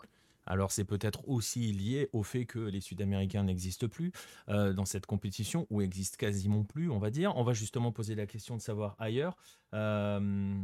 Alors 0.46 0.72
c'est 0.72 0.84
peut-être 0.84 1.28
aussi 1.28 1.72
lié 1.72 2.10
au 2.12 2.24
fait 2.24 2.46
que 2.46 2.60
les 2.60 2.82
Sud-Américains 2.82 3.44
n'existent 3.44 3.88
plus 3.88 4.12
euh, 4.50 4.74
dans 4.74 4.86
cette 4.86 5.06
compétition, 5.06 5.68
ou 5.70 5.82
existent 5.82 6.18
quasiment 6.18 6.64
plus, 6.64 6.90
on 6.90 7.00
va 7.00 7.10
dire. 7.10 7.36
On 7.38 7.44
va 7.44 7.54
justement 7.54 7.92
poser 7.92 8.16
la 8.16 8.26
question 8.26 8.58
de 8.58 8.62
savoir 8.62 8.96
ailleurs. 9.00 9.38
Euh, 9.74 10.56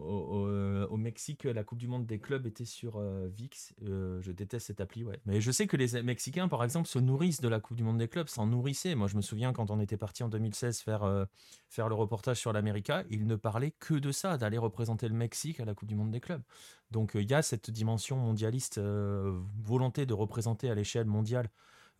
euh, 0.00 0.86
au, 0.88 0.96
Mexique, 0.96 1.44
la 1.44 1.64
Coupe 1.64 1.78
du 1.78 1.88
Monde 1.88 2.06
des 2.06 2.18
clubs 2.18 2.46
était 2.46 2.64
sur 2.64 2.96
euh, 2.96 3.28
VIX. 3.28 3.74
Euh, 3.82 4.20
je 4.20 4.32
déteste 4.32 4.66
cette 4.66 4.80
appli, 4.80 5.04
ouais. 5.04 5.20
Mais 5.26 5.40
je 5.40 5.50
sais 5.50 5.66
que 5.66 5.76
les 5.76 6.02
Mexicains, 6.02 6.48
par 6.48 6.64
exemple, 6.64 6.88
se 6.88 6.98
nourrissent 6.98 7.40
de 7.40 7.48
la 7.48 7.60
Coupe 7.60 7.76
du 7.76 7.84
Monde 7.84 7.98
des 7.98 8.08
clubs, 8.08 8.28
s'en 8.28 8.46
nourrissaient. 8.46 8.94
Moi, 8.94 9.08
je 9.08 9.16
me 9.16 9.22
souviens 9.22 9.52
quand 9.52 9.70
on 9.70 9.80
était 9.80 9.96
parti 9.96 10.22
en 10.22 10.28
2016 10.28 10.80
faire, 10.80 11.26
faire 11.68 11.88
le 11.88 11.94
reportage 11.94 12.38
sur 12.38 12.52
l'América, 12.52 13.04
ils 13.10 13.26
ne 13.26 13.36
parlaient 13.36 13.74
que 13.78 13.94
de 13.94 14.12
ça, 14.12 14.38
d'aller 14.38 14.58
représenter 14.58 15.08
le 15.08 15.14
Mexique 15.14 15.60
à 15.60 15.64
la 15.64 15.74
Coupe 15.74 15.88
du 15.88 15.96
Monde 15.96 16.10
des 16.10 16.20
clubs. 16.20 16.42
Donc 16.90 17.12
il 17.14 17.30
y 17.30 17.34
a 17.34 17.42
cette 17.42 17.70
dimension 17.70 18.16
mondialiste, 18.16 18.78
volonté 18.78 20.06
de 20.06 20.14
représenter 20.14 20.70
à 20.70 20.74
l'échelle 20.74 21.06
mondiale 21.06 21.50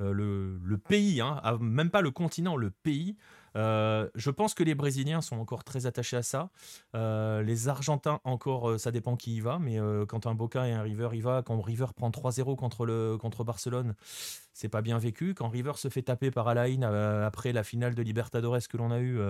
le, 0.00 0.60
le, 0.62 0.78
pays, 0.78 1.20
hein, 1.20 1.40
même 1.60 1.90
pas 1.90 2.02
le 2.02 2.10
continent, 2.10 2.56
le 2.56 2.70
pays. 2.70 3.16
Euh, 3.58 4.08
je 4.14 4.30
pense 4.30 4.54
que 4.54 4.62
les 4.62 4.74
Brésiliens 4.74 5.20
sont 5.20 5.36
encore 5.36 5.64
très 5.64 5.86
attachés 5.86 6.16
à 6.16 6.22
ça. 6.22 6.50
Euh, 6.94 7.42
les 7.42 7.68
Argentins, 7.68 8.20
encore, 8.24 8.70
euh, 8.70 8.78
ça 8.78 8.92
dépend 8.92 9.16
qui 9.16 9.36
y 9.36 9.40
va. 9.40 9.58
Mais 9.58 9.78
quand 10.08 10.26
un 10.26 10.34
Boca 10.34 10.66
et 10.68 10.72
un 10.72 10.82
River 10.82 11.08
y 11.12 11.20
va, 11.20 11.42
quand 11.42 11.60
River 11.60 11.86
prend 11.94 12.10
3-0 12.10 12.56
contre, 12.56 12.86
le, 12.86 13.16
contre 13.18 13.44
Barcelone, 13.44 13.94
c'est 14.52 14.68
pas 14.68 14.82
bien 14.82 14.98
vécu. 14.98 15.34
Quand 15.34 15.48
River 15.48 15.72
se 15.76 15.88
fait 15.88 16.02
taper 16.02 16.30
par 16.30 16.48
Alain 16.48 16.82
après 17.24 17.52
la 17.52 17.64
finale 17.64 17.94
de 17.94 18.02
Libertadores 18.02 18.68
que 18.68 18.76
l'on 18.76 18.90
a 18.90 19.00
eue, 19.00 19.20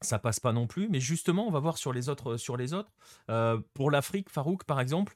ça 0.00 0.18
passe 0.18 0.40
pas 0.40 0.52
non 0.52 0.66
plus. 0.66 0.88
Mais 0.88 1.00
justement, 1.00 1.46
on 1.46 1.50
va 1.50 1.60
voir 1.60 1.78
sur 1.78 1.92
les 1.92 2.08
autres. 2.08 2.36
Pour 3.74 3.90
l'Afrique, 3.90 4.30
Farouk, 4.30 4.64
par 4.64 4.80
exemple, 4.80 5.14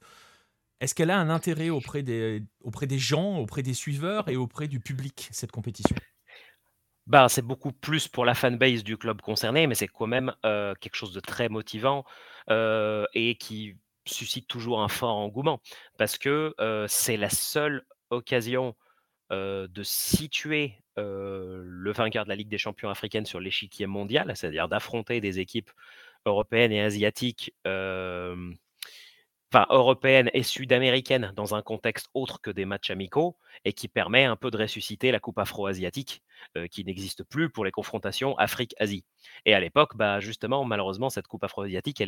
est-ce 0.79 0.95
qu'elle 0.95 1.11
a 1.11 1.19
un 1.19 1.29
intérêt 1.29 1.69
auprès 1.69 2.01
des 2.03 2.41
gens, 2.97 3.37
auprès 3.37 3.63
des 3.63 3.73
suiveurs 3.73 4.29
et 4.29 4.35
auprès 4.35 4.67
du 4.67 4.79
public, 4.79 5.29
cette 5.31 5.51
compétition? 5.51 5.95
Bah, 7.09 7.27
c'est 7.29 7.41
beaucoup 7.41 7.71
plus 7.73 8.07
pour 8.07 8.23
la 8.25 8.35
fanbase 8.35 8.83
du 8.83 8.97
club 8.97 9.21
concerné, 9.21 9.67
mais 9.67 9.75
c'est 9.75 9.87
quand 9.87 10.07
même, 10.07 10.33
heu, 10.45 10.75
quelque 10.79 10.95
chose 10.95 11.11
de 11.13 11.19
très 11.19 11.49
motivant, 11.49 12.05
heu 12.51 13.07
et 13.15 13.35
qui 13.35 13.77
suscite 14.05 14.47
toujours 14.47 14.81
un 14.81 14.87
fort 14.89 15.15
engouement. 15.17 15.59
Parce 15.97 16.17
que, 16.19 16.53
heu, 16.59 16.85
c'est 16.87 17.17
la 17.17 17.29
seule 17.29 17.83
occasion, 18.11 18.75
de 19.31 19.83
situer, 19.83 20.75
le 20.97 21.91
vainqueur 21.93 22.25
de 22.25 22.29
la 22.29 22.35
Ligue 22.35 22.49
des 22.49 22.57
champions 22.59 22.89
africaine 22.89 23.25
sur 23.25 23.39
l'échiquier 23.39 23.87
mondial, 23.87 24.31
c'est-à-dire 24.35 24.69
d'affronter 24.69 25.21
des 25.21 25.39
équipes 25.39 25.71
européennes 26.25 26.71
et 26.73 26.81
asiatiques, 26.81 27.53
enfin 29.51 29.65
européennes 29.69 30.29
et 30.33 30.43
sud-américaines 30.43 31.31
dans 31.35 31.55
un 31.55 31.61
contexte 31.61 32.07
autre 32.13 32.39
que 32.41 32.51
des 32.51 32.65
matchs 32.65 32.91
amicaux 32.91 33.37
et 33.65 33.73
qui 33.73 33.87
permet 33.87 34.25
un 34.25 34.35
peu 34.35 34.51
de 34.51 34.57
ressusciter 34.57 35.11
la 35.11 35.19
coupe 35.19 35.39
afro-asiatique, 35.39 36.21
heu, 36.57 36.67
qui 36.67 36.83
n'existe 36.85 37.23
plus 37.23 37.49
pour 37.49 37.65
les 37.65 37.71
confrontations 37.71 38.37
Afrique-Asie 38.37 39.05
et 39.45 39.53
à 39.53 39.59
l'époque, 39.59 39.95
bah, 39.97 40.19
justement, 40.19 40.63
malheureusement, 40.65 41.09
cette 41.09 41.27
coupe 41.27 41.43
afro-asiatique, 41.43 42.01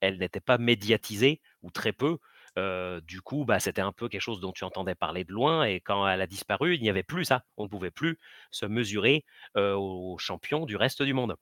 elle 0.00 0.18
n'était 0.18 0.40
pas 0.40 0.58
médiatisée 0.58 1.40
ou 1.62 1.70
très 1.70 1.92
peu, 1.92 2.18
heu, 2.58 3.00
du 3.02 3.20
coup, 3.22 3.44
bah, 3.44 3.60
c'était 3.60 3.80
un 3.82 3.92
peu 3.92 4.08
quelque 4.08 4.20
chose 4.20 4.40
dont 4.40 4.52
tu 4.52 4.64
entendais 4.64 4.94
parler 4.94 5.24
de 5.24 5.32
loin 5.32 5.64
et 5.64 5.80
quand 5.80 6.06
elle 6.08 6.20
a 6.20 6.26
disparu, 6.26 6.74
il 6.76 6.82
n'y 6.82 6.90
avait 6.90 7.02
plus 7.02 7.24
ça. 7.24 7.44
On 7.56 7.64
ne 7.64 7.68
pouvait 7.68 7.90
plus 7.90 8.18
se 8.50 8.66
mesurer, 8.66 9.24
heu, 9.56 9.74
aux 9.76 10.18
champions 10.18 10.66
du 10.66 10.76
reste 10.76 11.02
du 11.02 11.14
monde. 11.14 11.36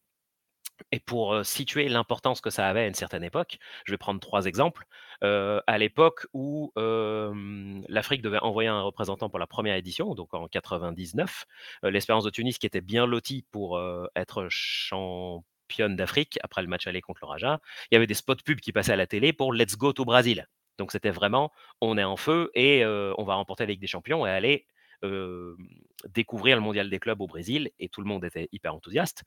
Et 0.93 1.01
pour, 1.01 1.45
situer 1.45 1.89
l'importance 1.89 2.41
que 2.41 2.51
ça 2.51 2.69
avait 2.69 2.81
à 2.81 2.87
une 2.87 2.95
certaine 2.95 3.25
époque, 3.25 3.59
je 3.85 3.93
vais 3.93 3.99
prendre 3.99 4.21
3 4.21 4.47
exemples. 4.47 4.85
À 5.23 5.79
l'époque 5.79 6.27
où, 6.33 6.73
l'Afrique 7.89 8.23
devait 8.23 8.39
envoyer 8.39 8.69
un 8.69 8.83
représentant 8.83 9.29
pour 9.29 9.39
la 9.39 9.47
première 9.47 9.77
édition, 9.77 10.15
donc 10.15 10.35
en 10.35 10.49
99, 10.49 11.47
heu, 11.85 11.89
l'Espérance 11.89 12.25
de 12.25 12.31
Tunis 12.31 12.59
qui 12.59 12.67
était 12.67 12.81
bien 12.81 13.07
lotie 13.07 13.45
pour, 13.51 13.81
être 14.15 14.47
championne 14.51 15.97
d'Afrique 15.97 16.39
après 16.43 16.63
le 16.63 16.69
match 16.69 16.87
aller 16.87 17.01
contre 17.01 17.21
le 17.23 17.29
Raja, 17.29 17.61
il 17.91 17.95
y 17.95 17.97
avait 17.97 18.07
des 18.07 18.15
spots 18.15 18.37
pubs 18.45 18.61
qui 18.61 18.73
passaient 18.73 18.93
à 18.93 18.97
la 18.97 19.07
télé 19.07 19.33
pour 19.33 19.53
«Let's 19.53 19.77
go 19.77 19.93
to 19.93 20.05
Brazil». 20.05 20.47
Donc 20.79 20.93
c'était 20.93 21.11
vraiment: 21.11 21.53
on 21.81 21.97
est 21.99 22.05
en 22.05 22.17
feu 22.17 22.51
et 22.55 22.85
on 22.87 23.25
va 23.25 23.35
remporter 23.35 23.65
la 23.65 23.73
Ligue 23.73 23.81
des 23.81 23.87
champions 23.87 24.27
et 24.27 24.31
aller, 24.31 24.67
découvrir 26.09 26.57
le 26.57 26.63
mondial 26.63 26.91
des 26.91 26.99
clubs 26.99 27.21
au 27.21 27.27
Brésil 27.27 27.71
et 27.79 27.89
tout 27.89 28.01
le 28.01 28.07
monde 28.09 28.25
était 28.25 28.49
hyper 28.53 28.75
enthousiaste. 28.75 29.25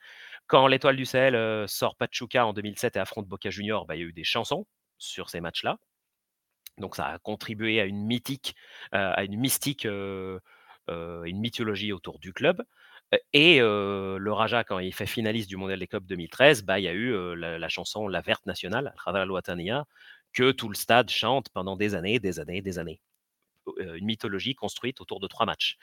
Quand 0.48 0.68
l'Étoile 0.68 0.96
du 0.96 1.06
Sahel, 1.06 1.36
heu, 1.36 1.66
sort 1.68 1.96
Pachuca 1.96 2.46
en 2.46 2.54
2007 2.54 2.96
et 2.96 3.00
affronte 3.00 3.28
Boca 3.28 3.50
Juniors, 3.50 3.86
bah, 3.86 3.96
il 3.96 4.00
y 4.00 4.04
a 4.04 4.08
eu 4.08 4.14
des 4.14 4.24
chansons 4.24 4.66
sur 4.98 5.30
ces 5.30 5.42
matchs-là. 5.42 5.78
Donc 6.78 6.96
ça 6.96 7.08
a 7.08 7.20
contribué 7.20 7.82
à 7.82 7.86
une 7.86 8.06
mythique, 8.06 8.56
heu, 8.94 8.98
à 8.98 9.24
une 9.24 9.38
mystique, 9.40 9.86
une 9.86 10.40
mythologie 11.40 11.92
autour 11.94 12.20
du 12.20 12.34
club. 12.34 12.64
Et 13.34 13.60
le 13.60 14.32
Raja, 14.32 14.64
quand 14.64 14.80
il 14.80 14.94
fait 14.94 15.06
finaliste 15.08 15.50
du 15.50 15.58
mondial 15.58 15.80
des 15.80 15.88
clubs 15.88 16.06
2013, 16.06 16.64
bah, 16.64 16.80
il 16.80 16.84
y 16.84 16.88
a 16.88 16.94
eu, 16.94 17.14
la 17.36 17.70
chanson 17.70 18.08
La 18.08 18.22
Verte 18.22 18.46
Nationale, 18.46 18.94
Jadal 19.06 19.32
Wataniya, 19.32 19.86
que 20.34 20.52
tout 20.52 20.70
le 20.70 20.76
stade 20.76 21.10
chante 21.10 21.50
pendant 21.54 21.76
des 21.76 21.96
années, 21.96 22.20
des 22.20 22.40
années, 22.40 22.62
des 22.62 22.80
années. 22.80 23.02
Heu, 23.80 23.98
une 23.98 24.06
mythologie 24.06 24.56
construite 24.56 25.02
autour 25.02 25.20
de 25.20 25.28
3 25.28 25.46
matchs. 25.46 25.78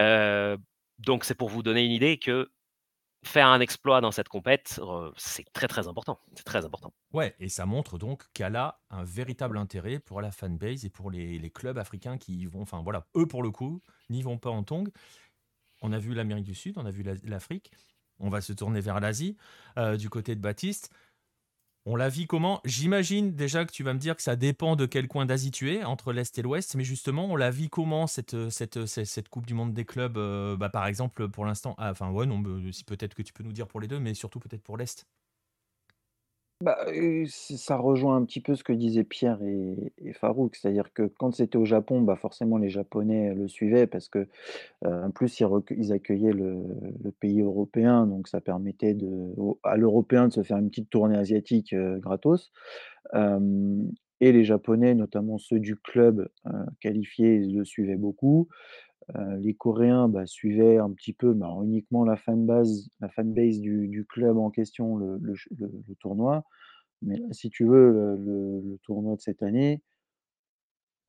Heu, 0.00 0.58
donc 0.98 1.24
c'est 1.24 1.34
pour 1.34 1.48
vous 1.50 1.62
donner 1.62 1.84
une 1.84 1.92
idée 1.92 2.18
que 2.18 2.50
faire 3.24 3.48
un 3.48 3.60
exploit 3.60 4.00
dans 4.00 4.12
cette 4.12 4.28
compète, 4.28 4.80
heu, 4.82 5.12
c'est 5.16 5.44
très, 5.52 5.68
très 5.68 5.88
important. 5.88 6.20
C'est 6.36 6.44
très 6.44 6.64
important. 6.64 6.94
Ouais, 7.12 7.34
et 7.40 7.48
ça 7.48 7.66
montre 7.66 7.98
donc 7.98 8.24
qu'elle 8.34 8.54
a 8.54 8.80
un 8.90 9.02
véritable 9.02 9.58
intérêt 9.58 9.98
pour 9.98 10.20
la 10.20 10.30
fanbase 10.30 10.84
et 10.84 10.90
pour 10.90 11.10
les, 11.10 11.50
clubs 11.50 11.76
africains 11.78 12.18
qui 12.18 12.36
y 12.38 12.46
vont. 12.46 12.62
Enfin 12.62 12.82
voilà, 12.82 13.08
eux 13.16 13.26
pour 13.26 13.42
le 13.42 13.50
coup, 13.50 13.82
n'y 14.10 14.22
vont 14.22 14.38
pas 14.38 14.50
en 14.50 14.62
tongs. 14.62 14.84
On 15.82 15.92
a 15.92 15.98
vu 15.98 16.14
l'Amérique 16.14 16.44
du 16.44 16.54
Sud, 16.54 16.78
on 16.78 16.86
a 16.86 16.90
vu 16.90 17.02
la- 17.02 17.14
l'Afrique. 17.24 17.72
On 18.18 18.30
va 18.30 18.40
se 18.42 18.52
tourner 18.52 18.80
vers 18.80 19.00
l'Asie, 19.00 19.36
euh, 19.78 19.96
du 19.96 20.10
côté 20.10 20.36
de 20.36 20.40
Baptiste. 20.40 20.92
On 21.92 21.96
la 21.96 22.08
vit 22.08 22.28
comment? 22.28 22.60
J'imagine 22.64 23.34
déjà 23.34 23.64
que 23.64 23.72
tu 23.72 23.82
vas 23.82 23.94
me 23.94 23.98
dire 23.98 24.14
que 24.14 24.22
ça 24.22 24.36
dépend 24.36 24.76
de 24.76 24.86
quel 24.86 25.08
coin 25.08 25.26
d'Asie 25.26 25.50
tu 25.50 25.74
es, 25.74 25.82
entre 25.82 26.12
l'Est 26.12 26.38
et 26.38 26.42
l'Ouest, 26.42 26.76
mais 26.76 26.84
justement, 26.84 27.26
on 27.26 27.34
la 27.34 27.50
vit 27.50 27.68
comment 27.68 28.06
cette, 28.06 28.34
euh, 28.34 28.48
euh, 28.76 29.22
Coupe 29.28 29.44
du 29.44 29.54
Monde 29.54 29.74
des 29.74 29.84
clubs 29.84 30.16
euh, 30.16 30.56
bah, 30.56 30.68
Par 30.68 30.86
exemple, 30.86 31.28
pour 31.28 31.44
l'instant, 31.44 31.74
ah, 31.78 31.90
enfin, 31.90 32.08
ouais, 32.12 32.26
non, 32.26 32.40
si 32.70 32.84
peut-être 32.84 33.14
que 33.14 33.22
tu 33.22 33.32
peux 33.32 33.42
nous 33.42 33.50
dire 33.50 33.66
pour 33.66 33.80
les 33.80 33.88
deux, 33.88 33.98
mais 33.98 34.14
surtout 34.14 34.38
peut-être 34.38 34.62
pour 34.62 34.76
l'Est? 34.76 35.04
Bah, 36.62 36.76
ça 37.26 37.78
rejoint 37.78 38.16
un 38.16 38.24
petit 38.26 38.40
peu 38.42 38.54
ce 38.54 38.62
que 38.62 38.74
disaient 38.74 39.02
Pierre 39.04 39.38
et 39.42 40.12
Farouk. 40.12 40.54
C'est-à-dire 40.56 40.92
que 40.92 41.04
quand 41.18 41.32
c'était 41.34 41.56
au 41.56 41.64
Japon, 41.64 42.02
bah, 42.02 42.16
forcément 42.16 42.58
les 42.58 42.68
Japonais 42.68 43.32
le 43.34 43.48
suivaient 43.48 43.86
parce 43.86 44.10
que, 44.10 44.28
en 44.84 45.10
plus 45.12 45.40
ils 45.70 45.92
accueillaient 45.92 46.32
le 46.34 47.12
pays 47.20 47.42
européen, 47.42 48.06
donc 48.06 48.28
ça 48.28 48.40
permettait 48.42 48.94
de 48.94 49.34
à 49.64 49.76
l'européen 49.76 50.28
de 50.28 50.34
se 50.34 50.42
faire 50.42 50.58
une 50.58 50.70
petite 50.70 50.90
tournée 50.90 51.16
asiatique, 51.16 51.74
gratos. 52.00 52.52
Et 54.20 54.32
les 54.32 54.44
Japonais, 54.44 54.94
notamment 54.94 55.38
ceux 55.38 55.60
du 55.60 55.76
club, 55.76 56.28
heu, 56.46 56.50
qualifiés, 56.80 57.36
ils 57.36 57.56
le 57.56 57.64
suivaient 57.64 57.96
beaucoup. 57.96 58.48
Heu, 59.16 59.36
les 59.38 59.54
Coréens, 59.54 60.08
bah, 60.08 60.26
suivaient 60.26 60.78
un 60.78 60.92
petit 60.92 61.12
peu, 61.12 61.34
mais 61.34 61.44
alors 61.44 61.62
uniquement 61.64 62.04
la 62.04 62.16
fanbase 62.16 62.90
la 63.00 63.08
fanbase 63.08 63.60
du 63.60 63.88
du 63.88 64.04
club 64.06 64.38
en 64.38 64.50
question, 64.50 64.96
le 64.96 65.18
le 65.18 65.34
ch 65.36 65.48
le 65.58 65.70
le 65.88 65.94
tournoi. 65.96 66.44
Mais 67.02 67.16
là, 67.18 67.26
si 67.32 67.50
tu 67.50 67.64
veux, 67.66 68.16
le 68.18 68.78
tournoi 68.84 69.16
de 69.16 69.20
cette 69.22 69.42
année, 69.44 69.82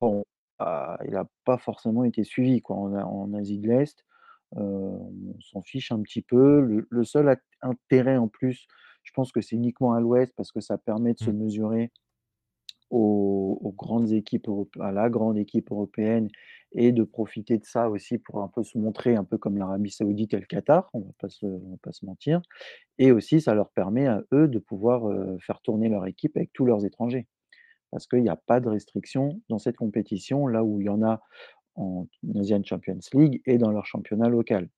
bon, 0.00 0.24
ah, 0.58 0.98
il 1.06 1.16
a 1.16 1.28
pas 1.44 1.58
forcément 1.58 2.04
été 2.04 2.24
suivi, 2.24 2.60
quoi, 2.62 2.76
en 2.76 3.34
Asie 3.34 3.58
de 3.58 3.68
l'Est. 3.68 4.04
Heu, 4.56 4.60
on 4.60 5.40
s'en 5.42 5.62
fiche 5.62 5.92
un 5.92 6.02
petit 6.02 6.22
peu. 6.22 6.86
Le 6.90 7.04
seul 7.04 7.28
int 7.30 7.38
intérêt 7.62 8.18
en 8.18 8.28
plus, 8.28 8.66
je 9.04 9.12
pense 9.14 9.32
que 9.32 9.40
c'est 9.42 9.56
uniquement 9.56 9.94
à 9.94 10.00
l'Ouest 10.00 10.34
parce 10.36 10.52
que 10.52 10.60
ça 10.60 10.78
permet 10.78 11.14
de 11.14 11.20
se 11.20 11.30
Mm. 11.30 11.32
mesurer 11.32 11.92
aux 12.96 13.72
grandes 13.76 14.12
équipes 14.12 14.48
à 14.80 14.92
la 14.92 15.10
grande 15.10 15.38
équipe 15.38 15.70
européenne 15.72 16.28
et 16.72 16.92
de 16.92 17.02
profiter 17.04 17.58
de 17.58 17.64
ça 17.64 17.90
aussi 17.90 18.18
pour 18.18 18.42
un 18.42 18.48
peu 18.48 18.62
se 18.64 18.78
montrer 18.78 19.16
un 19.16 19.24
peu 19.24 19.38
comme 19.38 19.58
l'Arabie 19.58 19.90
Saoudite 19.90 20.34
et 20.34 20.40
le 20.40 20.46
Qatar, 20.46 20.88
on 20.94 21.00
on 21.00 21.02
va 21.70 21.76
pas 21.82 21.92
se 21.92 22.06
mentir 22.06 22.40
et 22.98 23.12
aussi 23.12 23.40
ça 23.40 23.54
leur 23.54 23.70
permet 23.70 24.06
à 24.06 24.22
eux 24.32 24.48
de 24.48 24.58
pouvoir, 24.58 25.08
heu, 25.10 25.38
faire 25.40 25.60
tourner 25.62 25.88
leur 25.88 26.06
équipe 26.06 26.36
avec 26.36 26.52
tous 26.52 26.64
leurs 26.66 26.84
étrangers. 26.84 27.26
Parce 27.90 28.06
qu'il 28.06 28.24
y 28.24 28.28
a 28.28 28.36
pas 28.36 28.60
de 28.60 28.68
restriction 28.68 29.40
dans 29.48 29.58
cette 29.58 29.76
compétition, 29.76 30.46
là 30.46 30.64
où 30.64 30.80
il 30.80 30.86
y 30.86 30.88
en 30.88 31.02
a 31.02 31.20
en 31.76 32.06
Asian 32.38 32.62
Champions 32.64 32.98
League 33.14 33.42
et 33.46 33.58
dans 33.58 33.70
leur 33.72 33.86
championnat 33.86 34.28
local. 34.28 34.68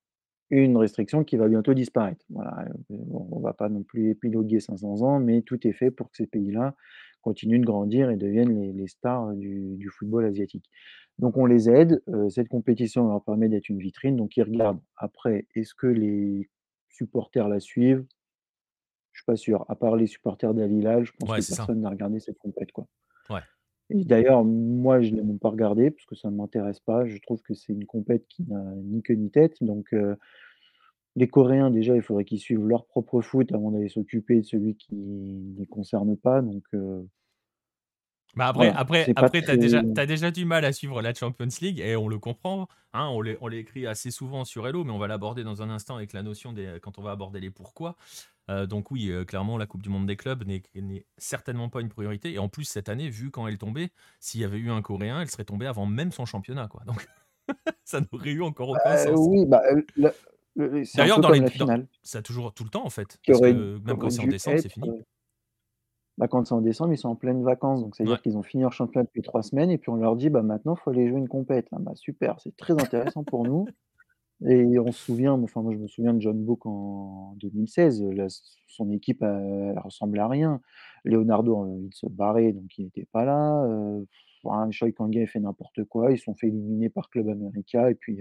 Une 0.50 0.76
restriction 0.76 1.24
qui 1.24 1.36
va 1.36 1.48
bientôt 1.48 1.74
disparaître. 1.74 2.24
Voilà, 2.30 2.66
bon, 2.90 3.28
on 3.32 3.40
va 3.40 3.54
pas 3.54 3.68
non 3.68 3.82
plus 3.82 4.10
épiloguer 4.10 4.60
500 4.60 5.02
ans, 5.02 5.20
mais 5.20 5.42
tout 5.42 5.66
est 5.66 5.72
fait 5.72 5.90
pour 5.90 6.10
que 6.10 6.16
ces 6.18 6.26
pays-là 6.26 6.76
continuent 7.24 7.60
de 7.60 7.66
grandir 7.66 8.10
et 8.10 8.16
deviennent 8.16 8.54
les 8.60 8.72
les 8.72 8.86
stars 8.86 9.34
du 9.34 9.76
du 9.76 9.88
football 9.88 10.24
asiatique. 10.26 10.70
Donc 11.18 11.36
on 11.36 11.46
les 11.46 11.68
aide, 11.70 12.02
cette 12.28 12.48
compétition 12.48 13.08
leur 13.08 13.22
permet 13.24 13.48
d'être 13.48 13.68
une 13.68 13.78
vitrine, 13.78 14.16
donc 14.16 14.36
ils 14.36 14.42
regardent. 14.42 14.80
Après, 14.96 15.46
est-ce 15.54 15.74
que 15.74 15.86
les 15.88 16.50
supporters 16.88 17.48
la 17.48 17.60
suivent? 17.60 18.04
Je 19.12 19.20
suis 19.20 19.26
pas 19.26 19.36
sûr. 19.36 19.64
À 19.68 19.76
part 19.76 19.94
les 19.94 20.08
supporters 20.08 20.54
d'Al 20.54 20.72
Hilal, 20.72 21.04
je 21.04 21.12
pense 21.12 21.30
Ouais, 21.30 21.38
que 21.38 21.56
personne 21.56 21.80
n'a 21.82 21.90
regardé 21.90 22.18
cette 22.18 22.38
compète, 22.38 22.72
quoi. 22.72 22.88
Ouais. 23.30 23.42
Et 23.90 24.04
d'ailleurs, 24.04 24.44
moi, 24.44 25.02
je 25.02 25.14
l'ai 25.14 25.22
même 25.22 25.38
pas 25.38 25.50
regardée 25.50 25.92
parce 25.92 26.04
que 26.06 26.16
ça 26.16 26.30
ne 26.30 26.36
m'intéresse 26.36 26.80
pas. 26.80 27.06
Je 27.06 27.18
trouve 27.18 27.40
que 27.42 27.54
c'est 27.54 27.72
une 27.72 27.86
compète 27.86 28.26
qui 28.26 28.42
n'a 28.48 28.60
ni 28.82 29.02
queue 29.02 29.14
ni 29.14 29.30
tête. 29.30 29.62
Donc, 29.62 29.94
les 31.16 31.28
Coréens, 31.28 31.70
déjà, 31.70 31.96
il 31.96 32.02
faudrait 32.02 32.24
qu'ils 32.24 32.38
suivent 32.40 32.66
leur 32.66 32.86
propre 32.86 33.20
foot 33.20 33.52
avant 33.52 33.70
d'aller 33.72 33.88
s'occuper 33.88 34.36
de 34.40 34.46
celui 34.46 34.76
qui 34.76 34.94
ne 34.94 35.58
les 35.58 35.66
concerne 35.66 36.16
pas. 36.16 36.42
Donc, 36.42 36.64
heu, 36.74 37.08
Bah 38.36 38.48
après, 38.48 38.68
voilà, 38.68 38.74
après, 38.74 39.12
après, 39.14 39.42
t'as 39.42 39.52
très 39.52 39.56
déjà, 39.56 40.30
du 40.32 40.44
mal 40.44 40.64
à 40.64 40.72
suivre 40.72 41.00
la 41.02 41.14
Champions 41.14 41.46
League 41.60 41.78
et 41.78 41.94
on 41.94 42.08
le 42.08 42.18
comprend. 42.18 42.66
Hein, 42.92 43.06
on 43.12 43.20
l'é- 43.20 43.38
on 43.40 43.46
l'écrit 43.46 43.86
assez 43.86 44.10
souvent 44.10 44.44
sur 44.44 44.66
Hello, 44.66 44.82
mais 44.82 44.90
on 44.90 44.98
va 44.98 45.06
l'aborder 45.06 45.44
dans 45.44 45.62
un 45.62 45.70
instant 45.70 45.94
avec 45.96 46.12
la 46.12 46.22
notion 46.24 46.52
des, 46.52 46.78
quand 46.82 46.98
on 46.98 47.02
va 47.02 47.12
aborder 47.12 47.38
les 47.38 47.50
pourquoi. 47.52 47.96
Euh, 48.50 48.66
donc 48.66 48.90
oui, 48.90 49.10
euh, 49.10 49.24
clairement, 49.24 49.56
la 49.58 49.66
Coupe 49.66 49.82
du 49.82 49.88
Monde 49.88 50.06
des 50.06 50.16
clubs 50.16 50.44
n'est 50.46 51.06
certainement 51.16 51.68
pas 51.70 51.80
une 51.80 51.88
priorité. 51.90 52.32
Et 52.32 52.38
en 52.40 52.48
plus, 52.48 52.64
cette 52.64 52.88
année, 52.88 53.08
vu 53.08 53.30
quand 53.30 53.46
elle 53.48 53.58
tombait, 53.58 53.90
s'il 54.20 54.40
y 54.40 54.44
avait 54.44 54.58
eu 54.58 54.70
un 54.70 54.82
Coréen, 54.82 55.20
elle 55.22 55.30
serait 55.30 55.44
tombée 55.44 55.66
avant 55.66 55.86
même 55.86 56.12
son 56.12 56.26
championnat. 56.26 56.68
Quoi. 56.68 56.82
Donc 56.86 57.06
ça 57.84 58.00
n'aurait 58.00 58.30
eu 58.32 58.42
encore 58.42 58.70
aucun 58.70 58.96
heu, 58.96 59.14
sens. 59.14 59.28
oui, 59.28 59.44
bah, 59.46 59.62
le 59.96 60.10
D'ailleurs, 60.94 61.20
dans 61.20 61.30
les, 61.30 61.40
la 61.40 61.50
dans- 61.54 61.74
ça 62.02 62.18
a 62.18 62.22
toujours 62.22 62.54
tout 62.54 62.64
le 62.64 62.70
temps 62.70 62.84
en 62.86 62.90
fait. 62.90 63.20
Parce 63.26 63.40
que 63.40 63.78
même 63.78 63.98
quand 63.98 64.10
c'est 64.10 64.22
en 64.22 64.28
décembre, 64.28 64.58
c'est 64.58 64.68
fini. 64.68 64.94
heu 64.98 65.04
Bah, 66.16 66.28
quand 66.28 66.44
c'est 66.46 66.54
en 66.54 66.60
décembre, 66.60 66.92
ils 66.92 66.96
sont 66.98 67.08
en 67.08 67.16
pleines 67.16 67.42
vacances, 67.42 67.80
donc 67.80 67.96
Ouais. 68.02 68.18
c'est-à-dire 68.18 68.22
qu'ils 68.22 68.36
ont 68.38 68.42
fini 68.44 68.62
leur 68.62 68.72
championnat 68.72 69.04
depuis 69.04 69.22
3 69.22 69.42
semaines 69.42 69.70
et 69.70 69.78
puis 69.78 69.90
on 69.90 69.96
leur 69.96 70.14
dit: 70.16 70.30
«Bah, 70.30 70.42
maintenant, 70.42 70.74
il 70.76 70.80
faut 70.80 70.90
aller 70.90 71.08
jouer 71.08 71.18
une 71.18 71.28
compète». 71.28 71.66
Ah 71.72 71.78
bah, 71.80 71.92
super, 71.96 72.38
c'est 72.40 72.56
très 72.56 72.78
intéressant 72.78 73.24
pour 73.24 73.44
nous 73.44 73.72
et 74.48 74.78
on 74.80 74.92
se 74.92 75.00
souvient, 75.04 75.34
enfin 75.42 75.62
moi 75.62 75.72
je 75.74 75.78
me 75.78 75.88
souviens 75.88 76.14
de 76.14 76.20
John 76.20 76.44
Book 76.44 76.66
en 76.66 77.34
2016, 77.38 78.02
heu, 78.02 78.12
la 78.12 78.26
son 78.68 78.90
équipe, 78.92 79.22
heu, 79.22 79.72
elle 79.72 79.78
ressemblait 79.80 80.20
à 80.22 80.28
rien. 80.28 80.60
Leonardo 81.04 81.56
envie 81.56 81.88
de 81.90 81.94
se 81.94 82.06
barrer, 82.08 82.52
donc 82.52 82.78
il 82.78 82.86
était 82.86 83.06
pas 83.12 83.24
là, 83.26 83.66
enfin, 84.44 84.70
Choi 84.72 84.92
Kang-hae 84.92 85.26
fait 85.26 85.40
n'importe 85.40 85.84
quoi, 85.84 86.12
ils 86.12 86.18
sont 86.18 86.34
fait 86.34 86.48
éliminer 86.48 86.90
par 86.90 87.10
Club 87.10 87.28
America 87.30 87.90
et 87.90 87.94
puis, 87.96 88.20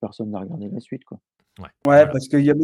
personne 0.00 0.30
n'a 0.30 0.40
regardé 0.40 0.68
la 0.68 0.80
suite, 0.80 1.04
quoi. 1.04 1.20
Ouais, 1.86 2.06
parce 2.06 2.28
que 2.28 2.36
y 2.36 2.50
a, 2.50 2.54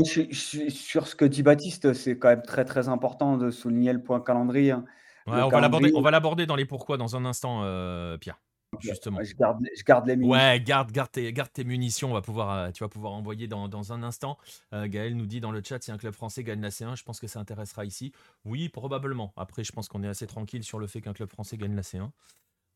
sur 0.71 1.07
ce 1.07 1.15
que 1.15 1.25
dit 1.25 1.43
Baptiste, 1.43 1.93
c'est 1.95 2.19
quand 2.19 2.29
même 2.29 2.43
très 2.43 2.65
très 2.65 2.89
important 2.89 3.37
de 3.37 3.51
souligner 3.51 3.93
le 3.93 4.03
point 4.03 4.21
calendrier. 4.21 4.73
Hein. 4.73 4.85
on, 5.27 5.49
va 5.49 6.11
l'aborder 6.11 6.47
dans 6.47 6.57
les 6.57 6.67
pourquoi 6.67 6.97
dans 6.99 7.17
un 7.17 7.25
instant, 7.25 7.63
euh, 7.65 8.19
Pierre. 8.19 8.41
Justement. 8.81 9.23
Je 9.23 9.35
garde, 9.35 9.63
je 9.77 9.85
garde 9.85 10.07
les 10.07 10.17
munitions. 10.17 10.33
Ouais, 10.33 10.61
garde, 10.61 10.91
garde, 10.93 11.11
tes, 11.11 11.31
garde 11.33 11.53
tes 11.53 11.65
munitions. 11.65 12.11
On 12.11 12.15
va 12.15 12.23
pouvoir, 12.23 12.51
euh, 12.51 12.71
tu 12.71 12.83
vas 12.83 12.89
pouvoir 12.89 13.13
envoyer 13.13 13.47
dans, 13.47 13.69
dans 13.69 13.93
un 13.93 14.03
instant. 14.03 14.39
Euh, 14.73 14.89
Gaël 14.89 15.15
nous 15.15 15.27
dit 15.27 15.41
dans 15.41 15.53
le 15.53 15.63
chat 15.63 15.83
si 15.83 15.93
un 15.93 15.99
club 15.99 16.15
français 16.15 16.43
gagne 16.43 16.63
la 16.63 16.71
C1, 16.71 16.97
je 16.97 17.05
pense 17.05 17.21
que 17.21 17.27
ça 17.27 17.39
intéressera 17.39 17.85
ici. 17.85 18.13
Oui, 18.47 18.71
probablement. 18.71 19.35
Après, 19.37 19.63
je 19.63 19.73
pense 19.73 19.89
qu'on 19.89 20.03
est 20.03 20.09
assez 20.09 20.27
tranquille 20.27 20.65
sur 20.65 20.79
le 20.79 20.87
fait 20.87 21.03
qu'un 21.03 21.13
club 21.13 21.29
français 21.29 21.59
gagne 21.59 21.77
la 21.77 21.83
C1. 21.83 22.09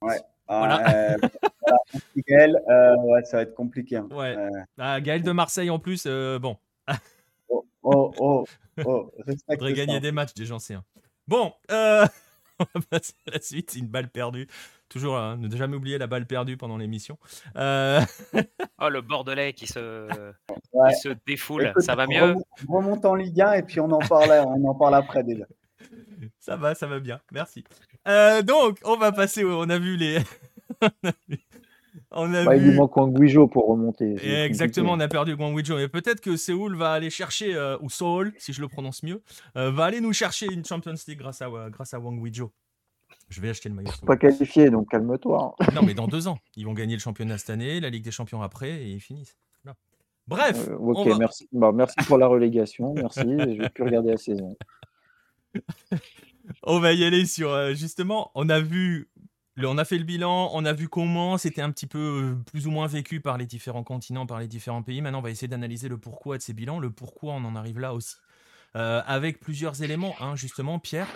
Ouais. 0.02 0.20
Voilà. 0.48 1.14
Euh, 1.14 1.16
Gaël, 2.28 2.60
euh, 2.68 2.96
ouais, 2.96 3.24
ça 3.24 3.38
va 3.38 3.42
être 3.42 3.54
compliqué. 3.54 3.96
Hein. 3.96 4.08
Ouais. 4.10 4.36
Ah, 4.78 5.00
Gaël 5.00 5.22
de 5.22 5.32
Marseille 5.32 5.70
en 5.70 5.78
plus, 5.78 6.06
bon. 6.06 6.56
oh, 7.48 7.66
oh, 7.82 8.12
oh, 8.18 8.44
oh. 8.84 9.12
Faudrait 9.48 9.72
gagner 9.72 10.00
des 10.00 10.12
matchs 10.12 10.34
des 10.34 10.46
gens 10.46 10.58
C1. 10.58 10.80
Bon, 11.28 11.52
on 11.68 12.64
va 12.74 12.80
passer 12.90 13.14
à 13.28 13.32
la 13.32 13.40
suite. 13.40 13.74
Une 13.76 13.88
balle 13.88 14.08
perdue. 14.08 14.46
Toujours, 14.88 15.16
hein, 15.16 15.36
ne 15.36 15.54
jamais 15.54 15.76
oublier 15.76 15.98
la 15.98 16.06
balle 16.06 16.26
perdue 16.26 16.56
pendant 16.56 16.76
l'émission. 16.76 17.18
Euh... 17.56 18.00
oh, 18.80 18.88
le 18.88 19.00
Bordelais 19.00 19.52
qui 19.52 19.66
se, 19.66 20.08
se 21.02 21.08
défoule, 21.26 21.72
ça 21.78 21.96
va 21.96 22.06
mieux? 22.06 22.36
Remonte 22.68 23.04
en 23.04 23.16
Ligue 23.16 23.40
1 23.40 23.52
et 23.54 23.62
puis 23.62 23.80
on 23.80 23.90
en 23.90 23.98
parle, 23.98 24.30
on 24.46 24.64
en 24.64 24.74
parle 24.74 24.94
après 24.94 25.24
déjà. 25.24 25.44
Ça 26.38 26.56
va, 26.56 26.74
ça 26.74 26.86
va 26.86 27.00
bien, 27.00 27.20
merci. 27.32 27.64
Euh, 28.06 28.42
donc, 28.42 28.78
on 28.84 28.96
va 28.96 29.10
passer, 29.10 29.44
on 29.44 29.68
a 29.68 29.78
vu 29.78 29.96
les... 29.96 30.18
on 30.80 31.08
a 31.08 31.12
bah, 32.10 32.56
vu... 32.56 32.70
Il 32.70 32.76
manque 32.76 32.92
Guangguijo 32.92 33.46
pour 33.48 33.68
remonter. 33.68 34.16
exactement, 34.44 34.92
on 34.92 35.00
a 35.00 35.08
perdu 35.08 35.36
Guangguijo. 35.36 35.76
Mais 35.76 35.88
peut-être 35.88 36.20
que 36.20 36.36
Séoul 36.36 36.76
va 36.76 36.92
aller 36.92 37.10
chercher, 37.10 37.54
euh, 37.54 37.76
ou 37.80 37.90
Seoul, 37.90 38.32
si 38.38 38.52
je 38.52 38.60
le 38.60 38.68
prononce 38.68 39.02
mieux, 39.02 39.22
euh, 39.56 39.70
va 39.70 39.84
aller 39.84 40.00
nous 40.00 40.12
chercher 40.12 40.46
une 40.52 40.64
Champions 40.64 40.94
League 41.06 41.18
grâce 41.18 41.42
à, 41.42 41.50
grâce 41.70 41.94
à 41.94 42.00
Wang 42.00 42.20
je 43.28 43.40
vais 43.40 43.48
acheter 43.48 43.68
le 43.68 43.74
maillot. 43.74 43.90
Pas 44.06 44.16
qualifié, 44.16 44.70
donc 44.70 44.88
calme-toi. 44.88 45.56
Non, 45.74 45.82
mais 45.82 45.94
dans 45.94 46.06
deux 46.06 46.28
ans. 46.28 46.38
Ils 46.56 46.64
vont 46.64 46.74
gagner 46.74 46.94
le 46.94 47.00
championnat 47.00 47.38
cette 47.38 47.50
année, 47.50 47.80
la 47.80 47.90
Ligue 47.90 48.04
des 48.04 48.12
Champions 48.12 48.40
après, 48.40 48.70
et 48.70 48.90
ils 48.90 49.00
finissent. 49.00 49.36
Bref. 50.28 50.68
Euh, 50.68 50.76
ok, 50.76 51.18
merci. 51.18 51.48
Bah, 51.52 51.72
merci 51.72 51.96
pour 52.06 52.18
la 52.18 52.26
relégation. 52.26 52.94
Merci. 52.94 53.20
je 53.20 53.62
vais 53.62 53.68
plus 53.68 53.84
regarder 53.84 54.10
la 54.10 54.16
saison. 54.16 54.56
on 56.64 56.80
va 56.80 56.92
y 56.92 57.04
aller 57.04 57.26
sur. 57.26 57.50
Euh, 57.50 57.74
justement, 57.74 58.30
on 58.34 58.48
a 58.48 58.60
vu. 58.60 59.08
On 59.58 59.78
a 59.78 59.84
fait 59.84 59.98
le 59.98 60.04
bilan, 60.04 60.50
on 60.52 60.64
a 60.64 60.72
vu 60.72 60.88
comment 60.88 61.38
c'était 61.38 61.62
un 61.62 61.70
petit 61.70 61.86
peu 61.86 61.98
euh, 61.98 62.34
plus 62.50 62.66
ou 62.66 62.70
moins 62.70 62.86
vécu 62.86 63.20
par 63.20 63.38
les 63.38 63.46
différents 63.46 63.84
continents, 63.84 64.26
par 64.26 64.38
les 64.38 64.48
différents 64.48 64.82
pays. 64.82 65.00
Maintenant, 65.00 65.20
on 65.20 65.22
va 65.22 65.30
essayer 65.30 65.48
d'analyser 65.48 65.88
le 65.88 65.98
pourquoi 65.98 66.36
de 66.36 66.42
ces 66.42 66.52
bilans, 66.52 66.78
le 66.78 66.90
pourquoi 66.90 67.34
on 67.34 67.44
en 67.44 67.56
arrive 67.56 67.78
là 67.78 67.94
aussi. 67.94 68.16
avec 68.74 69.40
plusieurs 69.40 69.82
éléments, 69.82 70.14
hein, 70.20 70.36
justement, 70.36 70.78
Pierre 70.78 71.08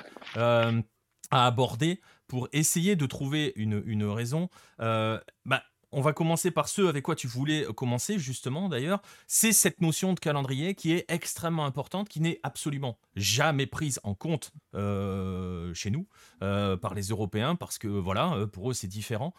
à 1.30 1.46
aborder 1.46 2.00
pour 2.26 2.48
essayer 2.52 2.96
de 2.96 3.06
trouver 3.06 3.52
une, 3.56 4.04
raison. 4.04 4.48
Euh, 4.80 5.18
bah, 5.44 5.62
on 5.92 6.00
va 6.00 6.12
commencer 6.12 6.50
par 6.50 6.68
ce 6.68 6.82
avec 6.82 7.04
quoi 7.04 7.14
tu 7.14 7.26
voulais 7.26 7.66
commencer 7.74 8.18
justement 8.18 8.68
d'ailleurs. 8.68 9.00
C'est 9.26 9.52
cette 9.52 9.80
notion 9.80 10.12
de 10.12 10.20
calendrier 10.20 10.74
qui 10.74 10.92
est 10.92 11.04
extrêmement 11.08 11.64
importante, 11.64 12.08
qui 12.08 12.20
n'est 12.20 12.40
absolument 12.42 12.98
jamais 13.16 13.66
prise 13.66 14.00
en 14.04 14.14
compte 14.14 14.52
euh, 14.74 15.74
chez 15.74 15.90
nous 15.90 16.06
euh, 16.42 16.76
par 16.76 16.94
les 16.94 17.08
Européens 17.08 17.54
parce 17.56 17.78
que 17.78 17.88
voilà, 17.88 18.46
pour 18.52 18.70
eux 18.70 18.74
c'est 18.74 18.88
différent. 18.88 19.34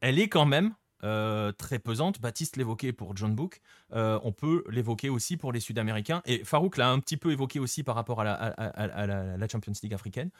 Elle 0.00 0.18
est 0.18 0.28
quand 0.28 0.46
même 0.46 0.74
très 1.00 1.78
pesante. 1.78 2.20
Baptiste 2.20 2.56
l'évoquait 2.56 2.92
pour 2.92 3.16
John 3.16 3.34
Book. 3.34 3.60
on 3.92 4.32
peut 4.32 4.64
l'évoquer 4.68 5.08
aussi 5.08 5.36
pour 5.36 5.52
les 5.52 5.60
Sud-Américains. 5.60 6.22
Et 6.24 6.44
Farouk 6.44 6.76
l'a 6.76 6.90
un 6.90 6.98
petit 6.98 7.16
peu 7.16 7.30
évoqué 7.30 7.60
aussi 7.60 7.84
par 7.84 7.94
rapport 7.94 8.20
à 8.20 8.24
la 8.24 9.48
Champions 9.48 9.72
League 9.82 9.94
africaine 9.94 10.30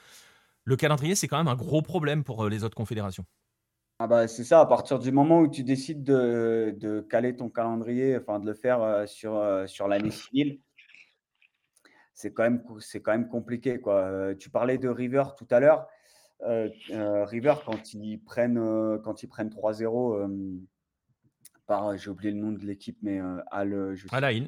le 0.68 0.76
calendrier, 0.76 1.14
c'est 1.14 1.28
quand 1.28 1.38
même 1.38 1.49
un 1.49 1.57
gros 1.57 1.80
problème 1.80 2.24
pour 2.24 2.44
euh, 2.44 2.51
les 2.51 2.62
autres 2.62 2.76
confédérations. 2.76 3.24
Ah 4.01 4.07
bah, 4.07 4.28
c'est 4.28 4.44
ça, 4.44 4.61
à 4.61 4.66
partir 4.66 5.01
du 5.01 5.11
moment 5.11 5.40
où 5.40 5.49
tu 5.49 5.64
décides 5.64 6.05
de, 6.05 7.07
caler 7.11 7.36
ton 7.36 7.49
calendrier, 7.49 8.16
enfin 8.16 8.38
de 8.38 8.46
le 8.46 8.55
faire 8.55 8.80
euh, 8.80 9.07
sur, 9.07 9.36
euh, 9.36 9.66
sur 9.66 9.88
l'année 9.88 10.12
civile, 10.12 10.61
c'est 12.14 12.32
quand, 12.32 12.44
même, 12.44 12.62
quand 12.62 13.12
même 13.12 13.28
compliqué. 13.28 13.80
Quoi. 13.80 14.34
tu 14.38 14.51
parlais 14.51 14.78
de 14.78 14.88
River 14.88 15.24
tout 15.36 15.46
à 15.51 15.61
l'heure. 15.61 15.88
River, 16.40 17.55
quand 17.64 17.94
ils 17.94 18.18
prennent, 18.18 19.01
quand 19.03 19.22
ils 19.22 19.28
prennent 19.28 19.51
3-0 19.51 20.66
par, 21.66 21.96
j'ai 21.96 22.11
oublié 22.11 22.32
le 22.32 22.38
nom 22.38 22.53
de 22.53 22.64
l'équipe, 22.64 22.99
mais 23.03 23.20
Al, 23.51 23.96
Alain. 24.11 24.44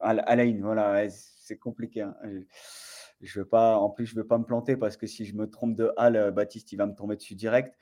Alain, 0.00 0.58
voilà, 0.60 1.08
c'est 1.08 1.58
compliqué. 1.58 2.02
Hein 2.02 2.14
je 3.24 3.40
veux 3.40 3.46
pas, 3.46 3.76
en 3.78 3.90
plus, 3.90 4.06
je 4.06 4.14
veux 4.14 4.26
pas 4.26 4.38
me 4.38 4.44
planter 4.44 4.76
parce 4.76 4.96
que 4.96 5.06
si 5.06 5.24
je 5.24 5.34
me 5.34 5.48
trompe 5.48 5.74
de 5.74 5.92
euh, 5.98 6.30
Baptiste, 6.30 6.72
il 6.72 6.76
va 6.76 6.86
me 6.86 6.94
tomber 6.94 7.16
dessus 7.16 7.34
direct. 7.34 7.74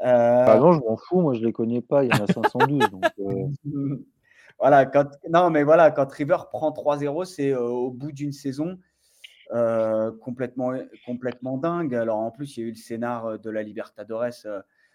Euh... 0.00 0.58
non, 0.58 0.72
je 0.72 0.80
m'en 0.80 0.96
fous, 0.96 1.20
moi 1.20 1.34
je 1.34 1.44
les 1.44 1.52
connais 1.52 1.80
pas, 1.80 2.04
il 2.04 2.10
y 2.10 2.20
en 2.20 2.24
a 2.24 2.26
512. 2.26 2.82
Euh. 3.20 3.48
voilà, 4.58 4.86
quand, 4.86 5.08
non, 5.28 5.50
mais 5.50 5.62
voilà, 5.62 5.90
quand 5.90 6.10
River 6.10 6.36
prend 6.52 6.70
3-0, 6.70 7.24
c'est 7.24 7.52
euh, 7.52 7.60
au 7.60 7.90
bout 7.90 8.12
d'une 8.12 8.32
saison 8.32 8.78
complètement, 10.20 10.72
complètement 11.06 11.56
dingue. 11.56 11.94
Alors 11.94 12.18
en 12.18 12.32
plus, 12.32 12.56
il 12.56 12.60
y 12.60 12.62
a 12.64 12.66
eu 12.66 12.72
le 12.72 12.76
scénar 12.76 13.38
de 13.38 13.50
la 13.50 13.62
Libertadores 13.62 14.24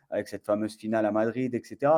avec 0.09 0.27
cette 0.27 0.45
fameuse 0.45 0.75
finale 0.75 1.05
à 1.05 1.11
Madrid, 1.11 1.55
etc. 1.55 1.93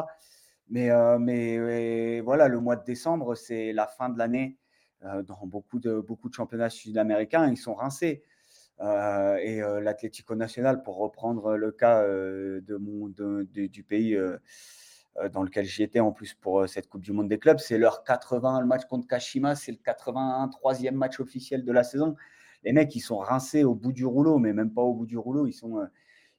Mais, 0.70 0.92
mais 1.18 2.22
voilà, 2.22 2.48
le 2.48 2.60
mois 2.60 2.76
de 2.76 2.84
décembre, 2.84 3.34
c'est 3.34 3.74
la 3.74 3.88
fin 3.88 4.10
de 4.10 4.20
l'année 4.20 4.60
euh, 5.06 5.22
dans 5.22 5.46
beaucoup 5.46 5.80
de, 5.80 6.00
beaucoup 6.00 6.30
de 6.30 6.34
championnats 6.34 6.70
sud-américains, 6.70 7.50
ils 7.50 7.58
sont 7.58 7.74
rincés. 7.74 8.24
Euh, 8.82 9.38
et 9.38 9.62
euh, 9.62 9.80
l'Atlético 9.80 10.36
Nacional, 10.36 10.84
pour 10.84 10.98
reprendre 10.98 11.56
le 11.56 11.72
cas 11.72 12.04
de 12.04 12.78
mon, 12.78 13.08
du 13.08 13.84
pays 13.84 14.18
dans 15.32 15.44
lequel 15.44 15.66
j'y 15.66 15.84
étais 15.84 16.00
en 16.00 16.12
plus 16.12 16.34
pour 16.34 16.68
cette 16.68 16.90
Coupe 16.90 17.02
du 17.02 17.12
Monde 17.12 17.30
des 17.30 17.38
clubs, 17.38 17.60
c'est 17.60 17.78
leur 17.78 18.04
80, 18.04 18.62
le 18.62 18.66
match 18.66 18.86
contre 18.86 19.08
Kashima, 19.08 19.56
c'est 19.56 19.72
le 19.72 19.78
83e 19.78 20.92
match 20.92 21.20
officiel 21.20 21.64
de 21.64 21.72
la 21.72 21.84
saison. 21.84 22.16
Les 22.64 22.74
mecs, 22.74 22.96
ils 22.96 23.02
sont 23.02 23.18
rincés 23.18 23.64
au 23.64 23.76
bout 23.76 23.94
du 23.94 24.06
rouleau, 24.06 24.40
mais 24.40 24.54
même 24.54 24.74
pas 24.74 24.82
au 24.82 24.94
bout 24.94 25.06
du 25.06 25.18
rouleau, 25.18 25.46
ils 25.46 25.54
sont, 25.54 25.86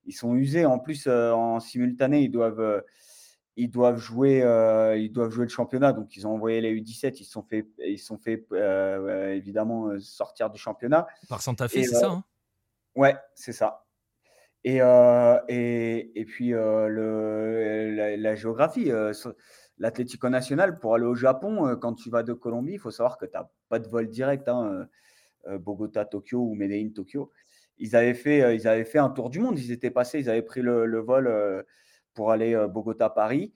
ils 0.06 0.12
sont 0.12 0.34
usés. 0.34 0.66
En 0.66 0.78
plus, 0.78 1.06
en 1.06 1.60
simultané, 1.60 2.22
ils 2.22 2.30
doivent 2.30 2.82
ils 3.56 3.70
doivent 3.70 3.98
jouer, 3.98 4.42
euh, 4.42 4.96
ils 4.96 5.12
doivent 5.12 5.30
jouer 5.30 5.44
le 5.44 5.50
championnat. 5.50 5.92
Donc, 5.92 6.16
ils 6.16 6.26
ont 6.26 6.32
envoyé 6.32 6.60
les 6.60 6.74
U17. 6.74 7.16
Ils 7.20 7.24
se 7.24 7.30
sont 7.32 7.42
fait, 7.42 7.66
ils 7.78 7.98
sont 7.98 8.18
fait 8.18 8.44
euh, 8.52 9.32
évidemment 9.32 9.88
euh, 9.88 10.00
sortir 10.00 10.50
du 10.50 10.58
championnat. 10.58 11.06
Par 11.28 11.40
Santa 11.40 11.68
Fe, 11.68 11.72
c'est 11.74 11.84
ça 11.84 12.10
hein? 12.10 12.24
Ouais, 12.96 13.16
c'est 13.34 13.52
ça. 13.52 13.84
Et, 14.64 14.78
et, 15.48 16.20
et, 16.20 16.24
puis 16.24 16.48
le, 16.50 18.16
la, 18.16 18.34
géographie, 18.34 18.90
l'Atlético 19.76 20.30
National, 20.30 20.78
pour 20.78 20.94
aller 20.94 21.04
au 21.04 21.14
Japon, 21.14 21.76
quand 21.76 21.92
tu 21.92 22.08
vas 22.08 22.22
de 22.22 22.32
Colombie, 22.32 22.74
il 22.74 22.78
faut 22.78 22.90
savoir 22.90 23.18
que 23.18 23.26
tu 23.26 23.32
n'as 23.32 23.46
pas 23.68 23.78
de 23.78 23.86
vol 23.88 24.08
direct, 24.08 24.48
hein, 24.48 24.88
Bogota, 25.58 26.06
Tokyo 26.06 26.38
ou 26.38 26.54
Medellin, 26.54 26.88
Tokyo. 26.94 27.30
Ils 27.76 27.94
avaient, 27.94 28.14
fait, 28.14 28.56
ils 28.56 28.66
avaient 28.66 28.86
fait 28.86 29.00
un 29.00 29.10
tour 29.10 29.28
du 29.28 29.38
monde. 29.38 29.58
Ils 29.58 29.70
étaient 29.70 29.90
passés, 29.90 30.20
ils 30.20 30.30
avaient 30.30 30.40
pris 30.40 30.62
le, 30.62 30.86
le 30.86 31.00
vol 31.00 31.26
pour 32.14 32.30
aller 32.30 32.54
Bogota-Paris. 32.68 33.52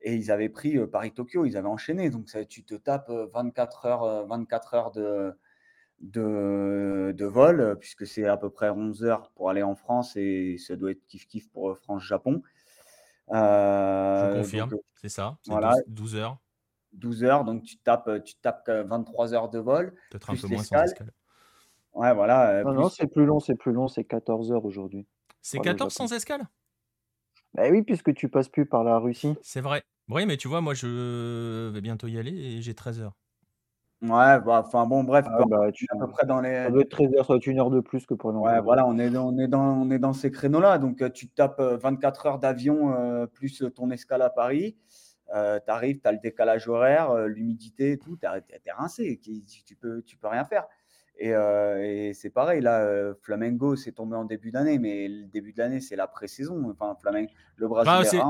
Et 0.00 0.14
ils 0.14 0.30
avaient 0.30 0.48
pris 0.48 0.78
Paris-Tokyo, 0.86 1.44
ils 1.44 1.56
avaient 1.56 1.68
enchaîné. 1.68 2.08
Donc 2.08 2.28
ça, 2.28 2.44
tu 2.44 2.64
te 2.64 2.74
tapes 2.74 3.10
24 3.10 3.86
heures, 3.86 4.26
24 4.26 4.74
heures 4.74 4.90
de, 4.92 5.36
de, 6.00 7.12
de 7.16 7.24
vol, 7.26 7.76
puisque 7.80 8.06
c'est 8.06 8.26
à 8.26 8.36
peu 8.36 8.48
près 8.48 8.70
11 8.70 9.02
heures 9.04 9.30
pour 9.32 9.50
aller 9.50 9.64
en 9.64 9.74
France 9.74 10.16
et 10.16 10.56
ça 10.58 10.76
doit 10.76 10.92
être 10.92 11.02
kiff-kiff 11.08 11.48
pour 11.50 11.76
France-Japon. 11.78 12.42
Je 13.30 14.38
confirme, 14.38 14.70
c'est 14.94 15.08
ça. 15.08 15.36
Voilà. 15.46 15.74
12, 15.88 16.14
heures. 16.14 16.38
12 16.92 17.24
heures, 17.24 17.44
donc 17.44 17.62
tu 17.64 17.76
tapes, 17.78 18.22
tu 18.24 18.36
tapes 18.36 18.70
23 18.70 19.34
heures 19.34 19.48
de 19.50 19.58
vol. 19.58 19.94
Peut-être 20.10 20.30
un 20.30 20.36
peu 20.36 20.46
moins 20.46 20.62
sans 20.62 20.82
escale. 20.82 21.12
Ouais, 21.92 22.14
voilà. 22.14 22.62
Non, 22.62 22.88
c'est 22.88 23.08
plus 23.08 23.26
long, 23.26 23.40
c'est 23.40 23.56
plus 23.56 23.72
long, 23.72 23.88
c'est 23.88 24.04
14 24.04 24.52
heures 24.52 24.64
aujourd'hui. 24.64 25.06
C'est 25.42 25.58
14 25.58 25.92
sans 25.92 26.12
escale? 26.12 26.48
Bah 27.54 27.64
oui, 27.70 27.82
puisque 27.82 28.14
tu 28.14 28.28
passes 28.28 28.48
plus 28.48 28.66
par 28.66 28.84
la 28.84 28.98
Russie. 28.98 29.34
C'est 29.42 29.60
vrai. 29.60 29.82
Oui, 30.08 30.24
mais 30.26 30.36
tu 30.36 30.48
vois, 30.48 30.60
moi, 30.60 30.74
je 30.74 31.70
vais 31.70 31.80
bientôt 31.80 32.06
y 32.06 32.18
aller 32.18 32.32
et 32.32 32.62
j'ai 32.62 32.74
13 32.74 33.00
heures. 33.00 33.16
Ouais, 34.00 34.38
bah, 34.40 34.62
enfin 34.64 34.86
bon, 34.86 35.02
bref, 35.02 35.26
ah, 35.28 35.42
bah, 35.48 35.72
tu, 35.72 35.84
à 35.90 35.98
peu 35.98 36.08
près 36.08 36.24
dans 36.24 36.40
les. 36.40 36.54
Ça 36.54 36.70
doit 36.70 36.82
être 36.82 36.90
13 36.90 37.14
heures, 37.14 37.24
soit 37.24 37.44
une 37.46 37.58
heure 37.58 37.70
de 37.70 37.80
plus 37.80 38.06
que 38.06 38.14
pour 38.14 38.32
nous. 38.32 38.40
Ouais, 38.40 38.60
voilà, 38.60 38.86
on 38.86 38.96
est, 38.96 39.14
on 39.16 39.36
est, 39.38 39.48
dans, 39.48 39.76
on 39.76 39.90
est 39.90 39.98
dans 39.98 40.12
ces 40.12 40.30
créneaux-là. 40.30 40.78
Donc, 40.78 41.02
euh, 41.02 41.10
tu 41.10 41.28
tapes 41.28 41.60
24 41.60 42.26
euh, 42.26 42.28
heures 42.28 42.38
d'avion 42.38 42.94
euh, 42.94 43.26
plus 43.26 43.64
ton 43.74 43.90
escale 43.90 44.22
à 44.22 44.30
Paris. 44.30 44.76
Euh, 45.34 45.58
tu 45.64 45.70
arrives, 45.70 46.00
tu 46.00 46.08
as 46.08 46.12
le 46.12 46.18
décalage 46.22 46.68
horaire, 46.68 47.12
l'humidité 47.26 47.92
et 47.92 47.98
tout, 47.98 48.16
tu 48.16 48.26
es, 48.26 48.72
rincé. 48.72 49.20
Tu 49.66 49.74
peux, 49.74 50.02
tu 50.02 50.16
peux 50.16 50.28
rien 50.28 50.44
faire. 50.44 50.66
Euh, 51.22 51.82
et, 51.82 52.14
c'est 52.14 52.30
pareil, 52.30 52.60
là, 52.60 52.80
euh, 52.80 53.14
Flamengo, 53.22 53.76
c'est 53.76 53.92
tombé 53.92 54.16
en 54.16 54.24
début 54.24 54.50
d'année, 54.50 54.78
mais 54.78 55.08
le 55.08 55.26
début 55.26 55.52
de 55.52 55.58
l'année, 55.58 55.80
c'est 55.80 55.96
la 55.96 56.06
pré-saison. 56.06 56.70
Enfin, 56.70 56.96
Flamengo, 57.00 57.30
le 57.56 57.68
bah, 57.68 58.00
Brésil. 58.00 58.20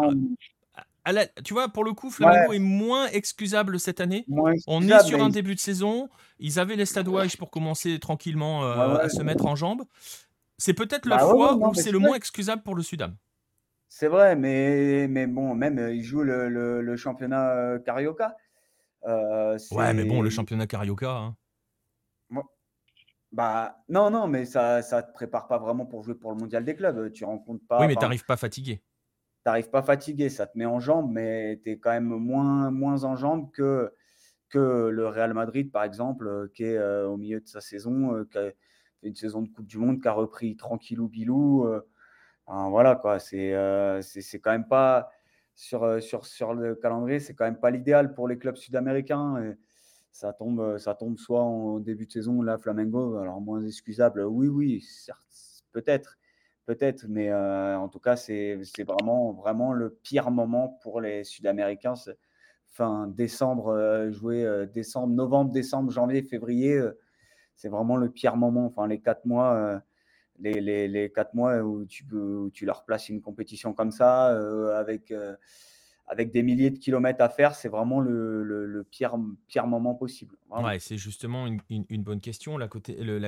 tu 1.45 1.55
vois, 1.55 1.69
pour 1.69 1.85
le 1.85 1.93
coup, 1.93 2.11
Flamengo 2.11 2.53
est 2.53 2.59
moins 2.59 3.09
excusable 3.09 3.79
cette 3.79 4.01
année. 4.01 4.27
On 4.67 4.83
est 4.83 5.05
sur 5.05 5.23
un 5.23 5.29
début 5.29 5.55
de 5.55 5.61
saison. 5.61 6.09
Ils 6.39 6.59
avaient 6.59 6.77
les 6.77 6.87
Stade 6.87 7.09
pour 7.39 7.51
commencer 7.51 7.99
tranquillement 7.99 8.65
euh, 8.65 8.97
à 8.97 9.09
se 9.09 9.23
mettre 9.23 9.47
en 9.47 9.57
jambes. 9.57 9.83
C'est 10.57 10.75
peut-être 10.75 11.07
la 11.07 11.19
bah 11.19 11.29
fois 11.29 11.55
où 11.55 11.75
c'est 11.75 11.93
le 11.93 11.99
moins 11.99 12.17
excusable 12.17 12.63
pour 12.63 12.75
le 12.75 12.83
Sudam. 12.83 13.15
C'est 13.89 14.09
vrai, 14.09 14.37
mais, 14.37 15.09
mais 15.09 15.27
bon, 15.27 15.55
même 15.55 15.79
ils 15.93 16.03
jouent 16.03 16.23
le, 16.23 16.49
le, 16.49 16.97
championnat 16.97 17.51
euh, 17.53 17.79
Carioca. 17.79 18.37
Euh, 19.07 19.59
ouais, 19.71 19.95
mais 19.95 20.05
bon, 20.05 20.21
le 20.21 20.31
championnat 20.31 20.67
Carioca. 20.67 21.11
Hein. 21.11 21.37
Bah 23.31 23.85
non, 23.89 24.11
non, 24.11 24.27
mais 24.27 24.47
ça 24.47 24.79
ne 24.79 25.01
te 25.01 25.13
prépare 25.13 25.49
pas 25.49 25.59
vraiment 25.59 25.87
pour 25.87 26.03
jouer 26.03 26.15
pour 26.15 26.31
le 26.33 26.39
mondial 26.39 26.65
des 26.65 26.75
clubs. 26.75 27.13
Tu 27.13 27.25
rencontres 27.25 27.67
pas. 27.67 27.81
Oui, 27.81 27.87
mais 27.87 27.95
tu 27.95 28.01
n'arrives 28.01 28.25
pas 28.25 28.37
fatigué 28.37 28.83
n'arrives 29.49 29.71
pas 29.71 29.83
fatigué, 29.83 30.29
ça 30.29 30.47
te 30.47 30.57
met 30.59 30.67
en 30.67 30.81
jambes, 30.81 31.11
mais 31.11 31.61
tu 31.65 31.71
es 31.73 31.79
quand 31.79 31.91
même 31.91 32.05
moins, 32.05 32.71
moins 32.71 33.05
en 33.05 33.17
jambes 33.17 33.51
que, 33.53 33.93
que 34.49 34.89
le 34.89 35.09
Real 35.09 35.35
Madrid, 35.35 35.71
par 35.73 35.85
exemple, 35.85 36.27
euh, 36.29 36.49
qui 36.55 36.65
est 36.65 36.77
euh, 36.77 37.09
au 37.09 37.17
milieu 37.17 37.41
de 37.41 37.49
sa 37.49 37.61
saison, 37.61 38.15
euh, 38.15 38.25
qui 38.31 38.39
a 38.39 38.43
fait 38.51 38.57
une 39.03 39.15
saison 39.15 39.43
de 39.43 39.49
Coupe 39.49 39.67
du 39.67 39.79
Monde, 39.79 40.01
qui 40.01 40.09
a 40.09 40.13
repris 40.13 40.57
tranquillou 40.57 41.09
bilou. 41.09 41.67
voilà, 42.47 42.97
quoi. 42.97 43.19
C'est 43.19 43.55
c'est 44.03 44.41
quand 44.41 44.53
même 44.53 44.69
pas. 44.69 45.11
Sur, 45.61 46.01
sur, 46.01 46.25
sur 46.25 46.55
le 46.55 46.77
calendrier, 46.77 47.19
c'est 47.19 47.35
quand 47.35 47.45
même 47.45 47.59
pas 47.59 47.73
l'idéal 47.73 48.15
pour 48.15 48.29
les 48.29 48.39
clubs 48.39 48.55
sud-américains. 48.55 49.57
Ça 50.13 50.33
tombe, 50.33 50.79
ça 50.79 50.95
tombe 50.95 51.19
soit 51.19 51.43
en 51.43 51.79
début 51.79 52.07
de 52.07 52.13
saison, 52.13 52.43
là, 52.43 52.59
Flamengo, 52.59 53.17
alors 53.17 53.41
moins 53.41 53.65
excusable, 53.65 54.25
oui, 54.25 54.49
oui, 54.49 54.85
peut-être 55.73 56.19
peut-être, 56.69 57.07
mais 57.09 57.31
euh, 57.31 57.79
en 57.79 57.89
tout 57.89 57.99
cas, 57.99 58.17
c'est 58.17 58.61
vraiment, 58.87 59.33
vraiment 59.33 59.73
le 59.73 59.89
pire 59.89 60.31
moment 60.31 60.79
pour 60.83 61.01
les 61.01 61.25
Sud-Américains. 61.25 61.95
Fin 62.67 63.07
décembre, 63.09 63.69
euh, 63.69 64.13
jouer 64.13 64.45
euh, 64.45 64.67
décembre, 64.67 65.15
novembre, 65.15 65.51
décembre, 65.51 65.91
janvier, 65.91 66.23
février, 66.23 66.79
c'est 67.57 67.71
vraiment 67.71 67.97
le 67.97 68.11
pire 68.11 68.37
moment. 68.37 68.67
Enfin, 68.67 68.87
les 68.87 69.01
quatre 69.01 69.25
mois, 69.25 69.83
les, 70.39 71.11
quatre 71.15 71.33
mois 71.33 71.57
où 71.61 71.87
tu, 71.87 72.05
où 72.13 72.51
tu 72.51 72.67
leur 72.67 72.85
places 72.85 73.09
une 73.09 73.23
compétition 73.23 73.73
comme 73.73 73.91
ça, 73.91 74.27
avec 74.79 75.11
avec 76.09 76.33
des 76.33 76.43
milliers 76.43 76.71
de 76.71 76.79
kilomètres 76.79 77.23
à 77.23 77.29
faire, 77.29 77.55
c'est 77.55 77.69
vraiment 77.69 78.01
le, 78.01 78.87
pire, 78.91 79.17
moment 79.67 79.95
possible. 79.95 80.37
Ouais, 80.51 80.79
c'est 80.79 80.97
justement 80.97 81.47
une, 81.47 82.03
bonne 82.03 82.21
question, 82.21 82.57
la, 82.57 82.69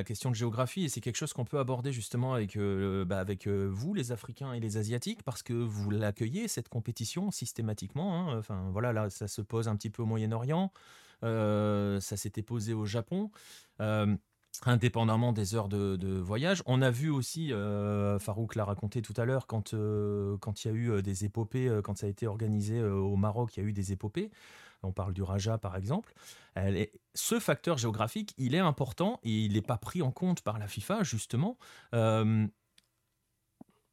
question 0.03 0.29
de 0.31 0.35
géographie, 0.35 0.85
et 0.85 0.89
c'est 0.89 1.01
quelque 1.01 1.15
chose 1.15 1.33
qu'on 1.33 1.45
peut 1.45 1.59
aborder 1.59 1.91
justement 1.91 2.33
avec, 2.33 2.57
euh, 2.57 3.05
bah, 3.05 3.23
euh, 3.47 3.69
vous, 3.71 3.93
les 3.93 4.11
Africains 4.11 4.53
et 4.53 4.59
les 4.59 4.77
Asiatiques, 4.77 5.23
parce 5.23 5.43
que 5.43 5.53
vous 5.53 5.91
l'accueillez, 5.91 6.47
cette 6.47 6.69
compétition, 6.69 7.29
systématiquement. 7.31 8.29
Hein. 8.29 8.39
Enfin, 8.39 8.69
voilà, 8.71 8.93
là, 8.93 9.09
ça 9.09 9.27
se 9.27 9.41
pose 9.41 9.67
un 9.67 9.75
petit 9.75 9.91
peu 9.91 10.01
au 10.01 10.07
Moyen-Orient, 10.07 10.71
euh, 11.23 11.99
ça 11.99 12.17
s'était 12.17 12.41
posé 12.41 12.73
au 12.73 12.85
Japon 12.85 13.29
indépendamment 14.65 15.33
des 15.33 15.55
heures 15.55 15.69
de, 15.69 16.19
voyage. 16.19 16.61
On 16.65 16.81
a 16.81 16.91
vu 16.91 17.09
aussi, 17.09 17.53
euh, 17.53 18.19
Farouk 18.19 18.55
l'a 18.55 18.65
raconté 18.65 19.01
tout 19.01 19.13
à 19.17 19.25
l'heure, 19.25 19.47
quand, 19.47 19.73
euh, 19.73 20.37
quand 20.37 20.63
il 20.63 20.67
y 20.67 20.71
a 20.71 20.73
eu 20.73 20.91
euh, 20.91 21.01
des 21.01 21.25
épopées, 21.25 21.69
quand 21.83 21.97
ça 21.97 22.05
a 22.07 22.09
été 22.09 22.27
organisé 22.27 22.81
au 22.81 23.15
Maroc, 23.15 23.55
il 23.55 23.63
y 23.63 23.65
a 23.65 23.69
eu 23.69 23.73
des 23.73 23.91
épopées. 23.91 24.31
On 24.83 24.91
parle 24.91 25.13
du 25.13 25.21
Raja 25.21 25.57
par 25.59 25.75
exemple. 25.75 26.13
ce 27.13 27.39
facteur 27.39 27.77
géographique, 27.77 28.33
il 28.37 28.55
est 28.55 28.59
important 28.59 29.19
et 29.23 29.45
il 29.45 29.53
n'est 29.53 29.61
pas 29.61 29.77
pris 29.77 30.01
en 30.01 30.11
compte 30.11 30.41
par 30.41 30.57
la 30.57 30.67
FIFA 30.67 31.03
justement. 31.03 31.57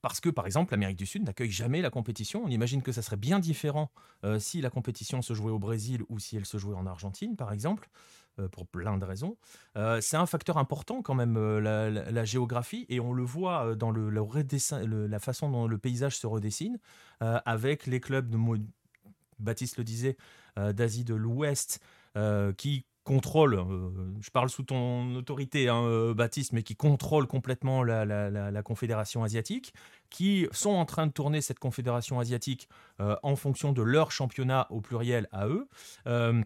parce 0.00 0.20
que, 0.20 0.30
par 0.30 0.46
exemple, 0.46 0.72
l'Amérique 0.72 0.96
du 0.96 1.06
Sud 1.06 1.24
n'accueille 1.24 1.50
jamais 1.50 1.82
la 1.82 1.90
compétition. 1.90 2.42
On 2.44 2.48
imagine 2.48 2.82
que 2.82 2.92
ça 2.92 3.02
serait 3.02 3.16
bien 3.16 3.38
différent 3.38 3.90
si 4.38 4.62
la 4.62 4.70
compétition 4.70 5.20
se 5.20 5.34
jouait 5.34 5.52
au 5.52 5.59
Brésil 5.59 6.02
ou 6.09 6.18
si 6.18 6.36
elle 6.36 6.46
se 6.46 6.56
jouait 6.56 6.74
en 6.74 6.86
Argentine, 6.86 7.36
par 7.36 7.52
exemple. 7.52 7.90
Euh, 8.39 8.49
pour 8.49 8.66
plein 8.66 8.99
de 8.99 9.05
raisons. 9.05 9.36
Euh, 9.76 10.01
c'est 10.01 10.16
un 10.16 10.26
facteur 10.26 10.59
important 10.59 11.03
quand 11.03 11.14
même, 11.14 11.36
euh, 11.36 11.61
la, 12.11 12.24
géographie, 12.24 12.86
et 12.89 13.01
on 13.01 13.12
le 13.12 13.22
voit 13.22 13.74
dans 13.74 13.91
le, 13.91 14.11
la 14.11 15.18
façon 15.18 15.51
dont 15.51 15.66
le 15.66 15.78
paysage 15.78 16.16
se 16.16 16.26
redessine, 16.26 16.78
avec 17.20 17.86
les 17.86 18.01
clubs, 18.01 18.28
de, 18.28 18.39
Baptiste 19.39 19.76
le 19.78 19.84
disait, 19.84 20.16
d'Asie 20.57 21.05
de 21.05 21.14
l'Ouest, 21.14 21.80
qui 22.57 22.84
contrôlent, 23.05 23.64
je 24.20 24.30
parle 24.30 24.51
sous 24.51 24.64
ton 24.64 25.14
autorité, 25.14 25.68
hein, 25.68 26.12
Baptiste, 26.12 26.53
mais 26.53 26.62
qui 26.62 26.76
contrôlent 26.76 27.26
complètement 27.26 27.82
la, 27.82 28.62
Confédération 28.62 29.22
asiatique, 29.22 29.72
qui 30.11 30.47
sont 30.53 30.70
en 30.70 30.84
train 30.84 31.07
de 31.07 31.12
tourner 31.12 31.41
cette 31.41 31.59
Confédération 31.59 32.20
asiatique 32.20 32.68
en 32.99 33.36
fonction 33.36 33.72
de 33.72 33.82
leur 33.82 34.11
championnat 34.11 34.66
au 34.70 34.80
pluriel 34.80 35.28
à 35.32 35.47
eux. 35.47 35.68
Euh, 36.07 36.43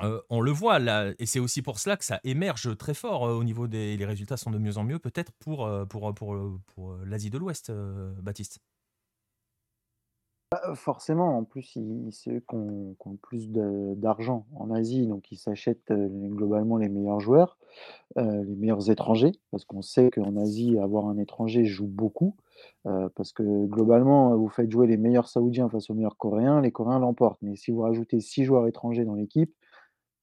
on 0.00 0.40
le 0.40 0.50
voit 0.50 0.78
là, 0.78 1.12
et 1.18 1.26
c'est 1.26 1.40
aussi 1.40 1.60
pour 1.60 1.78
cela 1.78 1.96
que 1.96 2.04
ça 2.04 2.20
émerge 2.24 2.76
très 2.78 2.94
fort 2.94 3.26
euh, 3.26 3.34
au 3.34 3.44
niveau 3.44 3.66
des 3.66 3.96
les 3.96 4.06
résultats 4.06 4.36
sont 4.36 4.50
de 4.50 4.58
mieux 4.58 4.78
en 4.78 4.84
mieux, 4.84 4.98
peut-être 4.98 5.32
pour, 5.32 5.66
euh, 5.66 5.84
pour, 5.84 6.14
pour, 6.14 6.36
pour 6.74 6.96
l'Asie 7.04 7.30
de 7.30 7.38
l'Ouest, 7.38 7.70
Baptiste. 8.22 8.60
Bah, 10.50 10.74
forcément, 10.74 11.38
en 11.38 11.44
plus, 11.44 11.78
ceux 12.10 12.40
qui 12.40 12.54
ont, 12.54 12.96
plus 13.22 13.48
d'argent 13.50 14.46
en 14.54 14.70
Asie, 14.70 15.06
donc 15.06 15.32
ils 15.32 15.38
s'achètent 15.38 15.92
globalement 15.92 16.76
les 16.76 16.90
meilleurs 16.90 17.20
joueurs, 17.20 17.56
les 18.16 18.54
meilleurs 18.56 18.90
étrangers, 18.90 19.32
parce 19.50 19.64
qu'on 19.64 19.80
sait 19.80 20.10
qu'en 20.10 20.36
Asie, 20.36 20.78
avoir 20.78 21.06
un 21.06 21.16
étranger 21.16 21.64
joue 21.64 21.86
beaucoup, 21.86 22.36
parce 22.84 23.32
que 23.32 23.64
globalement, 23.64 24.36
vous 24.36 24.50
faites 24.50 24.70
jouer 24.70 24.86
les 24.86 24.98
meilleurs 24.98 25.28
Saoudiens 25.28 25.70
face 25.70 25.88
aux 25.88 25.94
meilleurs 25.94 26.18
Coréens, 26.18 26.60
les 26.60 26.70
Coréens 26.70 26.98
l'emportent. 26.98 27.40
Mais 27.40 27.56
si 27.56 27.70
vous 27.70 27.80
rajoutez 27.80 28.20
six 28.20 28.44
joueurs 28.44 28.66
étrangers 28.66 29.06
dans 29.06 29.14
l'équipe, 29.14 29.54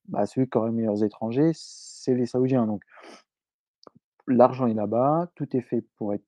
bah, 0.09 0.25
celui 0.25 0.49
qui 0.49 0.57
aura 0.57 0.67
les 0.67 0.75
meilleurs 0.75 1.03
étrangers, 1.03 1.51
c'est 1.53 2.15
les 2.15 2.25
Saoudiens. 2.25 2.67
Donc, 2.67 2.83
l'argent 4.27 4.67
est 4.67 4.73
là-bas, 4.73 5.31
tout 5.35 5.55
est 5.55 5.61
fait 5.61 5.81
pour 5.95 6.13
être 6.13 6.25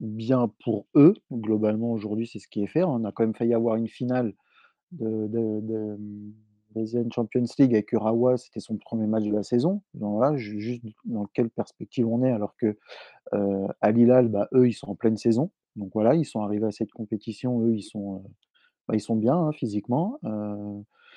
bien 0.00 0.50
pour 0.64 0.86
eux. 0.94 1.14
Globalement, 1.32 1.92
aujourd'hui, 1.92 2.26
c'est 2.26 2.38
ce 2.38 2.48
qui 2.48 2.62
est 2.62 2.66
fait. 2.68 2.82
On 2.82 3.04
a 3.04 3.12
quand 3.12 3.22
même 3.22 3.34
failli 3.34 3.54
avoir 3.54 3.76
une 3.76 3.88
finale 3.88 4.34
de, 4.92 5.26
de, 5.28 5.60
de 6.74 7.12
Champions 7.12 7.44
League 7.58 7.74
avec 7.74 7.92
Urawa, 7.92 8.36
c'était 8.36 8.60
son 8.60 8.76
premier 8.76 9.06
match 9.06 9.24
de 9.24 9.32
la 9.32 9.42
saison. 9.42 9.82
Donc 9.94 10.36
juste 10.36 10.82
dans 11.04 11.26
quelle 11.26 11.50
perspective 11.50 12.06
on 12.06 12.22
est, 12.22 12.30
alors 12.30 12.56
que 12.56 12.78
à 13.32 13.90
Lilal, 13.90 14.28
bah, 14.28 14.48
eux, 14.52 14.68
ils 14.68 14.72
sont 14.72 14.88
en 14.88 14.94
pleine 14.94 15.16
saison. 15.16 15.50
Donc 15.76 15.90
voilà, 15.94 16.14
ils 16.14 16.24
sont 16.24 16.40
arrivés 16.40 16.66
à 16.66 16.72
cette 16.72 16.92
compétition, 16.92 17.62
eux, 17.64 17.74
ils 17.74 17.82
sont, 17.82 18.24
bah, 18.88 18.94
ils 18.94 19.00
sont 19.00 19.16
bien 19.16 19.36
hein, 19.36 19.52
physiquement. 19.52 20.18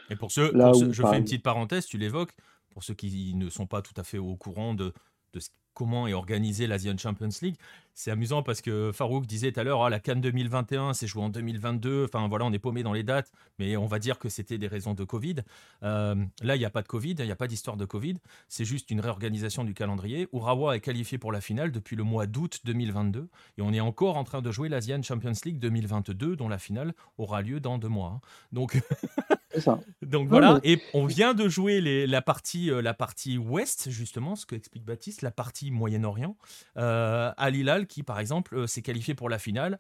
Et 0.10 0.16
pour 0.16 0.32
ceux, 0.32 0.52
je 0.92 1.04
fais 1.04 1.18
une 1.18 1.24
petite 1.24 1.44
parenthèse, 1.44 1.86
tu 1.86 1.98
l'évoques, 1.98 2.34
pour 2.72 2.84
ceux 2.84 2.94
qui 2.94 3.34
ne 3.36 3.50
sont 3.50 3.68
pas 3.68 3.82
tout 3.82 3.94
à 3.98 4.04
fait 4.04 4.18
au 4.18 4.36
courant 4.36 4.74
de, 4.74 4.94
de 5.34 5.40
ce 5.40 5.50
comment 5.74 6.08
est 6.08 6.14
organisée 6.14 6.68
l'Asian 6.68 6.98
Champions 6.98 7.30
League. 7.42 7.56
C'est 7.96 8.10
amusant 8.10 8.42
parce 8.42 8.62
que 8.62 8.92
Farouk 8.92 9.28
disait 9.28 9.52
tout 9.52 9.60
à 9.60 9.64
l'heure, 9.64 9.84
ah, 9.84 9.90
la 9.90 10.00
Cannes 10.00 10.22
2021, 10.22 10.94
c'est 10.94 11.06
joué 11.06 11.22
en 11.22 11.30
2022. 11.30 12.06
Enfin 12.06 12.28
voilà, 12.28 12.46
on 12.46 12.52
est 12.52 12.60
paumé 12.60 12.82
dans 12.82 12.94
les 12.94 13.04
dates, 13.04 13.32
mais 13.60 13.78
on 13.78 13.86
va 13.86 14.00
dire 14.00 14.18
que 14.18 14.30
c'était 14.30 14.58
des 14.58 14.68
raisons 14.68 14.96
de 14.96 15.04
Covid. 15.04 15.36
Euh, 15.84 16.16
là, 16.42 16.56
il 16.56 16.60
n'y 16.60 16.66
a 16.66 16.72
pas 16.72 16.82
de 16.82 16.88
Covid, 16.88 17.16
il 17.20 17.26
n'y 17.26 17.32
a 17.32 17.36
pas 17.36 17.48
d'histoire 17.48 17.78
de 17.78 17.86
Covid. 17.86 18.16
C'est 18.48 18.66
juste 18.66 18.90
une 18.90 19.00
réorganisation 19.00 19.64
du 19.64 19.76
calendrier. 19.76 20.28
Urawa 20.34 20.76
est 20.76 20.80
qualifié 20.80 21.20
pour 21.20 21.32
la 21.32 21.40
finale 21.40 21.72
depuis 21.72 21.96
le 21.96 22.04
mois 22.04 22.26
d'août 22.26 22.62
2022 22.66 23.30
et 23.58 23.62
on 23.62 23.72
est 23.72 23.80
encore 23.80 24.18
en 24.18 24.24
train 24.24 24.42
de 24.42 24.52
jouer 24.52 24.70
l'Asian 24.70 25.04
Champions 25.04 25.34
League 25.46 25.60
2022, 25.60 26.36
dont 26.36 26.50
la 26.50 26.58
finale 26.58 26.94
aura 27.20 27.44
lieu 27.44 27.60
dans 27.60 27.78
deux 27.78 27.90
mois. 27.90 28.14
Hein. 28.16 28.22
Donc, 28.52 28.82
Donc 30.02 30.30
voilà, 30.30 30.60
et 30.64 30.82
on 30.94 31.06
vient 31.06 31.34
de 31.34 31.48
jouer 31.48 31.80
la, 32.08 32.22
partie, 32.22 32.72
euh, 32.72 32.82
la 32.82 32.94
partie 32.94 33.38
ouest, 33.38 33.90
justement, 33.90 34.36
ce 34.36 34.46
que 34.46 34.56
explique 34.56 34.84
Baptiste, 34.84 35.22
la 35.22 35.32
partie 35.32 35.63
Moyen-Orient. 35.72 36.38
Euh, 36.78 37.32
Al 37.38 37.56
Hilal, 37.56 37.88
qui 37.88 38.04
par 38.04 38.20
exemple 38.20 38.56
euh, 38.56 38.68
s'est 38.68 38.82
qualifié 38.82 39.16
pour 39.16 39.30
la 39.30 39.40
finale 39.40 39.80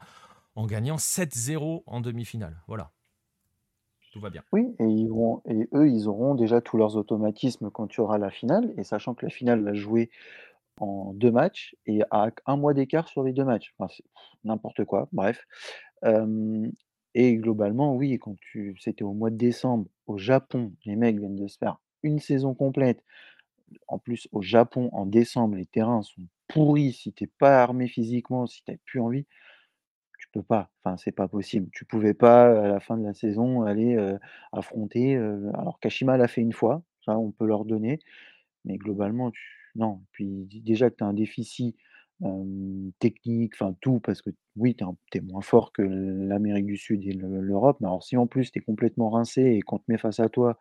en 0.55 0.65
gagnant 0.65 0.97
7-0 0.97 1.83
en 1.85 2.01
demi-finale. 2.01 2.61
Voilà. 2.67 2.91
Tout 4.11 4.19
va 4.19 4.29
bien. 4.29 4.43
Oui, 4.51 4.75
et, 4.79 4.85
ils 4.85 5.09
vont, 5.09 5.41
et 5.49 5.67
eux, 5.73 5.89
ils 5.89 6.07
auront 6.07 6.35
déjà 6.35 6.61
tous 6.61 6.77
leurs 6.77 6.95
automatismes 6.95 7.71
quand 7.71 7.87
tu 7.87 7.99
auras 7.99 8.19
la 8.19 8.29
finale, 8.29 8.71
et 8.77 8.83
sachant 8.83 9.15
que 9.15 9.25
la 9.25 9.31
finale 9.31 9.63
va 9.63 9.73
jouer 9.73 10.11
en 10.79 11.13
deux 11.13 11.31
matchs 11.31 11.75
et 11.87 12.01
à 12.11 12.29
un 12.45 12.57
mois 12.57 12.75
d'écart 12.75 13.07
sur 13.07 13.23
les 13.23 13.33
deux 13.33 13.43
matchs. 13.43 13.73
Enfin, 13.79 13.91
n'importe 14.43 14.85
quoi, 14.85 15.07
bref. 15.13 15.47
et 17.15 17.35
globalement, 17.37 17.95
oui, 17.95 18.19
quand 18.19 18.35
tu, 18.39 18.77
c'était 18.79 19.03
au 19.03 19.13
mois 19.13 19.31
de 19.31 19.37
décembre 19.37 19.87
au 20.05 20.19
Japon, 20.19 20.73
les 20.85 20.95
mecs 20.95 21.17
viennent 21.17 21.35
de 21.35 21.47
se 21.47 21.57
faire 21.57 21.79
une 22.03 22.19
saison 22.19 22.53
complète 22.53 23.03
en 23.87 23.99
plus, 23.99 24.27
au 24.31 24.41
Japon, 24.41 24.89
en 24.93 25.05
décembre, 25.05 25.55
les 25.55 25.65
terrains 25.65 26.01
sont 26.03 26.21
pourris. 26.47 26.93
Si 26.93 27.13
tu 27.13 27.27
pas 27.27 27.61
armé 27.61 27.87
physiquement, 27.87 28.47
si 28.47 28.63
tu 28.63 28.77
plus 28.85 28.99
envie, 28.99 29.25
tu 30.19 30.27
peux 30.31 30.43
pas. 30.43 30.71
Enfin, 30.83 30.97
c'est 30.97 31.11
pas 31.11 31.27
possible. 31.27 31.69
Tu 31.73 31.85
pouvais 31.85 32.13
pas, 32.13 32.45
à 32.65 32.67
la 32.67 32.79
fin 32.79 32.97
de 32.97 33.03
la 33.03 33.13
saison, 33.13 33.63
aller 33.63 33.97
affronter. 34.51 35.15
alors, 35.15 35.79
Kashima 35.79 36.17
l'a 36.17 36.27
fait 36.27 36.41
une 36.41 36.53
fois, 36.53 36.83
ça, 37.05 37.17
on 37.17 37.31
peut 37.31 37.45
leur 37.45 37.65
donner. 37.65 37.99
Mais 38.65 38.77
globalement, 38.77 39.31
non. 39.75 40.01
Puis 40.11 40.47
déjà 40.63 40.89
que 40.89 40.95
tu 40.97 41.03
as 41.03 41.07
un 41.07 41.13
déficit 41.13 41.75
technique, 42.99 43.53
enfin 43.55 43.75
tout, 43.81 43.99
parce 43.99 44.21
que 44.21 44.29
oui, 44.55 44.75
tu 44.75 44.85
es, 45.17 45.21
moins 45.21 45.41
fort 45.41 45.71
que 45.73 45.81
l'Amérique 45.81 46.65
du 46.65 46.77
Sud 46.77 47.05
et 47.05 47.13
l'Europe, 47.13 47.77
mais 47.81 47.87
alors 47.87 48.03
si 48.03 48.17
en 48.17 48.27
plus 48.27 48.51
tu 48.51 48.59
es 48.59 48.61
complètement 48.61 49.09
rincé 49.09 49.41
et 49.41 49.61
qu'on 49.61 49.79
te 49.79 49.83
met 49.87 49.97
face 49.97 50.19
à 50.19 50.29
toi 50.29 50.57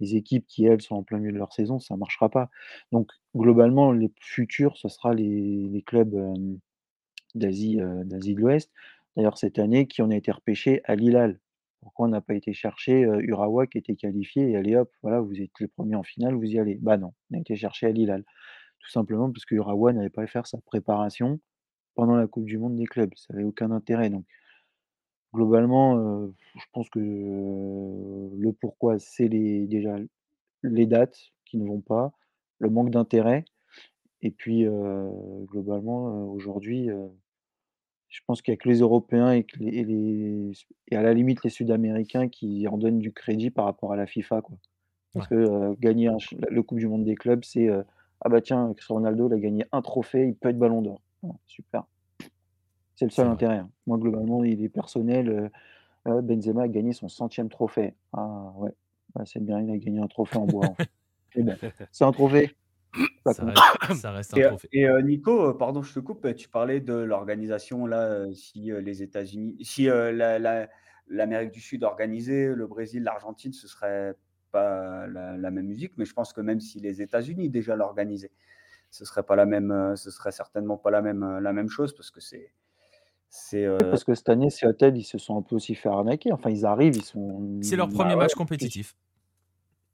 des 0.00 0.16
équipes 0.16 0.46
qui, 0.46 0.66
elles, 0.66 0.82
sont 0.82 0.96
en 0.96 1.02
plein 1.02 1.18
milieu 1.18 1.32
de 1.32 1.38
leur 1.38 1.52
saison, 1.52 1.78
ça 1.78 1.94
ne 1.94 2.00
marchera 2.00 2.28
pas. 2.28 2.50
Donc 2.92 3.10
globalement, 3.34 3.92
les 3.92 4.12
futurs, 4.20 4.76
ce 4.76 4.88
sera 4.88 5.14
les, 5.14 5.82
clubs 5.86 6.14
d'Asie 7.34 7.78
d'Asie 8.04 8.34
de 8.34 8.40
l'Ouest. 8.40 8.70
D'ailleurs, 9.16 9.38
cette 9.38 9.58
année, 9.58 9.86
qui 9.86 10.02
on 10.02 10.10
a 10.10 10.16
été 10.16 10.30
repêché 10.30 10.82
à 10.84 10.94
Lilal. 10.94 11.40
Pourquoi 11.80 12.06
on 12.06 12.10
n'a 12.10 12.20
pas 12.20 12.34
été 12.34 12.52
chercher 12.52 13.02
Urawa 13.02 13.66
qui 13.66 13.78
était 13.78 13.94
qualifié 13.94 14.50
et 14.50 14.56
allez 14.56 14.76
hop, 14.76 14.90
voilà, 15.02 15.20
vous 15.20 15.40
êtes 15.40 15.52
les 15.60 15.68
premiers 15.68 15.94
en 15.94 16.02
finale, 16.02 16.34
vous 16.34 16.44
y 16.44 16.58
allez. 16.58 16.78
Bah 16.80 16.96
non, 16.96 17.12
on 17.30 17.36
a 17.36 17.40
été 17.40 17.56
chercher 17.56 17.86
à 17.86 17.90
Lilal. 17.92 18.24
Tout 18.80 18.90
simplement 18.90 19.30
parce 19.30 19.44
que 19.44 19.54
Urawa 19.54 19.92
n'avait 19.92 20.10
pas 20.10 20.26
faire 20.26 20.46
sa 20.46 20.58
préparation 20.58 21.40
pendant 21.94 22.16
la 22.16 22.26
Coupe 22.26 22.44
du 22.44 22.58
monde 22.58 22.76
des 22.76 22.86
clubs. 22.86 23.12
Ça 23.16 23.34
n'avait 23.34 23.44
aucun 23.44 23.70
intérêt. 23.70 24.10
Donc, 24.10 24.24
globalement, 25.36 26.28
je 26.56 26.64
pense 26.72 26.88
que 26.90 26.98
le 26.98 28.52
pourquoi, 28.52 28.98
c'est 28.98 29.28
les, 29.28 29.66
déjà 29.66 29.96
les 30.62 30.86
dates 30.86 31.18
qui 31.44 31.58
ne 31.58 31.66
vont 31.66 31.80
pas, 31.80 32.12
le 32.58 32.70
manque 32.70 32.90
d'intérêt. 32.90 33.44
Et 34.22 34.30
puis, 34.30 34.66
globalement, 35.44 36.24
aujourd'hui, 36.30 36.88
je 38.08 38.20
pense 38.26 38.40
qu'il 38.42 38.52
y 38.52 38.56
a 38.56 38.58
que 38.58 38.68
les 38.68 38.80
Européens 38.80 39.32
et, 39.32 39.44
que 39.44 39.58
les, 39.58 40.52
et 40.88 40.96
à 40.96 41.02
la 41.02 41.12
limite 41.12 41.44
les 41.44 41.50
Sud-Américains 41.50 42.28
qui 42.28 42.66
en 42.66 42.78
donnent 42.78 42.98
du 42.98 43.12
crédit 43.12 43.50
par 43.50 43.66
rapport 43.66 43.92
à 43.92 43.96
la 43.96 44.06
FIFA. 44.06 44.40
Quoi. 44.42 44.56
Parce 45.12 45.28
que 45.28 45.74
gagner 45.80 46.10
le 46.50 46.62
Coupe 46.62 46.78
du 46.78 46.88
Monde 46.88 47.04
des 47.04 47.14
clubs, 47.14 47.44
c'est 47.44 47.68
ah 48.22 48.28
bah 48.28 48.40
tiens, 48.40 48.74
Ronaldo, 48.88 49.28
il 49.28 49.34
a 49.34 49.38
gagné 49.38 49.66
un 49.72 49.82
trophée, 49.82 50.28
il 50.28 50.34
peut 50.34 50.48
être 50.48 50.58
ballon 50.58 50.82
d'or. 50.82 51.00
super. 51.46 51.84
C'est 52.96 53.04
le 53.04 53.10
seul 53.10 53.28
intérêt. 53.28 53.58
Hein. 53.58 53.70
Moi, 53.86 53.98
globalement, 53.98 54.42
il 54.42 54.64
est 54.64 54.68
personnel. 54.68 55.50
Benzema 56.04 56.62
a 56.62 56.68
gagné 56.68 56.92
son 56.92 57.08
centième 57.08 57.48
trophée. 57.48 57.94
Ah 58.12 58.52
ouais, 58.56 58.72
c'est 59.24 59.42
bien, 59.42 59.60
il 59.60 59.70
a 59.70 59.76
gagné 59.76 60.00
un 60.00 60.06
trophée 60.06 60.38
en 60.38 60.46
bois. 60.46 60.74
Ben, 61.36 61.54
c'est 61.92 62.04
un 62.04 62.12
trophée. 62.12 62.56
Ça 63.26 64.10
reste, 64.10 64.36
un 64.38 64.48
trophée. 64.48 64.68
Et, 64.72 64.88
Nico, 65.02 65.52
pardon, 65.54 65.82
je 65.82 65.92
te 65.92 66.00
coupe, 66.00 66.34
tu 66.34 66.48
parlais 66.48 66.80
de 66.80 66.94
l'organisation, 66.94 67.86
là, 67.86 68.26
si 68.32 68.70
les 68.72 69.02
États-Unis, 69.02 69.56
si 69.62 69.86
l'Amérique 71.08 71.50
du 71.50 71.60
Sud 71.60 71.84
organisait, 71.84 72.54
le 72.54 72.66
Brésil, 72.66 73.02
l'Argentine, 73.02 73.52
ce 73.52 73.68
serait 73.68 74.14
pas 74.50 75.06
la, 75.08 75.50
même 75.50 75.66
musique, 75.66 75.92
mais 75.96 76.04
je 76.04 76.14
pense 76.14 76.32
que 76.32 76.40
même 76.40 76.60
si 76.60 76.80
les 76.80 77.02
États-Unis 77.02 77.50
déjà 77.50 77.76
l'organisaient, 77.76 78.32
ce 78.90 79.04
serait 79.04 79.24
pas 79.24 79.36
la 79.36 79.44
même, 79.44 79.94
ce 79.96 80.10
serait 80.10 80.32
certainement 80.32 80.78
pas 80.78 80.90
la 80.90 81.02
même, 81.02 81.38
la 81.40 81.52
même 81.52 81.68
chose 81.68 81.94
parce 81.94 82.10
que 82.10 82.20
c'est, 82.20 82.52
c'est. 83.28 83.66
Parce 83.78 84.04
que 84.04 84.14
cette 84.14 84.28
année, 84.28 84.50
Seattle, 84.50 84.96
ils 84.96 85.04
se 85.04 85.18
sont 85.18 85.38
un 85.38 85.42
peu 85.42 85.56
aussi 85.56 85.74
fait 85.74 85.88
arnaquer. 85.88 86.32
Enfin, 86.32 86.50
ils 86.50 86.66
arrivent, 86.66 86.96
ils 86.96 87.04
sont. 87.04 87.58
C'est 87.62 87.76
leur 87.76 87.88
premier 87.88 88.14
bah 88.14 88.22
match 88.22 88.34
compétitif. 88.34 88.96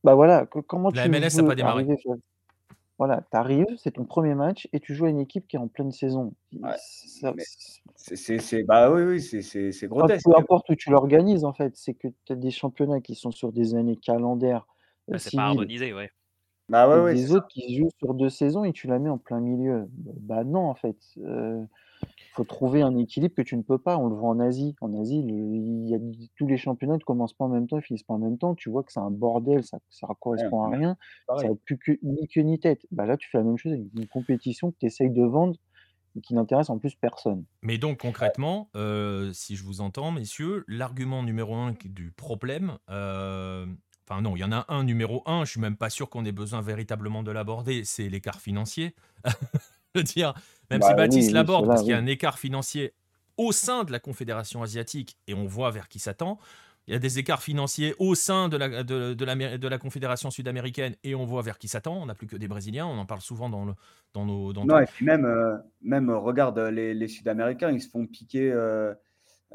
Bah 0.05 0.15
voilà, 0.15 0.47
comment 0.47 0.91
la 0.91 1.09
MLS 1.09 1.37
n'a 1.37 1.45
pas 1.45 1.55
démarré. 1.55 1.87
Voilà, 2.99 3.25
tu 3.33 3.37
arrives, 3.37 3.67
c'est 3.79 3.93
ton 3.93 4.05
premier 4.05 4.35
match 4.35 4.69
et 4.73 4.79
tu 4.79 4.95
joues 4.95 5.07
à 5.07 5.09
une 5.09 5.19
équipe 5.19 5.49
qui 5.49 5.57
est 5.57 5.59
en 5.59 5.67
pleine 5.67 5.91
saison. 5.91 6.35
c'est, 7.97 8.63
bah 8.63 8.93
oui, 8.93 9.03
oui, 9.03 9.21
c'est, 9.21 9.89
grotesque. 9.89 10.25
peu 10.25 10.39
importe 10.39 10.71
où 10.71 10.77
tu 10.77 10.91
l'organises, 10.91 11.45
en 11.45 11.53
fait, 11.53 11.73
c'est 11.75 11.95
que 11.95 12.09
tu 12.25 12.33
as 12.33 12.37
des 12.37 12.53
championnats 12.53 13.01
qui 13.01 13.17
sont 13.17 13.33
sur 13.33 13.51
des 13.51 13.75
années 13.75 13.97
calendaires. 13.97 14.69
Bah, 15.09 15.19
c'est 15.19 15.35
pas 15.35 15.47
harmonisé, 15.47 15.93
ouais. 15.93 16.11
Bah 16.69 16.89
ouais, 16.89 17.03
ouais, 17.03 17.15
des 17.15 17.35
autres 17.35 17.49
qui 17.49 17.77
jouent 17.77 17.91
sur 17.99 18.15
deux 18.15 18.29
saisons 18.29 18.63
et 18.63 18.73
tu 18.73 18.87
la 18.87 19.01
mets 19.01 19.11
en 19.11 19.19
plein 19.19 19.41
milieu. 19.41 19.89
Bah 20.21 20.45
non, 20.45 20.69
en 20.69 20.75
fait. 20.75 20.97
Euh, 21.19 21.65
faut 22.33 22.45
trouver 22.45 22.83
un 22.83 22.97
équilibre 22.97 23.35
que 23.35 23.43
tu 23.43 23.57
ne 23.57 23.63
peux 23.63 23.79
pas. 23.79 23.99
On 23.99 24.09
le 24.09 24.15
voit 24.15 24.31
en 24.31 24.41
Asie. 24.41 24.75
En 24.81 24.93
Asie, 24.99 25.19
il 25.19 25.89
y 25.89 25.95
a 25.95 25.99
tous 26.37 26.47
les 26.47 26.57
championnats 26.57 26.95
ne 26.95 27.03
commencent 27.03 27.35
pas 27.35 27.45
en 27.45 27.49
même 27.49 27.67
temps, 27.67 27.79
ils 27.79 27.83
finissent 27.83 28.05
pas 28.05 28.15
en 28.15 28.19
même 28.19 28.39
temps. 28.39 28.55
Tu 28.55 28.71
vois 28.71 28.83
que 28.83 28.93
c'est 28.93 29.01
un 29.01 29.11
bordel, 29.11 29.63
ça 29.65 29.79
ne 29.79 30.15
correspond 30.15 30.63
à 30.63 30.71
rien. 30.71 30.97
Ça 31.29 31.49
n'a 31.49 31.55
plus 31.55 31.79
que, 31.79 31.93
ni 32.03 32.27
queue 32.29 32.43
ni 32.43 32.59
tête. 32.59 32.87
Bah 32.91 33.07
là, 33.07 33.17
tu 33.17 33.29
fais 33.29 33.39
la 33.39 33.45
même 33.45 33.59
chose 33.59 33.73
avec 33.73 33.85
une 33.95 34.07
compétition 34.07 34.71
que 34.71 34.77
tu 34.81 34.87
essayes 34.87 35.11
de 35.11 35.23
vendre 35.23 35.57
et 36.17 36.21
qui 36.21 36.35
n'intéresse 36.35 36.71
en 36.71 36.79
plus 36.79 36.95
personne. 36.95 37.45
Mais 37.63 37.79
donc 37.79 37.99
concrètement, 37.99 38.71
euh, 38.77 39.33
si 39.33 39.57
je 39.57 39.65
vous 39.65 39.81
entends, 39.81 40.11
messieurs, 40.11 40.65
l'argument 40.69 41.23
numéro 41.23 41.55
un 41.55 41.75
du 41.85 42.11
problème, 42.11 42.79
euh, 42.91 43.67
enfin 44.07 44.21
non, 44.21 44.37
il 44.37 44.41
y 44.41 44.45
en 44.45 44.53
a 44.53 44.67
un 44.69 44.85
numéro 44.85 45.23
un, 45.27 45.45
je 45.45 45.53
suis 45.53 45.61
même 45.61 45.77
pas 45.77 45.91
sûr 45.91 46.11
qu'on 46.11 46.25
ait 46.25 46.33
besoin 46.33 46.61
véritablement 46.61 47.23
de 47.23 47.31
l'aborder, 47.31 47.85
c'est 47.85 48.09
l'écart 48.09 48.41
financier. 48.41 48.95
veux 49.95 50.05
dire, 50.05 50.35
même 50.71 50.81
bah 50.81 50.89
si 50.89 50.95
Baptiste 50.95 51.33
l'aborde, 51.33 51.67
parce 51.67 51.83
qu'il 51.83 51.91
y 51.91 51.95
a 51.95 51.99
un 51.99 52.07
écart 52.07 52.39
financier 52.39 52.95
au 53.37 53.53
sein 53.53 53.85
de 53.85 53.93
la 53.93 53.99
Confédération 53.99 54.63
asiatique, 54.63 55.17
et 55.27 55.35
on 55.35 55.47
voit 55.47 55.71
vers 55.71 55.89
qui 55.89 55.99
s'attend. 55.99 56.39
Il 56.89 56.93
y 56.93 56.97
a 56.97 56.99
des 56.99 57.21
écarts 57.21 57.43
financiers 57.43 57.95
au 58.01 58.17
sein 58.17 58.49
de 58.49 58.57
la, 58.57 58.83
de, 58.83 59.15
de, 59.15 59.25
la, 59.25 59.57
de 59.57 59.69
la 59.69 59.79
Confédération 59.79 60.33
sud-américaine 60.33 60.97
et 61.05 61.15
on 61.15 61.25
voit 61.25 61.43
vers 61.43 61.59
qui 61.59 61.69
s'attend. 61.69 62.03
On 62.03 62.07
n'a 62.07 62.15
plus 62.17 62.27
que 62.27 62.37
des 62.37 62.49
Brésiliens, 62.49 62.87
on 62.87 62.99
en 62.99 63.07
parle 63.07 63.21
souvent 63.21 63.49
dans, 63.49 63.65
le, 63.65 63.75
dans 64.15 64.27
nos. 64.27 64.53
Dans 64.53 64.65
non, 64.65 64.81
et 64.81 64.87
puis 64.87 65.07
même, 65.07 65.25
euh, 65.25 65.57
même 65.81 66.11
regarde, 66.11 66.59
les, 66.59 66.93
les 66.93 67.07
Sud-Américains, 67.09 67.71
ils 67.71 67.81
se 67.81 67.89
font 67.89 68.07
piquer 68.07 68.51
euh, 68.51 68.93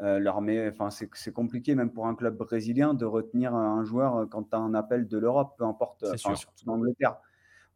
euh 0.00 0.18
leur. 0.18 0.38
Enfin, 0.70 0.88
c'est 0.90 1.32
compliqué, 1.32 1.74
même 1.74 1.92
pour 1.92 2.06
un 2.06 2.14
club 2.14 2.34
brésilien, 2.38 2.94
de 2.94 3.04
retenir 3.04 3.54
un 3.54 3.84
joueur 3.84 4.26
quand 4.30 4.44
tu 4.44 4.56
as 4.56 4.58
un 4.58 4.72
appel 4.72 5.06
de 5.06 5.18
l'Europe, 5.18 5.54
peu 5.58 5.64
importe, 5.64 6.04
enfin, 6.04 6.34
surtout 6.34 6.64
dans 6.64 6.76
l'Angleterre 6.76 7.18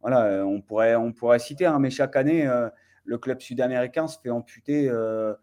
voilà, 0.02 0.24
euh, 0.24 0.42
on 0.42 0.60
pourrait, 0.60 0.96
on 0.96 1.12
pourrait 1.12 1.38
citer, 1.38 1.64
hein, 1.64 1.78
mais 1.78 1.90
chaque 1.90 2.16
année, 2.16 2.46
euh, 2.46 2.68
le 3.04 3.18
club 3.18 3.40
sud-américain 3.40 4.08
se 4.08 4.18
fait 4.20 4.30
amputer 4.30 4.88
euh, 4.90 5.34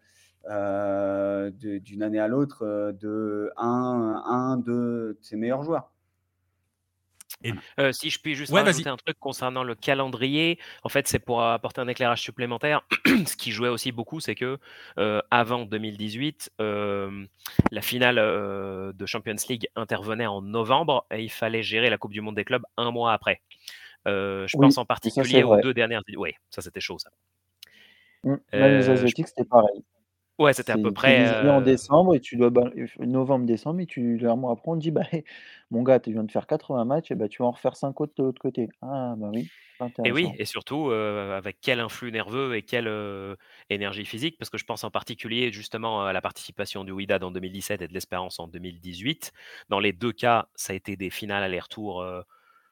d'une 1.52 2.03
année 2.03 2.19
à 2.19 2.27
l'autre 2.27 2.94
de 2.99 3.52
un, 3.57 4.22
un 4.26 4.57
de 4.57 5.18
ses 5.22 5.38
meilleurs 5.38 5.64
joueurs. 5.64 5.91
si 7.94 8.10
je 8.10 8.19
puis 8.19 8.36
juste 8.36 8.52
rajouter 8.52 8.90
un 8.90 8.98
truc 8.98 9.18
concernant 9.19 9.64
le 9.64 9.76
calendrier, 9.76 10.60
en 10.84 10.90
fait, 10.90 11.07
c'est 11.07 11.19
pour 11.19 11.41
apporter 11.41 11.80
un 11.80 11.88
éclairage 11.88 12.22
supplémentaire. 12.22 12.86
Ce 13.06 13.38
qui 13.38 13.52
jouait 13.52 13.69
aussi 13.69 13.94
beaucoup, 13.94 14.19
c'est 14.19 14.36
que 14.36 14.57
avant 15.31 15.65
2018, 15.65 16.52
la 16.60 17.81
finale 17.81 18.15
de 18.94 19.06
Champions 19.06 19.36
League 19.48 19.68
intervenait 19.77 20.27
en 20.27 20.41
novembre 20.41 21.06
et 21.11 21.23
il 21.23 21.31
fallait 21.31 21.64
gérer 21.64 21.90
la 21.90 21.98
Coupe 21.98 22.11
du 22.11 22.19
Monde 22.19 22.36
des 22.36 22.45
clubs 22.45 22.65
un 22.76 22.91
mois 22.91 23.14
après. 23.14 23.41
Euh, 24.10 24.48
je 24.48 24.57
pense 24.57 24.77
en 24.77 24.86
particulier 24.86 25.44
aux 25.44 25.57
deux 25.57 25.73
dernières. 25.73 26.02
Oui, 26.18 26.31
ça 26.49 26.61
c'était 26.61 26.80
chaud 26.80 26.99
ça. 26.99 27.10
Mmh, 28.23 28.36
même 28.53 28.77
les 28.80 28.90
euh, 28.90 28.94
Asiatiques, 28.94 29.27
c'était 29.27 29.45
pareil. 29.45 29.84
Ouais, 30.38 30.53
c'était 30.53 30.72
à 30.72 30.77
peu 30.77 30.91
près. 30.91 31.27
en 31.49 31.60
euh 31.60 31.61
décembre 31.61 32.15
et 32.15 32.22
tu 32.22 32.38
dois 32.38 32.49
novembre, 32.99 33.45
décembre 33.45 33.81
et 33.81 33.86
tu 33.86 34.18
leur 34.18 34.38
mois 34.38 34.53
après 34.53 34.72
on 34.72 34.76
te 34.76 34.81
dit 34.81 34.91
bah 34.91 35.03
mon 35.72 35.84
gars, 35.84 35.99
tu 35.99 36.14
viens 36.14 36.23
de 36.23 36.31
faire 36.31 36.48
80 36.48 36.86
matchs 36.86 37.11
et 37.11 37.15
bah 37.15 37.27
tu 37.27 37.41
vas 37.41 37.49
en 37.49 37.52
refaire 37.52 37.76
5 37.76 37.99
autres 37.99 38.14
de 38.18 38.23
l'autre 38.23 38.41
côté. 38.41 38.69
Ah 38.81 39.15
bah 39.18 39.31
oui. 39.34 39.49
Et 40.03 40.11
oui, 40.11 40.27
et 40.38 40.44
surtout 40.44 40.91
avec 40.91 41.57
quel 41.61 41.80
influx 41.80 42.11
nerveux 42.11 42.56
et 42.56 42.64
quelle 42.64 42.90
énergie 43.69 44.03
physique, 44.03 44.38
parce 44.38 44.49
que 44.49 44.57
je 44.57 44.65
pense 44.65 44.84
en 44.84 44.91
particulier 44.91 45.53
justement 45.53 46.06
à 46.06 46.11
la 46.11 46.22
participation 46.22 46.84
du 46.84 46.91
Wydad 46.91 47.23
en 47.23 47.31
2017 47.31 47.81
et 47.81 47.88
de 47.88 47.94
l'Espérance 47.94 48.40
en 48.41 48.48
2018. 48.48 49.31
Dans 49.69 49.80
les 49.80 49.94
deux 49.94 50.11
cas, 50.11 50.49
ça 50.56 50.73
a 50.73 50.76
été 50.76 50.98
des 50.98 51.10
finales 51.10 51.44
aller-retour 51.44 52.03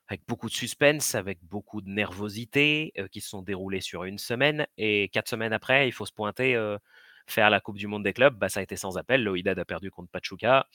avec 0.07 0.21
beaucoup 0.27 0.47
de 0.47 0.53
suspense, 0.53 1.15
avec 1.15 1.39
beaucoup 1.43 1.81
de 1.81 1.89
nervosité, 1.89 2.93
qui 3.11 3.21
se 3.21 3.29
sont 3.29 3.41
déroulées 3.41 3.81
sur 3.81 4.03
une 4.03 4.17
semaine. 4.17 4.67
Et 4.77 5.09
quatre 5.09 5.27
semaines 5.27 5.53
après, 5.53 5.87
il 5.87 5.91
faut 5.91 6.05
se 6.05 6.13
pointer, 6.13 6.55
faire 7.27 7.49
la 7.49 7.59
Coupe 7.59 7.77
du 7.77 7.87
Monde 7.87 8.03
des 8.03 8.13
clubs. 8.13 8.37
Bah, 8.37 8.47
ça 8.47 8.61
a 8.61 8.63
été 8.63 8.77
sans 8.77 8.97
appel. 8.97 9.23
Le 9.23 9.33
a 9.49 9.65
perdu 9.65 9.91
contre 9.91 10.09
Pachuca 10.09 10.67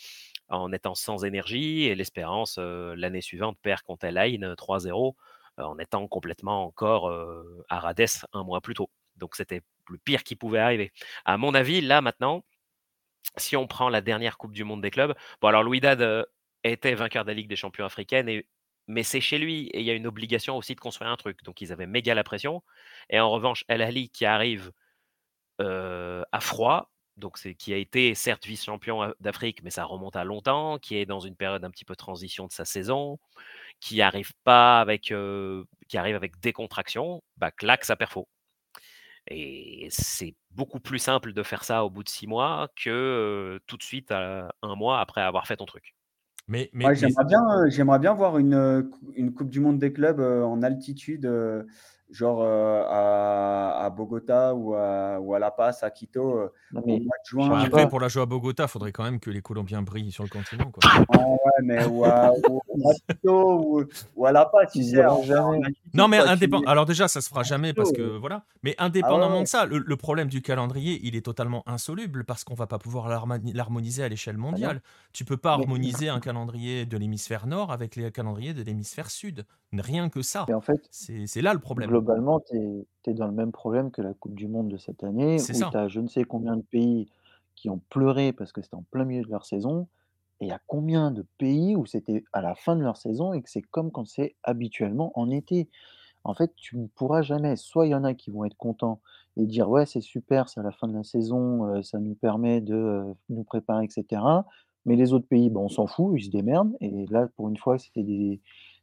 en 0.49 0.71
étant 0.73 0.95
sans 0.95 1.25
énergie. 1.25 1.85
Et 1.85 1.95
l'Espérance, 1.95 2.59
l'année 2.59 3.23
suivante, 3.23 3.59
perd 3.63 3.81
contre 3.83 4.05
El 4.05 4.19
Ain 4.19 4.55
3-0 4.55 5.15
en 5.59 5.79
étant 5.79 6.09
complètement 6.09 6.65
encore 6.65 7.11
à 7.69 7.81
Rades 7.81 8.07
un 8.35 8.45
mois 8.45 8.61
plus 8.61 8.75
tôt. 8.75 8.91
Donc 9.17 9.35
c'était 9.35 9.63
le 9.89 9.99
pire 9.99 10.25
qui 10.25 10.37
pouvait 10.37 10.59
arriver. 10.59 10.93
À 11.25 11.39
mon 11.39 11.55
avis, 11.55 11.81
là 11.81 12.01
maintenant, 12.01 12.45
si 13.37 13.57
on 13.57 13.67
prend 13.67 13.89
la 13.89 14.01
dernière 14.01 14.37
Coupe 14.37 14.53
du 14.53 14.65
Monde 14.65 14.83
des 14.83 14.91
clubs, 14.91 15.15
bon 15.41 15.49
alors 15.49 15.63
Louidad 15.63 16.27
était 16.65 16.95
vainqueur 16.95 17.25
de 17.25 17.31
la 17.31 17.35
Ligue 17.35 17.49
des 17.49 17.57
champions 17.57 17.85
africaine 17.85 18.29
et 18.29 18.47
mais 18.93 19.03
c'est 19.03 19.21
chez 19.21 19.39
lui 19.39 19.69
et 19.69 19.81
il 19.81 19.87
y 19.87 19.91
a 19.91 19.95
une 19.95 20.07
obligation 20.07 20.57
aussi 20.57 20.75
de 20.75 20.81
construire 20.81 21.11
un 21.11 21.17
truc. 21.17 21.43
Donc 21.45 21.61
ils 21.61 21.73
avaient 21.73 21.87
méga 21.87 22.15
la 22.15 22.25
pression. 22.25 22.63
Et 23.11 23.19
en 23.21 23.31
revanche, 23.31 23.65
El 23.69 23.83
Ali 23.83 24.11
qui 24.11 24.25
arrive 24.27 24.73
à 25.59 26.41
froid, 26.41 26.91
donc 27.17 27.39
c'est 27.39 27.55
qui 27.55 27.73
a 27.73 27.77
été 27.77 28.15
certes 28.15 28.47
vice-champion 28.47 29.15
d'Afrique, 29.21 29.63
mais 29.63 29.71
ça 29.71 29.85
remonte 29.85 30.17
à 30.17 30.25
longtemps, 30.25 30.79
qui 30.79 30.97
est 30.97 31.07
dans 31.07 31.21
une 31.21 31.37
période 31.37 31.65
un 31.65 31.71
petit 31.71 31.85
peu 31.85 31.95
transition 31.97 32.47
de 32.47 32.53
sa 32.53 32.65
saison, 32.65 33.19
qui 33.81 34.03
arrive 34.03 34.33
pas 34.45 34.81
avec, 34.81 35.13
qui 35.89 35.99
arrive 35.99 36.17
avec 36.17 36.41
décontraction, 36.41 37.23
bah 37.37 37.51
clac, 37.53 37.85
ça 37.85 37.97
perd 37.97 38.11
faux. 38.11 38.29
Et 39.29 39.87
c'est 39.91 40.35
beaucoup 40.51 40.81
plus 40.81 40.99
simple 40.99 41.33
de 41.33 41.43
faire 41.43 41.65
ça 41.65 41.85
au 41.85 41.91
bout 41.91 42.03
de 42.05 42.09
six 42.09 42.27
mois 42.27 42.69
que 42.77 43.61
tout 43.67 43.77
de 43.77 43.83
suite 43.83 44.11
un 44.13 44.51
mois 44.77 45.01
après 45.01 45.21
avoir 45.23 45.47
fait 45.47 45.57
ton 45.57 45.67
truc. 45.67 45.95
Mais, 46.49 46.71
j'aimerais 46.95 47.25
bien, 47.25 47.41
j'aimerais 47.69 47.99
bien 47.99 48.15
voir 48.15 48.39
une, 48.39 48.91
une 49.15 49.33
Coupe 49.33 49.49
du 49.49 49.61
monde 49.61 49.79
des 49.79 49.93
clubs 49.93 50.21
en 50.21 50.63
altitude, 50.63 51.31
genre 52.13 52.45
à, 52.45 53.91
Bogota 53.91 54.55
ou 54.55 54.75
à, 54.75 55.19
ou 55.21 55.35
à 55.35 55.39
La 55.39 55.51
Paz, 55.51 55.83
à 55.83 55.91
Quito, 55.91 56.51
au 56.75 56.87
mois 56.87 56.99
de 56.99 57.05
juin. 57.25 57.61
après, 57.61 57.89
pour 57.89 58.01
la 58.01 58.09
jouer 58.09 58.23
à 58.23 58.27
Bogota, 58.27 58.65
il 58.65 58.69
faudrait 58.69 58.93
quand 58.93 59.05
même 59.05 59.21
que 59.21 59.31
les 59.31 59.43
Colombiens 59.43 59.83
brillent 59.83 60.13
sur 60.13 60.25
le 60.25 60.29
continent. 60.29 60.71
Quoi. 60.71 60.91
ouais, 61.19 61.63
mais 61.63 61.85
ou 61.87 62.05
à, 62.05 62.33
Quito 63.09 63.87
ou, 64.17 64.27
à 64.27 64.33
La 64.33 64.45
Paz, 64.45 64.71
tu 64.73 64.83
sais. 64.83 65.05
Non, 65.95 66.09
mais 66.09 66.19
indépendant. 66.19 66.71
Alors 66.71 66.87
déjà, 66.87 67.09
ça 67.09 67.21
se 67.21 67.29
fera 67.29 67.43
jamais 67.43 67.73
parce 67.73 67.93
que 67.93 68.17
voilà. 68.17 68.45
Mais 68.63 68.75
ah 68.79 68.85
indépendamment 68.93 69.41
de 69.41 69.47
ça, 69.47 69.67
le, 69.67 69.97
problème 69.97 70.29
du 70.29 70.43
calendrier, 70.43 71.01
il 71.05 71.17
est 71.17 71.25
totalement 71.25 71.63
insoluble 71.67 72.25
parce 72.25 72.45
qu'on 72.45 72.55
va 72.55 72.67
pas 72.67 72.79
pouvoir 72.79 73.09
l'harmoniser 73.09 74.03
à 74.03 74.09
l'échelle 74.09 74.37
ah 74.39 74.43
mondiale. 74.43 74.83
tu 75.13 75.25
peux 75.25 75.37
pas 75.37 75.53
harmoniser 75.53 76.09
un 76.09 76.21
calendrier 76.21 76.87
de 76.87 76.97
l'hémisphère 76.97 77.47
nord 77.47 77.73
avec 77.73 77.97
les 77.97 78.11
calendriers 78.11 78.55
de 78.55 78.63
l'hémisphère 78.63 79.11
sud. 79.11 79.45
Rien 79.73 80.11
que 80.11 80.21
ça. 80.21 80.47
En 80.53 80.61
fait, 80.61 80.87
c'est 80.91 81.41
là 81.41 81.55
le 81.55 81.61
problème. 81.61 82.02
Globalement, 82.03 82.41
tu 82.41 82.57
es, 83.07 83.15
dans 83.15 83.27
le 83.27 83.33
même 83.33 83.53
problème 83.53 83.91
que 83.91 84.03
la 84.03 84.13
Coupe 84.15 84.35
du 84.35 84.49
Monde 84.49 84.69
de 84.69 84.77
cette 84.77 85.05
année, 85.05 85.37
où 85.41 85.71
tu 85.71 85.77
as 85.77 85.89
je 85.89 86.01
ne 86.01 86.09
sais 86.09 86.25
combien 86.25 86.57
de 86.57 86.63
pays 86.63 87.09
qui 87.55 87.71
ont 87.71 87.81
pleuré 87.91 88.33
parce 88.33 88.51
que 88.51 88.61
c'était 88.61 88.75
en 88.75 88.85
plein 88.91 89.05
milieu 89.05 89.23
de 89.23 89.31
leur 89.31 89.45
saison. 89.45 89.87
Et 90.41 90.47
il 90.47 90.49
y 90.49 90.53
a 90.53 90.61
combien 90.67 91.13
de 91.13 91.25
pays 91.39 91.77
où 91.77 91.87
c'était 91.87 92.25
à 92.33 92.41
la 92.41 92.57
fin 92.57 92.75
de 92.75 92.83
leur 92.83 92.97
saison 92.97 93.33
et 93.33 93.43
que 93.43 93.49
c'est 93.49 93.63
comme 93.63 93.93
quand 93.93 94.05
c'est 94.05 94.35
habituellement 94.43 95.13
en 95.15 95.31
été? 95.31 95.69
En 96.25 96.35
fait, 96.35 96.53
tu 96.57 96.77
ne 96.77 96.89
pourras 96.89 97.23
jamais. 97.23 97.55
Soit 97.55 97.87
il 97.87 97.91
y 97.91 97.95
en 97.95 98.03
a 98.03 98.15
qui 98.15 98.31
vont 98.31 98.45
être 98.45 98.57
contents 98.57 99.01
et 99.37 99.47
dire 99.47 99.71
ouais, 99.71 99.87
c'est 99.87 100.01
super, 100.01 100.49
c'est 100.49 100.59
à 100.59 100.65
la 100.65 100.73
fin 100.73 100.89
de 100.89 100.95
la 100.95 101.05
saison, 101.05 101.67
euh, 101.67 101.83
ça 101.83 102.01
nous 102.01 102.15
permet 102.15 102.61
de 102.61 102.75
euh, 102.75 103.15
nous 103.29 103.45
préparer, 103.45 103.85
etc. 103.85 104.23
Mais 104.85 104.97
les 104.97 105.13
autres 105.13 105.29
pays, 105.29 105.51
ben, 105.51 105.61
on 105.61 105.69
s'en 105.69 105.87
fout, 105.87 106.15
ils 106.19 106.25
se 106.25 106.31
démerdent. 106.31 106.77
Et 106.81 107.07
là, 107.07 107.29
pour 107.37 107.49
une 107.49 107.57
fois, 107.57 107.79
c'était 107.79 108.03
des, 108.03 108.41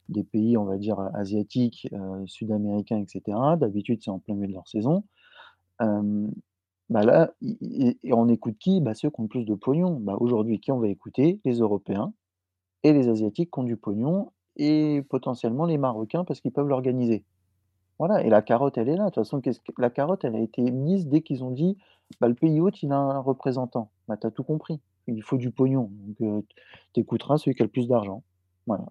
des 0.09 0.23
pays, 0.23 0.57
on 0.57 0.65
va 0.65 0.77
dire, 0.77 0.99
asiatiques, 1.13 1.87
euh, 1.93 2.23
sud-américains, 2.27 2.99
etc. 2.99 3.37
D'habitude, 3.57 4.01
c'est 4.03 4.11
en 4.11 4.19
plein 4.19 4.35
milieu 4.35 4.47
de 4.47 4.53
leur 4.53 4.67
saison. 4.67 5.03
bah 5.79 7.03
là, 7.03 7.31
on 8.11 8.27
écoute 8.29 8.57
qui? 8.59 8.81
Bah, 8.81 8.93
Ceux 8.93 9.09
qui 9.09 9.19
ont 9.19 9.23
le 9.23 9.29
plus 9.29 9.45
de 9.45 9.55
pognon. 9.55 9.99
Bah, 9.99 10.17
Aujourd'hui, 10.19 10.59
qui 10.59 10.71
on 10.71 10.79
va 10.79 10.87
écouter? 10.87 11.39
Les 11.45 11.59
Européens 11.59 12.13
et 12.83 12.93
les 12.93 13.09
Asiatiques 13.09 13.51
qui 13.51 13.59
ont 13.59 13.63
du 13.63 13.77
pognon 13.77 14.31
et 14.57 15.03
potentiellement 15.09 15.65
les 15.65 15.77
Marocains 15.77 16.23
parce 16.23 16.41
qu'ils 16.41 16.51
peuvent 16.51 16.67
l'organiser. 16.67 17.23
Voilà, 17.99 18.23
et 18.23 18.29
la 18.29 18.41
carotte, 18.41 18.77
elle 18.77 18.89
est 18.89 18.95
là. 18.95 19.05
De 19.05 19.09
toute 19.09 19.15
façon, 19.15 19.41
la 19.77 19.89
carotte, 19.89 20.23
elle 20.23 20.35
a 20.35 20.39
été 20.39 20.61
mise 20.61 21.07
dès 21.07 21.21
qu'ils 21.21 21.43
ont 21.43 21.51
dit 21.51 21.77
bah, 22.19 22.27
le 22.27 22.33
pays 22.33 22.59
hôte, 22.59 22.81
il 22.81 22.91
a 22.91 22.97
un 22.97 23.19
représentant. 23.19 23.91
Bah, 24.07 24.17
tu 24.17 24.25
as 24.25 24.31
tout 24.31 24.43
compris. 24.43 24.79
Il 25.07 25.21
faut 25.21 25.37
du 25.37 25.51
pognon. 25.51 25.91
Donc, 25.91 26.21
euh, 26.21 26.41
tu 26.93 27.01
écouteras 27.01 27.37
celui 27.37 27.55
qui 27.55 27.61
a 27.61 27.65
le 27.65 27.71
plus 27.71 27.87
d'argent. 27.87 28.23
Voilà. 28.67 28.85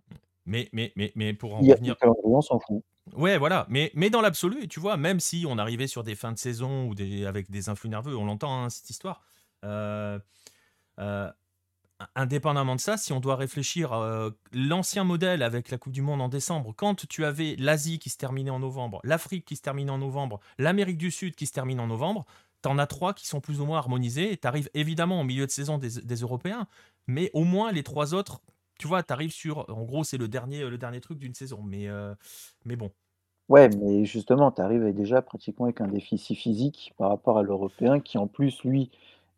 Mais, 0.48 0.68
mais, 0.72 0.92
mais, 0.96 1.12
mais 1.14 1.34
pour 1.34 1.54
en 1.54 1.58
revenir. 1.58 1.94
on 2.24 2.40
s'en 2.40 2.58
fout. 2.58 2.82
Ouais, 3.14 3.38
voilà. 3.38 3.66
Mais, 3.68 3.90
mais 3.94 4.10
dans 4.10 4.20
l'absolu, 4.20 4.66
tu 4.68 4.80
vois, 4.80 4.96
même 4.96 5.20
si 5.20 5.44
on 5.48 5.58
arrivait 5.58 5.86
sur 5.86 6.02
des 6.02 6.14
fins 6.14 6.32
de 6.32 6.38
saison 6.38 6.88
ou 6.88 6.94
des, 6.94 7.26
avec 7.26 7.50
des 7.50 7.68
influx 7.68 7.88
nerveux, 7.88 8.16
on 8.16 8.24
l'entend, 8.24 8.64
hein, 8.64 8.70
cette 8.70 8.90
histoire. 8.90 9.22
Euh, 9.64 10.18
euh, 10.98 11.30
indépendamment 12.14 12.76
de 12.76 12.80
ça, 12.80 12.96
si 12.96 13.12
on 13.12 13.20
doit 13.20 13.36
réfléchir, 13.36 13.92
euh, 13.92 14.30
l'ancien 14.52 15.04
modèle 15.04 15.42
avec 15.42 15.70
la 15.70 15.78
Coupe 15.78 15.92
du 15.92 16.02
Monde 16.02 16.22
en 16.22 16.28
décembre, 16.28 16.72
quand 16.76 17.06
tu 17.08 17.24
avais 17.24 17.56
l'Asie 17.58 17.98
qui 17.98 18.08
se 18.08 18.16
terminait 18.16 18.50
en 18.50 18.60
novembre, 18.60 19.00
l'Afrique 19.04 19.44
qui 19.44 19.56
se 19.56 19.62
terminait 19.62 19.90
en 19.90 19.98
novembre, 19.98 20.40
l'Amérique 20.58 20.98
du 20.98 21.10
Sud 21.10 21.34
qui 21.34 21.46
se 21.46 21.52
termine 21.52 21.80
en 21.80 21.88
novembre, 21.88 22.24
t'en 22.62 22.78
as 22.78 22.86
trois 22.86 23.14
qui 23.14 23.26
sont 23.26 23.40
plus 23.40 23.60
ou 23.60 23.66
moins 23.66 23.78
harmonisés. 23.78 24.32
Et 24.32 24.36
t'arrives 24.36 24.70
évidemment 24.74 25.20
au 25.20 25.24
milieu 25.24 25.46
de 25.46 25.50
saison 25.50 25.78
des, 25.78 26.00
des 26.02 26.16
Européens, 26.16 26.66
mais 27.06 27.30
au 27.34 27.44
moins 27.44 27.72
les 27.72 27.82
trois 27.82 28.14
autres 28.14 28.40
tu 28.78 28.86
vois, 28.86 29.02
tu 29.02 29.12
arrives 29.12 29.32
sur. 29.32 29.68
En 29.68 29.84
gros, 29.84 30.05
c'est 30.05 30.18
le 30.18 30.28
dernier, 30.28 30.68
le 30.68 30.78
dernier 30.78 31.00
truc 31.00 31.18
d'une 31.18 31.34
saison. 31.34 31.62
Mais, 31.62 31.88
euh, 31.88 32.14
mais 32.64 32.76
bon. 32.76 32.90
Ouais, 33.48 33.68
mais 33.68 34.05
justement, 34.05 34.52
tu 34.52 34.60
arrives 34.60 34.94
déjà 34.94 35.22
pratiquement 35.22 35.66
avec 35.66 35.80
un 35.80 35.88
déficit 35.88 36.38
physique 36.38 36.94
par 36.98 37.09
rapport 37.09 37.38
à 37.38 37.42
l'Européen 37.42 38.00
qui, 38.00 38.18
en 38.18 38.26
plus, 38.26 38.62
lui, 38.62 38.90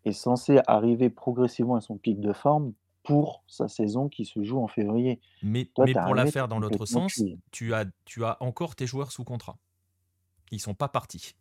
est 0.05 0.13
censé 0.13 0.61
arriver 0.67 1.11
progressivement 1.11 1.77
à 1.77 1.81
son 1.81 1.97
pic 1.97 2.21
de 2.21 2.33
forme 2.33 2.73
pour 3.03 3.43
sa 3.47 3.69
saison 3.69 4.09
qui 4.09 4.25
se 4.25 4.43
joue 4.43 4.59
en 4.59 4.69
février. 4.69 5.21
Mais, 5.43 5.69
mais 5.79 5.95
pour 5.95 6.15
la 6.15 6.27
faire 6.27 6.49
dans 6.49 6.59
l'autre 6.59 6.87
sens, 6.87 7.23
tu 7.51 7.73
as, 7.73 7.87
tu 8.05 8.25
as 8.25 8.37
encore 8.41 8.77
tes 8.77 8.87
joueurs 8.87 9.13
sous 9.13 9.25
contrat. 9.25 9.57
Ils 10.51 10.61
sont 10.61 10.75
pas 10.75 10.89
partis. 10.89 11.35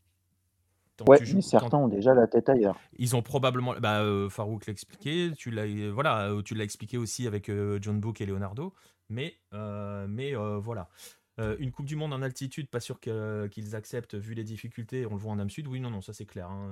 Ouais, 1.07 1.41
certains 1.41 1.77
ont 1.77 1.87
déjà 1.87 2.13
la 2.13 2.27
tête 2.27 2.49
ailleurs. 2.49 2.77
Ils 2.97 3.15
ont 3.15 3.21
probablement. 3.21 3.73
Bah, 3.79 4.01
euh, 4.01 4.29
Farouk 4.29 4.65
l'a 4.65 4.71
expliqué. 4.71 5.31
Tu 5.37 5.51
l'as, 5.51 5.63
euh, 5.63 5.91
voilà, 5.93 6.29
euh, 6.29 6.41
tu 6.41 6.55
l'as 6.55 6.63
expliqué 6.63 6.97
aussi 6.97 7.27
avec 7.27 7.51
John 7.81 7.99
Book 7.99 8.21
et 8.21 8.25
Leonardo. 8.25 8.73
Mais, 9.09 9.35
mais 9.51 10.33
voilà. 10.33 10.89
une 11.37 11.71
Coupe 11.71 11.85
du 11.85 11.95
Monde 11.95 12.13
en 12.13 12.21
altitude, 12.21 12.69
pas 12.69 12.79
sûr 12.79 12.99
qu'ils 12.99 13.75
acceptent 13.75 14.15
vu 14.15 14.33
les 14.33 14.43
difficultés. 14.43 15.05
On 15.05 15.11
le 15.11 15.19
voit 15.19 15.31
en 15.31 15.39
Ame 15.39 15.49
Sud. 15.49 15.67
Oui, 15.67 15.79
non, 15.79 15.89
non, 15.89 16.01
ça 16.01 16.13
c'est 16.13 16.25
clair. 16.25 16.49
Hein. 16.49 16.69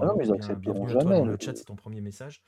ah 0.00 0.06
non, 0.06 0.16
mais 0.16 0.26
ils 0.26 0.32
accepteront 0.32 0.88
jamais. 0.88 1.24
le 1.24 1.36
chat, 1.38 1.54
c'est 1.56 1.64
ton 1.64 1.76
premier 1.76 2.00
message. 2.00 2.42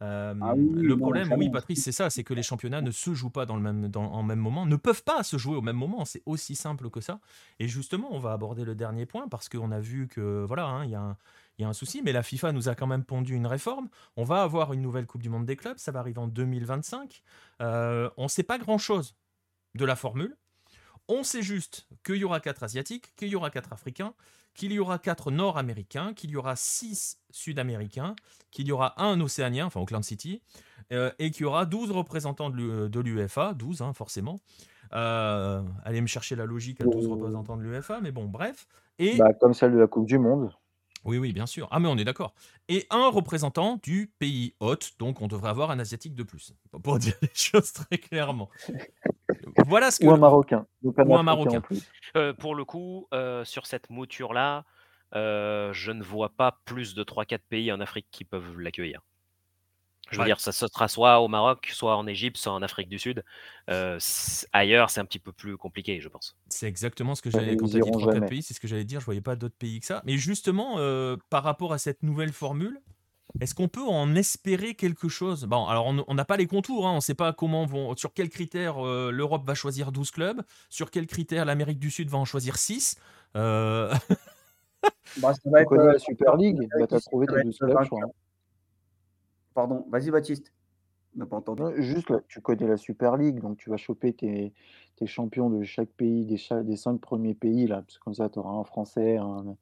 Ah 0.00 0.54
le 0.56 0.96
problème, 0.96 1.32
oui, 1.36 1.50
Patrice, 1.50 1.82
c'est 1.82 1.92
ça, 1.92 2.08
c'est 2.08 2.24
que 2.24 2.32
les 2.32 2.42
championnats 2.42 2.80
ne 2.80 2.90
se 2.90 3.12
jouent 3.12 3.30
pas 3.30 3.44
dans 3.44 3.56
le 3.56 3.62
même, 3.62 3.88
dans, 3.88 4.04
en 4.04 4.22
même 4.22 4.38
moment, 4.38 4.64
ne 4.64 4.76
peuvent 4.76 5.02
pas 5.02 5.22
se 5.22 5.36
jouer 5.36 5.56
au 5.56 5.62
même 5.62 5.76
moment. 5.76 6.04
C'est 6.04 6.22
aussi 6.24 6.54
simple 6.54 6.88
que 6.88 7.00
ça. 7.00 7.20
Et 7.58 7.68
justement, 7.68 8.08
on 8.10 8.18
va 8.18 8.32
aborder 8.32 8.64
le 8.64 8.74
dernier 8.74 9.04
point 9.04 9.28
parce 9.28 9.48
qu'on 9.48 9.70
a 9.72 9.80
vu 9.80 10.08
que 10.08 10.44
voilà, 10.46 10.66
hein, 10.66 10.84
il 10.84 10.90
y 10.90 10.94
a 10.94 11.00
un, 11.00 11.16
y 11.60 11.64
a 11.64 11.68
un 11.68 11.72
souci, 11.72 12.02
mais 12.02 12.12
la 12.12 12.22
FIFA 12.22 12.52
nous 12.52 12.68
a 12.68 12.74
quand 12.74 12.86
même 12.86 13.04
pondu 13.04 13.34
une 13.34 13.46
réforme. 13.46 13.88
On 14.16 14.24
va 14.24 14.42
avoir 14.42 14.72
une 14.72 14.82
nouvelle 14.82 15.06
Coupe 15.06 15.22
du 15.22 15.28
Monde 15.28 15.44
des 15.44 15.56
clubs, 15.56 15.78
ça 15.78 15.92
va 15.92 16.00
arriver 16.00 16.18
en 16.18 16.28
2025. 16.28 17.22
Euh, 17.60 18.10
on 18.16 18.24
ne 18.24 18.28
sait 18.28 18.42
pas 18.42 18.58
grand-chose 18.58 19.16
de 19.74 19.84
la 19.84 19.96
formule. 19.96 20.36
On 21.08 21.22
sait 21.22 21.42
juste 21.42 21.88
qu'il 22.04 22.16
y 22.16 22.24
aura 22.24 22.40
quatre 22.40 22.62
Asiatiques, 22.62 23.14
qu'il 23.16 23.28
y 23.28 23.36
aura 23.36 23.50
quatre 23.50 23.72
Africains, 23.72 24.14
qu'il 24.54 24.72
y 24.72 24.78
aura 24.78 24.98
quatre 24.98 25.30
Nord-Américains, 25.30 26.12
qu'il 26.14 26.30
y 26.30 26.36
aura 26.36 26.56
six 26.56 27.18
Sud-Américains, 27.30 28.14
qu'il 28.50 28.66
y 28.66 28.72
aura 28.72 29.00
un 29.02 29.20
Océanien, 29.20 29.66
enfin 29.66 29.80
Auckland 29.80 30.04
City, 30.04 30.42
euh, 30.92 31.10
et 31.18 31.30
qu'il 31.30 31.42
y 31.42 31.44
aura 31.44 31.66
12 31.66 31.92
représentants 31.92 32.50
de 32.50 33.00
l'UEFA, 33.00 33.54
12 33.54 33.82
hein, 33.82 33.92
forcément. 33.92 34.40
Euh, 34.92 35.62
allez 35.84 36.00
me 36.00 36.06
chercher 36.06 36.34
la 36.34 36.46
logique 36.46 36.80
à 36.80 36.84
12 36.84 37.06
représentants 37.06 37.56
de 37.56 37.62
l'UEFA, 37.62 38.00
mais 38.00 38.10
bon, 38.10 38.26
bref. 38.26 38.66
Et... 38.98 39.16
Bah, 39.16 39.32
comme 39.32 39.54
celle 39.54 39.72
de 39.72 39.78
la 39.78 39.86
Coupe 39.86 40.06
du 40.06 40.18
Monde. 40.18 40.50
Oui, 41.04 41.18
oui, 41.18 41.32
bien 41.32 41.46
sûr. 41.46 41.66
Ah, 41.70 41.80
mais 41.80 41.88
on 41.88 41.96
est 41.96 42.04
d'accord. 42.04 42.34
Et 42.68 42.86
un 42.90 43.08
représentant 43.08 43.78
du 43.82 44.12
pays 44.18 44.54
hôte, 44.60 44.92
donc 44.98 45.22
on 45.22 45.28
devrait 45.28 45.50
avoir 45.50 45.70
un 45.70 45.78
Asiatique 45.78 46.14
de 46.14 46.22
plus, 46.22 46.54
pour 46.82 46.98
dire 46.98 47.14
les 47.22 47.30
choses 47.34 47.72
très 47.72 47.98
clairement. 47.98 48.50
voilà 49.66 49.90
ce 49.90 50.00
que. 50.00 50.06
Ou 50.06 50.12
un 50.12 50.18
Marocain. 50.18 50.66
Ou 50.82 50.92
un 50.98 51.22
Marocain. 51.22 51.62
Euh, 52.16 52.32
pour 52.34 52.54
le 52.54 52.64
coup, 52.64 53.06
euh, 53.14 53.44
sur 53.44 53.66
cette 53.66 53.88
mouture-là, 53.88 54.64
euh, 55.14 55.72
je 55.72 55.90
ne 55.92 56.02
vois 56.02 56.30
pas 56.30 56.60
plus 56.64 56.94
de 56.94 57.02
3-4 57.02 57.38
pays 57.48 57.72
en 57.72 57.80
Afrique 57.80 58.06
qui 58.10 58.24
peuvent 58.24 58.58
l'accueillir. 58.58 59.00
Je 60.10 60.18
veux 60.18 60.24
dire, 60.24 60.40
ça 60.40 60.52
sera 60.52 60.88
soit 60.88 61.20
au 61.20 61.28
Maroc, 61.28 61.70
soit 61.72 61.96
en 61.96 62.06
Égypte, 62.06 62.36
soit 62.36 62.52
en 62.52 62.62
Afrique 62.62 62.88
du 62.88 62.98
Sud. 62.98 63.24
Euh, 63.68 63.98
ailleurs, 64.52 64.90
c'est 64.90 65.00
un 65.00 65.04
petit 65.04 65.18
peu 65.20 65.32
plus 65.32 65.56
compliqué, 65.56 66.00
je 66.00 66.08
pense. 66.08 66.36
C'est 66.48 66.66
exactement 66.66 67.14
ce 67.14 67.22
que 67.22 67.30
j'allais 67.30 67.56
quand 67.56 67.68
tu 67.68 67.76
as 67.76 67.80
dit 67.80 67.90
3-4 67.90 68.28
pays, 68.28 68.42
c'est 68.42 68.54
ce 68.54 68.60
que 68.60 68.68
j'allais 68.68 68.84
dire. 68.84 69.00
Je 69.00 69.04
voyais 69.04 69.20
pas 69.20 69.36
d'autres 69.36 69.56
pays 69.56 69.78
que 69.80 69.86
ça. 69.86 70.02
Mais 70.04 70.16
justement, 70.16 70.76
euh, 70.78 71.16
par 71.30 71.44
rapport 71.44 71.72
à 71.72 71.78
cette 71.78 72.02
nouvelle 72.02 72.32
formule, 72.32 72.80
est-ce 73.40 73.54
qu'on 73.54 73.68
peut 73.68 73.86
en 73.86 74.16
espérer 74.16 74.74
quelque 74.74 75.08
chose? 75.08 75.44
Bon, 75.44 75.66
alors 75.66 75.86
on 75.86 76.14
n'a 76.14 76.24
pas 76.24 76.36
les 76.36 76.48
contours, 76.48 76.88
hein, 76.88 76.92
on 76.92 76.96
ne 76.96 77.00
sait 77.00 77.14
pas 77.14 77.32
comment 77.32 77.64
vont, 77.64 77.94
sur 77.94 78.12
quels 78.12 78.30
critères 78.30 78.84
euh, 78.84 79.12
l'Europe 79.12 79.46
va 79.46 79.54
choisir 79.54 79.92
12 79.92 80.10
clubs, 80.10 80.42
sur 80.68 80.90
quels 80.90 81.06
critères 81.06 81.44
l'Amérique 81.44 81.78
du 81.78 81.92
Sud 81.92 82.10
va 82.10 82.18
en 82.18 82.24
choisir 82.24 82.56
6. 82.56 82.96
bah, 83.34 83.92
ça 85.20 85.30
va 85.44 85.60
être, 85.62 85.76
la 85.76 85.98
Super 86.00 86.36
League, 86.36 86.68
tu 86.88 86.94
as 86.94 87.00
trouvé 87.00 87.28
tes 87.28 87.44
12 87.44 87.58
clubs, 87.58 87.78
je 87.84 87.88
crois. 87.88 88.10
Pardon, 89.54 89.84
vas-y 89.90 90.10
Baptiste. 90.10 90.52
juste, 91.76 92.12
tu 92.28 92.40
connais 92.40 92.68
la 92.68 92.76
Super 92.76 93.16
League, 93.16 93.40
donc 93.40 93.56
tu 93.56 93.68
vas 93.68 93.76
choper 93.76 94.12
tes, 94.12 94.52
champions 95.06 95.50
de 95.50 95.64
chaque 95.64 95.88
pays, 95.90 96.24
des, 96.24 96.76
cinq 96.76 97.00
premiers 97.00 97.34
pays, 97.34 97.66
là, 97.66 97.82
parce 97.82 97.98
que 97.98 98.04
comme 98.04 98.14
ça, 98.14 98.28
tu 98.28 98.38
auras 98.38 98.52
un 98.52 98.64
Français, 98.64 99.16
un, 99.16 99.56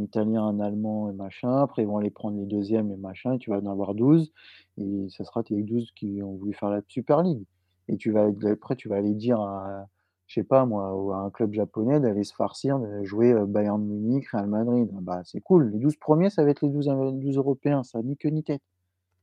Italien, 0.00 0.44
un 0.44 0.60
Allemand 0.60 1.10
et 1.10 1.14
machin. 1.14 1.62
Après, 1.62 1.82
ils 1.82 1.88
vont 1.88 1.98
aller 1.98 2.10
prendre 2.10 2.38
les 2.38 2.46
deuxièmes 2.46 2.92
et 2.92 2.96
machin, 2.96 3.38
tu 3.38 3.50
vas 3.50 3.56
en 3.56 3.66
avoir 3.66 3.94
12. 3.94 4.32
Et 4.78 5.08
ça 5.08 5.24
sera 5.24 5.42
tes 5.42 5.60
12 5.62 5.92
qui 5.92 6.22
ont 6.22 6.34
voulu 6.34 6.52
faire 6.52 6.70
la 6.70 6.82
Super 6.88 7.22
League. 7.22 7.44
Et 7.88 7.96
tu 7.96 8.12
vas, 8.12 8.28
après, 8.50 8.76
tu 8.76 8.88
vas 8.88 8.96
aller 8.96 9.14
dire 9.14 9.40
à, 9.40 9.88
je 10.26 10.34
sais 10.34 10.44
pas 10.44 10.66
moi, 10.66 11.16
à 11.16 11.18
un 11.20 11.30
club 11.30 11.52
japonais 11.52 12.00
d'aller 12.00 12.24
se 12.24 12.34
farcir, 12.34 12.78
de 12.78 13.02
jouer 13.02 13.32
euh, 13.32 13.46
Bayern 13.46 13.82
Munich, 13.82 14.28
Real 14.28 14.46
Madrid. 14.46 14.88
Bah, 15.00 15.22
c'est 15.24 15.40
cool. 15.40 15.70
Les 15.72 15.78
12 15.78 15.96
premiers, 15.96 16.30
ça 16.30 16.44
va 16.44 16.50
être 16.50 16.62
les 16.62 16.70
12, 16.70 16.86
12 17.14 17.36
Européens. 17.36 17.82
Ça 17.82 18.02
ni 18.02 18.16
queue 18.16 18.30
ni 18.30 18.42
tête 18.44 18.62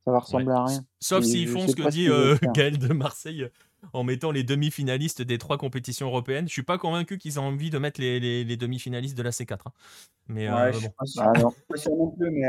ça 0.10 0.14
va 0.14 0.19
ressembler 0.19 0.52
à 0.52 0.65
rien. 0.65 0.81
Sauf 0.99 1.23
s'ils 1.23 1.48
font 1.48 1.68
ce 1.68 1.76
que 1.76 1.90
dit 1.90 2.10
euh, 2.10 2.36
Gaël 2.56 2.77
de 2.77 2.94
Marseille 2.94 3.49
en 3.94 4.03
mettant 4.03 4.31
les 4.31 4.44
demi-finalistes 4.44 5.22
des 5.22 5.38
trois 5.38 5.57
compétitions 5.57 6.07
européennes. 6.07 6.48
Je 6.48 6.53
suis 6.53 6.64
pas 6.64 6.77
convaincu 6.77 7.18
qu'ils 7.18 7.36
aient 7.36 7.40
envie 7.40 7.69
de 7.69 7.77
mettre 7.77 8.02
les, 8.02 8.19
les, 8.19 8.57
demi-finalistes 8.57 9.18
de 9.18 9.23
la 9.23 9.30
C4. 9.30 9.53
Hein. 9.53 9.72
Mais 10.27 10.49
ouais, 10.49 10.76
euh, 10.76 10.80
bon. 10.81 11.06
Ah, 11.19 11.31
non. 11.40 11.53
pas 11.69 11.77
sûr 11.77 11.95
non 11.95 12.10
plus, 12.10 12.31
mais, 12.31 12.48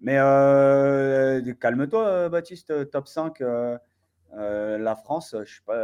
mais 0.00 0.16
euh, 0.18 1.52
calme-toi, 1.60 2.28
Baptiste. 2.28 2.90
Top 2.90 3.06
5, 3.06 3.40
la 3.40 4.96
France, 4.96 5.36
je 5.44 5.50
suis 5.50 5.62
pas 5.62 5.76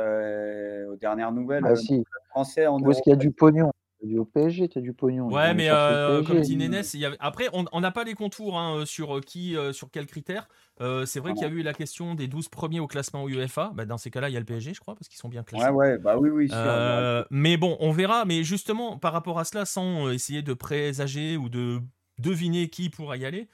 aux 0.91 0.97
dernières 0.97 1.33
nouvelles. 1.33 1.65
Ah, 1.67 1.77
si. 1.77 2.05
Français 2.31 2.67
en 2.67 2.81
Où 2.81 2.91
est-ce 2.91 3.03
qu'il 3.03 3.11
y 3.11 3.15
a 3.15 3.17
du 3.17 3.33
pognon? 3.33 3.73
Du 4.02 4.18
au 4.18 4.24
PSG, 4.24 4.68
tu 4.68 4.78
as 4.78 4.81
du 4.81 4.93
pognon. 4.93 5.28
Ouais, 5.28 5.55
mais 5.55 5.68
comme 6.27 6.40
dit 6.40 6.56
Nénès, 6.56 6.94
y 6.94 7.05
après, 7.18 7.48
on 7.52 7.81
n'a 7.81 7.90
pas 7.90 8.05
les 8.05 8.14
contours 8.14 8.59
hein, 8.59 8.85
sur 8.86 9.20
qui, 9.20 9.56
sur 9.72 9.90
quels 9.90 10.06
critères. 10.06 10.48
c'est 10.78 11.20
vrai 11.20 11.35
qu'il 11.35 11.43
y 11.43 11.51
a 11.51 11.52
eu 11.52 11.62
la 11.62 11.74
question 11.74 12.14
des 12.14 12.28
12 12.28 12.48
premiers 12.48 12.81
au 12.81 12.86
classement 12.86 13.28
UEFA. 13.28 13.72
Bah, 13.74 13.85
dans 13.85 13.98
ces 13.98 14.10
cas-là, 14.10 14.28
il 14.28 14.32
y 14.32 14.36
a 14.36 14.40
le 14.40 14.47
PSG, 14.47 14.74
je 14.74 14.81
crois, 14.81 14.94
parce 14.94 15.09
qu'ils 15.09 15.18
sont 15.18 15.28
bien 15.28 15.43
classés. 15.43 15.66
Ouais, 15.66 15.70
ouais, 15.70 15.98
bah 15.98 16.16
oui, 16.18 16.31
oui. 16.31 16.51
mais 17.31 17.56
bon, 17.56 17.77
on 17.81 17.93
verra. 17.93 18.24
Mais 18.24 18.44
justement, 18.44 18.98
par 18.98 19.12
rapport 19.12 19.39
à 19.39 19.44
cela, 19.44 19.64
sans 19.64 20.10
essayer 20.10 20.43
de 20.43 20.55
présager 20.55 21.36
ou 21.36 21.48
de 21.48 21.81
deviner 22.18 22.68
qui 22.68 22.90
pourra 22.90 23.16
y 23.16 23.24
aller, 23.24 23.48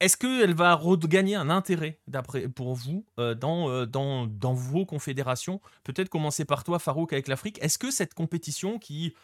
est-ce 0.00 0.16
qu'elle 0.16 0.54
va 0.54 0.74
regagner 0.74 1.36
un 1.36 1.48
intérêt, 1.48 2.00
d'après 2.06 2.48
pour 2.48 2.74
vous, 2.74 3.06
euh, 3.18 3.34
dans, 3.34 3.70
euh, 3.70 3.86
dans, 3.86 4.52
vos 4.52 4.84
confédérations? 4.84 5.60
Peut-être 5.84 6.08
commencer 6.08 6.44
par 6.44 6.64
toi, 6.64 6.78
Farouk, 6.78 7.12
avec 7.12 7.28
l'Afrique. 7.28 7.58
Est-ce 7.62 7.78
que 7.78 7.90
cette 7.90 8.14
compétition 8.14 8.78
qui. 8.78 9.14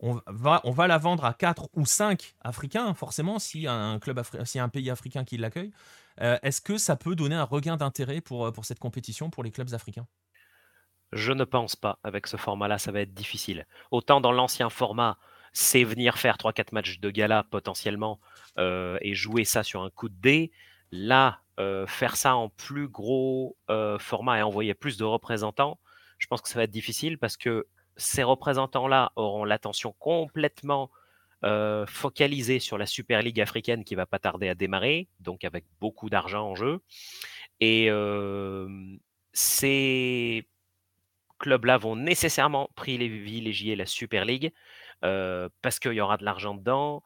On 0.00 0.20
va, 0.26 0.86
la 0.86 0.98
vendre 0.98 1.24
à 1.24 1.32
4 1.32 1.70
ou 1.72 1.86
5 1.86 2.34
Africains, 2.42 2.92
forcément, 2.92 3.38
si 3.38 3.66
un, 3.66 3.98
club 3.98 4.20
un 4.56 4.68
pays 4.68 4.90
africain 4.90 5.24
qui 5.24 5.38
l'accueille. 5.38 5.70
Euh, 6.20 6.36
est-ce 6.42 6.60
que 6.60 6.76
ça 6.76 6.96
peut 6.96 7.14
donner 7.14 7.34
un 7.34 7.44
regain 7.44 7.78
d'intérêt 7.78 8.20
pour 8.20 8.52
cette 8.62 8.78
compétition 8.78 9.30
pour 9.30 9.42
les 9.42 9.50
clubs 9.50 9.72
africains? 9.72 10.06
Je 11.12 11.32
ne 11.32 11.44
pense 11.44 11.76
pas. 11.76 11.98
Avec 12.02 12.26
ce 12.26 12.36
format-là, 12.36 12.78
ça 12.78 12.92
va 12.92 13.00
être 13.00 13.14
difficile. 13.14 13.66
Autant 13.90 14.20
dans 14.20 14.32
l'ancien 14.32 14.70
format, 14.70 15.18
c'est 15.58 15.84
venir 15.84 16.18
faire 16.18 16.36
3-4 16.36 16.66
matchs 16.72 17.00
de 17.00 17.08
gala 17.08 17.42
potentiellement 17.50 18.20
euh, 18.58 18.98
et 19.00 19.14
jouer 19.14 19.44
ça 19.44 19.62
sur 19.62 19.82
un 19.82 19.88
coup 19.88 20.10
de 20.10 20.14
dé. 20.20 20.52
Là, 20.92 21.40
euh, 21.58 21.86
faire 21.86 22.16
ça 22.16 22.36
en 22.36 22.50
plus 22.50 22.88
gros 22.88 23.56
euh, 23.70 23.98
format 23.98 24.38
et 24.38 24.42
envoyer 24.42 24.74
plus 24.74 24.98
de 24.98 25.04
représentants, 25.04 25.78
je 26.18 26.26
pense 26.26 26.42
que 26.42 26.50
ça 26.50 26.58
va 26.58 26.64
être 26.64 26.70
difficile 26.70 27.16
parce 27.16 27.38
que 27.38 27.66
ces 27.96 28.22
représentants-là 28.22 29.12
auront 29.16 29.44
l'attention 29.44 29.94
complètement 29.98 30.90
focalisée 31.86 32.58
sur 32.58 32.76
la 32.76 32.86
Super 32.86 33.22
League 33.22 33.40
africaine 33.40 33.84
qui 33.84 33.94
va 33.94 34.04
pas 34.04 34.18
tarder 34.18 34.48
à 34.48 34.56
démarrer, 34.56 35.06
donc 35.20 35.44
avec 35.44 35.64
beaucoup 35.80 36.10
d'argent 36.10 36.50
en 36.50 36.54
jeu. 36.56 36.80
Et 37.60 37.88
ces 39.32 40.48
clubs-là 41.38 41.78
vont 41.78 41.94
nécessairement 41.94 42.68
privilégier 42.74 43.76
la 43.76 43.86
Super 43.86 44.24
League 44.24 44.52
parce 45.00 45.78
qu'il 45.78 45.92
y 45.92 46.00
aura 46.00 46.16
de 46.16 46.24
l'argent 46.24 46.54
dedans. 46.54 47.02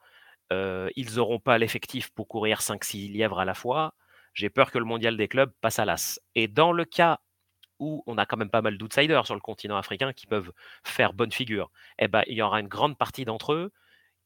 ils 0.51 1.15
n'auront 1.15 1.39
pas 1.39 1.57
l'effectif 1.57 2.09
pour 2.11 2.27
courir 2.27 2.59
5-6 2.59 3.11
lièvres 3.11 3.39
à 3.39 3.45
la 3.45 3.53
fois. 3.53 3.93
J'ai 4.33 4.49
peur 4.49 4.71
que 4.71 4.77
le 4.77 4.85
mondial 4.85 5.17
des 5.17 5.27
clubs 5.27 5.51
passe 5.61 5.79
à 5.79 5.85
l'as. 5.85 6.19
Et 6.35 6.47
dans 6.47 6.71
le 6.71 6.85
cas 6.85 7.19
où 7.79 8.03
on 8.05 8.17
a 8.17 8.25
quand 8.25 8.37
même 8.37 8.49
pas 8.49 8.61
mal 8.61 8.77
d'outsiders 8.77 9.25
sur 9.25 9.35
le 9.35 9.41
continent 9.41 9.75
africain 9.75 10.13
qui 10.13 10.27
peuvent 10.27 10.51
faire 10.83 11.13
bonne 11.13 11.31
figure, 11.31 11.71
eh 11.99 12.07
ben, 12.07 12.23
il 12.27 12.35
y 12.35 12.41
aura 12.41 12.59
une 12.59 12.67
grande 12.67 12.97
partie 12.97 13.25
d'entre 13.25 13.53
eux 13.53 13.71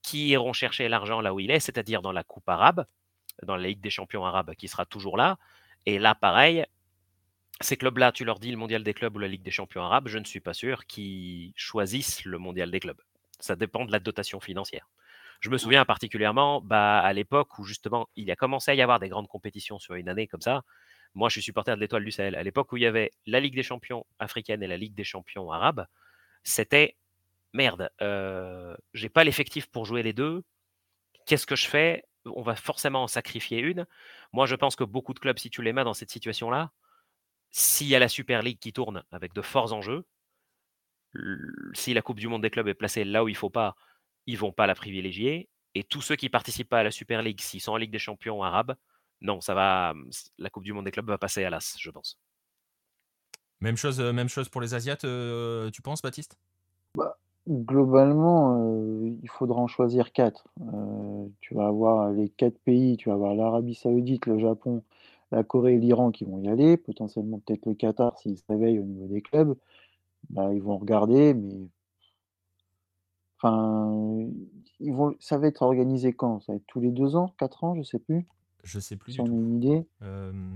qui 0.04 0.28
iront 0.28 0.54
chercher 0.54 0.88
l'argent 0.90 1.22
là 1.22 1.34
où 1.34 1.40
il 1.40 1.50
est, 1.50 1.60
c'est-à-dire 1.60 2.02
dans 2.02 2.12
la 2.12 2.24
Coupe 2.24 2.48
arabe, 2.48 2.86
dans 3.44 3.56
la 3.56 3.68
Ligue 3.68 3.82
des 3.82 3.90
champions 3.90 4.26
arabes 4.26 4.54
qui 4.56 4.68
sera 4.68 4.86
toujours 4.86 5.18
là. 5.18 5.38
Et 5.88 5.98
là, 6.00 6.14
pareil, 6.14 6.66
ces 7.62 7.78
clubs-là, 7.78 8.12
tu 8.12 8.26
leur 8.26 8.40
dis 8.40 8.52
le 8.52 8.58
mondial 8.58 8.84
des 8.84 8.94
clubs 8.94 9.16
ou 9.16 9.20
la 9.20 9.28
Ligue 9.28 9.42
des 9.42 9.52
champions 9.52 9.84
arabes, 9.84 10.08
je 10.08 10.20
ne 10.20 10.26
suis 10.26 10.42
pas 10.42 10.54
sûr 10.54 10.86
qu'ils 10.86 11.54
choisissent 11.56 12.26
le 12.26 12.38
mondial 12.38 12.70
des 12.70 12.80
clubs. 12.80 13.02
Ça 13.40 13.56
dépend 13.56 13.86
de 13.86 13.92
la 13.92 14.00
dotation 14.00 14.40
financière. 14.40 14.88
Je 15.42 15.50
me 15.50 15.58
souviens 15.58 15.86
particulièrement 15.86 16.62
bah, 16.62 17.00
à 17.00 17.14
l'époque 17.14 17.60
où 17.60 17.64
justement 17.64 18.08
il 18.16 18.32
a 18.32 18.36
commencé 18.36 18.72
à 18.72 18.74
y 18.74 18.82
avoir 18.82 19.00
des 19.00 19.10
grandes 19.10 19.28
compétitions 19.28 19.80
sur 19.80 19.96
une 19.96 20.10
année 20.10 20.28
comme 20.28 20.42
ça. 20.42 20.64
Moi, 21.14 21.30
je 21.30 21.34
suis 21.34 21.42
supporter 21.42 21.76
de 21.76 21.82
l'Étoile 21.82 22.04
du 22.04 22.12
Sahel. 22.12 22.36
À 22.36 22.44
l'époque 22.44 22.72
où 22.72 22.78
il 22.78 22.84
y 22.84 22.86
avait 22.86 23.12
la 23.26 23.40
Ligue 23.40 23.56
des 23.56 23.64
champions 23.64 24.06
africaine 24.20 24.62
et 24.64 24.68
la 24.68 24.78
Ligue 24.78 24.96
des 24.96 25.04
champions 25.04 25.52
arabes, 25.52 25.86
c'était 26.44 26.98
merde. 27.54 27.90
Euh, 28.02 28.76
j'ai 28.94 29.10
pas 29.10 29.24
l'effectif 29.24 29.68
pour 29.68 29.86
jouer 29.86 30.04
les 30.04 30.14
deux. 30.14 30.44
Qu'est-ce 31.26 31.48
que 31.48 31.56
je 31.56 31.68
fais? 31.68 32.04
On 32.26 32.42
va 32.42 32.56
forcément 32.56 33.04
en 33.04 33.08
sacrifier 33.08 33.60
une. 33.60 33.86
Moi, 34.34 34.46
je 34.46 34.56
pense 34.56 34.76
que 34.76 34.84
beaucoup 34.84 35.14
de 35.14 35.20
clubs, 35.20 35.40
si 35.40 35.50
tu 35.50 35.62
les 35.62 35.74
mets 35.74 35.84
dans 35.84 35.94
cette 35.94 36.12
situation-là, 36.12 36.72
s'il 37.52 37.88
y 37.88 37.96
a 37.96 38.00
la 38.00 38.10
Super 38.10 38.42
League 38.42 38.60
qui 38.60 38.74
tourne 38.74 39.04
avec 39.12 39.34
de 39.34 39.42
forts 39.42 39.74
enjeux, 39.74 40.06
si 41.74 41.94
la 41.94 42.02
Coupe 42.02 42.20
du 42.20 42.28
Monde 42.28 42.42
des 42.42 42.50
clubs 42.50 42.68
est 42.68 42.74
placée 42.74 43.04
là 43.04 43.24
où 43.24 43.28
il 43.28 43.34
ne 43.34 43.38
faut 43.38 43.50
pas, 43.50 43.76
ils 44.28 44.38
vont 44.38 44.52
pas 44.52 44.68
la 44.68 44.76
privilégier. 44.76 45.50
Et 45.74 45.84
tous 45.84 46.02
ceux 46.02 46.16
qui 46.16 46.30
participent 46.30 46.70
pas 46.70 46.80
à 46.80 46.84
la 46.84 46.92
Super 46.92 47.22
League, 47.22 47.42
s'ils 47.42 47.62
sont 47.62 47.74
en 47.74 47.78
Ligue 47.78 47.92
des 47.92 48.00
Champions 48.00 48.44
arabe, 48.44 48.76
non, 49.22 49.42
ça 49.42 49.54
va. 49.54 49.94
La 50.38 50.50
Coupe 50.50 50.64
du 50.64 50.74
Monde 50.74 50.86
des 50.86 50.92
clubs 50.92 51.08
va 51.08 51.18
passer 51.18 51.44
à 51.44 51.50
l'as, 51.50 51.76
je 51.80 51.90
pense. 51.90 52.18
Même 53.62 53.78
chose, 53.78 54.00
euh, 54.00 54.12
même 54.12 54.30
chose 54.30 54.50
pour 54.50 54.62
les 54.62 54.74
Asiates, 54.74 55.06
euh, 55.06 55.70
tu 55.72 55.82
penses, 55.82 56.02
Baptiste? 56.02 56.38
Bah, 56.96 57.18
Globalement, 57.48 58.58
euh, 58.60 59.12
il 59.22 59.30
faudra 59.30 59.62
en 59.62 59.68
choisir 59.68 60.12
quatre. 60.12 60.48
tu 61.42 61.54
vas 61.54 61.68
avoir 61.68 62.12
les 62.12 62.30
quatre 62.30 62.58
pays, 62.60 62.98
tu 62.98 63.10
vas 63.10 63.16
avoir 63.16 63.36
l'Arabie 63.36 63.76
Saoudite, 63.76 64.26
le 64.26 64.40
Japon, 64.40 64.84
la 65.32 65.44
Corée 65.44 65.76
et 65.76 65.78
l'Iran 65.78 66.12
qui 66.12 66.26
vont 66.26 66.40
y 66.40 66.48
aller, 66.48 66.76
potentiellement 66.76 67.40
peut-être 67.46 67.66
le 67.68 67.76
Qatar 67.76 68.18
s'il 68.18 68.38
se 68.38 68.44
réveille 68.50 68.80
au 68.80 68.84
niveau 68.84 69.06
des 69.08 69.22
clubs. 69.22 69.56
Bah, 70.30 70.54
ils 70.54 70.62
vont 70.62 70.78
regarder, 70.78 71.34
mais 71.34 71.70
enfin, 73.40 74.28
ils 74.80 74.94
vont 74.94 75.16
ça 75.20 75.38
va 75.38 75.48
être 75.48 75.62
organisé 75.62 76.14
quand? 76.14 76.40
Ça 76.42 76.54
va 76.54 76.58
être 76.58 76.66
tous 76.68 76.80
les 76.80 76.92
2 76.92 77.16
ans, 77.16 77.34
4 77.38 77.64
ans, 77.64 77.76
je 77.76 77.84
sais 77.84 78.00
plus? 78.00 78.28
Je 78.64 78.80
sais 78.80 78.96
plus 78.96 79.12
Si 79.14 79.22
du 79.22 79.22
on 79.22 79.26
a 79.26 79.30
une 79.30 79.58
idée. 79.58 79.88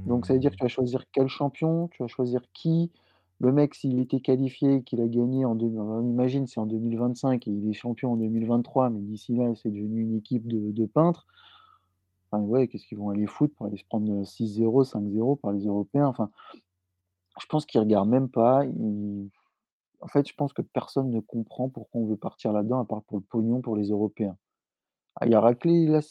Donc 0.06 0.26
ça 0.26 0.34
veut 0.34 0.40
dire 0.40 0.52
que 0.52 0.58
tu 0.58 0.64
vas 0.64 0.70
choisir 0.70 1.06
quel 1.12 1.28
champion, 1.28 1.88
tu 1.90 2.04
vas 2.04 2.08
choisir 2.08 2.42
qui? 2.54 2.92
Le 3.40 3.52
mec, 3.54 3.76
s'il 3.76 4.00
était 4.00 4.22
qualifié, 4.22 4.84
qu'il 4.84 5.02
a 5.02 5.08
gagné 5.08 5.46
en 5.46 5.56
deux 5.56 5.68
on 5.68 6.04
imagine 6.10 6.48
c'est 6.48 6.60
en 6.60 6.66
2025 6.68 7.48
et 7.48 7.52
il 7.52 7.70
est 7.70 7.74
champion 7.74 8.14
en 8.14 8.18
2023, 8.18 8.90
mais 8.92 9.02
d'ici 9.02 9.36
là, 9.36 9.54
c'est 9.56 9.72
devenu 9.72 10.02
une 10.04 10.16
équipe 10.18 10.48
de 10.48 10.72
de 10.72 10.86
peintres. 10.86 11.28
Enfin 12.32 12.44
ouais, 12.44 12.68
qu'est-ce 12.68 12.86
qu'ils 12.88 12.98
vont 12.98 13.10
aller 13.10 13.28
foutre 13.28 13.56
pour 13.56 13.66
aller 13.68 13.78
se 13.78 13.86
prendre, 13.86 14.24
6-0, 14.26 14.84
5-0 14.84 15.36
par 15.36 15.52
les 15.52 15.66
Européens? 15.66 16.08
Enfin, 16.08 16.30
je 17.40 17.46
pense 17.48 17.66
qu'ils 17.66 17.80
regardent 17.80 18.10
même 18.10 18.30
pas, 18.30 18.66
ils 18.66 19.30
en 20.02 20.08
fait, 20.08 20.28
je 20.28 20.34
pense 20.36 20.54
que 20.54 20.62
personne 20.62 21.12
ne 21.12 21.20
comprend 21.20 21.70
pourquoi 21.70 22.02
on 22.02 22.08
veut 22.08 22.18
partir 22.18 22.54
là-dedans, 22.54 22.80
à 22.80 22.86
part 22.86 23.04
pour 23.04 23.18
le 23.20 23.24
pognon 23.24 23.62
pour 23.62 23.76
les 23.76 23.90
Européens. 23.90 24.38
Ah, 25.16 25.26
il 25.28 25.34
y 25.34 25.36
aura 25.36 25.56
que 25.56 25.70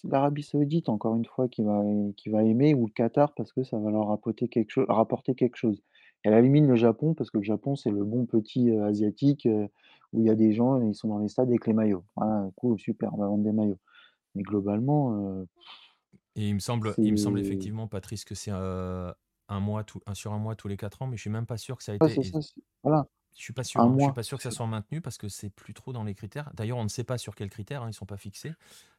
l'Arabie 0.09 0.43
Saoudite, 0.43 0.89
encore 0.89 1.16
une 1.16 1.24
fois, 1.24 1.48
qui 1.48 1.62
va 1.62 1.82
qui 2.16 2.28
va 2.31 2.44
aimer 2.44 2.74
ou 2.74 2.86
le 2.86 2.93
Qatar 2.93 3.35
parce 3.35 3.52
que 3.52 3.62
ça 3.65 3.78
va 3.78 3.90
leur 3.90 4.09
rapporter 4.09 4.48
quelque 4.48 4.70
chose 4.70 4.86
rapporter 4.89 5.35
quelque 5.35 5.56
chose. 5.56 5.82
Et 6.24 6.28
à 6.28 6.32
la 6.32 6.40
limite, 6.43 6.66
le 6.66 6.77
Japon, 6.77 7.15
parce 7.15 7.31
que 7.31 7.39
le 7.39 7.44
Japon, 7.44 7.77
c'est 7.77 7.90
le 7.90 8.05
bon 8.05 8.27
petit, 8.27 8.70
heu, 8.70 8.85
asiatique, 8.85 9.47
heu, 9.47 9.69
où 10.12 10.20
il 10.23 10.27
y 10.27 10.31
a 10.31 10.35
des 10.36 10.52
gens, 10.52 10.81
ils 10.82 10.94
sont 10.94 11.09
dans 11.09 11.19
les 11.20 11.28
stades 11.28 11.48
avec 11.48 11.66
les 11.66 11.73
maillots. 11.74 12.05
Voilà, 12.16 12.51
cool, 12.56 12.78
super, 12.81 13.15
on 13.15 13.19
va 13.19 13.28
vendre 13.28 13.44
des 13.44 13.52
maillots. 13.52 13.78
Mais 14.35 14.43
globalement, 14.44 15.15
heu, 15.43 15.47
Et 16.36 16.48
il 16.48 16.55
me 16.55 16.60
semble, 16.60 16.98
il 17.02 17.12
me 17.12 17.16
semble 17.16 17.39
effectivement, 17.39 17.86
Patrice, 17.89 18.24
que 18.24 18.35
c'est 18.35 18.51
euh, 18.52 19.12
un 19.48 19.60
mois 19.60 19.85
tout, 19.85 20.01
un 20.06 20.15
sur 20.15 20.32
un 20.32 20.39
mois 20.39 20.56
tous 20.56 20.69
les 20.69 20.77
quatre 20.77 21.02
ans, 21.02 21.06
mais 21.06 21.16
je 21.16 21.23
suis 21.23 21.31
même 21.31 21.47
pas 21.47 21.59
sûr 21.59 21.77
que 21.77 21.82
ça 21.85 21.93
a 21.93 21.94
ouais, 22.01 22.09
c'est 22.09 22.23
été. 22.23 22.24
ça, 22.24 22.40
c'est 22.43 22.60
voilà, 22.82 23.06
Je 23.39 23.44
suis 23.44 23.52
pas 23.52 23.62
sûr, 23.62 23.86
hein. 23.86 23.94
Je 23.97 24.02
suis 24.02 24.12
pas 24.12 24.24
sûr 24.24 24.36
que 24.36 24.43
ça 24.43 24.51
soit 24.51 24.66
maintenu 24.66 25.01
parce 25.01 25.16
que 25.16 25.28
c'est 25.28 25.48
plus 25.48 25.73
trop 25.73 25.93
dans 25.93 26.02
les 26.02 26.15
critères. 26.15 26.51
D'ailleurs, 26.55 26.78
on 26.78 26.82
ne 26.82 26.89
sait 26.89 27.05
pas 27.05 27.19
sur 27.19 27.36
quels 27.36 27.51
critères, 27.51 27.85
hein, 27.85 27.89
ils 27.89 27.94
sont 27.94 28.05
pas 28.05 28.16
fixés. 28.16 28.52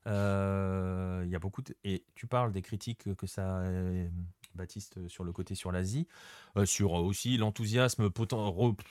Euh, 0.08 1.24
Il 1.26 1.30
y 1.30 1.36
a 1.36 1.40
beaucoup 1.40 1.62
de... 1.62 1.76
Et 1.84 2.06
tu 2.16 2.26
parles 2.26 2.54
des 2.54 2.62
critiques 2.62 3.14
que 3.16 3.28
ça, 3.28 3.60
euh, 3.60 4.08
Baptiste, 4.56 5.08
sur 5.10 5.26
le 5.26 5.34
côté 5.34 5.56
sur 5.56 5.74
l'Asie, 5.74 6.08
euh, 6.56 6.66
sur 6.66 6.94
aussi 6.94 7.38
l'enthousiasme 7.38 8.10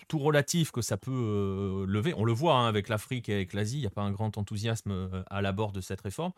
tout 0.06 0.18
relatif 0.18 0.70
que 0.70 0.82
ça 0.82 0.98
peut 0.98 1.10
euh, 1.10 1.86
lever. 1.86 2.12
On 2.14 2.24
le 2.24 2.32
voit 2.32 2.56
hein, 2.56 2.68
avec 2.68 2.88
l'Afrique 2.90 3.30
et 3.30 3.34
avec 3.34 3.54
l'Asie, 3.54 3.78
il 3.78 3.80
n'y 3.80 3.86
a 3.86 3.90
pas 3.90 4.02
un 4.02 4.12
grand 4.12 4.36
enthousiasme 4.36 5.24
à 5.30 5.40
l'abord 5.40 5.72
de 5.72 5.80
cette 5.80 6.02
réforme. 6.02 6.32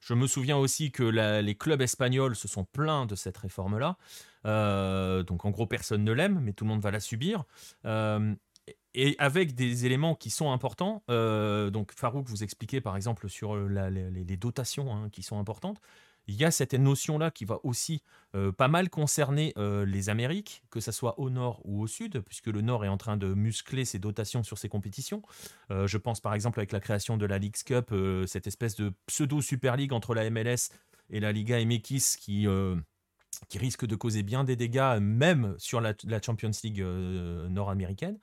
Je 0.00 0.12
me 0.14 0.26
souviens 0.26 0.56
aussi 0.58 0.92
que 0.92 1.02
la- 1.02 1.40
les 1.40 1.54
clubs 1.54 1.80
espagnols 1.80 2.36
se 2.36 2.48
sont 2.48 2.64
plaints 2.64 3.06
de 3.06 3.14
cette 3.14 3.36
réforme-là. 3.38 3.96
Euh, 4.44 5.22
donc 5.22 5.44
en 5.44 5.50
gros, 5.50 5.66
personne 5.66 6.04
ne 6.04 6.12
l'aime, 6.12 6.38
mais 6.40 6.52
tout 6.52 6.64
le 6.64 6.68
monde 6.70 6.80
va 6.80 6.90
la 6.90 7.00
subir. 7.00 7.44
Euh, 7.86 8.34
et 8.96 9.14
avec 9.18 9.54
des 9.54 9.86
éléments 9.86 10.14
qui 10.14 10.30
sont 10.30 10.50
importants. 10.50 11.04
euh, 11.10 11.70
donc 11.70 11.92
Farouk 11.94 12.26
vous 12.28 12.42
expliquait 12.42 12.80
par 12.80 12.96
exemple 12.96 13.28
sur 13.28 13.54
euh, 13.54 13.90
les, 13.90 14.36
dotations 14.36 14.92
hein, 14.92 15.10
qui 15.10 15.22
sont 15.22 15.38
importantes. 15.38 15.80
Il 16.28 16.34
y 16.34 16.44
a 16.44 16.50
cette 16.50 16.74
notion-là 16.74 17.30
qui 17.30 17.44
va 17.44 17.60
aussi 17.62 18.02
euh, 18.34 18.50
pas 18.50 18.66
mal 18.66 18.90
concerner 18.90 19.54
les 19.56 20.08
Amériques, 20.08 20.64
que 20.70 20.80
ce 20.80 20.90
soit 20.90 21.20
au 21.20 21.30
nord 21.30 21.60
ou 21.64 21.82
au 21.82 21.86
sud, 21.86 22.20
puisque 22.22 22.48
le 22.48 22.62
nord 22.62 22.84
est 22.84 22.88
en 22.88 22.96
train 22.96 23.16
de 23.16 23.32
muscler 23.32 23.84
ses 23.84 24.00
dotations 24.00 24.42
sur 24.42 24.58
ses 24.58 24.68
compétitions. 24.68 25.22
Je 25.70 25.96
pense 25.98 26.20
par 26.20 26.34
exemple 26.34 26.58
avec 26.58 26.72
la 26.72 26.80
création 26.80 27.16
de 27.16 27.26
la 27.26 27.38
Leagues 27.38 27.62
Cup, 27.64 27.94
cette 28.26 28.48
espèce 28.48 28.74
de 28.74 28.92
pseudo-Super 29.06 29.76
League 29.76 29.92
entre 29.92 30.14
la 30.14 30.28
MLS 30.28 30.70
et 31.10 31.20
la 31.20 31.30
Liga 31.30 31.64
MX 31.64 32.16
qui, 32.16 32.48
risque 33.54 33.86
de 33.86 33.94
causer 33.94 34.24
bien 34.24 34.42
des 34.42 34.56
dégâts, 34.56 34.98
même 35.00 35.54
sur 35.58 35.80
la, 35.80 35.94
Champions 36.20 36.50
League 36.64 36.80
nord-américaine. 36.80 38.18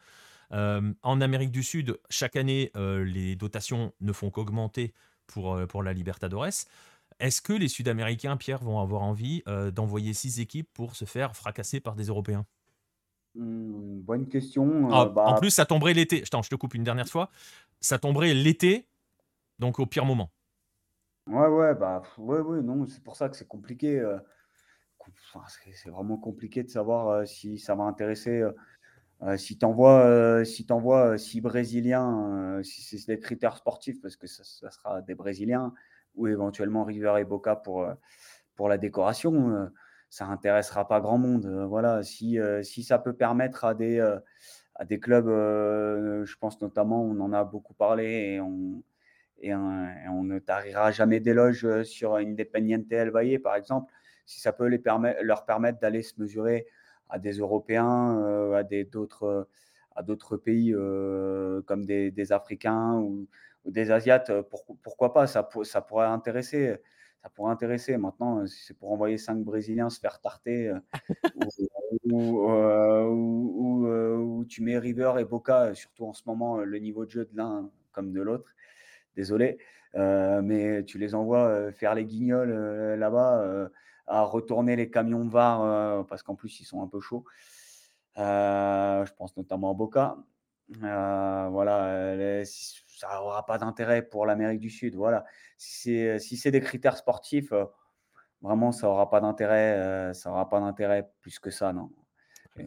Euh, 0.54 0.94
en 1.02 1.20
Amérique 1.22 1.52
du 1.52 1.64
Sud, 1.64 2.00
chaque 2.10 2.36
année, 2.36 2.72
euh, 2.78 3.04
les 3.04 3.36
dotations 3.36 3.92
ne 4.02 4.14
font 4.14 4.30
qu'augmenter 4.30 4.94
pour, 5.26 5.56
euh, 5.56 5.66
pour 5.66 5.82
la 5.82 5.94
Libertadores. 5.94 6.68
Est-ce 7.20 7.42
que 7.42 7.54
les 7.54 7.68
Sud-Américains, 7.68 8.38
Pierre, 8.38 8.64
vont 8.64 8.80
avoir 8.80 9.02
envie 9.04 9.44
d'envoyer 9.46 10.14
six 10.14 10.40
équipes 10.40 10.68
pour 10.74 10.96
se 10.96 11.06
faire 11.06 11.36
fracasser 11.36 11.80
par 11.80 11.96
des 11.96 12.06
Européens? 12.06 12.46
Mmh, 13.36 14.00
bonne 14.02 14.28
question. 14.28 14.90
Ah, 14.92 15.06
bah, 15.06 15.24
en 15.28 15.36
plus, 15.36 15.52
ça 15.52 15.66
tomberait 15.66 15.94
l'été. 15.94 16.24
Attends, 16.24 16.42
je 16.42 16.50
te 16.50 16.56
coupe 16.56 16.74
une 16.74 16.84
dernière 16.84 17.08
fois. 17.08 17.30
Ça 17.82 18.00
tomberait 18.00 18.34
l'été, 18.34 18.88
donc 19.60 19.80
au 19.80 19.86
pire 19.86 20.06
moment. 20.06 20.32
ouais, 21.28 21.48
ouais, 21.48 21.76
bah, 21.76 22.02
ouais, 22.18 22.40
ouais, 22.40 22.62
non, 22.62 22.86
c'est 22.88 23.04
pour 23.04 23.16
ça 23.16 23.30
que 23.30 23.38
c'est 23.38 23.48
compliqué. 23.48 24.04
enfin, 25.00 25.46
c'est 25.72 25.90
vraiment 25.90 26.18
compliqué 26.18 26.64
de 26.64 26.70
savoir 26.70 27.28
si 27.28 27.60
ça 27.60 27.76
va 27.76 27.84
intéresser. 27.84 28.44
Euh, 29.24 29.32
euh, 29.32 29.38
si 29.38 29.58
t'envoies, 29.58 30.06
euh, 30.06 30.44
si 30.44 30.66
euh, 30.72 31.18
six 31.18 31.42
Brésiliens, 31.42 32.58
euh, 32.60 32.64
si 32.64 32.82
c'est 32.98 33.08
des 33.08 33.20
critères 33.20 33.58
sportifs, 33.58 34.02
parce 34.02 34.16
que 34.16 34.28
ça, 34.28 34.44
sera 34.44 35.02
des 35.02 35.16
Brésiliens, 35.16 35.74
ou 36.16 36.28
éventuellement 36.28 36.84
River 36.84 37.16
et 37.20 37.26
Boca 37.26 37.56
pour, 37.56 37.84
euh, 37.84 37.94
pour 38.56 38.70
la 38.70 38.78
décoration, 38.78 39.50
euh, 39.52 39.68
ça 40.10 40.26
intéressera 40.26 40.88
pas 40.88 41.02
grand 41.02 41.18
monde. 41.18 41.46
euh, 41.46 41.66
voilà, 41.66 42.04
si, 42.04 42.40
euh, 42.40 42.64
si 42.64 42.84
ça 42.84 43.00
peut 43.00 43.14
permettre 43.14 43.66
à 43.66 43.74
des, 43.74 44.00
euh, 44.00 44.20
à 44.76 44.86
des 44.86 45.00
clubs, 45.00 45.28
euh, 45.28 46.26
je 46.26 46.38
pense 46.38 46.62
notamment, 46.62 47.04
on 47.04 47.20
en 47.20 47.34
a 47.34 47.44
beaucoup 47.44 47.74
parlé 47.74 48.36
et 48.36 48.42
on, 48.42 48.84
on, 49.52 50.24
ne 50.24 50.40
tarira 50.40 50.92
jamais 50.92 51.20
d'éloges 51.20 51.66
euh, 51.66 51.84
sur 51.84 52.16
Independiente 52.16 52.92
El 52.92 53.10
Valle, 53.10 53.40
par 53.40 53.56
exemple, 53.56 53.92
si 54.26 54.40
ça 54.40 54.54
peut 54.54 54.68
les 54.68 54.82
leur 55.22 55.46
permettre 55.46 55.80
d'aller 55.80 56.02
se 56.02 56.20
mesurer 56.20 56.68
à 57.10 57.20
des 57.20 57.34
Européens, 57.40 58.20
euh, 58.24 58.54
à 58.54 58.64
des 58.64 58.84
d'autres 58.86 59.24
euh, 59.24 59.44
à 59.96 60.04
d'autres 60.04 60.38
pays 60.38 60.74
euh, 60.74 61.62
comme 61.64 61.86
des, 61.86 62.12
des 62.12 62.32
Africains 62.32 62.96
ou, 63.00 63.28
ou 63.66 63.72
des 63.72 63.92
Asiates, 63.92 64.32
pour- 64.50 64.66
pourquoi 64.82 65.14
pas, 65.14 65.28
ça, 65.28 65.44
pour- 65.44 65.66
ça 65.66 65.82
pourrait 65.82 66.08
intéresser. 66.08 66.78
Ça 67.22 67.30
pourrait 67.30 67.52
intéresser. 67.52 67.96
Maintenant, 67.98 68.46
si 68.48 68.64
c'est 68.66 68.74
pour 68.78 68.92
envoyer 68.92 69.18
cinq 69.18 69.38
Brésiliens 69.44 69.90
se 69.90 70.00
faire 70.00 70.20
tarter, 70.20 70.70
euh, 70.70 70.80
ou, 72.06 72.50
euh, 72.52 73.06
euh, 73.86 74.44
tu 74.48 74.62
mets 74.64 74.78
River 74.78 75.14
et 75.20 75.26
Boca, 75.26 75.74
surtout 75.74 76.06
en 76.06 76.14
ce 76.14 76.24
moment, 76.26 76.58
le 76.60 76.78
niveau 76.80 77.06
de 77.06 77.12
jeu 77.12 77.26
de 77.26 77.36
l'un 77.38 77.70
comme 77.92 78.12
de 78.12 78.22
l'autre, 78.22 78.46
désolé, 79.16 79.60
mais 79.96 80.84
tu 80.86 80.98
les 80.98 81.16
envoies 81.16 81.72
faire 81.72 81.96
les 81.96 82.06
guignols 82.06 82.52
là-bas, 82.98 83.70
à 84.08 84.22
retourner 84.24 84.76
les 84.76 84.90
camions 84.90 85.26
de 85.26 85.30
VAR, 85.32 85.62
euh, 85.62 86.04
parce 86.04 86.24
qu'en 86.24 86.36
plus, 86.36 86.60
ils 86.60 86.66
sont 86.66 86.82
un 86.84 86.88
peu 86.88 87.00
chauds. 87.00 87.26
Euh, 88.18 89.06
je 89.06 89.14
pense 89.14 89.36
notamment 89.38 89.72
à 89.72 89.74
Boca. 89.74 90.18
Euh, 90.84 91.48
voilà, 91.52 92.16
les- 92.16 92.46
ça 92.46 93.16
n'aura 93.16 93.46
pas 93.46 93.58
d'intérêt 93.58 94.02
pour 94.02 94.26
l'Amérique 94.26 94.60
du 94.60 94.70
Sud. 94.70 94.96
Voilà. 94.96 95.26
Si 95.58 95.96
c'est 95.96 96.20
si 96.20 96.52
des 96.52 96.62
critères 96.62 96.98
sportifs, 96.98 97.52
euh, 97.52 97.66
vraiment, 98.42 98.72
ça 98.72 98.88
n'aura 98.88 99.10
pas 99.10 99.20
d'intérêt. 99.22 99.78
euh, 99.80 100.14
ça 100.14 100.32
aura 100.32 100.50
pas 100.50 100.60
d'intérêt 100.60 101.10
plus 101.22 101.40
que 101.40 101.50
ça, 101.50 101.74
non. 101.74 101.90
Euh, 102.60 102.64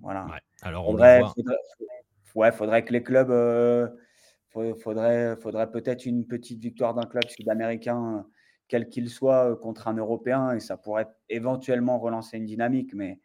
voilà. 0.00 0.26
Ouais. 0.26 0.40
Alors, 0.62 0.86
on 0.88 0.92
Faudrait, 0.92 1.22
faudrait, 1.34 1.56
ouais, 2.34 2.52
faudrait 2.52 2.84
que 2.84 2.92
les 2.92 3.02
clubs. 3.02 3.28
fa- 4.50 4.74
faudrait, 4.82 5.36
faudrait 5.36 5.70
peut-être 5.70 6.06
une 6.06 6.26
petite 6.26 6.60
victoire 6.60 6.94
d'un 6.94 7.06
club 7.06 7.24
sud-américain, 7.28 8.24
quel 8.74 8.88
qu'il 8.88 9.08
soit, 9.08 9.52
euh, 9.52 9.54
contre 9.54 9.86
un 9.86 9.94
Européen, 9.94 10.50
et 10.50 10.58
ça 10.58 10.76
pourrait 10.76 11.06
éventuellement 11.28 12.00
relancer 12.00 12.38
une 12.38 12.44
dynamique, 12.44 12.92
mais, 12.92 13.20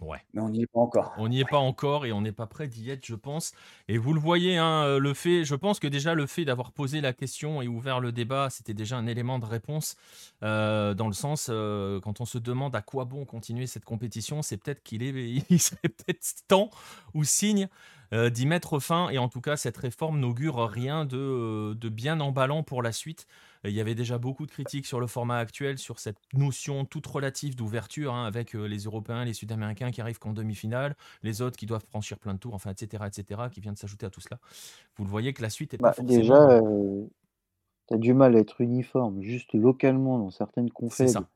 Ouais. 0.00 0.20
mais 0.34 0.42
on 0.42 0.50
n'y 0.50 0.62
est 0.62 0.66
pas 0.66 0.80
encore. 0.80 1.14
On 1.16 1.28
n'y 1.28 1.40
est 1.40 1.44
pas 1.44 1.58
encore 1.58 2.04
et 2.04 2.12
on 2.12 2.20
n'est 2.20 2.32
pas 2.32 2.46
prêt 2.46 2.66
d'y 2.66 2.90
être, 2.90 3.06
je 3.06 3.14
pense. 3.14 3.52
Et 3.86 3.96
vous 3.96 4.12
le 4.12 4.20
voyez, 4.20 4.56
hein, 4.58 4.82
euh, 4.84 4.98
le 4.98 5.14
fait, 5.14 5.44
je 5.44 5.54
pense 5.54 5.78
que 5.78 5.86
déjà 5.86 6.14
le 6.14 6.26
fait 6.26 6.44
d'avoir 6.44 6.72
posé 6.72 7.00
la 7.00 7.12
question 7.12 7.62
et 7.62 7.68
ouvert 7.68 8.00
le 8.00 8.10
débat, 8.12 8.50
c'était 8.50 8.74
déjà 8.74 8.96
un 8.96 9.06
élément 9.06 9.38
de 9.38 9.46
réponse 9.46 9.94
euh, 10.42 10.92
dans 10.92 11.06
le 11.06 11.12
sens 11.14 11.48
euh, 11.50 12.00
quand 12.00 12.20
on 12.20 12.24
se 12.24 12.38
demande 12.38 12.74
à 12.74 12.82
quoi 12.82 13.04
bon 13.04 13.24
continuer 13.24 13.66
cette 13.68 13.84
compétition, 13.84 14.42
c'est 14.42 14.56
peut-être 14.56 14.82
qu'il 14.82 15.04
est, 15.04 15.42
il 15.48 15.60
serait 15.60 15.88
peut-être 15.88 16.20
temps 16.48 16.70
ou 17.14 17.22
signe 17.24 17.68
euh, 18.12 18.30
d'y 18.30 18.46
mettre 18.46 18.80
fin. 18.80 19.08
Et 19.10 19.18
en 19.18 19.28
tout 19.28 19.40
cas, 19.40 19.56
cette 19.56 19.76
réforme 19.76 20.18
n'augure 20.18 20.56
rien 20.68 21.04
de, 21.04 21.74
de 21.74 21.88
bien 21.88 22.20
emballant 22.20 22.64
pour 22.64 22.82
la 22.82 22.92
suite. 22.92 23.26
Il 23.64 23.72
y 23.72 23.80
avait 23.80 23.94
déjà 23.94 24.18
beaucoup 24.18 24.46
de 24.46 24.50
critiques 24.50 24.86
sur 24.86 25.00
le 25.00 25.06
format 25.06 25.38
actuel, 25.38 25.78
sur 25.78 25.98
cette 25.98 26.18
notion 26.34 26.84
toute 26.84 27.06
relative 27.06 27.56
d'ouverture, 27.56 28.12
hein, 28.14 28.26
avec 28.26 28.54
euh, 28.54 28.66
les 28.66 28.84
Européens, 28.84 29.24
les 29.24 29.32
Sud-Américains 29.32 29.90
qui 29.90 30.00
arrivent 30.00 30.18
qu'en 30.18 30.32
demi-finale, 30.32 30.96
les 31.22 31.40
autres 31.40 31.56
qui 31.56 31.66
doivent 31.66 31.84
franchir 31.88 32.18
plein 32.18 32.34
de 32.34 32.38
tours, 32.38 32.54
enfin, 32.54 32.70
etc., 32.70 33.04
etc., 33.06 33.42
qui 33.50 33.60
vient 33.60 33.72
de 33.72 33.78
s'ajouter 33.78 34.04
à 34.06 34.10
tout 34.10 34.20
cela. 34.20 34.38
Vous 34.96 35.04
le 35.04 35.10
voyez 35.10 35.32
que 35.32 35.42
la 35.42 35.50
suite 35.50 35.72
est 35.74 35.78
pas 35.78 35.88
Bah, 35.88 35.92
forcément... 35.94 36.20
déjà, 36.20 36.50
euh, 36.50 37.04
tu 37.88 37.94
as 37.94 37.98
du 37.98 38.14
mal 38.14 38.36
à 38.36 38.38
être 38.38 38.60
uniforme, 38.60 39.22
juste 39.22 39.54
localement 39.54 40.18
dans 40.18 40.30
certaines 40.30 40.68
ça. 40.90 41.28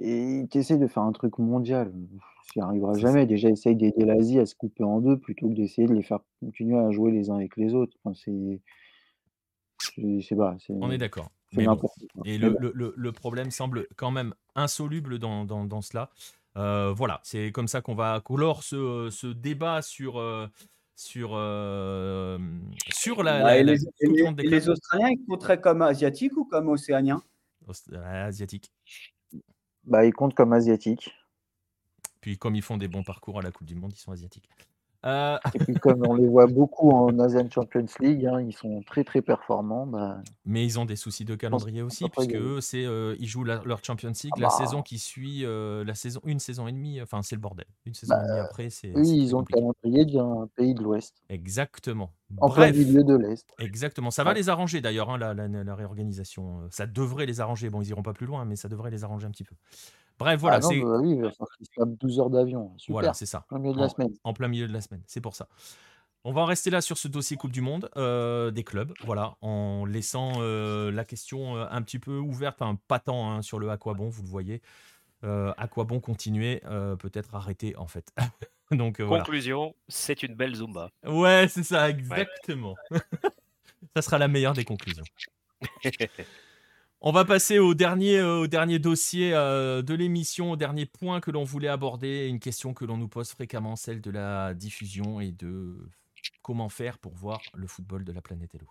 Et 0.00 0.46
tu 0.50 0.58
essaies 0.58 0.78
de 0.78 0.86
faire 0.86 1.02
un 1.02 1.12
truc 1.12 1.38
mondial. 1.38 1.92
Ça 2.54 2.60
n'y 2.60 2.62
arrivera 2.62 2.94
ça. 2.94 3.00
jamais. 3.00 3.26
Déjà, 3.26 3.50
essaye 3.50 3.76
d'aider 3.76 4.04
l'Asie 4.04 4.38
à 4.38 4.46
se 4.46 4.54
couper 4.54 4.84
en 4.84 5.00
deux 5.00 5.18
plutôt 5.18 5.48
que 5.48 5.54
d'essayer 5.54 5.86
de 5.86 5.94
les 5.94 6.02
faire 6.02 6.20
continuer 6.40 6.78
à 6.78 6.90
jouer 6.90 7.12
les 7.12 7.30
uns 7.30 7.36
avec 7.36 7.56
les 7.56 7.74
autres. 7.74 7.96
Enfin, 8.02 8.14
c'est. 8.14 8.60
Je 9.80 10.20
sais 10.20 10.36
pas. 10.36 10.56
C'est 10.58 10.72
On 10.72 10.90
est 10.90 10.98
d'accord. 10.98 11.30
bon. 11.52 11.76
Et 12.24 12.38
le, 12.38 12.50
bon. 12.50 12.58
le- 12.60 12.72
le- 12.74 12.94
le 12.96 13.12
problème 13.12 13.50
semble 13.50 13.86
quand 13.96 14.10
même 14.10 14.34
insoluble 14.54 15.18
dans, 15.18 15.44
dans- 15.44 15.64
dans 15.64 15.82
cela. 15.82 16.10
Euh, 16.56 16.92
voilà, 16.92 17.20
c'est 17.22 17.52
comme 17.52 17.68
ça 17.68 17.82
qu'on 17.82 17.94
va 17.94 18.20
clore 18.24 18.62
ce, 18.62 19.08
ce 19.10 19.26
débat 19.26 19.82
sur, 19.82 20.18
euh, 20.18 20.46
sur, 20.94 21.30
euh, 21.34 22.38
sur 22.88 23.22
la, 23.22 23.32
Bah, 23.42 23.44
la- 23.44 23.56
et, 23.58 23.62
la 23.64 23.72
les, 23.74 23.84
et 23.84 24.06
Coupe 24.24 24.36
du 24.40 24.48
les- 24.48 24.68
Australiens, 24.70 25.10
ils 25.10 25.24
compteraient 25.26 25.60
comme 25.60 25.82
asiatiques 25.82 26.36
ou 26.36 26.44
comme 26.46 26.68
océaniens? 26.68 27.22
Asiatiques. 27.92 28.72
Bah, 29.84 30.06
ils 30.06 30.12
comptent 30.14 30.34
comme 30.34 30.52
asiatiques. 30.54 31.10
Puis 32.22 32.38
comme 32.38 32.56
ils 32.56 32.62
font 32.62 32.78
des 32.78 32.88
bons 32.88 33.04
parcours 33.04 33.38
à 33.38 33.42
la 33.42 33.50
Coupe 33.52 33.66
du 33.66 33.74
Monde, 33.74 33.92
ils 33.94 34.00
sont 34.00 34.12
asiatiques. 34.12 34.48
Euh, 35.06 35.38
Et 35.54 35.58
puis, 35.60 35.74
comme 35.74 36.04
on 36.06 36.14
les 36.14 36.26
voit 36.26 36.46
beaucoup 36.48 36.90
en 36.90 37.16
Asian 37.20 37.48
Champions 37.48 37.86
League, 38.00 38.26
hein, 38.26 38.40
ils 38.40 38.52
sont 38.52 38.82
très 38.82 39.04
très 39.04 39.22
performants. 39.22 39.86
Bah, 39.86 40.18
Mais 40.44 40.64
ils 40.64 40.78
ont 40.80 40.84
des 40.84 40.96
soucis 40.96 41.24
de 41.24 41.36
calendrier 41.36 41.80
aussi, 41.82 42.08
puisque 42.08 42.34
eux, 42.34 42.60
c'est 42.60 42.84
euh, 42.84 43.14
ils 43.20 43.28
jouent 43.28 43.44
la- 43.44 43.62
leur 43.64 43.84
Champions 43.84 44.10
League 44.24 44.32
Ah 44.36 44.40
la 44.40 44.48
bah. 44.48 44.54
saison 44.58 44.82
qui 44.82 44.98
suit 44.98 45.44
euh, 45.44 45.84
la 45.84 45.94
saison 45.94 46.20
une 46.24 46.40
saison 46.40 46.66
et 46.66 46.72
demie. 46.72 47.00
Enfin, 47.00 47.22
c'est 47.22 47.36
le 47.36 47.40
bordel. 47.40 47.66
Une 47.84 47.94
saison 47.94 48.14
Bah, 48.16 48.24
et 48.24 48.28
demie 48.28 48.38
après, 48.40 48.70
c'est 48.70 48.92
c'est 48.94 49.00
ils 49.16 49.36
ont 49.36 49.40
le 49.40 49.44
calendrier 49.46 50.04
d'un 50.06 50.48
pays 50.56 50.74
de 50.74 50.82
l'Ouest, 50.82 51.14
Exactement. 51.28 52.10
en 52.38 52.50
plein 52.50 52.70
Bref, 52.72 52.76
milieu 52.76 53.04
de 53.04 53.14
l'Est. 53.16 53.46
exactement. 53.60 54.10
Ça 54.10 54.24
va 54.24 54.30
Ouais. 54.30 54.36
les 54.36 54.48
arranger 54.48 54.80
d'ailleurs, 54.80 55.10
hein, 55.10 55.18
la, 55.18 55.34
la- 55.34 55.46
la 55.46 55.74
réorganisation. 55.76 56.66
Ça 56.70 56.86
devrait 56.86 57.26
les 57.26 57.40
arranger. 57.40 57.70
Bon, 57.70 57.80
ils 57.80 57.88
iront 57.90 58.02
pas 58.02 58.12
plus 58.12 58.26
loin, 58.26 58.44
mais 58.44 58.56
ça 58.56 58.68
devrait 58.68 58.90
les 58.90 59.04
arranger 59.04 59.26
un 59.26 59.30
petit 59.30 59.44
peu. 59.44 59.54
Bref, 60.18 60.40
voilà, 60.40 60.56
Ah 60.56 60.60
non, 60.60 60.68
c'est 60.70 60.80
bah 60.80 60.98
oui, 61.00 61.10
il 61.10 61.20
va 61.22 61.30
falloir 61.30 61.56
qu'ils 61.56 61.66
se 61.66 61.72
tapent 61.76 61.98
12 62.00 62.20
heures 62.20 62.30
d'avion. 62.30 62.72
voilà, 62.88 63.08
Super, 63.08 63.16
c'est 63.16 63.26
ça. 63.26 63.44
plein 63.48 63.58
milieu 63.58 63.74
de 63.74 63.78
la 63.78 63.84
En, 63.84 63.88
semaine. 63.88 64.10
en 64.24 64.32
plein 64.32 64.48
milieu 64.48 64.66
de 64.68 64.72
la 64.72 64.80
semaine, 64.80 65.02
c'est 65.06 65.20
pour 65.20 65.34
ça. 65.34 65.48
On 66.24 66.32
va 66.32 66.40
en 66.40 66.44
rester 66.46 66.70
là 66.70 66.80
sur 66.80 66.98
ce 66.98 67.06
dossier 67.06 67.36
Coupe 67.36 67.52
du 67.52 67.60
Monde 67.60 67.88
euh, 67.96 68.50
des 68.50 68.64
clubs, 68.64 68.92
voilà, 69.04 69.36
en 69.42 69.84
laissant 69.84 70.32
euh, 70.38 70.90
la 70.90 71.04
question 71.04 71.56
euh, 71.56 71.66
un 71.70 71.82
petit 71.82 71.98
peu 72.00 72.18
ouverte, 72.18 72.60
enfin 72.60 72.76
pas 72.88 72.98
tant 72.98 73.30
hein, 73.30 73.42
sur 73.42 73.58
le 73.60 73.70
à 73.70 73.76
quoi 73.76 73.94
bon, 73.94 74.08
vous 74.08 74.22
le 74.22 74.28
voyez. 74.28 74.60
Euh, 75.24 75.52
à 75.56 75.66
quoi 75.68 75.84
bon 75.84 75.98
continuer 76.00 76.62
euh, 76.66 76.94
Peut-être 76.96 77.34
arrêter 77.34 77.76
en 77.76 77.86
fait. 77.86 78.12
Donc 78.72 79.00
euh, 79.00 79.04
voilà. 79.04 79.22
Conclusion, 79.24 79.74
c'est 79.88 80.22
une 80.24 80.34
belle 80.34 80.54
Zumba. 80.56 80.90
Ouais, 81.06 81.46
c'est 81.48 81.62
ça, 81.62 81.88
exactement. 81.88 82.74
ça 83.94 84.02
sera 84.02 84.18
la 84.18 84.28
meilleure 84.28 84.52
des 84.54 84.64
conclusions. 84.64 85.04
On 87.02 87.12
va 87.12 87.26
passer 87.26 87.58
au 87.58 87.74
dernier, 87.74 88.18
euh, 88.18 88.78
dossier 88.78 89.34
euh, 89.34 89.82
de 89.82 89.92
l'émission, 89.92 90.52
au 90.52 90.56
dernier 90.56 90.86
point 90.86 91.20
que 91.20 91.30
l'on 91.30 91.44
voulait 91.44 91.68
aborder, 91.68 92.26
une 92.26 92.40
question 92.40 92.72
que 92.72 92.86
l'on 92.86 92.96
nous 92.96 93.06
pose 93.06 93.30
fréquemment, 93.30 93.76
celle 93.76 94.00
de 94.00 94.10
la 94.10 94.54
diffusion 94.54 95.20
et 95.20 95.30
de 95.30 95.76
comment 96.40 96.70
faire 96.70 96.96
pour 96.98 97.14
voir 97.14 97.42
le 97.54 97.66
football 97.66 98.02
de 98.02 98.12
la 98.12 98.22
planète 98.22 98.54
Hello. 98.54 98.66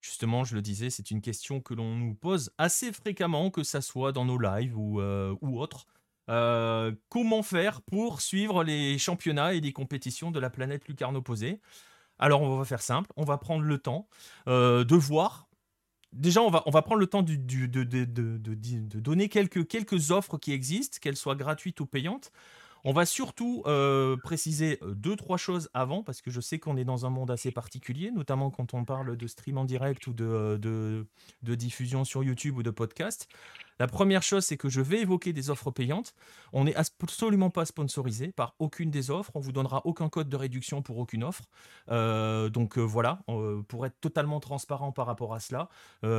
Justement, 0.00 0.44
je 0.44 0.54
le 0.54 0.62
disais, 0.62 0.88
c'est 0.88 1.10
une 1.10 1.20
question 1.20 1.60
que 1.60 1.74
l'on 1.74 1.94
nous 1.94 2.14
pose 2.14 2.50
assez 2.56 2.90
fréquemment, 2.90 3.50
que 3.50 3.62
ça 3.62 3.82
soit 3.82 4.12
dans 4.12 4.24
nos 4.24 4.38
lives 4.38 4.76
ou, 4.78 5.02
euh, 5.02 5.36
autres. 5.42 5.86
Comment 6.26 7.42
faire 7.42 7.82
pour 7.82 8.22
suivre 8.22 8.64
les 8.64 8.96
championnats 8.96 9.52
et 9.52 9.60
les 9.60 9.72
compétitions 9.72 10.30
de 10.30 10.40
la 10.40 10.48
planète 10.48 10.88
lucarne 10.88 11.16
opposée? 11.16 11.60
Alors, 12.18 12.42
on 12.42 12.58
va 12.58 12.64
faire 12.64 12.82
simple, 12.82 13.10
on 13.16 13.24
va 13.24 13.38
prendre 13.38 13.62
le 13.64 13.78
temps 13.78 14.08
euh, 14.48 14.84
de 14.84 14.94
voir. 14.96 15.48
Déjà, 16.12 16.40
on 16.42 16.50
va, 16.50 16.62
on 16.66 16.70
va 16.70 16.82
prendre 16.82 17.00
le 17.00 17.06
temps 17.06 17.22
de- 17.22 17.34
de- 17.36 17.66
de- 17.66 18.04
de 18.04 19.00
donner 19.00 19.28
quelques, 19.28 19.66
quelques 19.68 20.10
offres 20.10 20.38
qui 20.38 20.52
existent, 20.52 20.98
qu'elles 21.00 21.16
soient 21.16 21.36
gratuites 21.36 21.80
ou 21.80 21.86
payantes. 21.86 22.32
On 22.84 22.92
va 22.92 23.04
surtout 23.04 23.62
euh, 23.66 24.16
préciser 24.16 24.78
euh, 24.82 24.94
deux, 24.94 25.16
trois 25.16 25.36
choses 25.36 25.68
avant, 25.74 26.02
parce 26.02 26.22
que 26.22 26.30
je 26.30 26.40
sais 26.40 26.58
qu'on 26.58 26.76
est 26.76 26.84
dans 26.84 27.04
un 27.04 27.10
monde 27.10 27.30
assez 27.30 27.50
particulier, 27.50 28.10
notamment 28.10 28.50
quand 28.50 28.72
on 28.72 28.84
parle 28.84 29.16
de 29.16 29.26
stream 29.26 29.58
en 29.58 29.64
direct 29.64 30.06
ou 30.06 30.12
de, 30.14 30.56
de, 30.62 31.06
de 31.42 31.54
diffusion 31.56 32.04
sur 32.04 32.22
YouTube 32.22 32.56
ou 32.56 32.62
de 32.62 32.70
podcast. 32.70 33.28
La 33.78 33.86
première 33.86 34.22
chose, 34.22 34.44
c'est 34.44 34.56
que 34.56 34.68
je 34.68 34.80
vais 34.80 35.00
évoquer 35.00 35.32
des 35.32 35.50
offres 35.50 35.70
payantes. 35.70 36.14
On 36.52 36.64
n'est 36.64 36.74
absolument 36.74 37.50
pas 37.50 37.64
sponsorisé 37.64 38.32
par 38.32 38.54
aucune 38.58 38.90
des 38.90 39.10
offres. 39.10 39.30
On 39.34 39.40
vous 39.40 39.52
donnera 39.52 39.82
aucun 39.84 40.08
code 40.08 40.28
de 40.28 40.36
réduction 40.36 40.82
pour 40.82 40.98
aucune 40.98 41.24
offre. 41.24 41.44
Euh, 41.90 42.48
donc 42.48 42.78
euh, 42.78 42.82
voilà, 42.82 43.20
euh, 43.28 43.62
pour 43.62 43.86
être 43.86 44.00
totalement 44.00 44.40
transparent 44.40 44.92
par 44.92 45.06
rapport 45.06 45.34
à 45.34 45.40
cela, 45.40 45.68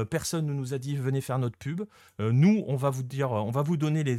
personne 0.10 0.46
ne 0.46 0.54
nous 0.54 0.74
a 0.74 0.78
dit 0.78 0.96
venez 0.96 1.22
faire 1.22 1.40
notre 1.40 1.58
pub. 1.58 1.84
nous, 2.20 2.64
on 2.68 2.76
va 2.76 2.90
vous 2.90 3.04
dire, 3.04 3.32
on 3.32 3.52
va 3.52 3.62
vous 3.62 3.78
donner 3.78 4.04
les 4.04 4.18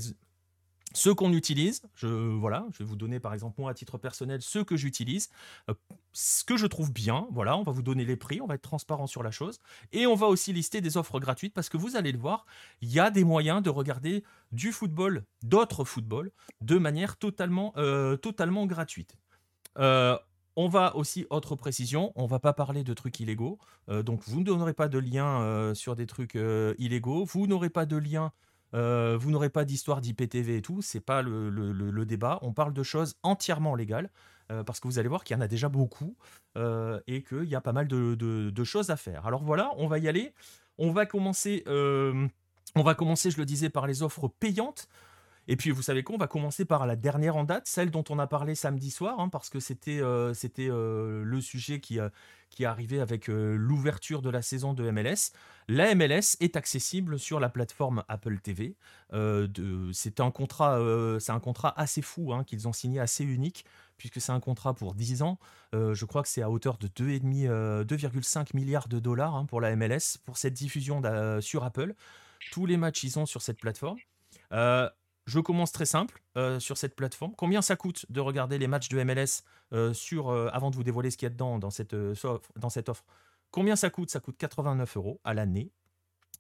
ceux 0.95 1.15
qu'on 1.15 1.33
utilise, 1.33 1.83
je, 1.95 2.09
voilà, 2.09 2.67
je 2.73 2.79
vais 2.79 2.85
vous 2.85 2.97
donner 2.97 3.21
par 3.21 3.33
exemple 3.33 3.61
moi 3.61 3.71
à 3.71 3.75
titre 3.75 3.99
personnel 3.99 4.43
ceux 4.43 4.65
que 4.65 4.77
j'utilise, 4.77 5.29
euh, 5.69 5.75
ce 6.13 6.45
que 6.45 6.57
je 6.57 6.67
trouve 6.67 6.93
bien, 6.93 7.29
voilà, 7.31 7.57
on 7.57 7.63
va 7.63 7.73
vous 7.73 7.83
donner 7.83 8.05
les 8.05 8.17
prix, 8.17 8.41
on 8.41 8.47
va 8.47 8.55
être 8.55 8.63
transparent 8.63 9.07
sur 9.07 9.23
la 9.23 9.31
chose, 9.31 9.61
et 9.93 10.07
on 10.07 10.15
va 10.15 10.27
aussi 10.27 10.53
lister 10.53 10.81
des 10.81 10.97
offres 10.97 11.21
gratuites 11.21 11.55
parce 11.55 11.69
que 11.69 11.77
vous 11.77 11.97
allez 11.97 12.13
le 12.13 12.19
voir, 12.19 12.45
il 12.81 12.91
y 12.91 12.99
a 12.99 13.11
des 13.11 13.25
moyens 13.25 13.63
de 13.63 13.71
regarder 13.71 14.25
du 14.51 14.73
football, 14.73 15.25
d'autres 15.43 15.85
footballs, 15.85 16.33
de 16.61 16.77
manière 16.77 17.17
totalement, 17.17 17.73
euh, 17.77 18.17
totalement 18.17 18.67
gratuite. 18.67 19.15
Euh, 19.79 20.19
on 20.57 20.69
va 20.69 20.97
aussi, 20.97 21.25
autre 21.31 21.55
précision, 21.55 22.13
on 22.17 22.27
va 22.27 22.41
pas 22.41 22.53
parler 22.53 22.83
de 22.83 22.93
trucs 22.93 23.21
illégaux, 23.21 23.59
donc 23.89 24.23
vous 24.25 24.41
ne 24.41 24.45
donnerez 24.45 24.75
pas 24.75 24.89
de 24.89 24.99
lien 24.99 25.73
sur 25.75 25.95
des 25.95 26.07
trucs 26.07 26.37
illégaux, 26.77 27.25
vous 27.25 27.47
n'aurez 27.47 27.71
pas 27.71 27.87
de 27.87 27.97
lien 27.97 28.33
vous 28.73 29.31
n'aurez 29.31 29.51
pas 29.51 29.65
d'histoire 29.65 30.01
d'IPTV 30.01 30.57
et 30.57 30.63
tout, 30.63 30.83
c'est 30.83 31.01
pas 31.01 31.23
le, 31.23 32.05
débat. 32.05 32.39
On 32.43 32.53
parle 32.53 32.73
de 32.73 32.83
choses 32.83 33.17
entièrement 33.23 33.75
légales, 33.75 34.11
parce 34.67 34.81
que 34.81 34.89
vous 34.89 34.99
allez 34.99 35.09
voir 35.09 35.25
qu'il 35.25 35.37
y 35.37 35.39
en 35.39 35.43
a 35.43 35.49
déjà 35.49 35.69
beaucoup 35.69 36.17
euh, 36.57 37.01
et 37.07 37.23
qu'il 37.23 37.45
y 37.45 37.55
a 37.55 37.61
pas 37.61 37.73
mal 37.73 37.87
de, 37.89 38.65
choses 38.65 38.91
à 38.91 38.97
faire. 38.97 39.27
Alors 39.27 39.43
voilà, 39.43 39.71
on 39.77 39.87
va 39.87 39.99
y 39.99 40.09
aller. 40.09 40.35
On 40.79 40.93
va 40.93 41.07
commencer, 41.07 41.65
on 41.67 42.83
va 42.83 42.95
commencer, 42.95 43.31
je 43.31 43.39
le 43.39 43.45
disais, 43.45 43.71
par 43.71 43.87
les 43.87 44.03
offres 44.03 44.29
payantes. 44.29 44.89
Et 45.51 45.57
puis, 45.57 45.73
vous 45.73 45.83
savez 45.83 46.05
quoi 46.05 46.15
On 46.15 46.19
va 46.19 46.29
commencer 46.29 46.65
par 46.65 46.87
la 46.87 46.95
dernière 46.95 47.35
en 47.35 47.43
date, 47.43 47.67
celle 47.67 47.91
dont 47.91 48.05
on 48.09 48.21
a 48.21 48.29
parlé 48.29 48.55
samedi 48.55 48.89
soir, 48.89 49.19
hein, 49.19 49.29
parce 49.29 49.51
que 49.51 49.59
c'était 49.59 49.99
euh, 50.01 50.33
euh, 50.61 51.25
le 51.25 51.41
sujet 51.41 51.81
qui, 51.81 51.99
qui 52.51 52.63
est 52.63 52.67
arrivé 52.67 53.01
avec 53.01 53.29
euh, 53.29 53.57
l'ouverture 53.57 54.23
de 54.23 54.31
la 54.31 54.43
saison 54.43 54.75
de 54.75 54.89
MLS. 54.93 55.33
La 55.67 55.93
MLS 55.97 56.37
est 56.39 56.55
accessible 56.55 57.19
sur 57.19 57.41
la 57.41 57.49
plateforme 57.49 58.05
Apple 58.07 58.39
TV. 58.39 58.77
c'est 59.93 60.21
un 60.21 60.31
contrat, 60.31 60.79
un 60.79 61.41
contrat 61.41 61.75
assez 61.77 62.01
fou 62.01 62.33
hein, 62.33 62.45
qu'ils 62.45 62.69
ont 62.69 62.73
signé, 62.73 63.01
assez 63.01 63.25
unique, 63.25 63.65
puisque 63.97 64.21
c'est 64.21 64.33
un 64.33 64.39
contrat 64.39 64.75
pour 64.75 64.95
10 64.95 65.23
ans. 65.23 65.41
je 65.73 66.05
crois 66.05 66.23
que 66.23 66.29
c'est 66.29 66.43
à 66.43 66.51
hauteur 66.51 66.79
de 66.79 66.87
2,5 66.87 68.55
milliards 68.55 68.87
de 68.87 69.01
dollars 69.01 69.35
hein, 69.35 69.47
pour 69.47 69.61
la 69.61 69.75
MLS 69.75 70.17
pour 70.25 70.39
cette 70.39 70.55
diffusion 70.55 71.03
sur 71.41 71.65
Apple. 71.65 71.95
Tous 72.53 72.67
les 72.67 72.77
matchs 72.77 73.03
ils 73.03 73.11
sont 73.11 73.27
sur 73.27 73.43
cette 73.43 73.59
plateforme. 73.59 73.99
Je 75.31 75.39
commence 75.39 75.71
très 75.71 75.87
simple 75.87 76.21
euh, 76.37 76.59
sur 76.59 76.77
cette 76.77 76.97
plateforme. 76.97 77.35
Combien 77.37 77.63
ça 77.63 77.77
coûte 77.77 78.05
de 78.11 78.19
regarder 78.19 78.59
les 78.59 78.67
matchs 78.67 78.89
de 78.89 79.01
MLS 79.01 79.45
euh, 79.73 79.95
euh, 80.13 80.51
avant 80.53 80.73
de 80.73 80.75
vous 80.75 80.83
dévoiler 80.83 81.13
ce 81.13 81.17
qu'il 81.17 81.27
y 81.27 81.29
a 81.29 81.31
dedans 81.31 81.61
dans 81.61 81.71
cette, 81.71 81.95
offre? 81.95 83.05
Combien 83.53 83.77
ça 83.77 83.91
coûte? 83.91 84.11
Ça 84.11 84.19
coûte 84.19 84.37
89 84.37 84.97
euros 84.97 85.21
à 85.23 85.33
l'année. 85.33 85.71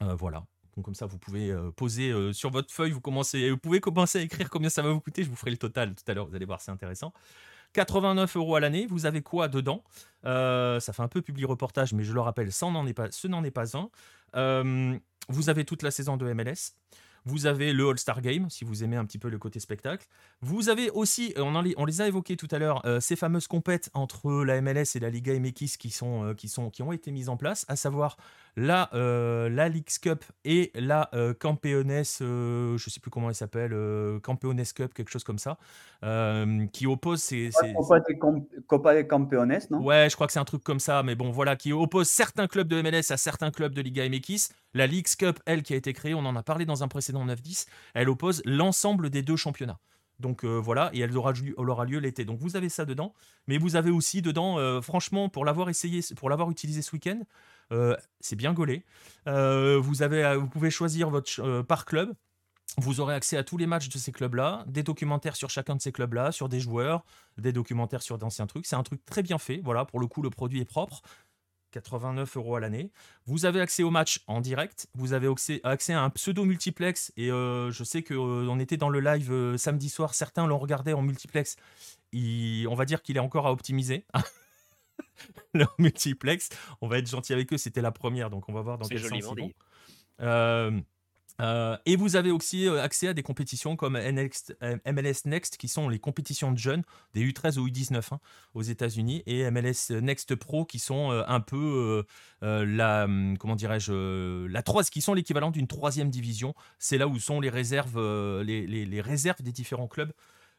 voilà. 0.01 0.45
Comme 0.83 0.95
ça, 0.95 1.07
vous 1.07 1.19
pouvez 1.19 1.55
poser 1.77 2.33
sur 2.33 2.51
votre 2.51 2.73
feuille, 2.73 2.91
vous, 2.91 3.01
commencez, 3.01 3.51
vous 3.51 3.59
pouvez 3.59 3.81
commencer 3.81 4.19
à 4.19 4.23
écrire 4.23 4.51
combien 4.51 4.71
ça 4.71 4.83
va 4.83 4.91
vous 4.91 5.01
coûter. 5.01 5.23
Je 5.23 5.31
vous 5.31 5.37
ferai 5.37 5.53
le 5.53 5.57
total 5.57 5.95
tout 5.95 6.05
à 6.11 6.15
l'heure, 6.15 6.27
vous 6.27 6.35
allez 6.35 6.47
voir, 6.47 6.61
c'est 6.61 6.71
intéressant. 6.73 7.13
89 7.75 8.37
euros 8.37 8.57
à 8.57 8.61
l'année, 8.61 8.87
vous 8.87 9.07
avez 9.07 9.23
quoi 9.23 9.47
dedans? 9.47 9.85
Ça 10.25 10.81
fait 10.81 11.03
un 11.03 11.09
peu 11.09 11.23
public 11.23 11.47
reportage, 11.47 11.93
mais 11.93 12.03
je 12.03 12.13
le 12.13 12.21
rappelle, 12.21 12.51
ce 12.51 12.65
n'en 12.65 12.87
est 13.45 13.51
pas 13.51 13.77
un. 13.77 14.99
vous 15.29 15.49
avez 15.51 15.65
toute 15.65 15.83
la 15.83 15.91
saison 15.93 16.17
de 16.17 16.33
MLS. 16.33 16.73
Vous 17.25 17.47
avez 17.47 17.73
le 17.73 17.89
All-Star 17.89 18.21
Game, 18.21 18.49
si 18.51 18.65
vous 18.65 18.85
aimez 18.85 18.97
un 18.97 19.05
petit 19.05 19.19
peu 19.19 19.29
le 19.29 19.39
côté 19.39 19.61
spectacle. 19.61 20.07
Vous 20.41 20.69
avez 20.69 20.91
aussi, 20.91 21.35
euh, 21.37 21.73
on, 21.77 21.85
les 21.85 22.01
a 22.01 22.07
évoqués 22.07 22.37
tout 22.37 22.49
à 22.51 22.59
l'heure, 22.59 22.85
euh, 22.87 23.01
ces 23.01 23.17
fameuses 23.17 23.47
compètes 23.47 23.91
entre 23.95 24.45
la 24.45 24.61
MLS 24.61 24.97
et 24.97 25.01
la 25.01 25.11
Liga 25.11 25.39
MX 25.39 25.77
qui, 25.77 25.91
sont, 25.91 26.25
euh, 26.25 26.35
qui, 26.35 26.49
sont, 26.49 26.71
qui 26.71 26.83
ont 26.83 26.93
été 26.93 27.11
mises 27.11 27.29
en 27.29 27.37
place, 27.37 27.67
à 27.69 27.77
savoir 27.77 28.17
la, 28.57 28.91
la 28.93 29.69
Leagues 29.69 29.99
Cup 30.03 30.25
et 30.45 30.73
la 30.75 31.09
Campeones, 31.39 32.03
je 32.19 32.73
ne 32.73 32.79
sais 32.79 33.01
plus 33.01 33.11
comment 33.11 33.29
elle 33.29 33.35
s'appelle, 33.35 33.71
Campeones 34.23 34.63
Cup, 34.75 34.93
quelque 34.93 35.09
chose 35.09 35.23
comme 35.23 35.39
ça, 35.39 35.57
qui 36.73 36.87
oppose 36.87 37.23
ces... 37.23 37.51
ces... 37.53 37.75
Copa 38.67 38.95
de 38.95 39.03
Campeones, 39.03 39.59
non? 39.71 39.83
Ouais, 39.83 40.09
je 40.11 40.15
crois 40.15 40.27
que 40.27 40.33
c'est 40.33 40.41
un 40.41 40.45
truc 40.45 40.65
comme 40.65 40.81
ça, 40.81 41.03
mais 41.03 41.15
bon, 41.15 41.31
voilà, 41.31 41.57
qui 41.57 41.73
oppose 41.73 42.09
certains 42.09 42.49
clubs 42.49 42.69
de 42.69 42.83
MLS 42.83 43.11
à 43.11 43.17
certains 43.17 43.51
clubs 43.51 43.73
de 43.73 43.83
Liga 43.83 44.09
MX. 44.09 44.51
La 44.75 44.87
Leagues 44.87 45.17
Cup, 45.19 45.41
elle, 45.47 45.63
qui 45.63 45.75
a 45.75 45.77
été 45.77 45.93
créée, 45.93 46.15
on 46.15 46.25
en 46.25 46.37
a 46.37 46.43
parlé 46.43 46.65
dans 46.65 46.85
un 46.85 46.89
précédent 46.89 47.10
9-10, 47.13 47.67
elle 47.95 48.09
oppose 48.09 48.43
l'ensemble 48.45 49.11
des 49.11 49.23
deux 49.23 49.37
championnats. 49.37 49.79
Donc 50.21 50.45
euh, 50.45 50.59
voilà, 50.59 50.91
et 50.93 51.01
elle 51.01 51.17
aura, 51.17 51.33
lieu 51.33 51.99
l'été. 51.99 52.25
Donc 52.25 52.39
vous 52.39 52.57
avez 52.57 52.69
ça 52.69 52.85
dedans, 52.85 53.15
mais 53.49 53.59
vous 53.59 53.75
avez 53.75 53.91
aussi 53.91 54.23
dedans, 54.23 54.59
euh, 54.59 54.81
franchement, 54.81 55.29
pour 55.29 55.45
l'avoir 55.45 55.71
essayé, 55.71 56.01
pour 56.17 56.31
l'avoir 56.31 56.51
utilisé 56.51 56.83
ce 56.83 56.93
week-end, 56.93 57.21
euh, 57.73 57.97
c'est 58.21 58.37
bien 58.37 58.53
gaulé. 58.53 58.85
vous, 59.27 60.03
avez, 60.03 60.37
vous 60.37 60.49
pouvez 60.49 60.71
choisir 60.71 61.11
votre 61.11 61.63
par 61.63 61.85
club. 61.87 62.15
Vous 62.77 63.01
aurez 63.01 63.15
accès 63.15 63.37
à 63.37 63.43
tous 63.43 63.57
les 63.57 63.67
matchs 63.67 63.89
de 63.89 63.99
ces 63.99 64.13
clubs-là, 64.13 64.65
des 64.69 64.85
documentaires 64.85 65.35
sur 65.35 65.51
chacun 65.51 65.75
de 65.75 65.81
ces 65.81 65.91
clubs-là, 65.91 66.31
sur 66.31 66.49
des 66.49 66.61
joueurs, 66.61 67.05
des 67.37 67.53
documentaires 67.53 68.03
sur 68.03 68.17
d'anciens 68.17 68.47
trucs. 68.47 68.65
C'est 68.65 68.77
un 68.77 68.85
truc 68.85 69.05
très 69.05 69.25
bien 69.25 69.39
fait. 69.39 69.61
Voilà, 69.65 69.85
pour 69.85 69.99
le 69.99 70.07
coup, 70.07 70.23
le 70.23 70.31
produit 70.31 70.61
est 70.61 70.65
propre. 70.65 71.03
89 71.71 72.37
euros 72.37 72.57
à 72.57 72.61
l'année. 72.61 72.91
Vous 73.27 73.47
avez 73.47 73.61
accès 73.61 73.83
au 73.83 73.91
match 73.91 74.21
en 74.27 74.41
direct. 74.41 74.89
Vous 74.95 75.13
avez 75.13 75.29
accès, 75.65 75.93
à 75.93 76.03
un 76.03 76.11
pseudo 76.11 76.45
multiplex. 76.45 77.13
Et 77.17 77.31
euh, 77.31 77.71
je 77.71 77.85
sais 77.85 78.03
qu'on 78.03 78.49
euh, 78.49 78.59
était 78.59 78.77
dans 78.77 78.89
le 78.89 79.01
live 79.01 79.33
euh, 79.33 79.57
samedi 79.57 79.89
soir. 79.89 80.15
Certains 80.15 80.47
l'ont 80.47 80.59
regardé 80.59 80.93
en 80.93 81.03
multiplex. 81.03 81.57
on 82.15 82.75
va 82.75 82.85
dire 82.85 83.03
qu'il 83.03 83.17
est 83.17 83.21
encore 83.21 83.47
à 83.47 83.53
optimiser. 83.53 84.05
le 85.55 85.67
multiplex. 85.79 86.51
On 86.81 86.89
va 86.89 86.99
être 86.99 87.09
gentil 87.09 87.33
avec 87.33 87.53
eux. 87.53 87.59
C'était 87.59 87.83
la 87.83 87.93
première. 87.93 88.31
Donc 88.31 88.49
on 88.49 88.53
va 88.53 88.63
voir 88.63 88.79
dans 88.79 88.89
quel 88.89 89.01
sens 89.01 89.13
ils 89.13 89.25
vont. 89.25 90.85
Euh, 91.41 91.77
et 91.87 91.97
vous 91.97 92.17
avez 92.17 92.31
aussi 92.31 92.67
euh, 92.67 92.83
accès 92.83 93.09
à 93.09 93.15
des 93.15 93.23
compétitions 93.23 93.77
comme 93.77 93.95
MLS 93.95 94.53
euh, 94.63 95.13
Next, 95.25 95.57
qui 95.57 95.69
sont 95.69 95.89
les 95.89 95.99
compétitions 95.99 96.53
de 96.53 96.59
jeunes, 96.59 96.83
des 97.15 97.27
U13 97.27 97.59
ou 97.59 97.69
U19 97.69 98.15
hein, 98.15 98.21
aux 98.55 98.63
États-Unis, 98.63 99.23
et 99.27 99.51
MLS 99.51 99.91
Next 99.91 100.35
Pro, 100.35 100.65
qui 100.65 100.79
sont 100.79 101.11
un 101.11 101.41
peu 101.41 102.05
la, 102.41 103.05
hum, 103.05 103.37
comment 103.39 103.57
dirais-je, 103.57 104.47
la 104.47 104.63
3, 104.63 104.85
qui 104.85 105.01
sont 105.01 105.15
l'équivalent 105.15 105.51
d'une 105.51 105.67
troisième 105.67 106.11
division. 106.11 106.55
C'est 106.79 106.99
là 106.99 107.07
où 107.07 107.19
sont 107.19 107.41
les 107.41 107.51
réserves, 107.51 107.99
les 108.43 109.01
réserves 109.01 109.43
des 109.43 109.53
différents 109.53 109.89
clubs 109.89 110.13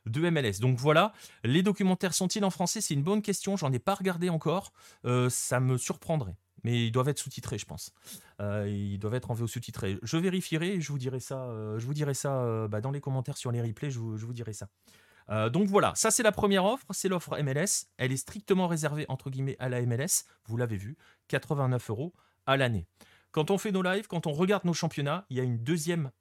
de 0.06 0.30
MLS. 0.30 0.60
Donc 0.60 0.78
voilà, 0.78 1.14
les 1.44 1.64
documentaires 1.64 2.14
sont-ils 2.14 2.44
en 2.44 2.50
français? 2.50 2.82
C'est 2.82 2.94
une 2.94 3.04
bonne 3.04 3.22
question, 3.22 3.56
j'en 3.58 3.72
ai 3.72 3.80
pas 3.80 3.96
regardé 3.96 4.30
encore, 4.30 4.74
ça 5.30 5.60
me 5.60 5.78
surprendrait 5.78 6.36
mais 6.64 6.88
ils 6.88 6.92
doivent 6.92 7.10
être 7.10 7.20
sous-titrés, 7.20 7.58
je 7.58 7.66
pense. 7.66 7.94
Euh, 8.40 8.68
ils 8.70 9.00
doivent 9.00 9.16
être 9.16 9.32
en 9.32 9.34
VO 9.34 9.48
sous-titrés. 9.48 9.98
Je 10.04 10.18
vérifierai 10.18 10.76
et 10.76 10.82
je 10.82 10.92
vous 10.92 10.98
dirai 10.98 11.20
ça, 11.20 11.46
euh, 11.46 11.80
je 11.80 11.86
vous 11.86 11.94
dirai 11.94 12.14
ça 12.14 12.44
euh, 12.44 12.68
bah, 12.68 12.82
dans 12.82 12.92
les 12.92 13.02
commentaires 13.02 13.38
sur 13.38 13.52
les 13.52 13.62
replays, 13.62 13.92
je 13.92 14.00
vous, 14.00 14.34
dirai 14.34 14.54
ça. 14.54 14.68
donc 15.50 15.68
voilà, 15.68 15.94
ça 15.96 16.12
c'est 16.12 16.24
la 16.24 16.32
première 16.32 16.66
offre, 16.66 16.86
c'est 16.92 17.10
l'offre 17.10 17.38
MLS. 17.42 17.88
Elle 17.98 18.12
est 18.12 18.18
strictement 18.18 18.68
réservée 18.68 19.06
entre 19.10 19.30
guillemets 19.30 19.56
à 19.60 19.70
la 19.70 19.82
MLS, 19.82 20.26
vous 20.46 20.58
l'avez 20.58 20.78
vu, 20.78 20.98
89 21.28 21.90
euros 21.90 22.14
à 22.46 22.58
l'année. 22.58 22.86
Quand 23.32 23.50
on 23.50 23.58
fait 23.58 23.72
nos 23.72 23.82
lives, 23.82 24.08
quand 24.08 24.28
on 24.28 24.34
regarde 24.34 24.66
nos 24.66 24.74
championnats, 24.74 25.26
il 25.30 25.38
y 25.38 25.40
a 25.40 25.44
une 25.44 25.64
deuxième 25.64 26.12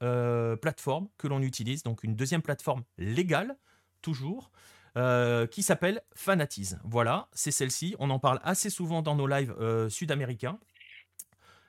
plateforme 0.61 1.09
que 1.17 1.27
l'on 1.27 1.41
utilise, 1.41 1.83
donc 1.83 2.03
une 2.03 2.15
deuxième 2.15 2.41
plateforme 2.41 2.83
légale, 2.97 3.57
toujours, 4.01 4.51
euh, 4.97 5.47
qui 5.47 5.63
s'appelle 5.63 6.01
Fanatize. 6.15 6.79
Voilà, 6.83 7.29
c'est 7.31 7.51
celle-ci. 7.51 7.95
On 7.99 8.09
en 8.09 8.19
parle 8.19 8.41
assez 8.43 8.69
souvent 8.69 9.01
dans 9.01 9.15
nos 9.15 9.25
lives 9.25 9.55
euh, 9.59 9.87
sud-américains. 9.87 10.59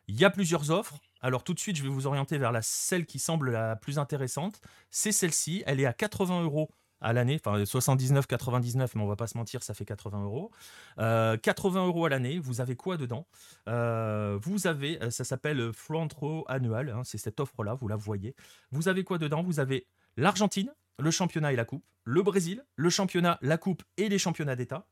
Il 0.09 0.19
y 0.19 0.25
a 0.25 0.31
plusieurs 0.31 0.73
offres. 0.73 0.99
Alors 1.21 1.45
tout 1.45 1.55
de 1.55 1.61
suite, 1.61 1.77
je 1.77 1.85
vais 1.85 1.89
vous 1.89 2.09
orienter 2.09 2.37
vers 2.37 2.51
la, 2.51 2.63
celle 2.63 3.07
qui 3.07 3.21
semble 3.21 3.53
la 3.53 3.77
plus 3.77 4.01
intéressante. 4.01 4.61
C'est 4.91 5.13
celle-ci. 5.13 5.63
Elle 5.67 5.79
est 5.79 5.87
à 5.87 5.93
80 5.93 6.43
euros 6.43 6.71
à 7.01 7.13
l'année, 7.13 7.41
enfin 7.45 7.63
79,99, 7.63 8.93
mais 8.95 9.03
on 9.03 9.09
va 9.09 9.17
pas 9.17 9.27
se 9.27 9.37
mentir, 9.37 9.63
ça 9.63 9.75
fait 9.75 9.85
80 9.85 10.23
euros. 10.23 10.53
80 10.97 11.01
euh, 11.03 11.87
euros 11.87 12.07
à 12.07 12.09
l'année, 12.09 12.39
vous 12.39 12.61
avez 12.61 12.77
quoi 12.77 12.97
dedans? 12.97 13.27
Vous 13.67 14.67
avez, 14.67 14.99
ça 15.11 15.25
s'appelle 15.25 15.73
Front 15.73 16.09
Row 16.17 16.45
Annual, 16.47 16.91
hein, 16.91 17.03
c'est 17.05 17.19
cette 17.19 17.41
offre-là, 17.41 17.75
vous 17.75 17.89
la 17.89 17.97
voyez. 17.97 18.37
Vous 18.71 18.89
avez 18.89 19.03
quoi 19.03 19.19
dedans? 19.19 19.43
Vous 19.43 19.59
avez 19.59 19.89
l'Argentine, 20.17 20.73
le 20.99 21.11
championnat 21.11 21.53
et 21.53 21.57
la 21.57 21.65
coupe, 21.65 21.85
le 22.05 22.23
Brésil, 22.23 22.65
le 22.77 22.91
championnat, 22.91 23.39
la 23.43 23.59
coupe 23.59 23.83
et 23.97 24.09
les 24.09 24.19
championnats 24.19 24.57
d'État, 24.57 24.87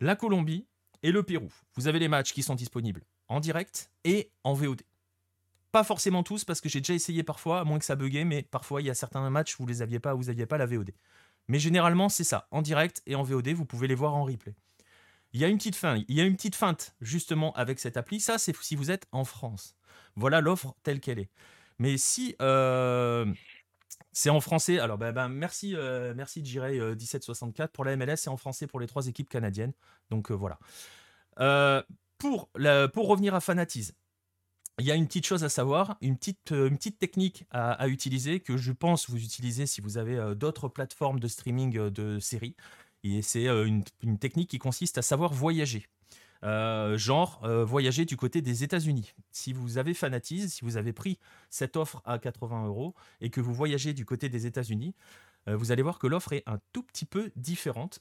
la 0.00 0.16
Colombie 0.16 0.66
et 1.02 1.12
le 1.12 1.22
Pérou. 1.22 1.52
Vous 1.74 1.86
avez 1.88 1.98
les 1.98 2.08
matchs 2.08 2.32
qui 2.32 2.42
sont 2.42 2.54
disponibles 2.54 3.02
en 3.28 3.40
direct 3.40 3.90
et 4.04 4.30
en 4.42 4.54
VOD. 4.54 4.82
Pas 5.70 5.84
forcément 5.84 6.22
tous 6.22 6.44
parce 6.44 6.60
que 6.60 6.68
j'ai 6.68 6.80
déjà 6.80 6.94
essayé 6.94 7.22
parfois, 7.22 7.60
à 7.60 7.64
moins 7.64 7.78
que 7.78 7.84
ça 7.84 7.94
buguait, 7.94 8.24
mais 8.24 8.42
parfois 8.42 8.80
il 8.80 8.86
y 8.86 8.90
a 8.90 8.94
certains 8.94 9.28
matchs 9.28 9.58
où 9.58 9.62
vous 9.62 9.68
les 9.68 9.82
aviez 9.82 10.00
pas, 10.00 10.14
vous 10.14 10.24
n'aviez 10.24 10.46
pas 10.46 10.58
la 10.58 10.66
VOD. 10.66 10.92
Mais 11.46 11.58
généralement 11.58 12.08
c'est 12.08 12.24
ça, 12.24 12.48
en 12.50 12.62
direct 12.62 13.02
et 13.06 13.14
en 13.14 13.22
VOD, 13.22 13.48
vous 13.48 13.66
pouvez 13.66 13.86
les 13.86 13.94
voir 13.94 14.14
en 14.14 14.24
replay. 14.24 14.54
Il 15.34 15.40
y 15.40 15.44
a 15.44 15.48
une 15.48 15.58
petite 15.58 15.78
il 16.08 16.14
y 16.16 16.20
a 16.20 16.24
une 16.24 16.36
petite 16.36 16.54
feinte 16.54 16.94
justement 17.02 17.52
avec 17.52 17.80
cette 17.80 17.98
appli. 17.98 18.18
Ça, 18.18 18.38
c'est 18.38 18.56
si 18.62 18.76
vous 18.76 18.90
êtes 18.90 19.06
en 19.12 19.24
France. 19.24 19.76
Voilà 20.16 20.40
l'offre 20.40 20.74
telle 20.82 21.00
qu'elle 21.00 21.18
est. 21.18 21.30
Mais 21.78 21.98
si 21.98 22.34
c'est 24.12 24.30
en 24.30 24.40
français, 24.40 24.78
alors 24.78 24.98
ben, 24.98 25.12
ben 25.12 25.28
merci, 25.28 25.74
merci 26.16 26.44
Jirey 26.44 26.78
1764 26.78 27.72
pour 27.72 27.84
la 27.84 27.96
MLS, 27.96 28.16
c'est 28.16 28.30
en 28.30 28.36
français 28.36 28.66
pour 28.66 28.80
les 28.80 28.86
trois 28.86 29.06
équipes 29.06 29.28
canadiennes. 29.28 29.72
Donc 30.10 30.30
voilà. 30.30 30.58
pour, 32.18 32.48
pour 32.92 33.08
revenir 33.08 33.34
à 33.34 33.40
Fanatize, 33.40 33.94
il 34.78 34.86
y 34.86 34.92
a 34.92 34.94
une 34.94 35.06
petite 35.06 35.26
chose 35.26 35.44
à 35.44 35.48
savoir, 35.48 35.96
une 36.00 36.16
petite, 36.16 36.44
petite 36.44 36.98
technique 36.98 37.44
à, 37.50 37.88
utiliser 37.88 38.40
que 38.40 38.56
je 38.56 38.72
pense 38.72 39.10
vous 39.10 39.22
utilisez 39.22 39.66
si 39.66 39.80
vous 39.80 39.98
avez 39.98 40.34
d'autres 40.36 40.68
plateformes 40.68 41.20
de 41.20 41.28
streaming 41.28 41.90
de 41.90 42.18
séries. 42.18 42.56
Et 43.04 43.22
c'est 43.22 43.46
une, 43.46 43.84
technique 44.18 44.50
qui 44.50 44.58
consiste 44.58 44.98
à 44.98 45.02
savoir 45.02 45.32
voyager. 45.32 45.86
Euh, 46.44 46.96
genre 46.96 47.40
euh, 47.44 47.64
voyager 47.64 48.04
du 48.04 48.16
côté 48.16 48.42
des 48.42 48.62
États-Unis. 48.62 49.12
Si 49.32 49.52
vous 49.52 49.78
avez 49.78 49.92
Fanatize, 49.92 50.52
si 50.52 50.64
vous 50.64 50.76
avez 50.76 50.92
pris 50.92 51.18
cette 51.50 51.76
offre 51.76 52.00
à 52.04 52.18
80 52.18 52.66
euros 52.66 52.94
et 53.20 53.30
que 53.30 53.40
vous 53.40 53.52
voyagez 53.52 53.92
du 53.92 54.04
côté 54.04 54.28
des 54.28 54.46
États-Unis, 54.46 54.94
euh, 55.48 55.56
vous 55.56 55.72
allez 55.72 55.82
voir 55.82 55.98
que 55.98 56.06
l'offre 56.06 56.32
est 56.32 56.44
un 56.46 56.60
tout 56.72 56.82
petit 56.82 57.06
peu 57.06 57.32
différente 57.34 58.00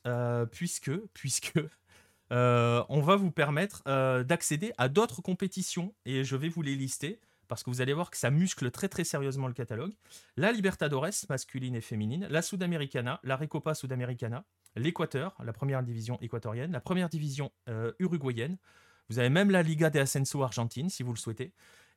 puisque, 0.52 0.96
puisque 1.14 1.60
on 2.30 3.02
va 3.02 3.16
vous 3.16 3.32
permettre 3.32 3.84
d'accéder 4.24 4.72
à 4.78 4.88
d'autres 4.90 5.22
compétitions 5.22 5.94
et 6.06 6.24
je 6.24 6.36
vais 6.36 6.50
vous 6.50 6.62
les 6.62 6.76
lister 6.76 7.20
parce 7.48 7.64
que 7.64 7.70
vous 7.70 7.82
allez 7.82 7.94
voir 7.94 8.12
que 8.12 8.18
ça 8.18 8.30
muscle 8.30 8.70
très 8.72 8.90
très 8.90 9.04
sérieusement 9.06 9.48
le 9.48 9.54
catalogue. 9.54 9.94
La 10.36 10.52
Libertadores 10.52 11.08
masculine 11.30 11.76
et 11.76 11.82
féminine, 11.82 12.28
la 12.30 12.42
Sudamericana, 12.42 13.20
la 13.24 13.38
Recopa 13.38 13.74
Sudamericana, 13.74 14.44
l'Équateur, 14.78 15.36
la 15.44 15.54
première 15.54 15.84
division 15.84 16.18
équatorienne, 16.22 16.72
la 16.72 16.82
première 16.82 17.10
division 17.10 17.52
euh, 17.70 17.92
uruguayenne. 18.00 18.58
Vous 19.10 19.20
avez 19.20 19.30
même 19.30 19.52
la 19.52 19.64
Liga 19.64 19.90
de 19.90 20.00
Ascenso 20.00 20.44
argentine 20.44 20.90
si 20.90 21.04
vous 21.04 21.14
le 21.14 21.18
souhaitez. 21.18 21.54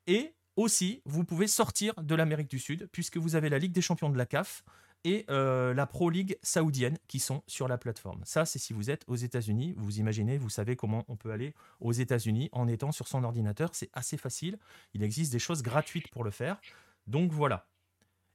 Et 0.06 0.34
aussi, 0.56 1.02
vous 1.04 1.24
pouvez 1.24 1.46
sortir 1.46 1.94
de 2.02 2.14
l'Amérique 2.14 2.50
du 2.50 2.58
Sud 2.58 2.88
puisque 2.92 3.16
vous 3.16 3.36
avez 3.36 3.48
la 3.48 3.58
Ligue 3.58 3.72
des 3.72 3.82
champions 3.82 4.10
de 4.10 4.18
la 4.18 4.26
CAF 4.26 4.62
et 5.04 5.24
euh, 5.30 5.72
la 5.72 5.86
Pro 5.86 6.10
League 6.10 6.36
saoudienne 6.42 6.98
qui 7.08 7.20
sont 7.20 7.42
sur 7.46 7.68
la 7.68 7.78
plateforme. 7.78 8.20
Ça, 8.24 8.44
c'est 8.44 8.58
si 8.58 8.72
vous 8.72 8.90
êtes 8.90 9.04
aux 9.06 9.16
États-Unis. 9.16 9.74
Vous 9.76 9.98
imaginez, 9.98 10.36
vous 10.36 10.50
savez 10.50 10.76
comment 10.76 11.04
on 11.08 11.16
peut 11.16 11.30
aller 11.30 11.54
aux 11.80 11.92
États-Unis 11.92 12.50
en 12.52 12.68
étant 12.68 12.92
sur 12.92 13.08
son 13.08 13.24
ordinateur. 13.24 13.70
C'est 13.72 13.90
assez 13.92 14.16
facile. 14.16 14.58
Il 14.92 15.02
existe 15.02 15.32
des 15.32 15.38
choses 15.38 15.62
gratuites 15.62 16.08
pour 16.08 16.24
le 16.24 16.30
faire. 16.30 16.60
Donc 17.06 17.32
voilà. 17.32 17.66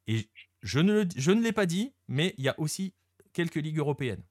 Et 0.07 0.29
je 0.61 0.79
ne, 0.79 1.05
je 1.15 1.31
ne 1.31 1.41
l'ai 1.41 1.51
pas 1.51 1.65
dit, 1.65 1.93
mais 2.07 2.33
il 2.37 2.43
y 2.43 2.49
a 2.49 2.59
aussi 2.59 2.93
quelques 3.33 3.55
ligues 3.55 3.77
européennes. 3.77 4.23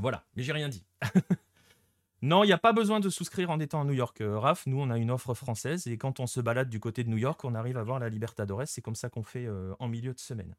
Voilà, 0.00 0.24
mais 0.36 0.42
j'ai 0.42 0.52
rien 0.52 0.68
dit. 0.68 0.84
non, 2.22 2.44
il 2.44 2.46
n'y 2.46 2.52
a 2.52 2.58
pas 2.58 2.72
besoin 2.72 3.00
de 3.00 3.08
souscrire 3.08 3.50
en 3.50 3.58
étant 3.58 3.80
à 3.80 3.84
New 3.84 3.94
York, 3.94 4.20
euh, 4.20 4.38
Raph. 4.38 4.66
Nous, 4.66 4.80
on 4.80 4.90
a 4.90 4.98
une 4.98 5.10
offre 5.10 5.34
française 5.34 5.86
et 5.86 5.98
quand 5.98 6.20
on 6.20 6.26
se 6.26 6.40
balade 6.40 6.68
du 6.68 6.80
côté 6.80 7.04
de 7.04 7.10
New 7.10 7.16
York, 7.16 7.44
on 7.44 7.54
arrive 7.54 7.76
à 7.76 7.82
voir 7.82 7.98
la 7.98 8.08
Libertadores. 8.08 8.66
C'est 8.66 8.82
comme 8.82 8.94
ça 8.94 9.08
qu'on 9.08 9.24
fait 9.24 9.46
euh, 9.46 9.74
en 9.80 9.88
milieu 9.88 10.14
de 10.14 10.20
semaine. 10.20 10.54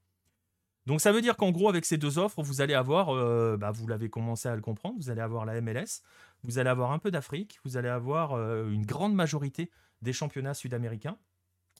Donc 0.85 1.01
ça 1.01 1.11
veut 1.11 1.21
dire 1.21 1.37
qu'en 1.37 1.51
gros, 1.51 1.69
avec 1.69 1.85
ces 1.85 1.97
deux 1.97 2.17
offres, 2.17 2.41
vous 2.41 2.61
allez 2.61 2.73
avoir, 2.73 3.09
euh, 3.09 3.57
bah, 3.57 3.71
vous 3.71 3.87
l'avez 3.87 4.09
commencé 4.09 4.49
à 4.49 4.55
le 4.55 4.61
comprendre, 4.61 4.95
vous 4.97 5.09
allez 5.09 5.21
avoir 5.21 5.45
la 5.45 5.61
MLS, 5.61 6.01
vous 6.43 6.57
allez 6.57 6.69
avoir 6.69 6.91
un 6.91 6.99
peu 6.99 7.11
d'Afrique, 7.11 7.59
vous 7.63 7.77
allez 7.77 7.89
avoir 7.89 8.33
une 8.67 8.85
grande 8.85 9.13
majorité 9.13 9.69
des 10.01 10.13
championnats 10.13 10.53
sud-américains 10.53 11.17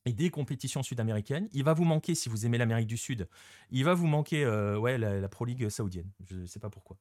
et 0.06 0.14
des 0.14 0.30
compétitions 0.30 0.84
sud-américaines. 0.84 1.48
Il 1.52 1.64
va 1.64 1.74
vous 1.74 1.84
manquer, 1.84 2.16
si 2.16 2.30
vous 2.30 2.46
aimez 2.46 2.58
l'Amérique 2.58 2.88
du 2.88 2.98
Sud, 2.98 3.28
il 3.72 3.84
va 3.84 3.94
vous 3.94 4.08
manquer 4.08 4.44
euh, 4.44 4.78
ouais, 4.78 4.98
la, 4.98 5.28
Pro 5.28 5.46
League 5.46 5.70
saoudienne. 5.70 6.10
Je 6.26 6.38
ne 6.38 6.46
sais 6.46 6.60
pas 6.60 6.70
pourquoi. 6.70 6.98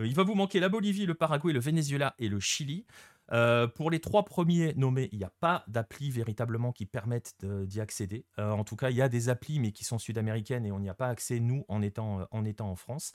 Euh, 0.00 0.06
il 0.06 0.14
va 0.14 0.22
vous 0.22 0.34
manquer 0.34 0.60
la 0.60 0.68
Bolivie, 0.68 1.06
le 1.06 1.14
Paraguay, 1.14 1.52
le 1.52 1.60
Venezuela 1.60 2.14
et 2.18 2.28
le 2.28 2.40
Chili. 2.40 2.86
Euh, 3.32 3.66
pour 3.66 3.90
les 3.90 3.98
trois 3.98 4.24
premiers 4.24 4.72
nommés, 4.74 5.08
il 5.10 5.18
n'y 5.18 5.24
a 5.24 5.32
pas 5.40 5.64
d'appli 5.66 6.10
véritablement 6.10 6.70
qui 6.70 6.86
permettent 6.86 7.34
d'y 7.44 7.80
accéder. 7.80 8.24
en 8.38 8.62
tout 8.62 8.76
cas, 8.76 8.90
il 8.90 8.96
y 8.96 9.02
a 9.02 9.08
des 9.08 9.28
applis, 9.28 9.58
mais 9.58 9.72
qui 9.72 9.82
sont 9.82 9.98
sud-américaines 9.98 10.64
et 10.64 10.70
on 10.70 10.78
n'y 10.78 10.88
a 10.88 10.94
pas 10.94 11.08
accès, 11.08 11.40
nous, 11.40 11.64
en 11.68 11.82
étant 11.82 12.28
en, 12.30 12.44
étant 12.44 12.70
en 12.70 12.76
France. 12.76 13.12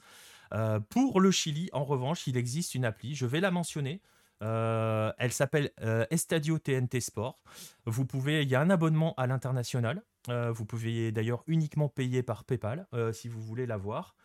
pour 0.89 1.21
le 1.21 1.31
Chili, 1.31 1.69
en 1.71 1.85
revanche, 1.85 2.27
il 2.27 2.35
existe 2.35 2.75
une 2.75 2.83
appli. 2.83 3.15
Je 3.15 3.25
vais 3.25 3.39
la 3.39 3.51
mentionner. 3.51 4.01
Euh, 4.41 5.11
elle 5.17 5.31
s'appelle 5.31 5.71
euh, 5.81 6.05
Estadio 6.09 6.57
TNT 6.57 6.99
Sport. 6.99 7.39
Vous 7.85 8.05
pouvez, 8.05 8.43
il 8.43 8.49
y 8.49 8.55
a 8.55 8.61
un 8.61 8.69
abonnement 8.69 9.13
à 9.17 9.27
l'international. 9.27 10.01
Euh, 10.29 10.51
vous 10.51 10.65
pouvez 10.65 11.11
d'ailleurs 11.11 11.43
uniquement 11.47 11.89
payer 11.89 12.23
par 12.23 12.43
PayPal 12.43 12.87
si 13.13 13.27
vous 13.27 13.41
voulez 13.41 13.65
la 13.65 13.77
voir. 13.77 14.15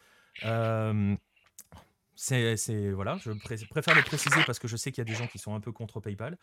c'est 2.15 2.91
voilà, 2.93 3.19
je 3.19 3.31
préfère 3.69 3.95
le 3.95 4.03
préciser 4.03 4.41
parce 4.47 4.59
que 4.59 4.69
je 4.69 4.77
sais 4.77 4.91
qu'il 4.91 5.03
y 5.03 5.07
a 5.07 5.11
des 5.11 5.19
gens 5.19 5.27
qui 5.27 5.39
sont 5.39 5.55
un 5.55 5.61
peu 5.61 5.73
contre 5.73 6.01
PayPal. 6.01 6.39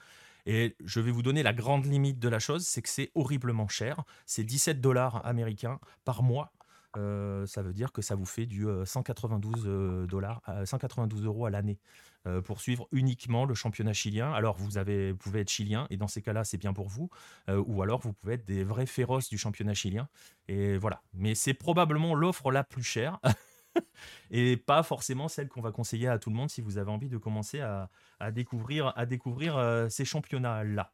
Et 0.45 0.75
je 0.83 0.99
vais 0.99 1.11
vous 1.11 1.23
donner 1.23 1.41
la 1.41 1.53
grande 1.53 1.85
limite 1.85 2.19
de 2.19 2.29
la 2.29 2.39
chose, 2.39 2.65
c'est 2.65 2.81
que 2.81 2.89
c'est 2.89 3.11
horriblement 3.15 3.67
cher. 3.67 4.03
C'est 4.25 4.43
17 4.43 4.81
dollars 4.81 5.25
américains 5.25 5.79
par 6.05 6.21
mois. 6.23 6.51
ça 6.95 7.61
veut 7.61 7.73
dire 7.73 7.91
que 7.91 8.01
ça 8.01 8.15
vous 8.15 8.25
fait 8.25 8.45
du 8.45 8.67
192 8.85 10.07
dollars, 10.07 10.41
192 10.65 11.25
euros 11.25 11.45
à 11.45 11.49
l'année. 11.49 11.79
Euh, 12.25 12.39
pour 12.41 12.61
suivre 12.61 12.87
uniquement 12.93 13.43
le 13.43 13.53
championnat 13.53 13.91
chilien. 13.91 14.31
Alors 14.31 14.55
vous, 14.55 14.77
avez, 14.77 15.13
pouvez 15.13 15.41
être 15.41 15.49
chilien 15.49 15.87
et 15.89 15.97
dans 15.97 16.07
ces 16.07 16.21
cas-là 16.21 16.45
c'est 16.45 16.57
bien 16.57 16.71
pour 16.71 16.87
vous, 16.87 17.09
euh, 17.49 17.61
ou 17.67 17.81
alors 17.81 17.99
vous 17.99 18.13
pouvez 18.13 18.35
être 18.35 18.45
des 18.45 18.63
vrais 18.63 18.85
féroces 18.85 19.27
du 19.27 19.37
championnat 19.37 19.73
chilien. 19.73 20.07
Et 20.47 20.77
voilà. 20.77 21.01
Mais 21.13 21.35
c'est 21.35 21.53
probablement 21.53 22.15
l'offre 22.15 22.49
la 22.49 22.63
plus 22.63 22.81
chère. 22.81 23.19
et 24.31 24.55
pas 24.55 24.83
forcément 24.83 25.27
celle 25.27 25.49
qu'on 25.49 25.59
va 25.59 25.73
conseiller 25.73 26.07
à 26.07 26.17
tout 26.17 26.29
le 26.29 26.37
monde 26.37 26.49
si 26.49 26.61
vous 26.61 26.77
avez 26.77 26.91
envie 26.91 27.09
de 27.09 27.17
commencer 27.17 27.59
à, 27.59 27.89
découvrir, 28.31 28.93
à 28.95 29.05
découvrir 29.05 29.57
euh, 29.57 29.89
ces 29.89 30.05
championnats-là. 30.05 30.93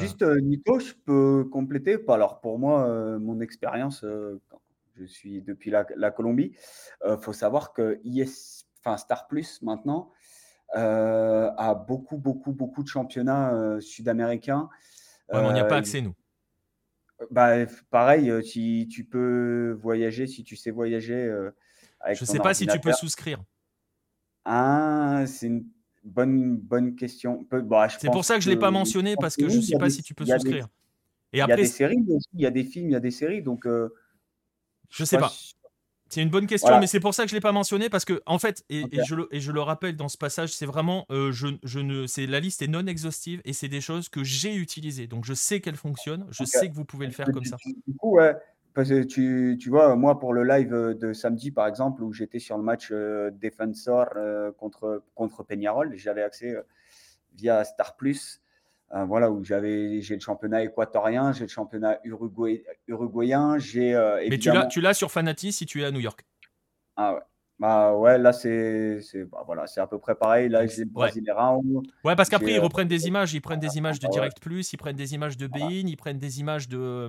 Juste, 0.00 0.24
Nico, 0.24 0.80
je 0.80 0.94
peux 1.04 1.44
compléter. 1.52 1.98
Alors, 2.08 2.40
pour 2.40 2.58
moi, 2.58 3.18
mon 3.20 3.40
expérience, 3.40 4.04
je 4.04 5.04
suis 5.04 5.40
depuis 5.40 5.70
la, 5.70 5.86
la 5.94 6.10
Colombie, 6.10 6.56
il 7.06 7.16
faut 7.20 7.32
savoir 7.32 7.72
que 7.72 8.00
IS, 8.02 8.64
Star 8.96 9.26
Plus 9.28 9.62
maintenant, 9.62 10.10
euh, 10.10 10.21
à 10.74 11.74
beaucoup, 11.74 12.16
beaucoup, 12.16 12.52
beaucoup 12.52 12.82
de 12.82 12.88
championnats 12.88 13.52
euh, 13.52 13.80
sud-américains. 13.80 14.68
on 15.28 15.52
n'y 15.52 15.60
a 15.60 15.64
pas 15.64 15.76
euh, 15.76 15.78
accès, 15.78 16.00
nous. 16.00 16.14
Bah, 17.30 17.66
pareil, 17.90 18.32
si 18.44 18.88
tu 18.90 19.04
peux 19.04 19.76
voyager, 19.80 20.26
si 20.26 20.42
tu 20.42 20.56
sais 20.56 20.70
voyager. 20.70 21.30
Avec 22.00 22.18
Je 22.18 22.24
ne 22.24 22.26
sais 22.26 22.38
pas 22.38 22.54
si 22.54 22.66
tu 22.66 22.80
peux 22.80 22.92
souscrire. 22.92 23.42
Ah, 24.44 25.22
c'est 25.26 25.46
une 25.46 25.64
bonne, 26.02 26.56
bonne 26.56 26.96
question. 26.96 27.46
Bah, 27.50 27.88
c'est 27.88 28.10
pour 28.10 28.24
ça 28.24 28.36
que 28.36 28.40
je 28.40 28.48
ne 28.48 28.54
l'ai 28.54 28.60
pas 28.60 28.72
mentionné, 28.72 29.14
parce 29.16 29.36
que 29.36 29.48
je 29.48 29.56
ne 29.56 29.62
sais 29.62 29.78
pas 29.78 29.90
si 29.90 30.02
tu 30.02 30.14
peux 30.14 30.26
souscrire. 30.26 30.68
Et 31.34 31.40
après, 31.40 31.54
il 31.54 31.58
y 31.58 31.60
a 31.60 31.64
des 31.64 31.66
séries 31.66 32.04
il 32.34 32.40
y 32.40 32.46
a 32.46 32.50
des 32.50 32.64
films, 32.64 32.90
il 32.90 32.92
y 32.92 32.96
a 32.96 33.00
des 33.00 33.10
séries. 33.10 33.42
Donc, 33.42 33.66
je 33.66 35.02
ne 35.02 35.06
sais 35.06 35.18
pas. 35.18 35.32
C'est 36.12 36.20
une 36.20 36.28
bonne 36.28 36.46
question, 36.46 36.78
mais 36.78 36.86
c'est 36.86 37.00
pour 37.00 37.14
ça 37.14 37.22
que 37.22 37.30
je 37.30 37.34
ne 37.34 37.38
l'ai 37.38 37.40
pas 37.40 37.52
mentionné 37.52 37.88
parce 37.88 38.04
que, 38.04 38.20
en 38.26 38.38
fait, 38.38 38.66
et, 38.68 38.84
je, 39.06 39.14
le, 39.14 39.28
et 39.30 39.40
je, 39.40 39.50
le, 39.50 39.62
rappelle 39.62 39.96
dans 39.96 40.10
ce 40.10 40.18
passage, 40.18 40.52
c'est 40.52 40.66
vraiment, 40.66 41.06
euh, 41.10 41.32
je, 41.32 41.48
je, 41.62 41.78
ne, 41.78 42.06
c'est 42.06 42.26
la 42.26 42.38
liste 42.38 42.60
est 42.60 42.66
non 42.66 42.86
exhaustive 42.86 43.40
et 43.46 43.54
c'est 43.54 43.68
des 43.68 43.80
choses 43.80 44.10
que 44.10 44.22
j'ai 44.22 44.54
utilisées. 44.54 45.06
Donc 45.06 45.24
je 45.24 45.32
sais 45.32 45.60
qu'elles 45.62 45.76
fonctionnent, 45.76 46.26
je 46.28 46.44
sais 46.44 46.68
que 46.68 46.74
vous 46.74 46.84
pouvez 46.84 47.06
le 47.06 47.12
faire 47.12 47.32
comme 47.32 47.46
ça. 47.46 47.56
Du 47.86 47.96
coup, 47.96 48.16
ouais, 48.16 48.36
parce 48.74 48.90
que 48.90 49.04
tu, 49.04 49.56
tu, 49.58 49.70
vois, 49.70 49.96
moi 49.96 50.20
pour 50.20 50.34
le 50.34 50.44
live 50.44 50.98
de 51.00 51.14
samedi 51.14 51.50
par 51.50 51.66
exemple, 51.66 52.02
où 52.02 52.12
j'étais 52.12 52.40
sur 52.40 52.58
le 52.58 52.62
match 52.62 52.90
euh, 52.92 53.30
défenseur 53.30 54.10
euh, 54.16 54.52
contre, 54.52 55.02
contre 55.14 55.42
Peñarol, 55.44 55.96
j'avais 55.96 56.22
accès 56.22 56.54
via 57.34 57.64
Star 57.64 57.96
Plus. 57.96 58.41
Euh, 58.94 59.04
voilà, 59.06 59.30
où 59.30 59.42
j'avais, 59.42 60.02
j'ai 60.02 60.14
le 60.14 60.20
championnat 60.20 60.62
équatorien, 60.62 61.32
j'ai 61.32 61.44
le 61.44 61.48
championnat 61.48 61.98
uruguayen, 62.04 63.58
j'ai. 63.58 63.94
Euh, 63.94 64.22
Mais 64.28 64.38
tu 64.38 64.50
l'as, 64.50 64.66
tu 64.66 64.82
l'as 64.82 64.92
sur 64.92 65.10
Fanati 65.10 65.52
si 65.52 65.64
tu 65.64 65.80
es 65.80 65.84
à 65.84 65.90
New 65.90 66.00
York. 66.00 66.24
Ah 66.96 67.14
ouais. 67.14 67.20
Bah 67.58 67.94
ouais, 67.96 68.18
là 68.18 68.32
c'est, 68.32 69.00
bah, 69.30 69.44
voilà, 69.46 69.68
c'est 69.68 69.80
à 69.80 69.86
peu 69.86 69.98
près 69.98 70.16
pareil. 70.16 70.48
Là, 70.48 70.66
j'ai 70.66 70.82
le 70.82 70.90
Brasileirão. 70.90 71.62
Ouais, 72.04 72.16
parce 72.16 72.28
qu'après 72.28 72.54
ils 72.54 72.58
euh, 72.58 72.62
reprennent 72.62 72.88
des 72.88 73.06
images, 73.06 73.32
ils 73.34 73.40
prennent 73.40 73.60
des 73.60 73.76
images 73.78 74.00
de 74.00 74.08
Direct 74.08 74.40
Plus, 74.40 74.72
ils 74.72 74.76
prennent 74.76 74.96
des 74.96 75.14
images 75.14 75.36
de 75.36 75.46
Bein, 75.46 75.68
ils 75.70 75.96
prennent 75.96 76.18
des 76.18 76.40
images 76.40 76.68
de 76.68 77.08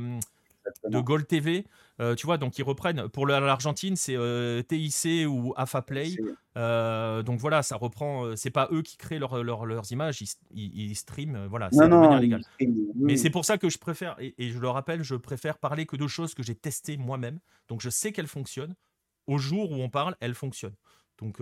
de 0.89 0.99
Gold 0.99 1.27
TV. 1.27 1.65
Euh, 1.99 2.15
tu 2.15 2.25
vois, 2.25 2.37
donc 2.37 2.57
ils 2.57 2.63
reprennent. 2.63 3.07
Pour 3.09 3.27
l'Argentine, 3.27 3.95
c'est 3.95 4.15
euh, 4.15 4.61
TIC 4.63 5.27
ou 5.27 5.53
AFA 5.55 5.81
Play. 5.81 6.15
Euh, 6.57 7.21
donc 7.21 7.39
voilà, 7.39 7.61
ça 7.63 7.75
reprend. 7.75 8.35
C'est 8.35 8.49
pas 8.49 8.67
eux 8.71 8.81
qui 8.81 8.97
créent 8.97 9.19
leurs 9.19 9.91
images, 9.91 10.21
ils, 10.21 10.29
ils, 10.53 10.95
streament. 10.95 11.45
Voilà, 11.47 11.69
c'est 11.71 11.87
de 11.87 11.95
manière 11.95 12.19
légale. 12.19 12.43
Mais 12.95 13.17
c'est 13.17 13.29
pour 13.29 13.45
ça 13.45 13.57
que 13.57 13.69
je 13.69 13.77
préfère, 13.77 14.15
et, 14.19 14.33
je 14.39 14.59
le 14.59 14.69
rappelle, 14.69 15.03
je 15.03 15.15
préfère 15.15 15.57
parler 15.57 15.85
que 15.85 15.95
de 15.95 16.07
choses 16.07 16.33
que 16.33 16.43
j'ai 16.43 16.55
testées 16.55 16.97
moi-même. 16.97 17.39
Donc 17.67 17.81
je 17.81 17.89
sais 17.89 18.11
qu'elles 18.11 18.27
fonctionnent. 18.27 18.75
Au 19.25 19.37
jour 19.37 19.71
où 19.71 19.75
on 19.75 19.89
parle, 19.89 20.15
elles 20.19 20.35
fonctionnent. 20.35 20.75
Donc, 21.17 21.41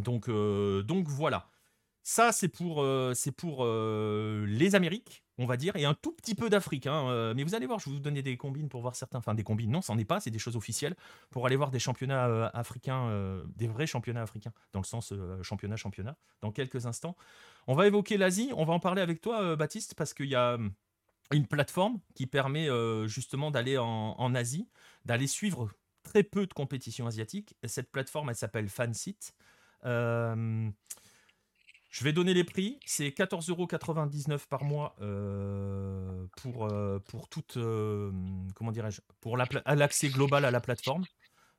donc, 0.00 0.28
donc 0.28 1.08
voilà. 1.08 1.48
Ça, 2.02 2.32
c'est 2.32 2.48
pour, 2.48 2.84
c'est 3.14 3.32
pour 3.32 3.64
les 3.64 4.74
Amériques 4.74 5.22
on 5.38 5.46
va 5.46 5.56
dire, 5.56 5.76
et 5.76 5.84
un 5.84 5.94
tout 5.94 6.12
petit 6.12 6.34
peu 6.34 6.50
d'Afrique. 6.50 6.86
Hein, 6.86 7.08
euh, 7.08 7.34
mais 7.34 7.42
vous 7.42 7.54
allez 7.54 7.66
voir, 7.66 7.78
je 7.78 7.86
vais 7.86 7.96
vous 7.96 8.00
donner 8.00 8.22
des 8.22 8.36
combines 8.36 8.68
pour 8.68 8.80
voir 8.80 8.94
certains. 8.94 9.18
Enfin, 9.18 9.34
des 9.34 9.42
combines, 9.42 9.70
non, 9.70 9.82
c'en 9.82 9.98
est 9.98 10.04
pas, 10.04 10.20
c'est 10.20 10.30
des 10.30 10.38
choses 10.38 10.56
officielles 10.56 10.94
pour 11.30 11.46
aller 11.46 11.56
voir 11.56 11.70
des 11.70 11.78
championnats 11.78 12.28
euh, 12.28 12.48
africains, 12.52 13.08
euh, 13.08 13.42
des 13.56 13.66
vrais 13.66 13.86
championnats 13.86 14.22
africains, 14.22 14.52
dans 14.72 14.80
le 14.80 14.84
sens 14.84 15.12
championnat-championnat, 15.42 16.16
dans 16.40 16.52
quelques 16.52 16.86
instants. 16.86 17.16
On 17.66 17.74
va 17.74 17.86
évoquer 17.86 18.16
l'Asie, 18.16 18.50
on 18.56 18.64
va 18.64 18.72
en 18.72 18.80
parler 18.80 19.02
avec 19.02 19.20
toi, 19.20 19.56
Baptiste, 19.56 19.94
parce 19.94 20.14
qu'il 20.14 20.26
y 20.26 20.34
a. 20.34 20.58
une 21.32 21.46
plateforme 21.46 21.98
qui 22.14 22.26
permet 22.26 22.68
justement 23.06 23.50
d'aller 23.50 23.78
en, 23.78 24.34
Asie, 24.34 24.68
d'aller 25.04 25.26
suivre 25.26 25.70
très 26.02 26.22
peu 26.22 26.46
de 26.46 26.52
compétitions 26.52 27.06
asiatiques. 27.06 27.54
cette 27.64 27.90
plateforme, 27.90 28.28
elle 28.30 28.36
s'appelle 28.36 28.68
Fansit. 28.68 29.34
Je 31.92 32.02
vais 32.02 32.12
donner 32.12 32.34
les 32.34 32.42
prix. 32.42 32.80
C'est 32.84 33.10
14,99€ 33.10 34.48
par 34.48 34.64
mois 34.64 34.96
pour, 36.36 36.68
pour 37.04 37.28
toute, 37.28 37.56
comment 38.56 38.72
dirais-je, 38.72 39.00
pour 39.20 39.36
l'accès 39.36 40.08
global 40.08 40.44
à 40.44 40.50
la 40.50 40.60
plateforme. 40.60 41.04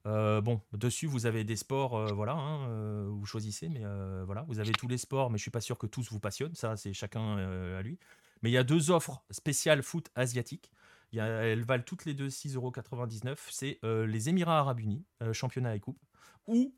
bon, 0.03 0.59
dessus 0.73 1.07
vous 1.07 1.25
avez 1.25 1.45
des 1.45 1.55
sports, 1.55 2.13
voilà, 2.13 2.33
hein, 2.33 3.07
vous 3.07 3.25
choisissez, 3.25 3.69
mais 3.69 3.83
voilà, 4.25 4.43
vous 4.49 4.59
avez 4.59 4.73
tous 4.73 4.89
les 4.89 4.97
sports, 4.97 5.29
mais 5.29 5.37
je 5.37 5.43
suis 5.43 5.51
pas 5.51 5.61
sûr 5.61 5.77
que 5.77 5.87
tous 5.87 6.11
vous 6.11 6.19
passionnent. 6.19 6.55
Ça, 6.55 6.75
c'est 6.75 6.91
chacun 6.91 7.37
à 7.77 7.81
lui. 7.81 7.97
Mais 8.43 8.49
il 8.49 8.53
y 8.53 8.57
a 8.57 8.63
deux 8.63 8.91
offres 8.91 9.23
spéciales 9.31 9.81
foot 9.81 10.11
asiatique. 10.15 10.69
elles 11.13 11.63
valent 11.63 11.83
toutes 11.83 12.05
les 12.05 12.13
deux 12.13 12.27
6,99€. 12.27 13.37
C'est 13.49 13.79
euh, 13.83 14.05
les 14.05 14.29
Émirats 14.29 14.59
Arabes 14.59 14.81
Unis, 14.81 15.05
euh, 15.23 15.33
championnat 15.33 15.75
et 15.75 15.79
coupe, 15.79 15.99
ou, 16.45 16.75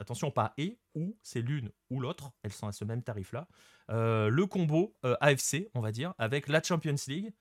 attention, 0.00 0.30
pas 0.30 0.54
et, 0.58 0.78
ou, 0.94 1.16
c'est 1.22 1.40
l'une 1.40 1.70
ou 1.90 2.00
l'autre, 2.00 2.32
elles 2.42 2.52
sont 2.52 2.66
à 2.66 2.72
ce 2.72 2.84
même 2.84 3.02
tarif-là. 3.02 3.48
Euh, 3.90 4.28
le 4.28 4.46
combo 4.46 4.94
AFC, 5.20 5.70
on 5.74 5.80
va 5.80 5.92
dire, 5.92 6.14
avec 6.18 6.48
la 6.48 6.62
Champions 6.62 6.94
League, 7.08 7.32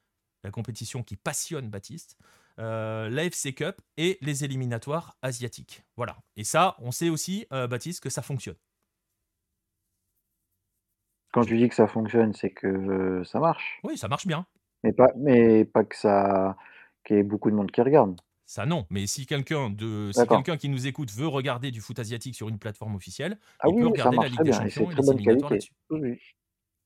la 0.44 0.52
compétition 0.52 1.04
qui 1.04 1.16
passionne 1.16 1.70
Baptiste, 1.70 2.18
l'AFC 2.58 3.56
Cup 3.56 3.82
et 3.98 4.18
les 4.22 4.44
éliminatoires 4.44 5.18
asiatiques. 5.22 5.84
Voilà. 5.96 6.18
Et 6.36 6.44
ça, 6.44 6.76
on 6.80 6.92
sait 6.92 7.10
aussi, 7.10 7.48
Baptiste, 7.50 8.04
que 8.04 8.10
ça 8.10 8.22
fonctionne. 8.22 8.58
Quand 11.32 11.46
tu 11.46 11.58
dis 11.58 11.68
que 11.68 11.76
ça 11.76 11.88
fonctionne, 11.88 12.34
c'est 12.34 12.52
que 12.52 13.24
ça 13.24 13.40
marche. 13.40 13.80
Oui, 13.84 13.98
ça 13.98 14.08
marche 14.08 14.28
bien. 14.28 14.46
Mais 14.84 14.92
pas, 14.92 15.12
mais 15.16 15.66
pas 15.66 15.84
que 15.84 15.96
ça, 15.96 16.58
qu'il 17.04 17.16
y 17.16 17.20
ait 17.20 17.24
beaucoup 17.24 17.50
de 17.50 17.56
monde 17.56 17.72
qui 17.72 17.82
regarde. 17.82 18.20
Ça 18.54 18.68
non, 18.68 18.86
mais 18.92 19.08
si 19.08 19.26
quelqu'un 19.26 19.72
de, 19.72 20.12
si 20.12 20.28
quelqu'un 20.28 20.58
qui 20.58 20.70
nous 20.70 20.86
écoute 20.86 21.12
veut 21.12 21.26
regarder 21.26 21.72
du 21.72 21.82
foot 21.82 21.98
asiatique 21.98 22.36
sur 22.36 22.50
une 22.50 22.60
plateforme 22.60 22.94
officielle, 22.94 23.40
ah 23.60 23.66
il 23.68 23.82
peut 23.82 23.88
regarder 23.88 24.18
la 24.18 24.28
Ligue 24.28 24.44
des 24.44 24.52
Champions 24.52 24.92
et, 24.92 24.94
les 24.94 25.10
éliminatoires 25.10 25.52
là-dessus. 25.54 25.74
Oui, 25.90 26.20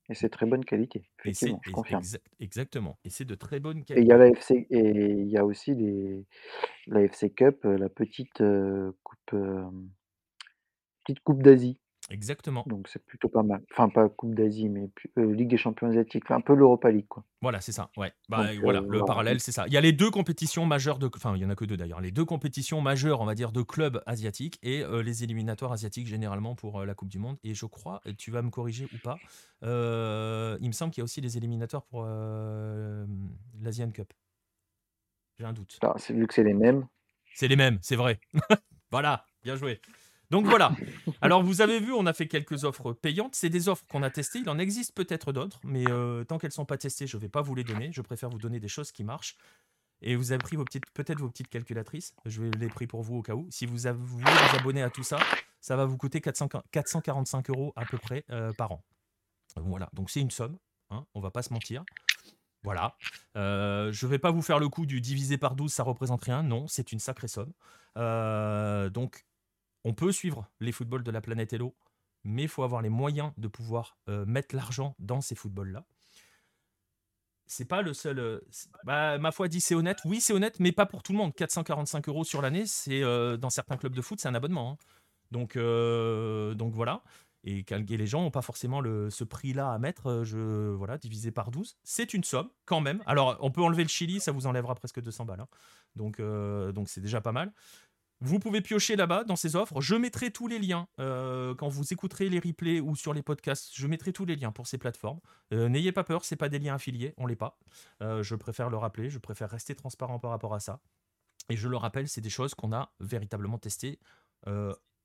Et 0.08 0.16
c'est 0.16 0.30
très 0.30 0.46
bonne 0.46 0.64
qualité. 0.64 1.04
Je 1.26 1.72
confirme. 1.74 2.02
exactement. 2.40 2.98
Et 3.04 3.10
c'est 3.10 3.26
de 3.26 3.36
très 3.36 3.60
bonne 3.60 3.84
qualité. 3.84 4.00
Et 4.00 4.06
il 4.06 4.08
y 4.08 4.14
a 4.14 4.18
l'AFC 4.18 4.66
et 4.70 5.12
il 5.12 5.28
y 5.28 5.38
a 5.38 5.44
aussi 5.44 5.76
les 5.76 6.26
l'AFC 6.86 7.36
Cup, 7.36 7.66
la 7.66 7.90
petite 7.90 8.42
coupe, 9.04 9.36
petite 11.04 11.20
coupe 11.20 11.44
d'Asie. 11.44 11.82
Exactement. 12.10 12.64
Donc 12.68 12.88
c'est 12.88 13.04
plutôt 13.06 13.28
pas 13.28 13.44
mal. 13.44 13.62
Enfin, 13.72 13.90
pas 13.90 14.08
Coupe 14.08 14.34
d'Asie, 14.34 14.70
mais 14.70 14.90
euh, 15.18 15.34
Ligue 15.34 15.50
des 15.50 15.58
champions 15.58 15.88
asiatiques, 15.88 16.32
un 16.32 16.40
peu 16.40 16.56
l'Europa 16.56 16.90
League, 16.90 17.08
quoi. 17.08 17.24
Voilà, 17.42 17.60
c'est 17.60 17.74
ça. 17.74 17.90
Ouais. 17.98 18.14
Bah, 18.30 18.48
voilà, 18.62 18.80
euh, 18.80 18.88
le 18.88 19.04
parallèle, 19.04 19.40
c'est 19.40 19.52
ça. 19.52 19.68
Il 19.68 19.74
y 19.74 19.78
a 19.78 19.82
les 19.82 19.92
deux 19.92 20.10
compétitions 20.10 20.66
majeures 20.66 21.00
de, 21.00 21.10
enfin, 21.14 21.36
il 21.36 21.42
y 21.42 21.46
en 21.46 21.50
a 21.50 21.56
que 21.56 21.66
deux 21.66 21.76
d'ailleurs. 21.76 22.00
Les 22.00 22.12
deux 22.12 22.24
compétitions 22.24 22.80
majeures, 22.80 23.20
on 23.20 23.26
va 23.26 23.36
dire, 23.36 23.52
de 23.52 23.62
clubs 23.62 24.02
asiatiques 24.06 24.58
et 24.64 24.84
euh, 24.84 25.04
les 25.04 25.24
éliminatoires 25.24 25.74
asiatiques 25.74 26.08
généralement 26.08 26.56
pour 26.56 26.86
la 26.86 26.94
Coupe 26.94 27.10
du 27.10 27.20
Monde. 27.20 27.38
Et 27.44 27.54
je 27.54 27.66
crois, 27.66 28.02
tu 28.18 28.32
vas 28.32 28.42
me 28.42 28.50
corriger 28.50 28.86
ou 28.86 28.98
pas, 29.04 29.18
il 29.62 30.68
me 30.68 30.72
semble 30.72 30.94
qu'il 30.94 31.02
y 31.02 31.04
a 31.04 31.06
aussi 31.06 31.20
les 31.20 31.38
éliminatoires 31.38 31.84
pour 31.84 32.06
l'Asian 33.62 33.92
Cup. 33.92 34.14
J'ai 35.40 35.46
un 35.46 35.54
doute. 35.54 35.78
Ah, 35.82 35.94
c'est 35.98 36.14
vu 36.14 36.26
que 36.26 36.34
c'est 36.34 36.44
les 36.44 36.54
mêmes. 36.54 36.88
C'est 37.36 37.48
les 37.48 37.56
mêmes, 37.56 37.78
c'est 37.82 37.96
vrai. 37.96 38.20
voilà, 38.92 39.26
bien 39.44 39.56
joué. 39.56 39.80
Donc 40.30 40.46
voilà. 40.46 40.72
Alors 41.22 41.44
vous 41.44 41.62
avez 41.62 41.80
vu, 41.80 41.94
on 41.94 42.06
a 42.06 42.14
fait 42.14 42.28
quelques 42.28 42.64
offres 42.64 42.94
payantes. 42.94 43.36
C'est 43.36 43.50
des 43.50 43.70
offres 43.70 43.86
qu'on 43.88 44.04
a 44.04 44.10
testées. 44.10 44.40
Il 44.40 44.50
en 44.50 44.60
existe 44.60 44.94
peut-être 44.94 45.32
d'autres, 45.32 45.60
mais 45.64 45.90
euh, 45.90 46.24
tant 46.24 46.38
qu'elles 46.38 46.50
ne 46.50 46.54
sont 46.54 46.66
pas 46.66 46.78
testées, 46.78 47.08
je 47.08 47.18
ne 47.18 47.22
vais 47.22 47.30
pas 47.30 47.42
vous 47.42 47.56
les 47.56 47.64
donner. 47.64 47.92
Je 47.92 48.02
préfère 48.02 48.30
vous 48.30 48.38
donner 48.38 48.60
des 48.60 48.68
choses 48.68 48.92
qui 48.92 49.04
marchent. 49.04 49.38
Et 50.02 50.16
vous 50.16 50.32
avez 50.32 50.40
pris 50.40 50.56
vos 50.56 50.66
petites, 50.66 50.86
peut-être 50.94 51.20
vos 51.20 51.30
petites 51.30 51.48
calculatrices. 51.48 52.14
Je 52.26 52.44
vais 52.44 52.52
les 52.52 52.68
pris 52.68 52.86
pour 52.86 53.02
vous 53.02 53.18
au 53.18 53.22
cas 53.22 53.34
où. 53.34 53.48
Si 53.50 53.66
vous, 53.66 53.78
voulez 53.78 54.26
vous 54.26 54.58
abonner 54.58 54.84
à 54.84 54.90
tout 54.90 55.04
ça, 55.04 55.18
ça 55.60 55.76
va 55.76 55.86
vous 55.86 55.98
coûter 55.98 56.22
445 56.22 57.50
euros 57.50 57.74
à 57.76 57.86
peu 57.86 57.98
près 57.98 58.24
euh, 58.30 58.54
par 58.54 58.74
an. 58.74 58.84
Voilà. 59.56 59.90
Donc 59.94 60.10
c'est 60.12 60.22
une 60.22 60.30
somme. 60.30 60.58
Hein, 60.92 61.06
on 61.16 61.20
va 61.20 61.32
pas 61.32 61.42
se 61.42 61.52
mentir. 61.52 61.84
Voilà. 62.64 62.96
Euh, 63.38 63.92
je 63.92 64.06
ne 64.06 64.12
vais 64.12 64.20
pas 64.20 64.32
vous 64.32 64.42
faire 64.42 64.60
le 64.60 64.70
coup 64.70 64.86
du 64.86 65.02
divisé 65.02 65.38
par 65.38 65.56
12, 65.56 65.72
ça 65.72 65.84
représente 65.84 66.24
rien. 66.24 66.44
Non, 66.44 66.68
c'est 66.68 66.92
une 66.92 67.00
sacrée 67.00 67.28
somme. 67.28 67.54
donc 67.96 69.26
on 69.88 69.94
peut 69.94 70.12
suivre 70.12 70.50
les 70.60 70.74
footballs 70.74 71.04
de 71.04 71.12
la 71.12 71.22
planète 71.22 71.54
Hello, 71.54 71.74
mais 72.26 72.44
il 72.44 72.50
faut 72.50 72.64
avoir 72.64 72.82
les 72.82 72.90
moyens 72.90 73.32
de 73.38 73.48
pouvoir 73.48 73.98
euh, 74.10 74.26
mettre 74.26 74.54
l'argent 74.54 74.96
dans 75.00 75.22
ces 75.22 75.34
footballs-là. 75.34 75.86
C'est 77.46 77.64
pas 77.64 77.82
le 77.82 77.94
seul. 77.94 78.20
Euh, 78.20 78.42
bah, 78.84 79.18
ma 79.18 79.32
foi 79.32 79.48
dit 79.48 79.62
c'est 79.62 79.76
honnête. 79.76 80.00
Oui, 80.04 80.20
c'est 80.20 80.34
honnête, 80.34 80.60
mais 80.60 80.74
pas 80.74 80.86
pour 80.86 81.04
tout 81.04 81.14
le 81.14 81.18
monde. 81.18 81.34
445 81.34 82.10
euros 82.10 82.26
sur 82.26 82.42
l'année, 82.42 82.66
c'est 82.66 83.02
euh, 83.02 83.38
dans 83.38 83.50
certains 83.50 83.78
clubs 83.78 83.96
de 83.96 84.02
foot, 84.02 84.20
c'est 84.20 84.28
un 84.28 84.36
abonnement. 84.36 84.72
Hein. 84.72 84.78
Donc, 85.32 85.58
donc 85.58 86.74
voilà. 86.74 87.02
Et, 87.46 87.64
les 87.70 88.08
gens 88.08 88.24
n'ont 88.24 88.32
pas 88.32 88.42
forcément 88.42 88.82
ce 88.84 89.24
prix-là 89.24 89.72
à 89.72 89.78
mettre, 89.78 90.24
voilà, 90.76 90.98
divisé 90.98 91.32
par 91.32 91.50
12. 91.50 91.78
C'est 91.84 92.14
une 92.14 92.26
somme, 92.26 92.50
quand 92.66 92.82
même. 92.82 93.02
Alors, 93.06 93.38
on 93.40 93.52
peut 93.52 93.62
enlever 93.62 93.84
le 93.84 93.90
Chili, 93.90 94.20
ça 94.20 94.34
vous 94.34 94.48
enlèvera 94.48 94.76
presque 94.76 95.02
200 95.02 95.24
balles. 95.26 95.42
Hein. 95.42 95.48
Donc 95.96 96.20
c'est 96.88 97.02
déjà 97.02 97.22
pas 97.22 97.32
mal. 97.32 97.54
Vous 98.20 98.40
pouvez 98.40 98.62
piocher 98.62 98.96
là-bas 98.96 99.24
dans 99.24 99.36
ces 99.36 99.56
offres. 99.56 99.80
Je 99.80 99.94
mettrai 99.94 100.32
tous 100.32 100.48
les 100.48 100.58
liens 100.58 100.88
euh, 101.00 101.54
quand 101.54 101.70
vous 101.70 101.94
écouterez 101.94 102.30
les 102.30 102.40
replays 102.40 102.80
ou 102.80 102.96
sur 102.96 103.14
les 103.14 103.22
podcasts. 103.22 103.72
Je 103.76 103.86
mettrai 103.86 104.12
tous 104.12 104.26
les 104.26 104.36
liens 104.36 104.52
pour 104.52 104.66
ces 104.66 104.80
plateformes. 104.80 105.20
Euh, 105.54 105.70
n'ayez 105.70 105.92
pas 105.92 106.04
peur, 106.04 106.26
c'est 106.26 106.36
pas 106.36 106.50
des 106.50 106.58
liens 106.58 106.76
affiliés, 106.76 107.14
on 107.18 107.28
l'est 107.28 107.36
pas. 107.36 107.60
Euh, 108.02 108.24
je 108.24 108.34
préfère 108.34 108.72
le 108.72 108.78
rappeler, 108.78 109.12
je 109.12 109.20
préfère 109.20 109.50
rester 109.52 109.76
transparent 109.76 110.18
par 110.18 110.32
rapport 110.32 110.56
à 110.56 110.60
ça. 110.60 110.80
Et 111.50 111.56
je 111.56 111.68
le 111.68 111.78
rappelle, 111.78 112.10
c'est 112.10 112.22
des 112.22 112.32
choses 112.32 112.56
qu'on 112.56 112.74
a 112.74 112.92
véritablement 113.00 113.58
testées 113.58 114.00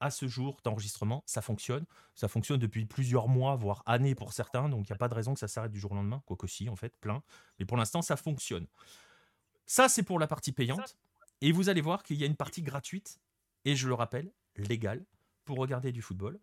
à 0.00 0.10
ce 0.10 0.26
jour 0.26 0.60
d'enregistrement. 0.64 1.22
Ça 1.26 1.42
fonctionne, 1.42 1.84
ça 2.14 2.28
fonctionne 2.28 2.58
depuis 2.58 2.86
plusieurs 2.86 3.28
mois, 3.28 3.56
voire 3.56 3.82
années 3.86 4.14
pour 4.14 4.32
certains. 4.32 4.68
Donc 4.68 4.88
il 4.88 4.92
n'y 4.92 4.94
a 4.94 4.98
pas 4.98 5.08
de 5.08 5.14
raison 5.14 5.34
que 5.34 5.40
ça 5.40 5.48
s'arrête 5.48 5.70
du 5.70 5.78
jour 5.78 5.92
au 5.92 5.94
lendemain. 5.94 6.22
Quoique 6.26 6.46
si, 6.46 6.68
en 6.68 6.76
fait, 6.76 6.96
plein. 7.00 7.22
Mais 7.58 7.66
pour 7.66 7.76
l'instant, 7.76 8.02
ça 8.02 8.16
fonctionne. 8.16 8.66
Ça, 9.66 9.88
c'est 9.88 10.02
pour 10.02 10.18
la 10.18 10.26
partie 10.26 10.52
payante. 10.52 10.98
Et 11.42 11.50
vous 11.50 11.68
allez 11.68 11.80
voir 11.80 12.04
qu'il 12.04 12.16
y 12.16 12.22
a 12.22 12.26
une 12.26 12.36
partie 12.36 12.62
gratuite, 12.62 13.18
et 13.64 13.74
je 13.74 13.88
le 13.88 13.94
rappelle, 13.94 14.30
légale, 14.56 15.04
pour 15.44 15.58
regarder 15.58 15.90
du 15.90 16.00
football. 16.00 16.38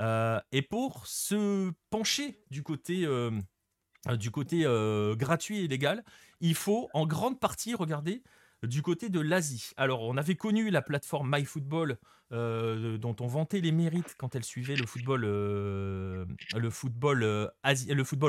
Euh, 0.00 0.40
et 0.50 0.60
pour 0.60 1.06
se 1.06 1.70
pencher 1.88 2.42
du 2.50 2.64
côté, 2.64 3.04
euh, 3.06 3.30
du 4.18 4.32
côté 4.32 4.62
euh, 4.64 5.14
gratuit 5.14 5.60
et 5.60 5.68
légal, 5.68 6.04
il 6.40 6.56
faut 6.56 6.90
en 6.94 7.06
grande 7.06 7.38
partie 7.38 7.74
regarder 7.74 8.24
du 8.64 8.82
côté 8.82 9.08
de 9.08 9.20
l'Asie. 9.20 9.70
Alors, 9.76 10.02
on 10.02 10.16
avait 10.16 10.34
connu 10.34 10.68
la 10.70 10.82
plateforme 10.82 11.30
MyFootball, 11.32 11.96
dont 12.30 13.16
on 13.20 13.26
vantait 13.26 13.60
les 13.60 13.72
mérites 13.72 14.16
quand 14.18 14.34
elle 14.34 14.44
suivait 14.44 14.76
le 14.76 14.86
football, 14.86 15.24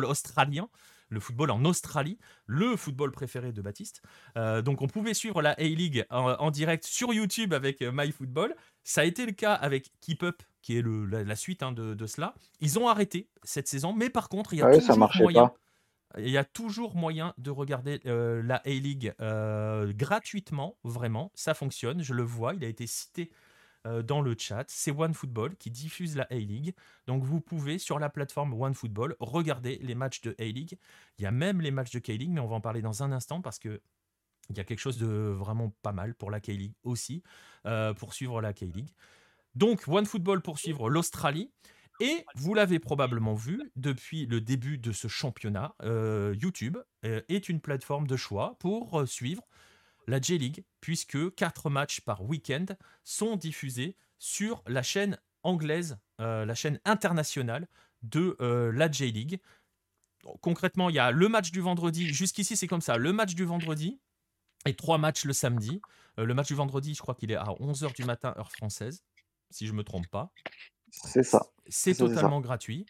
australien 0.05 0.69
le 1.11 1.19
football 1.19 1.51
en 1.51 1.63
Australie, 1.65 2.17
le 2.47 2.75
football 2.75 3.11
préféré 3.11 3.51
de 3.51 3.61
Baptiste. 3.61 4.01
Euh, 4.37 4.61
donc 4.61 4.81
on 4.81 4.87
pouvait 4.87 5.13
suivre 5.13 5.41
la 5.41 5.51
A-League 5.51 6.05
en, 6.09 6.49
direct 6.51 6.85
sur 6.85 7.13
YouTube 7.13 7.53
avec 7.53 7.81
euh, 7.81 7.91
MyFootball. 7.93 8.55
Ça 8.83 9.01
a 9.01 9.03
été 9.03 9.25
le 9.25 9.33
cas 9.33 9.53
avec 9.53 9.91
Keep 9.99 10.23
Up, 10.23 10.41
qui 10.61 10.77
est 10.77 10.81
la, 10.81 11.35
suite 11.35 11.63
hein, 11.63 11.73
de, 11.73 12.07
cela. 12.07 12.33
Ils 12.61 12.79
ont 12.79 12.87
arrêté 12.87 13.27
cette 13.43 13.67
saison, 13.67 13.93
mais 13.93 14.09
par 14.09 14.29
contre, 14.29 14.53
il 14.53 14.59
y 14.59 14.61
a 14.63 14.79
toujours 14.79 15.09
moyen. 15.19 15.51
Il 16.17 16.29
y 16.29 16.37
a 16.37 16.43
toujours 16.43 16.95
moyen 16.95 17.33
de 17.37 17.51
regarder 17.51 18.01
euh, 18.05 18.41
la 18.43 18.57
A-League 18.65 19.13
gratuitement, 19.19 20.77
vraiment. 20.83 21.31
Ça 21.35 21.53
fonctionne, 21.53 22.01
je 22.01 22.13
le 22.13 22.23
vois. 22.23 22.53
Il 22.53 22.63
a 22.63 22.67
été 22.67 22.87
cité 22.87 23.31
dans 23.85 24.21
le 24.21 24.35
chat. 24.37 24.65
C'est 24.67 24.91
OneFootball 24.91 25.55
qui 25.55 25.71
diffuse 25.71 26.15
la 26.15 26.27
A-League. 26.29 26.75
Donc 27.07 27.23
vous 27.23 27.41
pouvez 27.41 27.77
sur 27.77 27.99
la 27.99 28.09
plateforme 28.09 28.53
OneFootball 28.53 29.15
regarder 29.19 29.79
les 29.81 29.95
matchs 29.95 30.21
de 30.21 30.35
A-League. 30.39 30.77
Il 31.17 31.23
y 31.23 31.25
a 31.25 31.31
même 31.31 31.61
les 31.61 31.71
matchs 31.71 31.91
de 31.91 31.99
K-League, 31.99 32.29
mais 32.29 32.41
on 32.41 32.47
va 32.47 32.55
en 32.55 32.61
parler 32.61 32.81
dans 32.81 33.03
un 33.03 33.11
instant 33.11 33.41
parce 33.41 33.59
que 33.59 33.81
il 34.49 34.57
y 34.57 34.59
a 34.59 34.63
quelque 34.63 34.79
chose 34.79 34.97
de 34.97 35.07
vraiment 35.07 35.73
pas 35.81 35.93
mal 35.93 36.13
pour 36.13 36.29
la 36.29 36.39
K-League 36.39 36.73
aussi, 36.83 37.23
euh, 37.65 37.93
pour 37.93 38.13
suivre 38.13 38.41
la 38.41 38.53
K-League. 38.53 38.93
Donc 39.55 39.87
OneFootball 39.87 40.41
pour 40.41 40.59
suivre 40.59 40.89
l'Australie. 40.89 41.51
Et 41.99 42.25
vous 42.35 42.55
l'avez 42.55 42.79
probablement 42.79 43.35
vu, 43.35 43.71
depuis 43.75 44.25
le 44.25 44.41
début 44.41 44.79
de 44.79 44.91
ce 44.91 45.07
championnat, 45.07 45.75
euh, 45.83 46.35
YouTube 46.41 46.77
est 47.03 47.47
une 47.47 47.61
plateforme 47.61 48.07
de 48.07 48.15
choix 48.15 48.55
pour 48.59 49.07
suivre 49.07 49.43
la 50.07 50.19
J-League, 50.19 50.63
puisque 50.79 51.33
quatre 51.35 51.69
matchs 51.69 52.01
par 52.01 52.23
week-end 52.23 52.65
sont 53.03 53.35
diffusés 53.35 53.95
sur 54.19 54.63
la 54.67 54.83
chaîne 54.83 55.17
anglaise, 55.43 55.97
euh, 56.19 56.45
la 56.45 56.55
chaîne 56.55 56.79
internationale 56.85 57.67
de 58.03 58.35
euh, 58.41 58.71
la 58.71 58.91
J-League. 58.91 59.41
Concrètement, 60.41 60.89
il 60.89 60.95
y 60.95 60.99
a 60.99 61.11
le 61.11 61.27
match 61.29 61.51
du 61.51 61.61
vendredi, 61.61 62.07
jusqu'ici 62.07 62.55
c'est 62.55 62.67
comme 62.67 62.81
ça, 62.81 62.97
le 62.97 63.11
match 63.11 63.33
du 63.33 63.45
vendredi 63.45 63.99
et 64.65 64.75
trois 64.75 64.97
matchs 64.97 65.25
le 65.25 65.33
samedi. 65.33 65.81
Euh, 66.19 66.25
le 66.25 66.33
match 66.33 66.47
du 66.47 66.55
vendredi, 66.55 66.93
je 66.93 67.01
crois 67.01 67.15
qu'il 67.15 67.31
est 67.31 67.35
à 67.35 67.45
11h 67.45 67.95
du 67.95 68.03
matin, 68.03 68.33
heure 68.37 68.51
française, 68.51 69.03
si 69.49 69.65
je 69.65 69.71
ne 69.71 69.77
me 69.77 69.83
trompe 69.83 70.07
pas. 70.07 70.31
C'est 70.91 71.23
ça. 71.23 71.47
C'est 71.67 71.95
totalement 71.95 72.41
gratuit. 72.41 72.85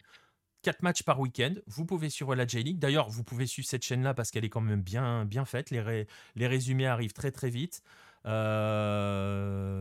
4 0.62 0.82
matchs 0.82 1.02
par 1.02 1.20
week-end. 1.20 1.54
Vous 1.66 1.84
pouvez 1.84 2.08
suivre 2.10 2.34
la 2.34 2.46
J-League. 2.46 2.78
D'ailleurs, 2.78 3.08
vous 3.08 3.24
pouvez 3.24 3.46
suivre 3.46 3.68
cette 3.68 3.84
chaîne-là 3.84 4.14
parce 4.14 4.30
qu'elle 4.30 4.44
est 4.44 4.50
quand 4.50 4.60
même 4.60 4.82
bien, 4.82 5.24
bien 5.24 5.44
faite. 5.44 5.70
Les, 5.70 6.06
les 6.36 6.46
résumés 6.46 6.86
arrivent 6.86 7.12
très 7.12 7.30
très 7.30 7.50
vite. 7.50 7.82
Euh, 8.26 9.74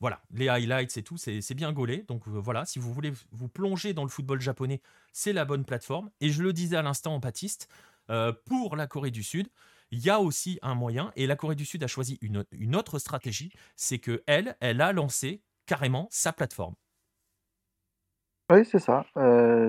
voilà, 0.00 0.22
les 0.32 0.48
highlights 0.48 0.96
et 0.96 1.02
tout, 1.02 1.18
c'est 1.18 1.54
bien 1.54 1.72
gaulé. 1.72 2.04
Donc 2.08 2.26
euh, 2.28 2.32
voilà, 2.32 2.64
si 2.64 2.78
vous 2.78 2.92
voulez 2.92 3.12
vous 3.32 3.48
plonger 3.48 3.92
dans 3.94 4.04
le 4.04 4.08
football 4.08 4.40
japonais, 4.40 4.80
c'est 5.12 5.32
la 5.32 5.44
bonne 5.44 5.64
plateforme. 5.64 6.10
Et 6.20 6.30
je 6.30 6.42
le 6.42 6.52
disais 6.52 6.76
à 6.76 6.82
l'instant 6.82 7.14
en 7.14 7.18
Baptiste, 7.18 7.68
euh, 8.10 8.32
pour 8.46 8.76
la 8.76 8.86
Corée 8.86 9.10
du 9.10 9.22
Sud, 9.22 9.48
il 9.90 10.00
y 10.00 10.10
a 10.10 10.20
aussi 10.20 10.58
un 10.62 10.74
moyen, 10.74 11.12
et 11.16 11.26
la 11.26 11.36
Corée 11.36 11.54
du 11.54 11.66
Sud 11.66 11.84
a 11.84 11.86
choisi 11.86 12.18
une, 12.22 12.44
une 12.52 12.74
autre 12.74 12.98
stratégie, 12.98 13.52
c'est 13.76 13.98
que 13.98 14.22
elle, 14.26 14.56
elle 14.60 14.80
a 14.80 14.92
lancé 14.92 15.42
carrément 15.66 16.08
sa 16.10 16.32
plateforme. 16.32 16.74
Oui, 18.50 18.64
c'est 18.64 18.78
ça. 18.80 19.06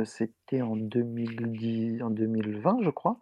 c'était 0.05 0.61
en 0.61 0.75
2010, 0.75 2.01
en 2.01 2.09
2020, 2.09 2.77
je 2.81 2.89
crois. 2.89 3.17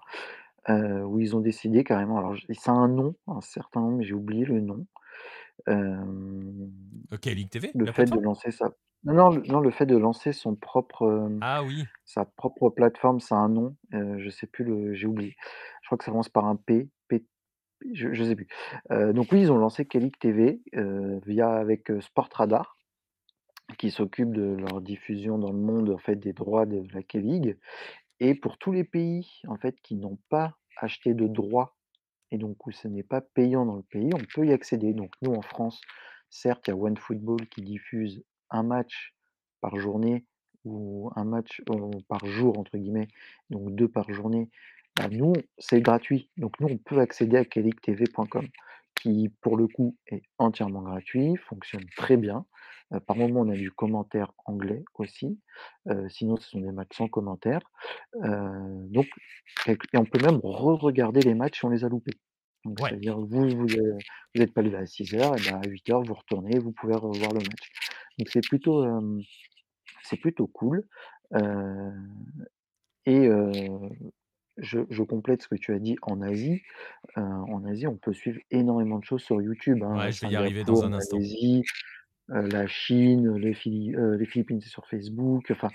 Où 0.70 1.20
ils 1.20 1.36
ont 1.36 1.42
décidé 1.42 1.84
carrément 1.84 2.18
alors 2.20 2.36
ça 2.54 2.72
a 2.72 2.76
un 2.76 2.88
nom, 2.88 3.16
un 3.28 3.42
certain 3.42 3.82
nom, 3.82 3.92
mais 3.98 4.04
j'ai 4.06 4.14
oublié 4.14 4.46
le 4.46 4.62
nom. 4.62 4.86
OK, 7.12 7.26
Ligue 7.26 7.50
TV, 7.50 7.72
le 7.76 7.88
fait 7.88 8.06
de 8.08 8.20
lancer 8.20 8.52
sa 8.52 8.72
non, 9.04 9.14
non, 9.16 9.30
le 9.30 9.42
non, 9.48 9.60
le 9.60 9.72
fait 9.72 9.88
de 9.88 9.98
lancer 9.98 10.32
son 10.32 10.56
propre, 10.56 11.30
Ah 11.42 11.64
oui. 11.64 11.92
sa 12.06 12.26
propre 12.26 12.70
plateforme, 12.70 13.20
ça 13.20 13.36
a 13.36 13.40
un 13.40 13.50
nom, 13.50 13.76
je 13.92 14.30
sais 14.30 14.48
plus 14.48 14.64
le 14.64 14.94
j'ai 14.94 15.08
oublié. 15.08 15.36
Je 15.82 15.88
crois 15.88 15.98
que 15.98 16.04
ça 16.06 16.12
commence 16.12 16.30
par 16.30 16.46
un 16.46 16.56
P, 16.56 16.90
P 17.08 17.26
je 17.94 18.14
je 18.14 18.24
sais 18.24 18.36
plus. 18.36 18.48
Donc 18.92 19.32
oui, 19.32 19.42
ils 19.42 19.52
ont 19.52 19.58
lancé 19.58 19.86
K-League 19.86 20.18
TV, 20.20 20.62
via 21.26 21.52
avec, 21.54 21.92
Sportradar, 22.02 22.78
qui 23.78 23.92
s'occupe 23.92 24.32
de 24.32 24.56
leur 24.58 24.82
diffusion 24.82 25.38
dans 25.38 25.52
le 25.52 25.60
monde, 25.60 25.90
en 25.90 25.98
fait, 25.98 26.16
des 26.16 26.34
droits 26.34 26.66
de 26.66 26.84
la 26.94 27.04
K-League 27.04 27.58
et 28.20 28.36
pour 28.36 28.60
tous 28.60 28.72
les 28.72 28.84
pays, 28.84 29.42
en 29.48 29.58
fait, 29.58 29.82
qui 29.82 29.96
n'ont 29.96 30.20
pas 30.30 30.56
acheté 30.78 31.16
de 31.16 31.28
droits 31.28 31.76
et 32.30 32.38
donc 32.38 32.66
où 32.68 32.72
ce 32.72 32.88
n'est 32.88 33.04
pas 33.04 33.20
payant 33.20 33.66
dans 33.66 33.76
le 33.76 33.84
pays, 33.84 34.12
on 34.14 34.24
peut 34.34 34.46
y 34.46 34.54
accéder. 34.54 34.94
Donc 34.94 35.12
nous, 35.24 35.34
en 35.34 35.42
France, 35.42 35.82
certes, 36.30 36.68
il 36.68 36.72
y 36.72 36.74
a 36.74 36.78
OneFootball 36.78 37.48
qui 37.48 37.62
diffuse 37.64 38.24
un 38.52 38.62
match 38.62 39.16
par 39.60 39.76
journée 39.78 40.26
ou 40.64 41.10
un 41.16 41.26
match, 41.26 41.64
par 42.08 42.26
jour 42.26 42.60
entre 42.60 42.78
guillemets, 42.78 43.08
donc 43.50 43.74
deux 43.74 43.88
par 43.88 44.12
journée. 44.14 44.50
Bah, 44.96 45.08
nous, 45.10 45.34
c'est 45.58 45.82
gratuit. 45.82 46.30
Donc 46.38 46.60
nous, 46.60 46.68
on 46.68 46.78
peut 46.78 47.00
accéder 47.00 47.38
à 47.38 47.46
KelikTV.com 47.46 48.48
qui, 48.96 49.30
pour 49.42 49.58
le 49.58 49.68
coup, 49.68 49.98
est 50.08 50.22
entièrement 50.38 50.84
gratuit, 50.84 51.38
fonctionne 51.38 51.86
très 51.98 52.18
bien. 52.18 52.46
Euh, 52.94 53.00
par 53.00 53.16
moment, 53.16 53.42
on 53.42 53.50
a 53.50 53.56
du 53.56 53.72
commentaire 53.72 54.32
anglais 54.46 54.84
aussi. 54.96 55.40
Euh, 55.88 56.08
sinon, 56.10 56.38
ce 56.38 56.50
sont 56.50 56.60
des 56.60 56.72
matchs 56.72 56.98
sans 56.98 57.08
commentaire. 57.08 57.62
Euh, 58.24 58.86
donc, 58.90 59.08
et 59.68 59.78
on 59.96 60.06
peut 60.06 60.22
même 60.22 60.40
re-regarder 60.44 61.22
les 61.22 61.34
matchs 61.34 61.60
si 61.60 61.66
on 61.66 61.70
les 61.70 61.86
a 61.86 61.90
loupés. 61.90 62.18
Donc, 62.66 62.80
c'est-à-dire, 62.80 63.20
vous, 63.20 63.50
vous 63.50 63.68
n'êtes 64.36 64.54
pas 64.54 64.62
levé 64.62 64.78
à 64.78 64.86
6 64.86 65.16
heures, 65.16 65.36
et 65.36 65.50
ben 65.50 65.62
à 65.64 65.68
8 65.68 65.90
heures, 65.90 66.04
vous 66.04 66.14
retournez, 66.14 66.60
vous 66.60 66.72
pouvez 66.72 66.96
revoir 66.96 67.32
le 67.32 67.40
match. 67.40 67.72
Donc, 68.20 68.30
c'est 68.30 68.42
plutôt, 68.42 68.86
c'est 70.04 70.18
plutôt 70.18 70.46
cool. 70.46 70.84
et 73.08 73.30
je, 74.58 75.02
complète 75.02 75.42
ce 75.42 75.48
que 75.48 75.56
tu 75.56 75.74
as 75.74 75.80
dit 75.80 75.96
en 76.04 76.22
Asie. 76.22 76.62
en 77.16 77.66
Asie, 77.66 77.88
on 77.88 77.98
peut 77.98 78.14
suivre 78.14 78.40
énormément 78.52 79.00
de 79.00 79.06
choses 79.06 79.24
sur 79.24 79.42
YouTube. 79.42 79.82
Hein. 79.82 79.98
Ouais, 79.98 80.12
je 80.12 80.28
vais 80.28 80.34
y 80.34 80.36
arriver 80.36 80.64
dans 80.64 80.84
un 80.84 80.94
instant. 80.94 81.18
La 82.32 82.68
Chine, 82.68 83.36
les, 83.38 83.56
euh, 83.96 84.18
les 84.18 84.26
Philippines, 84.26 84.62
c'est 84.62 84.70
sur 84.70 84.88
Facebook, 84.88 85.52
enfin, 85.52 85.70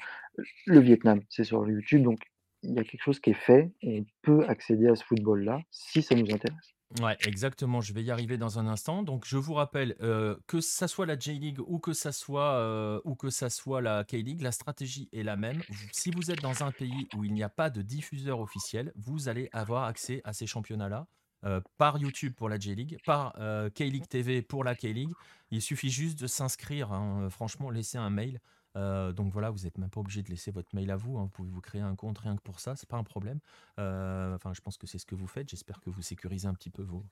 le 0.67 0.81
Vietnam, 0.81 1.21
c'est 1.29 1.45
sur 1.45 1.69
YouTube. 1.69 2.03
Donc, 2.03 2.21
il 2.63 2.75
y 2.75 2.79
a 2.79 2.85
quelque 2.85 3.03
chose 3.03 3.21
qui 3.21 3.31
est 3.31 3.35
fait. 3.35 3.71
On 3.83 4.05
peut 4.23 4.45
accéder 4.49 4.89
à 4.89 4.97
ce 4.97 5.05
football-là 5.05 5.61
si 5.71 6.03
ça 6.03 6.15
nous 6.15 6.27
intéresse. 6.33 6.75
Ouais, 7.01 7.17
exactement. 7.27 7.81
Je 7.81 7.93
vais 7.93 8.03
y 8.03 8.11
arriver 8.11 8.39
dans 8.39 8.59
un 8.59 8.67
instant. 8.67 9.03
Donc, 9.03 9.25
je 9.27 9.37
vous 9.37 9.55
rappelle 9.55 9.97
euh, 10.01 10.37
que 10.47 10.61
ça 10.61 10.89
soit 10.89 11.05
la 11.05 11.19
J-League 11.19 11.59
ou 11.67 11.79
que 11.79 11.93
ça 11.93 12.13
soit 12.13 13.01
ou 13.05 13.15
que 13.17 13.29
ça 13.29 13.51
soit 13.51 13.83
la 13.83 14.05
K-League, 14.05 14.41
la 14.41 14.53
stratégie 14.53 15.09
est 15.13 15.25
la 15.25 15.37
même. 15.37 15.61
Si 15.93 16.11
vous 16.11 16.31
êtes 16.31 16.41
dans 16.41 16.63
un 16.63 16.71
pays 16.71 17.09
où 17.17 17.25
il 17.25 17.35
n'y 17.35 17.43
a 17.43 17.49
pas 17.49 17.71
de 17.71 17.83
diffuseur 17.83 18.41
officiel, 18.41 18.93
vous 18.97 19.29
allez 19.29 19.49
avoir 19.53 19.85
accès 19.85 20.21
à 20.25 20.33
ces 20.33 20.47
championnats-là. 20.47 21.07
Euh, 21.47 21.61
par 21.79 21.97
YouTube 21.99 22.35
pour 22.35 22.49
la 22.49 22.59
J-League, 22.59 22.99
par 23.07 23.33
euh, 23.39 23.71
K-League 23.71 24.09
TV 24.09 24.43
pour 24.43 24.65
la 24.65 24.75
K-League. 24.75 25.13
Il 25.53 25.63
suffit 25.63 25.91
juste 25.91 26.19
de 26.19 26.27
s'inscrire, 26.27 26.93
hein, 26.93 27.23
euh, 27.23 27.31
franchement, 27.31 27.71
laisser 27.71 27.99
un 27.99 28.11
mail. 28.11 28.41
donc 28.75 29.33
voilà, 29.33 29.51
vous 29.51 29.61
n'êtes 29.61 29.79
même 29.79 29.89
pas 29.89 30.01
obligé 30.01 30.23
de 30.23 30.29
laisser 30.29 30.51
votre 30.51 30.75
mail 30.75 30.91
à 30.91 30.97
vous. 30.97 31.19
Hein. 31.19 31.23
Vous 31.23 31.29
pouvez 31.31 31.51
vous 31.51 31.61
créer 31.61 31.81
un 31.81 31.95
compte 31.95 32.19
rien 32.19 32.37
que 32.37 32.43
pour 32.43 32.59
ça, 32.59 32.75
c'est 32.75 32.89
pas 32.89 32.97
un 32.99 33.05
problème. 33.05 33.39
enfin, 33.79 34.53
je 34.53 34.61
pense 34.61 34.77
que 34.77 34.87
c'est 34.87 34.99
ce 34.99 35.07
que 35.07 35.15
vous 35.15 35.29
faites. 35.29 35.49
J'espère 35.49 35.81
que 35.81 35.89
vous 35.89 36.03
sécurisez 36.03 36.49
un 36.49 36.55
petit 36.55 36.71
peu 36.71 36.83
vos, 36.83 37.05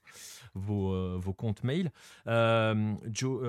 vos, 0.54 1.18
vos 1.18 1.32
comptes 1.32 1.62
mail. 1.62 1.90
Joe. 2.26 3.40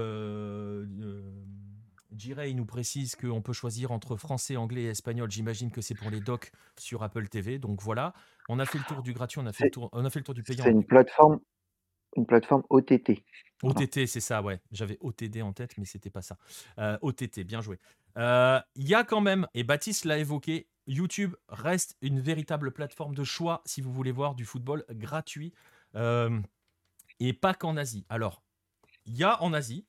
Jiray 2.17 2.53
nous 2.53 2.65
précise 2.65 3.15
qu'on 3.15 3.41
peut 3.41 3.53
choisir 3.53 3.91
entre 3.91 4.15
français, 4.15 4.55
anglais 4.55 4.83
et 4.83 4.89
espagnol. 4.89 5.29
J'imagine 5.29 5.71
que 5.71 5.81
c'est 5.81 5.95
pour 5.95 6.09
les 6.09 6.21
docs 6.21 6.51
sur 6.77 7.03
Apple 7.03 7.27
TV. 7.27 7.59
Donc 7.59 7.81
voilà, 7.81 8.13
on 8.49 8.59
a 8.59 8.65
fait 8.65 8.77
le 8.77 8.83
tour 8.83 9.01
du 9.01 9.13
gratuit, 9.13 9.39
on 9.39 9.45
a 9.45 9.53
fait, 9.53 9.65
le 9.65 9.71
tour, 9.71 9.89
on 9.91 10.05
a 10.05 10.09
fait 10.09 10.19
le 10.19 10.25
tour 10.25 10.33
du 10.33 10.43
payant. 10.43 10.63
C'est 10.63 10.71
une 10.71 10.85
plateforme, 10.85 11.39
une 12.15 12.25
plateforme 12.25 12.63
OTT. 12.69 13.23
OTT, 13.63 14.05
c'est 14.05 14.19
ça, 14.19 14.41
ouais. 14.41 14.59
J'avais 14.71 14.97
OTD 15.01 15.41
en 15.41 15.53
tête, 15.53 15.77
mais 15.77 15.85
c'était 15.85 16.09
pas 16.09 16.21
ça. 16.21 16.37
Euh, 16.79 16.97
OTT, 17.01 17.43
bien 17.43 17.61
joué. 17.61 17.79
Euh, 18.17 18.59
il 18.75 18.87
y 18.87 18.95
a 18.95 19.03
quand 19.03 19.21
même, 19.21 19.47
et 19.53 19.63
Baptiste 19.63 20.05
l'a 20.05 20.17
évoqué, 20.17 20.67
YouTube 20.87 21.35
reste 21.49 21.97
une 22.01 22.19
véritable 22.19 22.71
plateforme 22.71 23.15
de 23.15 23.23
choix 23.23 23.61
si 23.65 23.81
vous 23.81 23.91
voulez 23.91 24.11
voir 24.11 24.35
du 24.35 24.45
football 24.45 24.85
gratuit. 24.91 25.53
Euh, 25.95 26.39
et 27.19 27.33
pas 27.33 27.53
qu'en 27.53 27.77
Asie. 27.77 28.05
Alors, 28.09 28.43
il 29.05 29.15
y 29.15 29.23
a 29.23 29.41
en 29.41 29.53
Asie, 29.53 29.85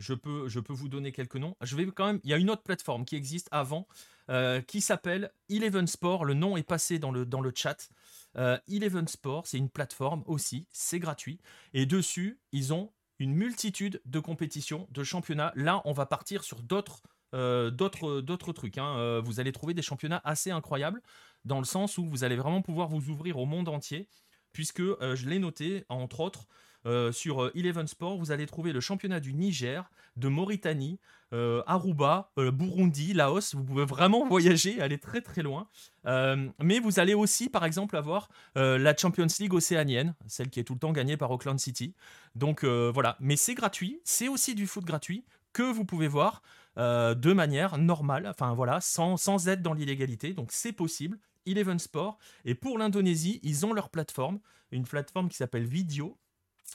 je 0.00 0.14
peux, 0.14 0.48
je 0.48 0.60
peux 0.60 0.72
vous 0.72 0.88
donner 0.88 1.12
quelques 1.12 1.36
noms. 1.36 1.56
Je 1.60 1.76
vais 1.76 1.86
quand 1.86 2.06
même. 2.06 2.20
Il 2.24 2.30
y 2.30 2.34
a 2.34 2.36
une 2.36 2.50
autre 2.50 2.62
plateforme 2.62 3.04
qui 3.04 3.16
existe 3.16 3.48
avant, 3.52 3.86
euh, 4.30 4.60
qui 4.60 4.80
s'appelle 4.80 5.32
Eleven 5.48 5.86
Sport. 5.86 6.24
Le 6.24 6.34
nom 6.34 6.56
est 6.56 6.62
passé 6.62 6.98
dans 6.98 7.10
le, 7.10 7.26
dans 7.26 7.40
le 7.40 7.52
chat. 7.54 7.90
Euh, 8.36 8.58
Eleven 8.68 9.08
Sport, 9.08 9.46
c'est 9.46 9.58
une 9.58 9.70
plateforme 9.70 10.22
aussi, 10.26 10.66
c'est 10.70 11.00
gratuit. 11.00 11.40
Et 11.74 11.84
dessus, 11.84 12.40
ils 12.52 12.72
ont 12.72 12.92
une 13.18 13.34
multitude 13.34 14.00
de 14.04 14.20
compétitions, 14.20 14.86
de 14.92 15.02
championnats. 15.02 15.52
Là, 15.56 15.82
on 15.84 15.92
va 15.92 16.06
partir 16.06 16.44
sur 16.44 16.62
d'autres 16.62 17.02
euh, 17.34 17.70
d'autres, 17.70 18.20
d'autres 18.20 18.52
trucs. 18.52 18.78
Hein. 18.78 19.20
vous 19.20 19.38
allez 19.40 19.52
trouver 19.52 19.74
des 19.74 19.82
championnats 19.82 20.20
assez 20.24 20.50
incroyables, 20.50 21.00
dans 21.44 21.58
le 21.58 21.64
sens 21.64 21.98
où 21.98 22.04
vous 22.04 22.24
allez 22.24 22.36
vraiment 22.36 22.62
pouvoir 22.62 22.88
vous 22.88 23.08
ouvrir 23.08 23.38
au 23.38 23.46
monde 23.46 23.68
entier, 23.68 24.08
puisque 24.52 24.82
je 24.82 25.28
l'ai 25.28 25.38
noté, 25.38 25.84
entre 25.88 26.20
autres, 26.20 26.46
euh, 26.86 27.12
sur 27.12 27.42
euh, 27.42 27.52
Eleven 27.54 27.86
Sport, 27.86 28.16
vous 28.16 28.30
allez 28.32 28.46
trouver 28.46 28.72
le 28.72 28.80
championnat 28.80 29.20
du 29.20 29.34
Niger, 29.34 29.90
de 30.16 30.28
Mauritanie, 30.28 30.98
euh, 31.32 31.62
Aruba, 31.66 32.32
Burundi, 32.36 33.12
Laos. 33.12 33.54
Vous 33.54 33.64
pouvez 33.64 33.84
vraiment 33.84 34.26
voyager, 34.28 34.80
aller 34.80 34.98
très 34.98 35.20
très 35.20 35.42
loin. 35.42 35.68
mais 36.04 36.80
vous 36.80 36.98
allez 36.98 37.14
aussi, 37.14 37.48
par 37.48 37.64
exemple, 37.64 37.96
avoir 37.96 38.28
la 38.54 38.96
Champions 38.96 39.26
League 39.38 39.54
océanienne, 39.54 40.14
celle 40.26 40.50
qui 40.50 40.60
est 40.60 40.64
tout 40.64 40.74
le 40.74 40.80
temps 40.80 40.92
gagnée 40.92 41.16
par 41.16 41.30
Auckland 41.30 41.58
City. 41.58 41.94
Donc 42.34 42.64
voilà, 42.64 43.16
mais 43.20 43.36
c'est 43.36 43.54
gratuit, 43.54 44.00
c'est 44.04 44.28
aussi 44.28 44.54
du 44.54 44.66
foot 44.66 44.84
gratuit 44.84 45.24
que 45.52 45.62
vous 45.62 45.84
pouvez 45.84 46.08
voir 46.08 46.42
de 46.76 47.32
manière 47.32 47.78
normale, 47.78 48.26
enfin 48.26 48.54
voilà, 48.54 48.80
sans, 48.80 49.16
sans 49.16 49.48
être 49.48 49.62
dans 49.62 49.74
l'illégalité. 49.74 50.32
Donc 50.32 50.48
c'est 50.50 50.72
possible. 50.72 51.18
Eleven 51.46 51.78
Sport. 51.78 52.18
Et 52.44 52.54
pour 52.54 52.78
l'Indonésie, 52.78 53.40
ils 53.42 53.64
ont 53.64 53.72
leur 53.72 53.90
plateforme, 53.90 54.40
une 54.72 54.84
plateforme 54.84 55.28
qui 55.28 55.36
s'appelle 55.36 55.64
Video, 55.64 56.18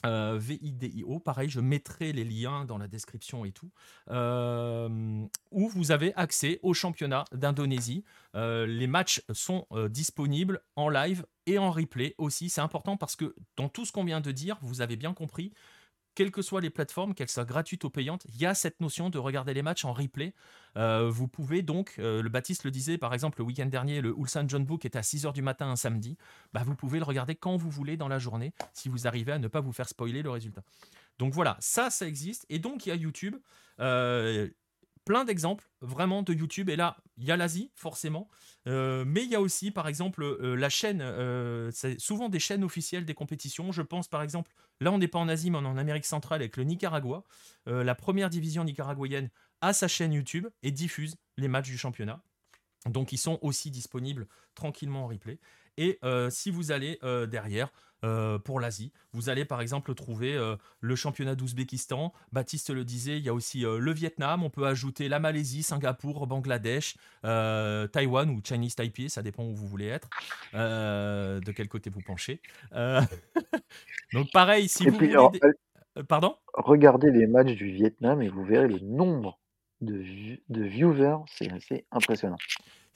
euh, 0.04 0.36
VIDIO, 0.38 1.18
pareil, 1.20 1.48
je 1.48 1.60
mettrai 1.60 2.12
les 2.12 2.24
liens 2.24 2.64
dans 2.64 2.78
la 2.78 2.88
description 2.88 3.44
et 3.44 3.52
tout, 3.52 3.70
euh, 4.10 5.24
où 5.50 5.68
vous 5.68 5.90
avez 5.90 6.12
accès 6.14 6.60
au 6.62 6.74
championnat 6.74 7.24
d'Indonésie. 7.32 8.04
Euh, 8.34 8.66
les 8.66 8.86
matchs 8.86 9.22
sont 9.32 9.66
disponibles 9.88 10.60
en 10.76 10.88
live 10.88 11.24
et 11.46 11.58
en 11.58 11.70
replay 11.70 12.14
aussi. 12.18 12.50
C'est 12.50 12.60
important 12.60 12.96
parce 12.96 13.16
que 13.16 13.34
dans 13.56 13.68
tout 13.68 13.84
ce 13.84 13.92
qu'on 13.92 14.04
vient 14.04 14.20
de 14.20 14.32
dire, 14.32 14.58
vous 14.62 14.80
avez 14.80 14.96
bien 14.96 15.14
compris, 15.14 15.52
quelles 16.16 16.32
que 16.32 16.42
soient 16.42 16.62
les 16.62 16.70
plateformes, 16.70 17.14
qu'elles 17.14 17.28
soient 17.28 17.44
gratuites 17.44 17.84
ou 17.84 17.90
payantes, 17.90 18.24
il 18.30 18.40
y 18.40 18.46
a 18.46 18.54
cette 18.54 18.80
notion 18.80 19.10
de 19.10 19.18
regarder 19.18 19.54
les 19.54 19.62
matchs 19.62 19.84
en 19.84 19.92
replay. 19.92 20.34
Euh, 20.76 21.08
vous 21.08 21.28
pouvez 21.28 21.62
donc, 21.62 21.96
euh, 21.98 22.22
le 22.22 22.28
Baptiste 22.30 22.64
le 22.64 22.70
disait, 22.70 22.96
par 22.96 23.14
exemple, 23.14 23.38
le 23.38 23.44
week-end 23.44 23.66
dernier, 23.66 24.00
le 24.00 24.14
Ulsan 24.16 24.48
John 24.48 24.64
Book 24.64 24.86
était 24.86 24.98
à 24.98 25.02
6h 25.02 25.34
du 25.34 25.42
matin 25.42 25.68
un 25.68 25.76
samedi. 25.76 26.16
Bah, 26.54 26.62
vous 26.64 26.74
pouvez 26.74 26.98
le 26.98 27.04
regarder 27.04 27.36
quand 27.36 27.56
vous 27.56 27.70
voulez 27.70 27.98
dans 27.98 28.08
la 28.08 28.18
journée, 28.18 28.54
si 28.72 28.88
vous 28.88 29.06
arrivez 29.06 29.32
à 29.32 29.38
ne 29.38 29.46
pas 29.46 29.60
vous 29.60 29.72
faire 29.72 29.88
spoiler 29.88 30.22
le 30.22 30.30
résultat. 30.30 30.62
Donc 31.18 31.34
voilà, 31.34 31.56
ça, 31.60 31.90
ça 31.90 32.06
existe. 32.08 32.46
Et 32.48 32.58
donc, 32.58 32.86
il 32.86 32.88
y 32.88 32.92
a 32.92 32.96
YouTube. 32.96 33.36
Euh, 33.78 34.48
plein 35.06 35.24
d'exemples 35.24 35.70
vraiment 35.80 36.22
de 36.22 36.34
YouTube. 36.34 36.68
Et 36.68 36.76
là, 36.76 36.98
il 37.16 37.24
y 37.24 37.32
a 37.32 37.36
l'Asie, 37.38 37.70
forcément. 37.74 38.28
Euh, 38.66 39.04
mais 39.06 39.24
il 39.24 39.30
y 39.30 39.36
a 39.36 39.40
aussi, 39.40 39.70
par 39.70 39.88
exemple, 39.88 40.22
euh, 40.22 40.54
la 40.54 40.68
chaîne. 40.68 41.00
Euh, 41.00 41.70
c'est 41.72 41.98
souvent 41.98 42.28
des 42.28 42.40
chaînes 42.40 42.64
officielles 42.64 43.06
des 43.06 43.14
compétitions. 43.14 43.72
Je 43.72 43.82
pense, 43.82 44.08
par 44.08 44.20
exemple, 44.20 44.52
là, 44.80 44.92
on 44.92 44.98
n'est 44.98 45.08
pas 45.08 45.20
en 45.20 45.28
Asie, 45.28 45.50
mais 45.50 45.58
on 45.58 45.62
est 45.62 45.68
en 45.68 45.78
Amérique 45.78 46.04
centrale 46.04 46.42
avec 46.42 46.58
le 46.58 46.64
Nicaragua. 46.64 47.24
la 47.66 47.94
première 47.94 48.28
division 48.28 48.64
nicaraguayenne 48.64 49.30
a 49.60 49.72
sa 49.72 49.88
chaîne 49.88 50.12
YouTube 50.12 50.48
et 50.62 50.72
diffuse 50.72 51.16
les 51.38 51.48
matchs 51.48 51.68
du 51.68 51.78
championnat. 51.78 52.20
Donc 52.86 53.12
ils 53.12 53.18
sont 53.18 53.38
aussi 53.42 53.70
disponibles 53.70 54.26
tranquillement 54.54 55.04
en 55.04 55.06
replay. 55.06 55.38
Et 55.78 56.00
si 56.30 56.50
vous 56.50 56.72
allez 56.72 56.98
derrière, 57.28 57.70
euh, 58.06 58.38
pour 58.38 58.60
l'Asie, 58.60 58.92
vous 59.12 59.28
allez 59.28 59.44
par 59.44 59.60
exemple 59.60 59.94
trouver 59.94 60.38
le 60.80 60.96
championnat 60.96 61.34
d'Ouzbékistan. 61.34 62.12
Baptiste 62.32 62.70
le 62.70 62.84
disait, 62.84 63.18
il 63.18 63.24
y 63.24 63.28
a 63.28 63.34
aussi 63.34 63.62
le 63.62 63.92
Vietnam. 63.92 64.42
On 64.42 64.50
peut 64.50 64.66
ajouter 64.66 65.08
la 65.08 65.18
Malaisie, 65.18 65.62
Singapour, 65.62 66.26
Bangladesh, 66.26 66.96
Taïwan 67.22 68.30
ou 68.30 68.40
Chinese 68.44 68.76
Taipei, 68.76 69.08
ça 69.08 69.22
dépend 69.22 69.44
où 69.44 69.54
vous 69.54 69.66
voulez 69.66 69.86
être, 69.86 70.08
de 70.52 71.52
quel 71.52 71.68
côté 71.68 71.90
vous 71.90 72.02
penchez. 72.02 72.40
Donc 74.12 74.30
pareil, 74.32 74.68
si 74.68 74.88
vous 74.88 74.96
voulez... 74.96 75.16
Pardon? 76.08 76.36
Regardez 76.54 77.10
les 77.10 77.26
matchs 77.26 77.54
du 77.54 77.70
Vietnam 77.70 78.20
et 78.20 78.28
vous 78.28 78.44
verrez 78.44 78.68
le 78.68 78.78
nombre 78.80 79.38
de, 79.80 80.04
de 80.48 80.62
viewers, 80.62 81.18
c'est 81.26 81.50
assez 81.52 81.86
impressionnant. 81.90 82.36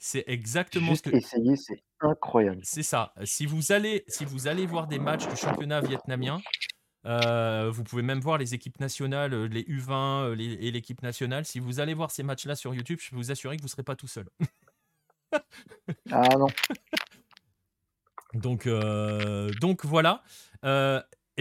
C'est 0.03 0.23
exactement 0.25 0.95
ce 0.95 1.03
que. 1.03 1.15
Essayer, 1.15 1.55
c'est 1.55 1.83
incroyable. 1.99 2.59
C'est 2.63 2.81
ça. 2.81 3.13
Si 3.23 3.45
vous 3.45 3.71
allez, 3.71 4.03
si 4.07 4.25
vous 4.25 4.47
allez 4.47 4.65
voir 4.65 4.87
des 4.87 4.97
matchs 4.97 5.27
du 5.27 5.35
championnat 5.35 5.79
vietnamien, 5.79 6.41
euh, 7.05 7.69
vous 7.71 7.83
pouvez 7.83 8.01
même 8.01 8.19
voir 8.19 8.39
les 8.39 8.55
équipes 8.55 8.79
nationales, 8.79 9.31
euh, 9.35 9.47
les 9.47 9.61
U20 9.61 9.91
euh, 9.91 10.35
et 10.39 10.71
l'équipe 10.71 11.03
nationale. 11.03 11.45
Si 11.45 11.59
vous 11.59 11.79
allez 11.79 11.93
voir 11.93 12.09
ces 12.09 12.23
matchs-là 12.23 12.55
sur 12.55 12.73
YouTube, 12.73 12.97
je 12.99 13.11
peux 13.11 13.15
vous 13.15 13.29
assurer 13.29 13.57
que 13.57 13.61
vous 13.61 13.67
ne 13.67 13.71
serez 13.71 13.83
pas 13.83 13.95
tout 13.95 14.07
seul. 14.07 14.27
ah 16.11 16.35
non. 16.35 16.47
Donc, 18.33 18.67
donc 19.59 19.85
voilà. 19.85 20.23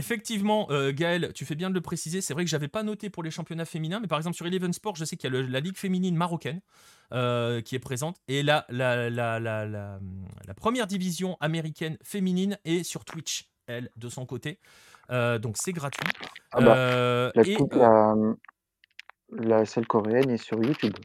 Effectivement, 0.00 0.66
euh, 0.70 0.92
Gaël, 0.94 1.30
tu 1.34 1.44
fais 1.44 1.54
bien 1.54 1.68
de 1.68 1.74
le 1.74 1.82
préciser. 1.82 2.22
C'est 2.22 2.32
vrai 2.32 2.42
que 2.42 2.50
j'avais 2.50 2.68
pas 2.68 2.82
noté 2.82 3.10
pour 3.10 3.22
les 3.22 3.30
championnats 3.30 3.66
féminins, 3.66 4.00
mais 4.00 4.06
par 4.06 4.16
exemple 4.16 4.34
sur 4.34 4.46
Eleven 4.46 4.72
Sport, 4.72 4.96
je 4.96 5.04
sais 5.04 5.18
qu'il 5.18 5.30
y 5.30 5.36
a 5.36 5.42
la 5.42 5.60
ligue 5.60 5.76
féminine 5.76 6.16
marocaine 6.16 6.62
euh, 7.12 7.60
qui 7.60 7.74
est 7.74 7.80
présente 7.80 8.16
et 8.26 8.42
la, 8.42 8.64
la, 8.70 9.10
la, 9.10 9.38
la, 9.38 10.00
première 10.56 10.86
division 10.86 11.36
américaine 11.40 11.98
féminine 12.02 12.56
est 12.64 12.82
sur 12.82 13.04
Twitch, 13.04 13.50
elle, 13.66 13.90
de 13.96 14.08
son 14.08 14.24
côté. 14.24 14.58
Euh, 15.10 15.38
donc 15.38 15.56
c'est 15.58 15.74
gratuit. 15.74 16.10
Ah 16.52 16.60
bah, 16.62 17.32
et, 17.44 17.58
la, 19.32 19.66
celle 19.66 19.86
coréenne 19.86 20.30
est 20.30 20.42
sur 20.42 20.64
YouTube. 20.64 20.96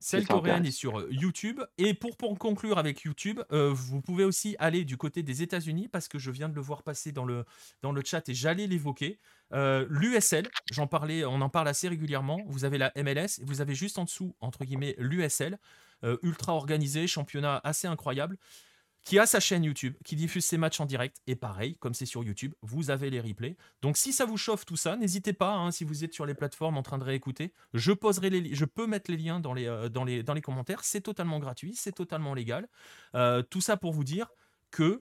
Celle 0.00 0.26
coréenne 0.26 0.64
est 0.64 0.70
sur 0.70 1.00
euh, 1.00 1.08
YouTube. 1.10 1.60
Et 1.76 1.92
pour, 1.92 2.16
pour 2.16 2.38
conclure 2.38 2.78
avec 2.78 3.02
YouTube, 3.02 3.40
euh, 3.52 3.72
vous 3.72 4.00
pouvez 4.00 4.24
aussi 4.24 4.54
aller 4.58 4.84
du 4.84 4.96
côté 4.96 5.22
des 5.22 5.42
États-Unis 5.42 5.88
parce 5.88 6.08
que 6.08 6.18
je 6.18 6.30
viens 6.30 6.48
de 6.48 6.54
le 6.54 6.60
voir 6.60 6.82
passer 6.82 7.10
dans 7.10 7.24
le, 7.24 7.44
dans 7.82 7.90
le 7.90 8.02
chat 8.04 8.28
et 8.28 8.34
j'allais 8.34 8.66
l'évoquer. 8.66 9.18
Euh, 9.52 9.86
L'USL, 9.90 10.48
j'en 10.70 10.86
parlais, 10.86 11.24
on 11.24 11.40
en 11.40 11.48
parle 11.48 11.68
assez 11.68 11.88
régulièrement. 11.88 12.40
Vous 12.46 12.64
avez 12.64 12.78
la 12.78 12.92
MLS 12.96 13.40
et 13.40 13.44
vous 13.44 13.60
avez 13.60 13.74
juste 13.74 13.98
en 13.98 14.04
dessous, 14.04 14.36
entre 14.40 14.64
guillemets, 14.64 14.94
l'USL, 14.98 15.58
ultra 16.22 16.54
organisé, 16.54 17.08
championnat 17.08 17.60
assez 17.64 17.88
incroyable 17.88 18.38
qui 19.08 19.18
a 19.18 19.24
sa 19.24 19.40
chaîne 19.40 19.64
YouTube, 19.64 19.94
qui 20.04 20.16
diffuse 20.16 20.44
ses 20.44 20.58
matchs 20.58 20.80
en 20.80 20.84
direct. 20.84 21.16
Et 21.26 21.34
pareil, 21.34 21.76
comme 21.78 21.94
c'est 21.94 22.04
sur 22.04 22.22
YouTube, 22.22 22.52
vous 22.60 22.90
avez 22.90 23.08
les 23.08 23.22
replays. 23.22 23.56
Donc 23.80 23.96
si 23.96 24.12
ça 24.12 24.26
vous 24.26 24.36
chauffe 24.36 24.66
tout 24.66 24.76
ça, 24.76 24.96
n'hésitez 24.96 25.32
pas, 25.32 25.54
hein, 25.54 25.70
si 25.70 25.82
vous 25.82 26.04
êtes 26.04 26.12
sur 26.12 26.26
les 26.26 26.34
plateformes 26.34 26.76
en 26.76 26.82
train 26.82 26.98
de 26.98 27.04
réécouter, 27.04 27.54
je, 27.72 27.92
poserai 27.92 28.28
les, 28.28 28.54
je 28.54 28.66
peux 28.66 28.86
mettre 28.86 29.10
les 29.10 29.16
liens 29.16 29.40
dans 29.40 29.54
les, 29.54 29.66
euh, 29.66 29.88
dans 29.88 30.04
les, 30.04 30.22
dans 30.22 30.34
les 30.34 30.42
commentaires. 30.42 30.84
C'est 30.84 31.00
totalement 31.00 31.38
gratuit, 31.38 31.74
c'est 31.74 31.92
totalement 31.92 32.34
légal. 32.34 32.68
Euh, 33.14 33.40
tout 33.40 33.62
ça 33.62 33.78
pour 33.78 33.94
vous 33.94 34.04
dire 34.04 34.28
que 34.70 35.00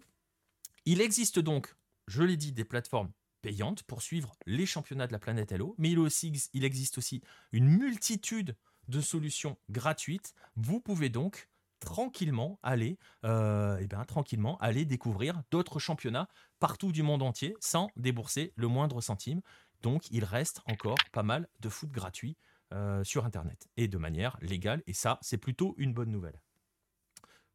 il 0.85 1.01
existe 1.01 1.39
donc, 1.39 1.75
je 2.07 2.23
l'ai 2.23 2.37
dit, 2.37 2.53
des 2.53 2.63
plateformes 2.63 3.11
payantes 3.41 3.83
pour 3.83 4.01
suivre 4.01 4.37
les 4.45 4.65
championnats 4.65 5.07
de 5.07 5.11
la 5.11 5.19
planète 5.19 5.51
Hello, 5.51 5.75
mais 5.77 5.91
il, 5.91 6.63
existe 6.63 6.97
aussi 6.97 7.21
une 7.51 7.67
multitude 7.67 8.55
de 8.87 9.01
solutions 9.01 9.57
gratuites. 9.69 10.33
Vous 10.55 10.79
pouvez 10.79 11.09
donc 11.09 11.49
tranquillement 11.79 12.59
aller, 12.63 12.97
euh, 13.25 13.77
eh 13.79 13.87
bien, 13.87 14.03
tranquillement 14.03 14.57
aller 14.59 14.85
découvrir 14.85 15.41
d'autres 15.51 15.79
championnats 15.79 16.27
partout 16.59 16.91
du 16.91 17.03
monde 17.03 17.21
entier 17.21 17.55
sans 17.59 17.89
débourser 17.95 18.53
le 18.55 18.67
moindre 18.67 19.01
centime. 19.01 19.41
Donc 19.81 20.09
il 20.11 20.23
reste 20.23 20.61
encore 20.67 20.97
pas 21.11 21.23
mal 21.23 21.47
de 21.59 21.69
foot 21.69 21.91
gratuit 21.91 22.35
euh, 22.73 23.03
sur 23.03 23.25
Internet 23.25 23.67
et 23.77 23.87
de 23.87 23.97
manière 23.97 24.37
légale. 24.41 24.81
Et 24.87 24.93
ça, 24.93 25.19
c'est 25.21 25.37
plutôt 25.37 25.75
une 25.77 25.93
bonne 25.93 26.11
nouvelle. 26.11 26.41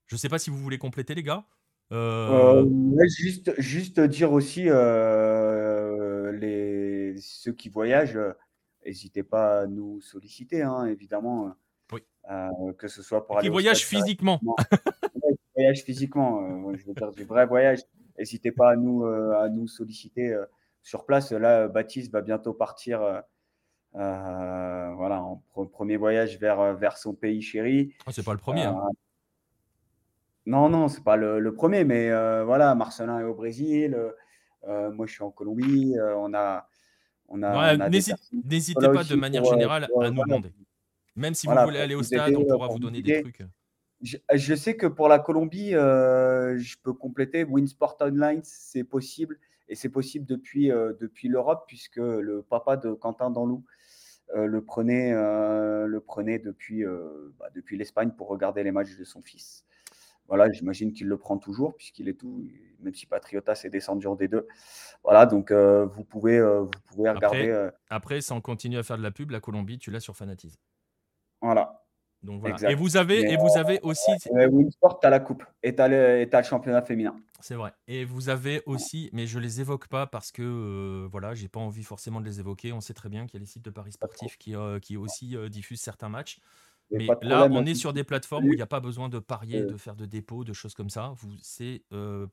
Je 0.06 0.14
ne 0.14 0.18
sais 0.18 0.28
pas 0.28 0.38
si 0.38 0.50
vous 0.50 0.58
voulez 0.58 0.78
compléter, 0.78 1.14
les 1.14 1.22
gars. 1.22 1.46
Euh 1.90 2.66
juste, 3.18 3.52
juste 3.60 4.00
dire 4.00 4.32
aussi, 4.32 4.64
les, 6.40 7.14
ceux 7.18 7.52
qui 7.52 7.68
voyagent, 7.68 8.18
n'hésitez 8.84 9.22
pas 9.22 9.62
à 9.62 9.66
nous 9.66 10.00
solliciter, 10.00 10.62
hein, 10.62 10.86
évidemment. 10.86 11.54
Euh, 12.30 12.72
que 12.78 12.88
ce 12.88 13.02
soit 13.02 13.26
pour 13.26 13.38
aller. 13.38 13.46
Qui 13.46 13.52
voyage 13.52 13.84
physiquement. 13.84 14.40
voyage 15.56 15.82
physiquement. 15.82 16.42
Euh, 16.42 16.76
je 16.76 16.86
veux 16.86 16.94
dire 16.94 17.10
du 17.10 17.24
vrai 17.24 17.46
voyage. 17.46 17.80
N'hésitez 18.18 18.52
pas 18.52 18.70
à 18.70 18.76
nous, 18.76 19.04
euh, 19.04 19.42
à 19.42 19.48
nous 19.48 19.66
solliciter 19.66 20.36
sur 20.82 21.04
place. 21.04 21.32
Là, 21.32 21.68
Baptiste 21.68 22.12
va 22.12 22.20
bientôt 22.20 22.52
partir. 22.52 23.22
voilà, 23.92 25.22
en 25.22 25.42
premier 25.72 25.96
voyage 25.96 26.38
vers, 26.38 26.74
vers 26.74 26.96
son 26.96 27.14
pays 27.14 27.42
chéri. 27.42 27.94
Oh, 28.06 28.10
c'est 28.12 28.24
pas 28.24 28.32
le 28.32 28.38
premier. 28.38 28.62
Hein. 28.62 28.80
Non, 30.46 30.68
non, 30.68 30.88
c'est 30.88 31.04
pas 31.04 31.16
le, 31.16 31.54
premier, 31.54 31.84
mais 31.84 32.10
voilà, 32.44 32.74
Marcelin 32.74 33.18
est 33.18 33.24
au 33.24 33.34
Brésil. 33.34 33.96
moi, 34.66 35.06
je 35.06 35.12
suis 35.12 35.24
en 35.24 35.30
Colombie. 35.32 35.96
on 35.98 36.32
a, 36.34 36.68
on 37.28 37.42
a, 37.42 37.88
N'hésitez 37.88 38.88
pas 38.88 39.02
de 39.02 39.16
manière 39.16 39.44
générale 39.44 39.88
à 40.00 40.10
nous 40.10 40.22
demander. 40.22 40.52
Même 41.16 41.34
si 41.34 41.46
vous 41.46 41.54
voulez 41.64 41.78
aller 41.78 41.94
au 41.94 42.02
stade, 42.02 42.34
on 42.34 42.44
pourra 42.44 42.68
vous 42.68 42.78
donner 42.78 43.02
des 43.02 43.22
trucs. 43.22 43.42
Je, 44.02 44.54
sais 44.54 44.76
que 44.76 44.86
pour 44.86 45.08
la 45.08 45.20
Colombie, 45.20 45.74
euh, 45.74 46.58
je 46.58 46.76
peux 46.82 46.92
compléter. 46.92 47.44
Winsport 47.44 47.96
Online, 48.00 48.40
c'est 48.42 48.84
possible. 48.84 49.38
Et 49.68 49.74
c'est 49.76 49.88
possible 49.88 50.26
depuis, 50.26 50.70
euh, 50.70 50.92
depuis 51.00 51.28
l'Europe, 51.28 51.64
puisque 51.68 51.96
le 51.96 52.42
papa 52.42 52.76
de 52.76 52.92
Quentin 52.92 53.30
Danlou 53.30 53.64
euh, 54.34 54.46
le 54.46 54.64
prenait, 54.64 55.12
le 55.12 56.00
prenait 56.00 56.38
depuis, 56.38 56.84
bah, 57.38 57.48
depuis 57.54 57.76
l'Espagne 57.76 58.10
pour 58.16 58.28
regarder 58.28 58.62
les 58.64 58.72
matchs 58.72 58.96
de 58.98 59.04
son 59.04 59.22
fils. 59.22 59.64
Voilà, 60.28 60.50
j'imagine 60.50 60.92
qu'il 60.92 61.08
le 61.08 61.18
prend 61.18 61.36
toujours, 61.36 61.76
puisqu'il 61.76 62.08
est 62.08 62.14
tout, 62.14 62.44
même 62.80 62.94
si 62.94 63.06
Patriota 63.06 63.54
s'est 63.54 63.70
descendu 63.70 64.06
en 64.06 64.16
D2. 64.16 64.44
Voilà, 65.04 65.26
donc 65.26 65.52
vous, 65.52 66.04
pouvez, 66.04 66.40
vous 66.40 66.70
pouvez 66.86 67.10
regarder. 67.10 67.50
Après, 67.50 67.76
après, 67.88 68.20
sans 68.20 68.40
continuer 68.40 68.78
à 68.78 68.82
faire 68.82 68.98
de 68.98 69.02
la 69.02 69.10
pub, 69.10 69.30
la 69.30 69.40
Colombie, 69.40 69.78
tu 69.78 69.90
l'as 69.90 70.00
sur 70.00 70.16
Fanatize. 70.16 70.58
Voilà. 71.42 71.82
Donc 72.22 72.40
voilà. 72.40 72.70
Et 72.70 72.74
vous 72.74 72.96
avez, 72.96 73.32
et 73.32 73.36
vous 73.36 73.56
avez 73.56 73.80
aussi. 73.82 74.10
Euh, 74.32 74.48
Winsport, 74.48 75.00
tu 75.00 75.06
as 75.06 75.10
la 75.10 75.20
coupe 75.20 75.44
et 75.62 75.74
tu 75.74 75.82
as, 75.82 75.88
le 75.88 76.42
championnat 76.44 76.82
féminin. 76.82 77.16
C'est 77.40 77.56
vrai. 77.56 77.72
Et 77.88 78.04
vous 78.04 78.28
avez 78.28 78.62
aussi, 78.66 79.10
mais 79.12 79.26
je 79.26 79.40
les 79.40 79.60
évoque 79.60 79.88
pas 79.88 80.06
parce 80.06 80.30
que 80.30 80.42
euh, 80.42 81.08
voilà, 81.10 81.34
j'ai 81.34 81.48
pas 81.48 81.58
envie 81.58 81.82
forcément 81.82 82.20
de 82.20 82.24
les 82.24 82.38
évoquer. 82.38 82.72
On 82.72 82.80
sait 82.80 82.94
très 82.94 83.08
bien 83.08 83.26
qu'il 83.26 83.34
y 83.34 83.36
a 83.38 83.40
les 83.40 83.46
sites 83.46 83.64
de 83.64 83.70
Paris 83.70 83.92
Sportif 83.92 84.38
qui, 84.38 84.54
euh, 84.54 84.78
qui 84.78 84.96
aussi 84.96 85.36
diffusent 85.50 85.80
certains 85.80 86.08
matchs. 86.08 86.38
Mais 86.92 87.08
là, 87.22 87.48
on 87.50 87.64
est 87.64 87.74
sur 87.74 87.92
des 87.92 88.04
plateformes 88.04 88.44
où 88.44 88.52
il 88.52 88.56
n'y 88.56 88.62
a 88.62 88.66
pas 88.66 88.80
besoin 88.80 89.08
de 89.08 89.18
parier, 89.18 89.62
de 89.62 89.76
faire 89.76 89.96
de 89.96 90.04
dépôts, 90.06 90.44
de 90.44 90.52
choses 90.52 90.74
comme 90.74 90.90
ça. 90.90 91.14
C'est 91.42 91.82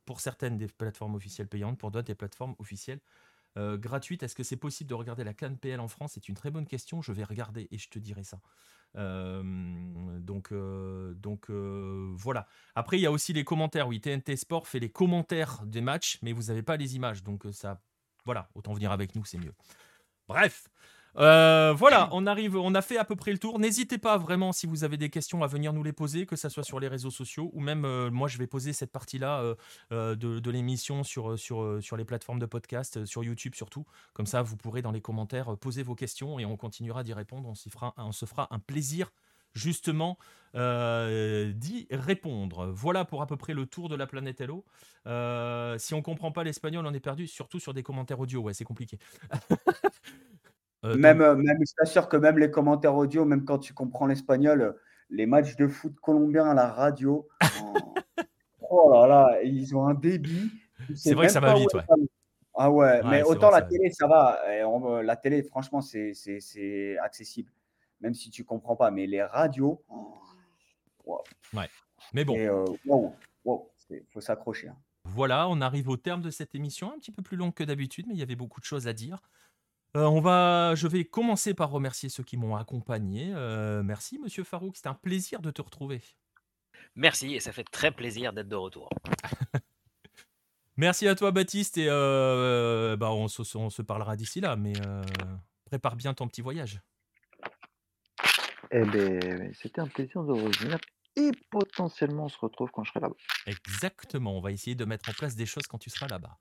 pour 0.06 0.20
certaines 0.20 0.58
des 0.58 0.68
plateformes 0.68 1.16
officielles 1.16 1.48
payantes, 1.48 1.80
pour 1.80 1.90
d'autres 1.90 2.08
des 2.08 2.16
plateformes 2.16 2.56
officielles 2.60 3.00
euh, 3.58 3.78
gratuite. 3.78 4.24
Est-ce 4.24 4.36
que 4.36 4.44
c'est 4.44 4.58
possible 4.58 4.90
de 4.90 4.96
regarder 4.96 5.24
la 5.24 5.34
CAN 5.34 5.56
PL 5.56 5.80
en 5.80 5.88
France? 5.88 6.12
C'est 6.14 6.30
une 6.30 6.36
très 6.36 6.52
bonne 6.52 6.66
question. 6.66 7.02
Je 7.02 7.12
vais 7.12 7.24
regarder 7.24 7.68
et 7.72 7.78
je 7.78 7.90
te 7.90 8.00
dirai 8.00 8.24
ça. 8.24 8.40
Euh, 8.96 9.42
donc, 10.20 10.52
euh, 10.52 11.14
donc 11.16 11.50
voilà. 11.50 12.48
Après, 12.76 12.98
il 12.98 13.02
y 13.02 13.06
a 13.06 13.12
aussi 13.12 13.34
les 13.34 13.44
commentaires. 13.44 13.88
Oui, 13.88 14.02
TNT 14.02 14.36
Sport 14.36 14.68
fait 14.68 14.80
les 14.80 14.92
commentaires 14.92 15.66
des 15.66 15.82
matchs, 15.82 16.20
mais 16.22 16.34
vous 16.34 16.44
n'avez 16.44 16.64
pas 16.64 16.78
les 16.78 16.96
images. 16.96 17.24
Donc 17.24 17.46
ça, 17.52 17.82
voilà, 18.26 18.50
autant 18.56 18.74
venir 18.74 18.92
avec 18.92 19.16
nous, 19.16 19.26
c'est 19.26 19.38
mieux. 19.38 19.54
Bref, 20.28 20.70
euh, 21.18 21.74
voilà, 21.76 22.10
on 22.12 22.28
arrive, 22.28 22.56
on 22.56 22.74
a 22.76 22.82
fait 22.82 22.98
à 22.98 23.06
peu 23.06 23.16
près 23.16 23.32
le 23.32 23.40
tour. 23.40 23.60
N'hésitez 23.60 23.98
pas 23.98 24.18
vraiment 24.18 24.52
si 24.52 24.68
vous 24.68 24.84
avez 24.84 24.98
des 24.98 25.10
questions 25.10 25.44
à 25.44 25.48
venir 25.48 25.74
nous 25.74 25.84
les 25.84 25.94
poser, 25.94 26.26
que 26.26 26.36
ce 26.36 26.50
soit 26.50 26.64
sur 26.64 26.80
les 26.80 26.88
réseaux 26.88 27.12
sociaux 27.12 27.50
ou 27.54 27.62
même 27.62 27.86
euh, 27.86 28.10
moi 28.12 28.28
je 28.28 28.38
vais 28.38 28.48
poser 28.48 28.74
cette 28.74 28.92
partie-là 28.92 29.56
euh, 29.92 30.16
de, 30.16 30.52
l'émission 30.52 31.04
sur, 31.04 31.38
sur, 31.38 31.82
sur 31.82 31.98
les 31.98 32.06
plateformes 32.06 32.40
de 32.40 32.46
podcast, 32.46 33.06
sur 33.06 33.24
YouTube 33.24 33.56
surtout. 33.56 33.86
Comme 34.14 34.26
ça, 34.26 34.42
vous 34.42 34.58
pourrez 34.58 34.82
dans 34.82 34.92
les 34.92 35.02
commentaires 35.02 35.58
poser 35.58 35.84
vos 35.84 35.96
questions 35.96 36.40
et 36.40 36.46
on 36.46 36.58
continuera 36.58 37.04
d'y 37.04 37.14
répondre. 37.14 37.50
On, 37.50 37.56
fera, 37.56 37.94
on 37.98 38.12
se 38.12 38.26
fera 38.26 38.48
un 38.52 38.60
plaisir 38.60 39.12
justement 39.54 40.18
d'y 40.54 41.88
répondre. 41.92 42.68
Voilà 42.68 43.06
pour 43.06 43.22
à 43.22 43.28
peu 43.28 43.38
près 43.38 43.54
le 43.54 43.66
tour 43.66 43.90
de 43.90 43.96
la 43.96 44.08
planète 44.08 44.42
Hello. 44.42 44.66
si 45.78 45.94
on 45.94 46.02
comprend 46.02 46.32
pas 46.32 46.44
l'espagnol, 46.44 46.86
on 46.86 46.94
est 46.94 47.00
perdu, 47.00 47.28
surtout 47.28 47.60
sur 47.60 47.74
des 47.74 47.84
commentaires 47.84 48.20
audio. 48.20 48.42
Ouais, 48.42 48.54
c'est 48.54 48.66
compliqué. 48.66 49.00
Euh, 50.86 50.96
même, 50.96 51.22
euh, 51.22 51.36
même, 51.36 51.58
je 51.68 51.74
t'assure 51.78 52.08
que 52.08 52.18
même 52.18 52.38
les 52.38 52.52
commentaires 52.52 52.96
audio, 52.96 53.26
même 53.26 53.44
quand 53.46 53.60
tu 53.60 53.74
comprends 53.74 54.06
l'espagnol, 54.08 54.76
les 55.10 55.26
matchs 55.26 55.56
de 55.56 55.68
foot 55.68 55.96
colombiens 56.00 56.48
à 56.48 56.54
la 56.54 56.70
radio, 56.70 57.28
oh, 58.70 58.92
là 58.94 59.08
là, 59.08 59.42
ils 59.44 59.76
ont 59.76 59.86
un 59.88 59.94
débit. 59.94 60.52
C'est 60.96 61.14
vrai 61.14 61.28
que 61.28 61.34
ça 61.34 61.40
va 61.40 61.56
vite, 61.56 61.74
ouais. 61.74 61.84
Ah 62.56 62.72
ouais, 62.72 63.02
mais 63.04 63.24
autant 63.24 63.52
la 63.52 63.62
télé, 63.62 63.92
ça 63.92 64.08
va. 64.08 64.40
la 65.04 65.16
télé, 65.16 65.44
franchement, 65.44 65.82
c'est 65.82 66.98
accessible. 67.02 67.52
même 68.02 68.14
si 68.14 68.30
tu 68.30 68.46
comprends 68.46 68.76
pas. 68.78 68.92
Mais 68.92 69.08
les 69.08 69.24
radios, 69.24 69.84
Ouais. 71.54 71.68
Mais 72.14 72.24
bon, 72.24 72.38
euh, 72.38 72.66
waouh, 72.86 73.14
waouh, 73.44 73.68
c'est- 73.78 74.06
faut 74.12 74.22
s'accrocher. 74.22 74.70
hein. 74.70 74.78
voilà, 75.06 75.48
on 75.50 75.60
arrive 75.62 75.90
au 75.90 75.98
terme 75.98 76.22
de 76.22 76.30
cette 76.30 76.54
émission, 76.54 76.94
un 76.94 77.00
petit 77.00 77.12
peu 77.12 77.24
plus 77.24 77.36
longue 77.36 77.54
que 77.54 77.64
d'habitude, 77.64 78.06
mais 78.08 78.14
il 78.14 78.20
y 78.20 78.24
avait 78.24 78.36
beaucoup 78.36 78.60
de 78.60 78.66
choses 78.66 78.88
à 78.88 78.94
dire. 78.94 79.22
Euh, 79.98 80.04
on 80.06 80.22
va, 80.22 80.76
je 80.76 80.88
vais 80.88 81.04
commencer 81.04 81.54
par 81.54 81.72
remercier 81.72 82.10
ceux 82.10 82.24
qui 82.24 82.38
m'ont 82.38 82.56
accompagné. 82.56 83.32
Euh, 83.34 83.82
merci, 83.82 84.20
Monsieur 84.20 84.44
Farouk, 84.44 84.76
c'était 84.76 84.90
un 84.90 84.94
plaisir 84.94 85.42
de 85.42 85.50
te 85.50 85.62
retrouver. 85.62 86.02
Merci 86.96 87.34
et 87.34 87.40
ça 87.40 87.52
fait 87.52 87.64
très 87.64 87.92
plaisir 87.92 88.32
d'être 88.34 88.48
de 88.48 88.56
retour. 88.56 88.90
Merci 90.78 91.08
à 91.08 91.16
toi, 91.16 91.32
Baptiste, 91.32 91.78
et 91.78 91.88
euh, 91.90 92.96
bah, 92.96 93.12
on, 93.12 93.28
se, 93.28 93.58
on 93.58 93.70
se 93.70 93.82
parlera 93.82 94.16
d'ici 94.16 94.40
là, 94.40 94.56
mais 94.56 94.74
euh, 94.86 95.04
prépare 95.66 95.98
bien 95.98 96.14
ton 96.14 96.28
petit 96.28 96.42
voyage. 96.42 96.80
Eh 98.72 98.86
ben, 98.86 99.54
c'était 99.60 99.82
un 99.82 99.88
plaisir 99.88 100.24
de 100.24 100.32
revenir 100.32 100.78
et 101.18 101.32
potentiellement 101.50 102.26
on 102.26 102.30
se 102.30 102.38
retrouve 102.38 102.70
quand 102.72 102.84
je 102.84 102.92
serai 102.92 103.02
là-bas. 103.02 103.16
Exactement, 103.48 104.38
on 104.38 104.42
va 104.42 104.52
essayer 104.52 104.76
de 104.76 104.86
mettre 104.86 105.10
en 105.10 105.14
place 105.14 105.36
des 105.36 105.46
choses 105.48 105.68
quand 105.68 105.80
tu 105.80 105.90
seras 105.90 106.08
là-bas. 106.08 106.38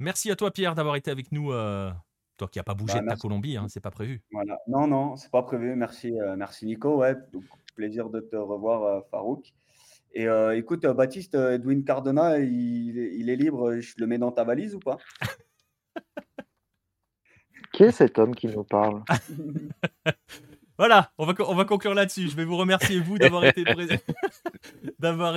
Merci 0.00 0.30
à 0.30 0.36
toi, 0.36 0.50
Pierre, 0.50 0.74
d'avoir 0.74 0.96
été 0.96 1.10
avec 1.10 1.30
nous. 1.30 1.52
euh, 1.52 1.92
toi 2.40 2.48
qui 2.48 2.58
n'as 2.58 2.62
pas 2.64 2.74
bougé 2.74 2.94
Bah, 2.94 3.00
de 3.02 3.08
ta. 3.08 3.16
Colombie, 3.16 3.56
hein, 3.58 3.66
c'est 3.68 3.80
pas 3.80 3.90
prévu. 3.90 4.22
Voilà. 4.32 4.58
Non, 4.66 4.86
non, 4.86 5.16
c'est 5.16 5.30
pas 5.30 5.42
prévu. 5.42 5.74
Merci, 5.76 6.18
euh, 6.18 6.36
merci 6.36 6.64
Nico. 6.64 6.96
Ouais, 6.96 7.14
donc, 7.32 7.44
plaisir 7.74 8.08
de 8.08 8.20
te 8.20 8.34
revoir, 8.36 8.82
euh, 8.82 9.00
Farouk. 9.10 9.52
Et 10.14 10.26
euh, 10.26 10.56
écoute, 10.56 10.84
euh, 10.86 10.94
Baptiste, 10.94 11.34
Edwin 11.34 11.84
Cardona, 11.84 12.38
il, 12.38 12.98
est- 12.98 13.14
il 13.16 13.28
est 13.28 13.36
libre. 13.36 13.78
Je 13.78 13.94
le 13.98 14.06
mets 14.06 14.18
dans 14.18 14.32
ta 14.32 14.42
valise 14.44 14.74
ou 14.74 14.78
pas? 14.80 14.96
Qui 17.72 17.84
est 17.84 17.92
cet 17.92 18.18
homme 18.18 18.34
qui 18.34 18.48
nous 18.48 18.64
parle? 18.64 19.02
Voilà, 20.80 21.12
on 21.18 21.26
va, 21.26 21.34
on 21.40 21.54
va 21.54 21.66
conclure 21.66 21.92
là-dessus. 21.92 22.30
Je 22.30 22.36
vais 22.36 22.46
vous 22.46 22.56
remercier, 22.56 23.00
vous, 23.00 23.18
d'avoir 23.18 23.44
été, 23.44 23.64
pré- 23.64 24.00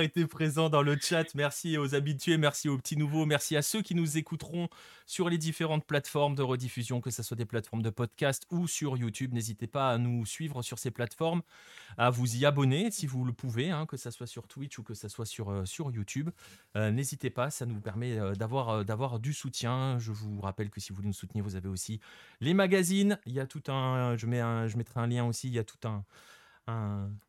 été 0.00 0.26
présent 0.26 0.70
dans 0.70 0.80
le 0.80 0.96
chat. 0.98 1.34
Merci 1.34 1.76
aux 1.76 1.94
habitués, 1.94 2.38
merci 2.38 2.70
aux 2.70 2.78
petits 2.78 2.96
nouveaux, 2.96 3.26
merci 3.26 3.54
à 3.54 3.60
ceux 3.60 3.82
qui 3.82 3.94
nous 3.94 4.16
écouteront 4.16 4.70
sur 5.04 5.28
les 5.28 5.36
différentes 5.36 5.84
plateformes 5.84 6.34
de 6.34 6.40
rediffusion, 6.40 7.02
que 7.02 7.10
ce 7.10 7.22
soit 7.22 7.36
des 7.36 7.44
plateformes 7.44 7.82
de 7.82 7.90
podcast 7.90 8.46
ou 8.50 8.66
sur 8.66 8.96
YouTube. 8.96 9.34
N'hésitez 9.34 9.66
pas 9.66 9.90
à 9.90 9.98
nous 9.98 10.24
suivre 10.24 10.62
sur 10.62 10.78
ces 10.78 10.90
plateformes, 10.90 11.42
à 11.98 12.08
vous 12.08 12.36
y 12.36 12.46
abonner 12.46 12.90
si 12.90 13.06
vous 13.06 13.26
le 13.26 13.34
pouvez, 13.34 13.70
hein, 13.70 13.84
que 13.84 13.98
ce 13.98 14.10
soit 14.10 14.26
sur 14.26 14.48
Twitch 14.48 14.78
ou 14.78 14.82
que 14.82 14.94
ce 14.94 15.08
soit 15.08 15.26
sur, 15.26 15.50
euh, 15.50 15.66
sur 15.66 15.90
YouTube. 15.90 16.30
Euh, 16.74 16.90
N'hésitez 16.90 17.28
pas, 17.28 17.50
ça 17.50 17.66
nous 17.66 17.80
permet 17.80 18.18
euh, 18.18 18.32
d'avoir 18.32 18.82
d'avoir 18.86 19.18
du 19.18 19.34
soutien. 19.34 19.98
Je 19.98 20.10
vous 20.10 20.40
rappelle 20.40 20.70
que 20.70 20.80
si 20.80 20.88
vous 20.88 20.96
voulez 20.96 21.08
nous 21.08 21.12
soutenir, 21.12 21.44
vous 21.44 21.56
avez 21.56 21.68
aussi 21.68 22.00
les 22.40 22.54
magazines. 22.54 23.18
Il 23.26 23.34
y 23.34 23.40
a 23.40 23.46
tout 23.46 23.62
un, 23.70 24.16
je 24.16 24.24
mets 24.24 24.40
je 24.40 24.78
mettrai 24.78 25.00
un 25.00 25.06
lien 25.06 25.26
aussi. 25.26 25.33
Il 25.42 25.52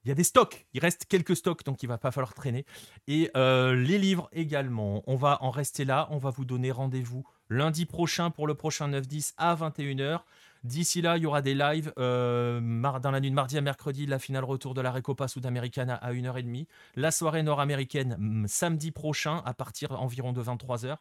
y 0.06 0.11
a 0.11 0.15
des 0.15 0.23
stocks. 0.23 0.65
Il 0.73 0.80
reste 0.80 1.06
quelques 1.06 1.36
stocks, 1.36 1.64
donc 1.65 1.84
il 1.84 1.88
va 1.88 1.98
pas 1.98 2.11
falloir 2.11 2.34
traîner. 2.34 2.65
Et 3.07 3.30
euh, 3.36 3.76
les 3.76 3.98
livres 3.98 4.30
également. 4.32 5.03
On 5.07 5.15
va 5.15 5.38
en 5.41 5.49
rester 5.49 5.84
là. 5.84 6.07
On 6.11 6.18
va 6.18 6.30
vous 6.30 6.45
donner 6.45 6.72
rendez-vous 6.72 7.26
lundi 7.49 7.86
prochain 7.86 8.32
pour 8.32 8.48
le 8.48 8.56
prochain 8.56 8.90
9-10 8.90 9.34
à 9.38 9.56
21h. 9.56 10.22
D'ici 10.64 11.02
là, 11.02 11.18
il 11.18 11.23
y 11.23 11.26
aura 11.27 11.44
des 11.44 11.53
lives 11.53 11.94
euh, 11.99 12.60
dans 12.99 13.11
la 13.11 13.19
nuit 13.19 13.30
de 13.30 13.36
mardi 13.36 13.56
à 13.56 13.61
mercredi, 13.61 14.07
la 14.07 14.18
finale 14.18 14.44
retour 14.44 14.73
de 14.73 14.82
la 14.82 14.91
Recopa 14.91 15.27
Sudamericana 15.27 15.94
à 15.94 16.11
1h30. 16.11 16.65
La 16.95 17.11
soirée 17.11 17.44
nord-américaine 17.44 18.45
samedi 18.48 18.91
prochain 18.91 19.44
à 19.45 19.53
partir 19.53 19.91
environ 20.02 20.34
de 20.34 20.41
23h. 20.41 20.98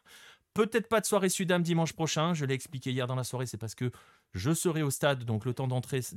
Peut-être 0.53 0.87
pas 0.87 1.01
de 1.01 1.05
soirée 1.05 1.29
Sudam 1.29 1.63
dimanche 1.63 1.93
prochain. 1.93 2.33
Je 2.33 2.45
l'ai 2.45 2.53
expliqué 2.53 2.91
hier 2.91 3.07
dans 3.07 3.15
la 3.15 3.23
soirée, 3.23 3.47
c'est 3.47 3.57
parce 3.57 3.75
que 3.75 3.91
je 4.33 4.53
serai 4.53 4.83
au 4.83 4.89
stade, 4.89 5.23
donc 5.23 5.45
le 5.45 5.53
temps 5.53 5.67
de 5.67 5.73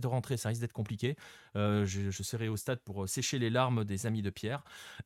rentrer, 0.06 0.36
ça 0.36 0.48
risque 0.48 0.60
d'être 0.60 0.72
compliqué. 0.72 1.16
Euh, 1.56 1.86
je, 1.86 2.10
serai 2.22 2.48
au 2.48 2.56
stade 2.56 2.80
pour 2.80 3.04
euh, 3.04 3.06
sécher 3.06 3.38
les 3.38 3.50
larmes 3.50 3.84
des 3.84 4.06
amis 4.06 4.22
de 4.22 4.30
Pierre. 4.30 4.64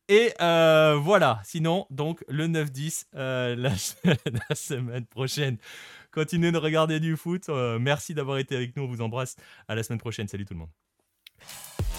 Et 0.08 0.32
euh, 0.40 0.96
voilà, 0.96 1.40
sinon, 1.44 1.86
donc 1.90 2.24
le 2.28 2.48
9-10, 2.48 3.06
euh, 3.14 3.54
la, 3.54 3.70
la 4.48 4.54
semaine 4.54 5.06
prochaine. 5.06 5.58
Continuez 6.10 6.52
de 6.52 6.58
regarder 6.58 7.00
du 7.00 7.16
foot. 7.16 7.48
Merci 7.48 8.14
d'avoir 8.14 8.38
été 8.38 8.54
avec 8.54 8.76
nous, 8.76 8.82
on 8.82 8.86
vous 8.86 9.00
embrasse. 9.00 9.36
À 9.68 9.74
la 9.74 9.82
semaine 9.82 10.00
prochaine. 10.00 10.28
Salut 10.28 10.44
tout 10.44 10.54
le 10.54 10.60
monde. 10.60 11.91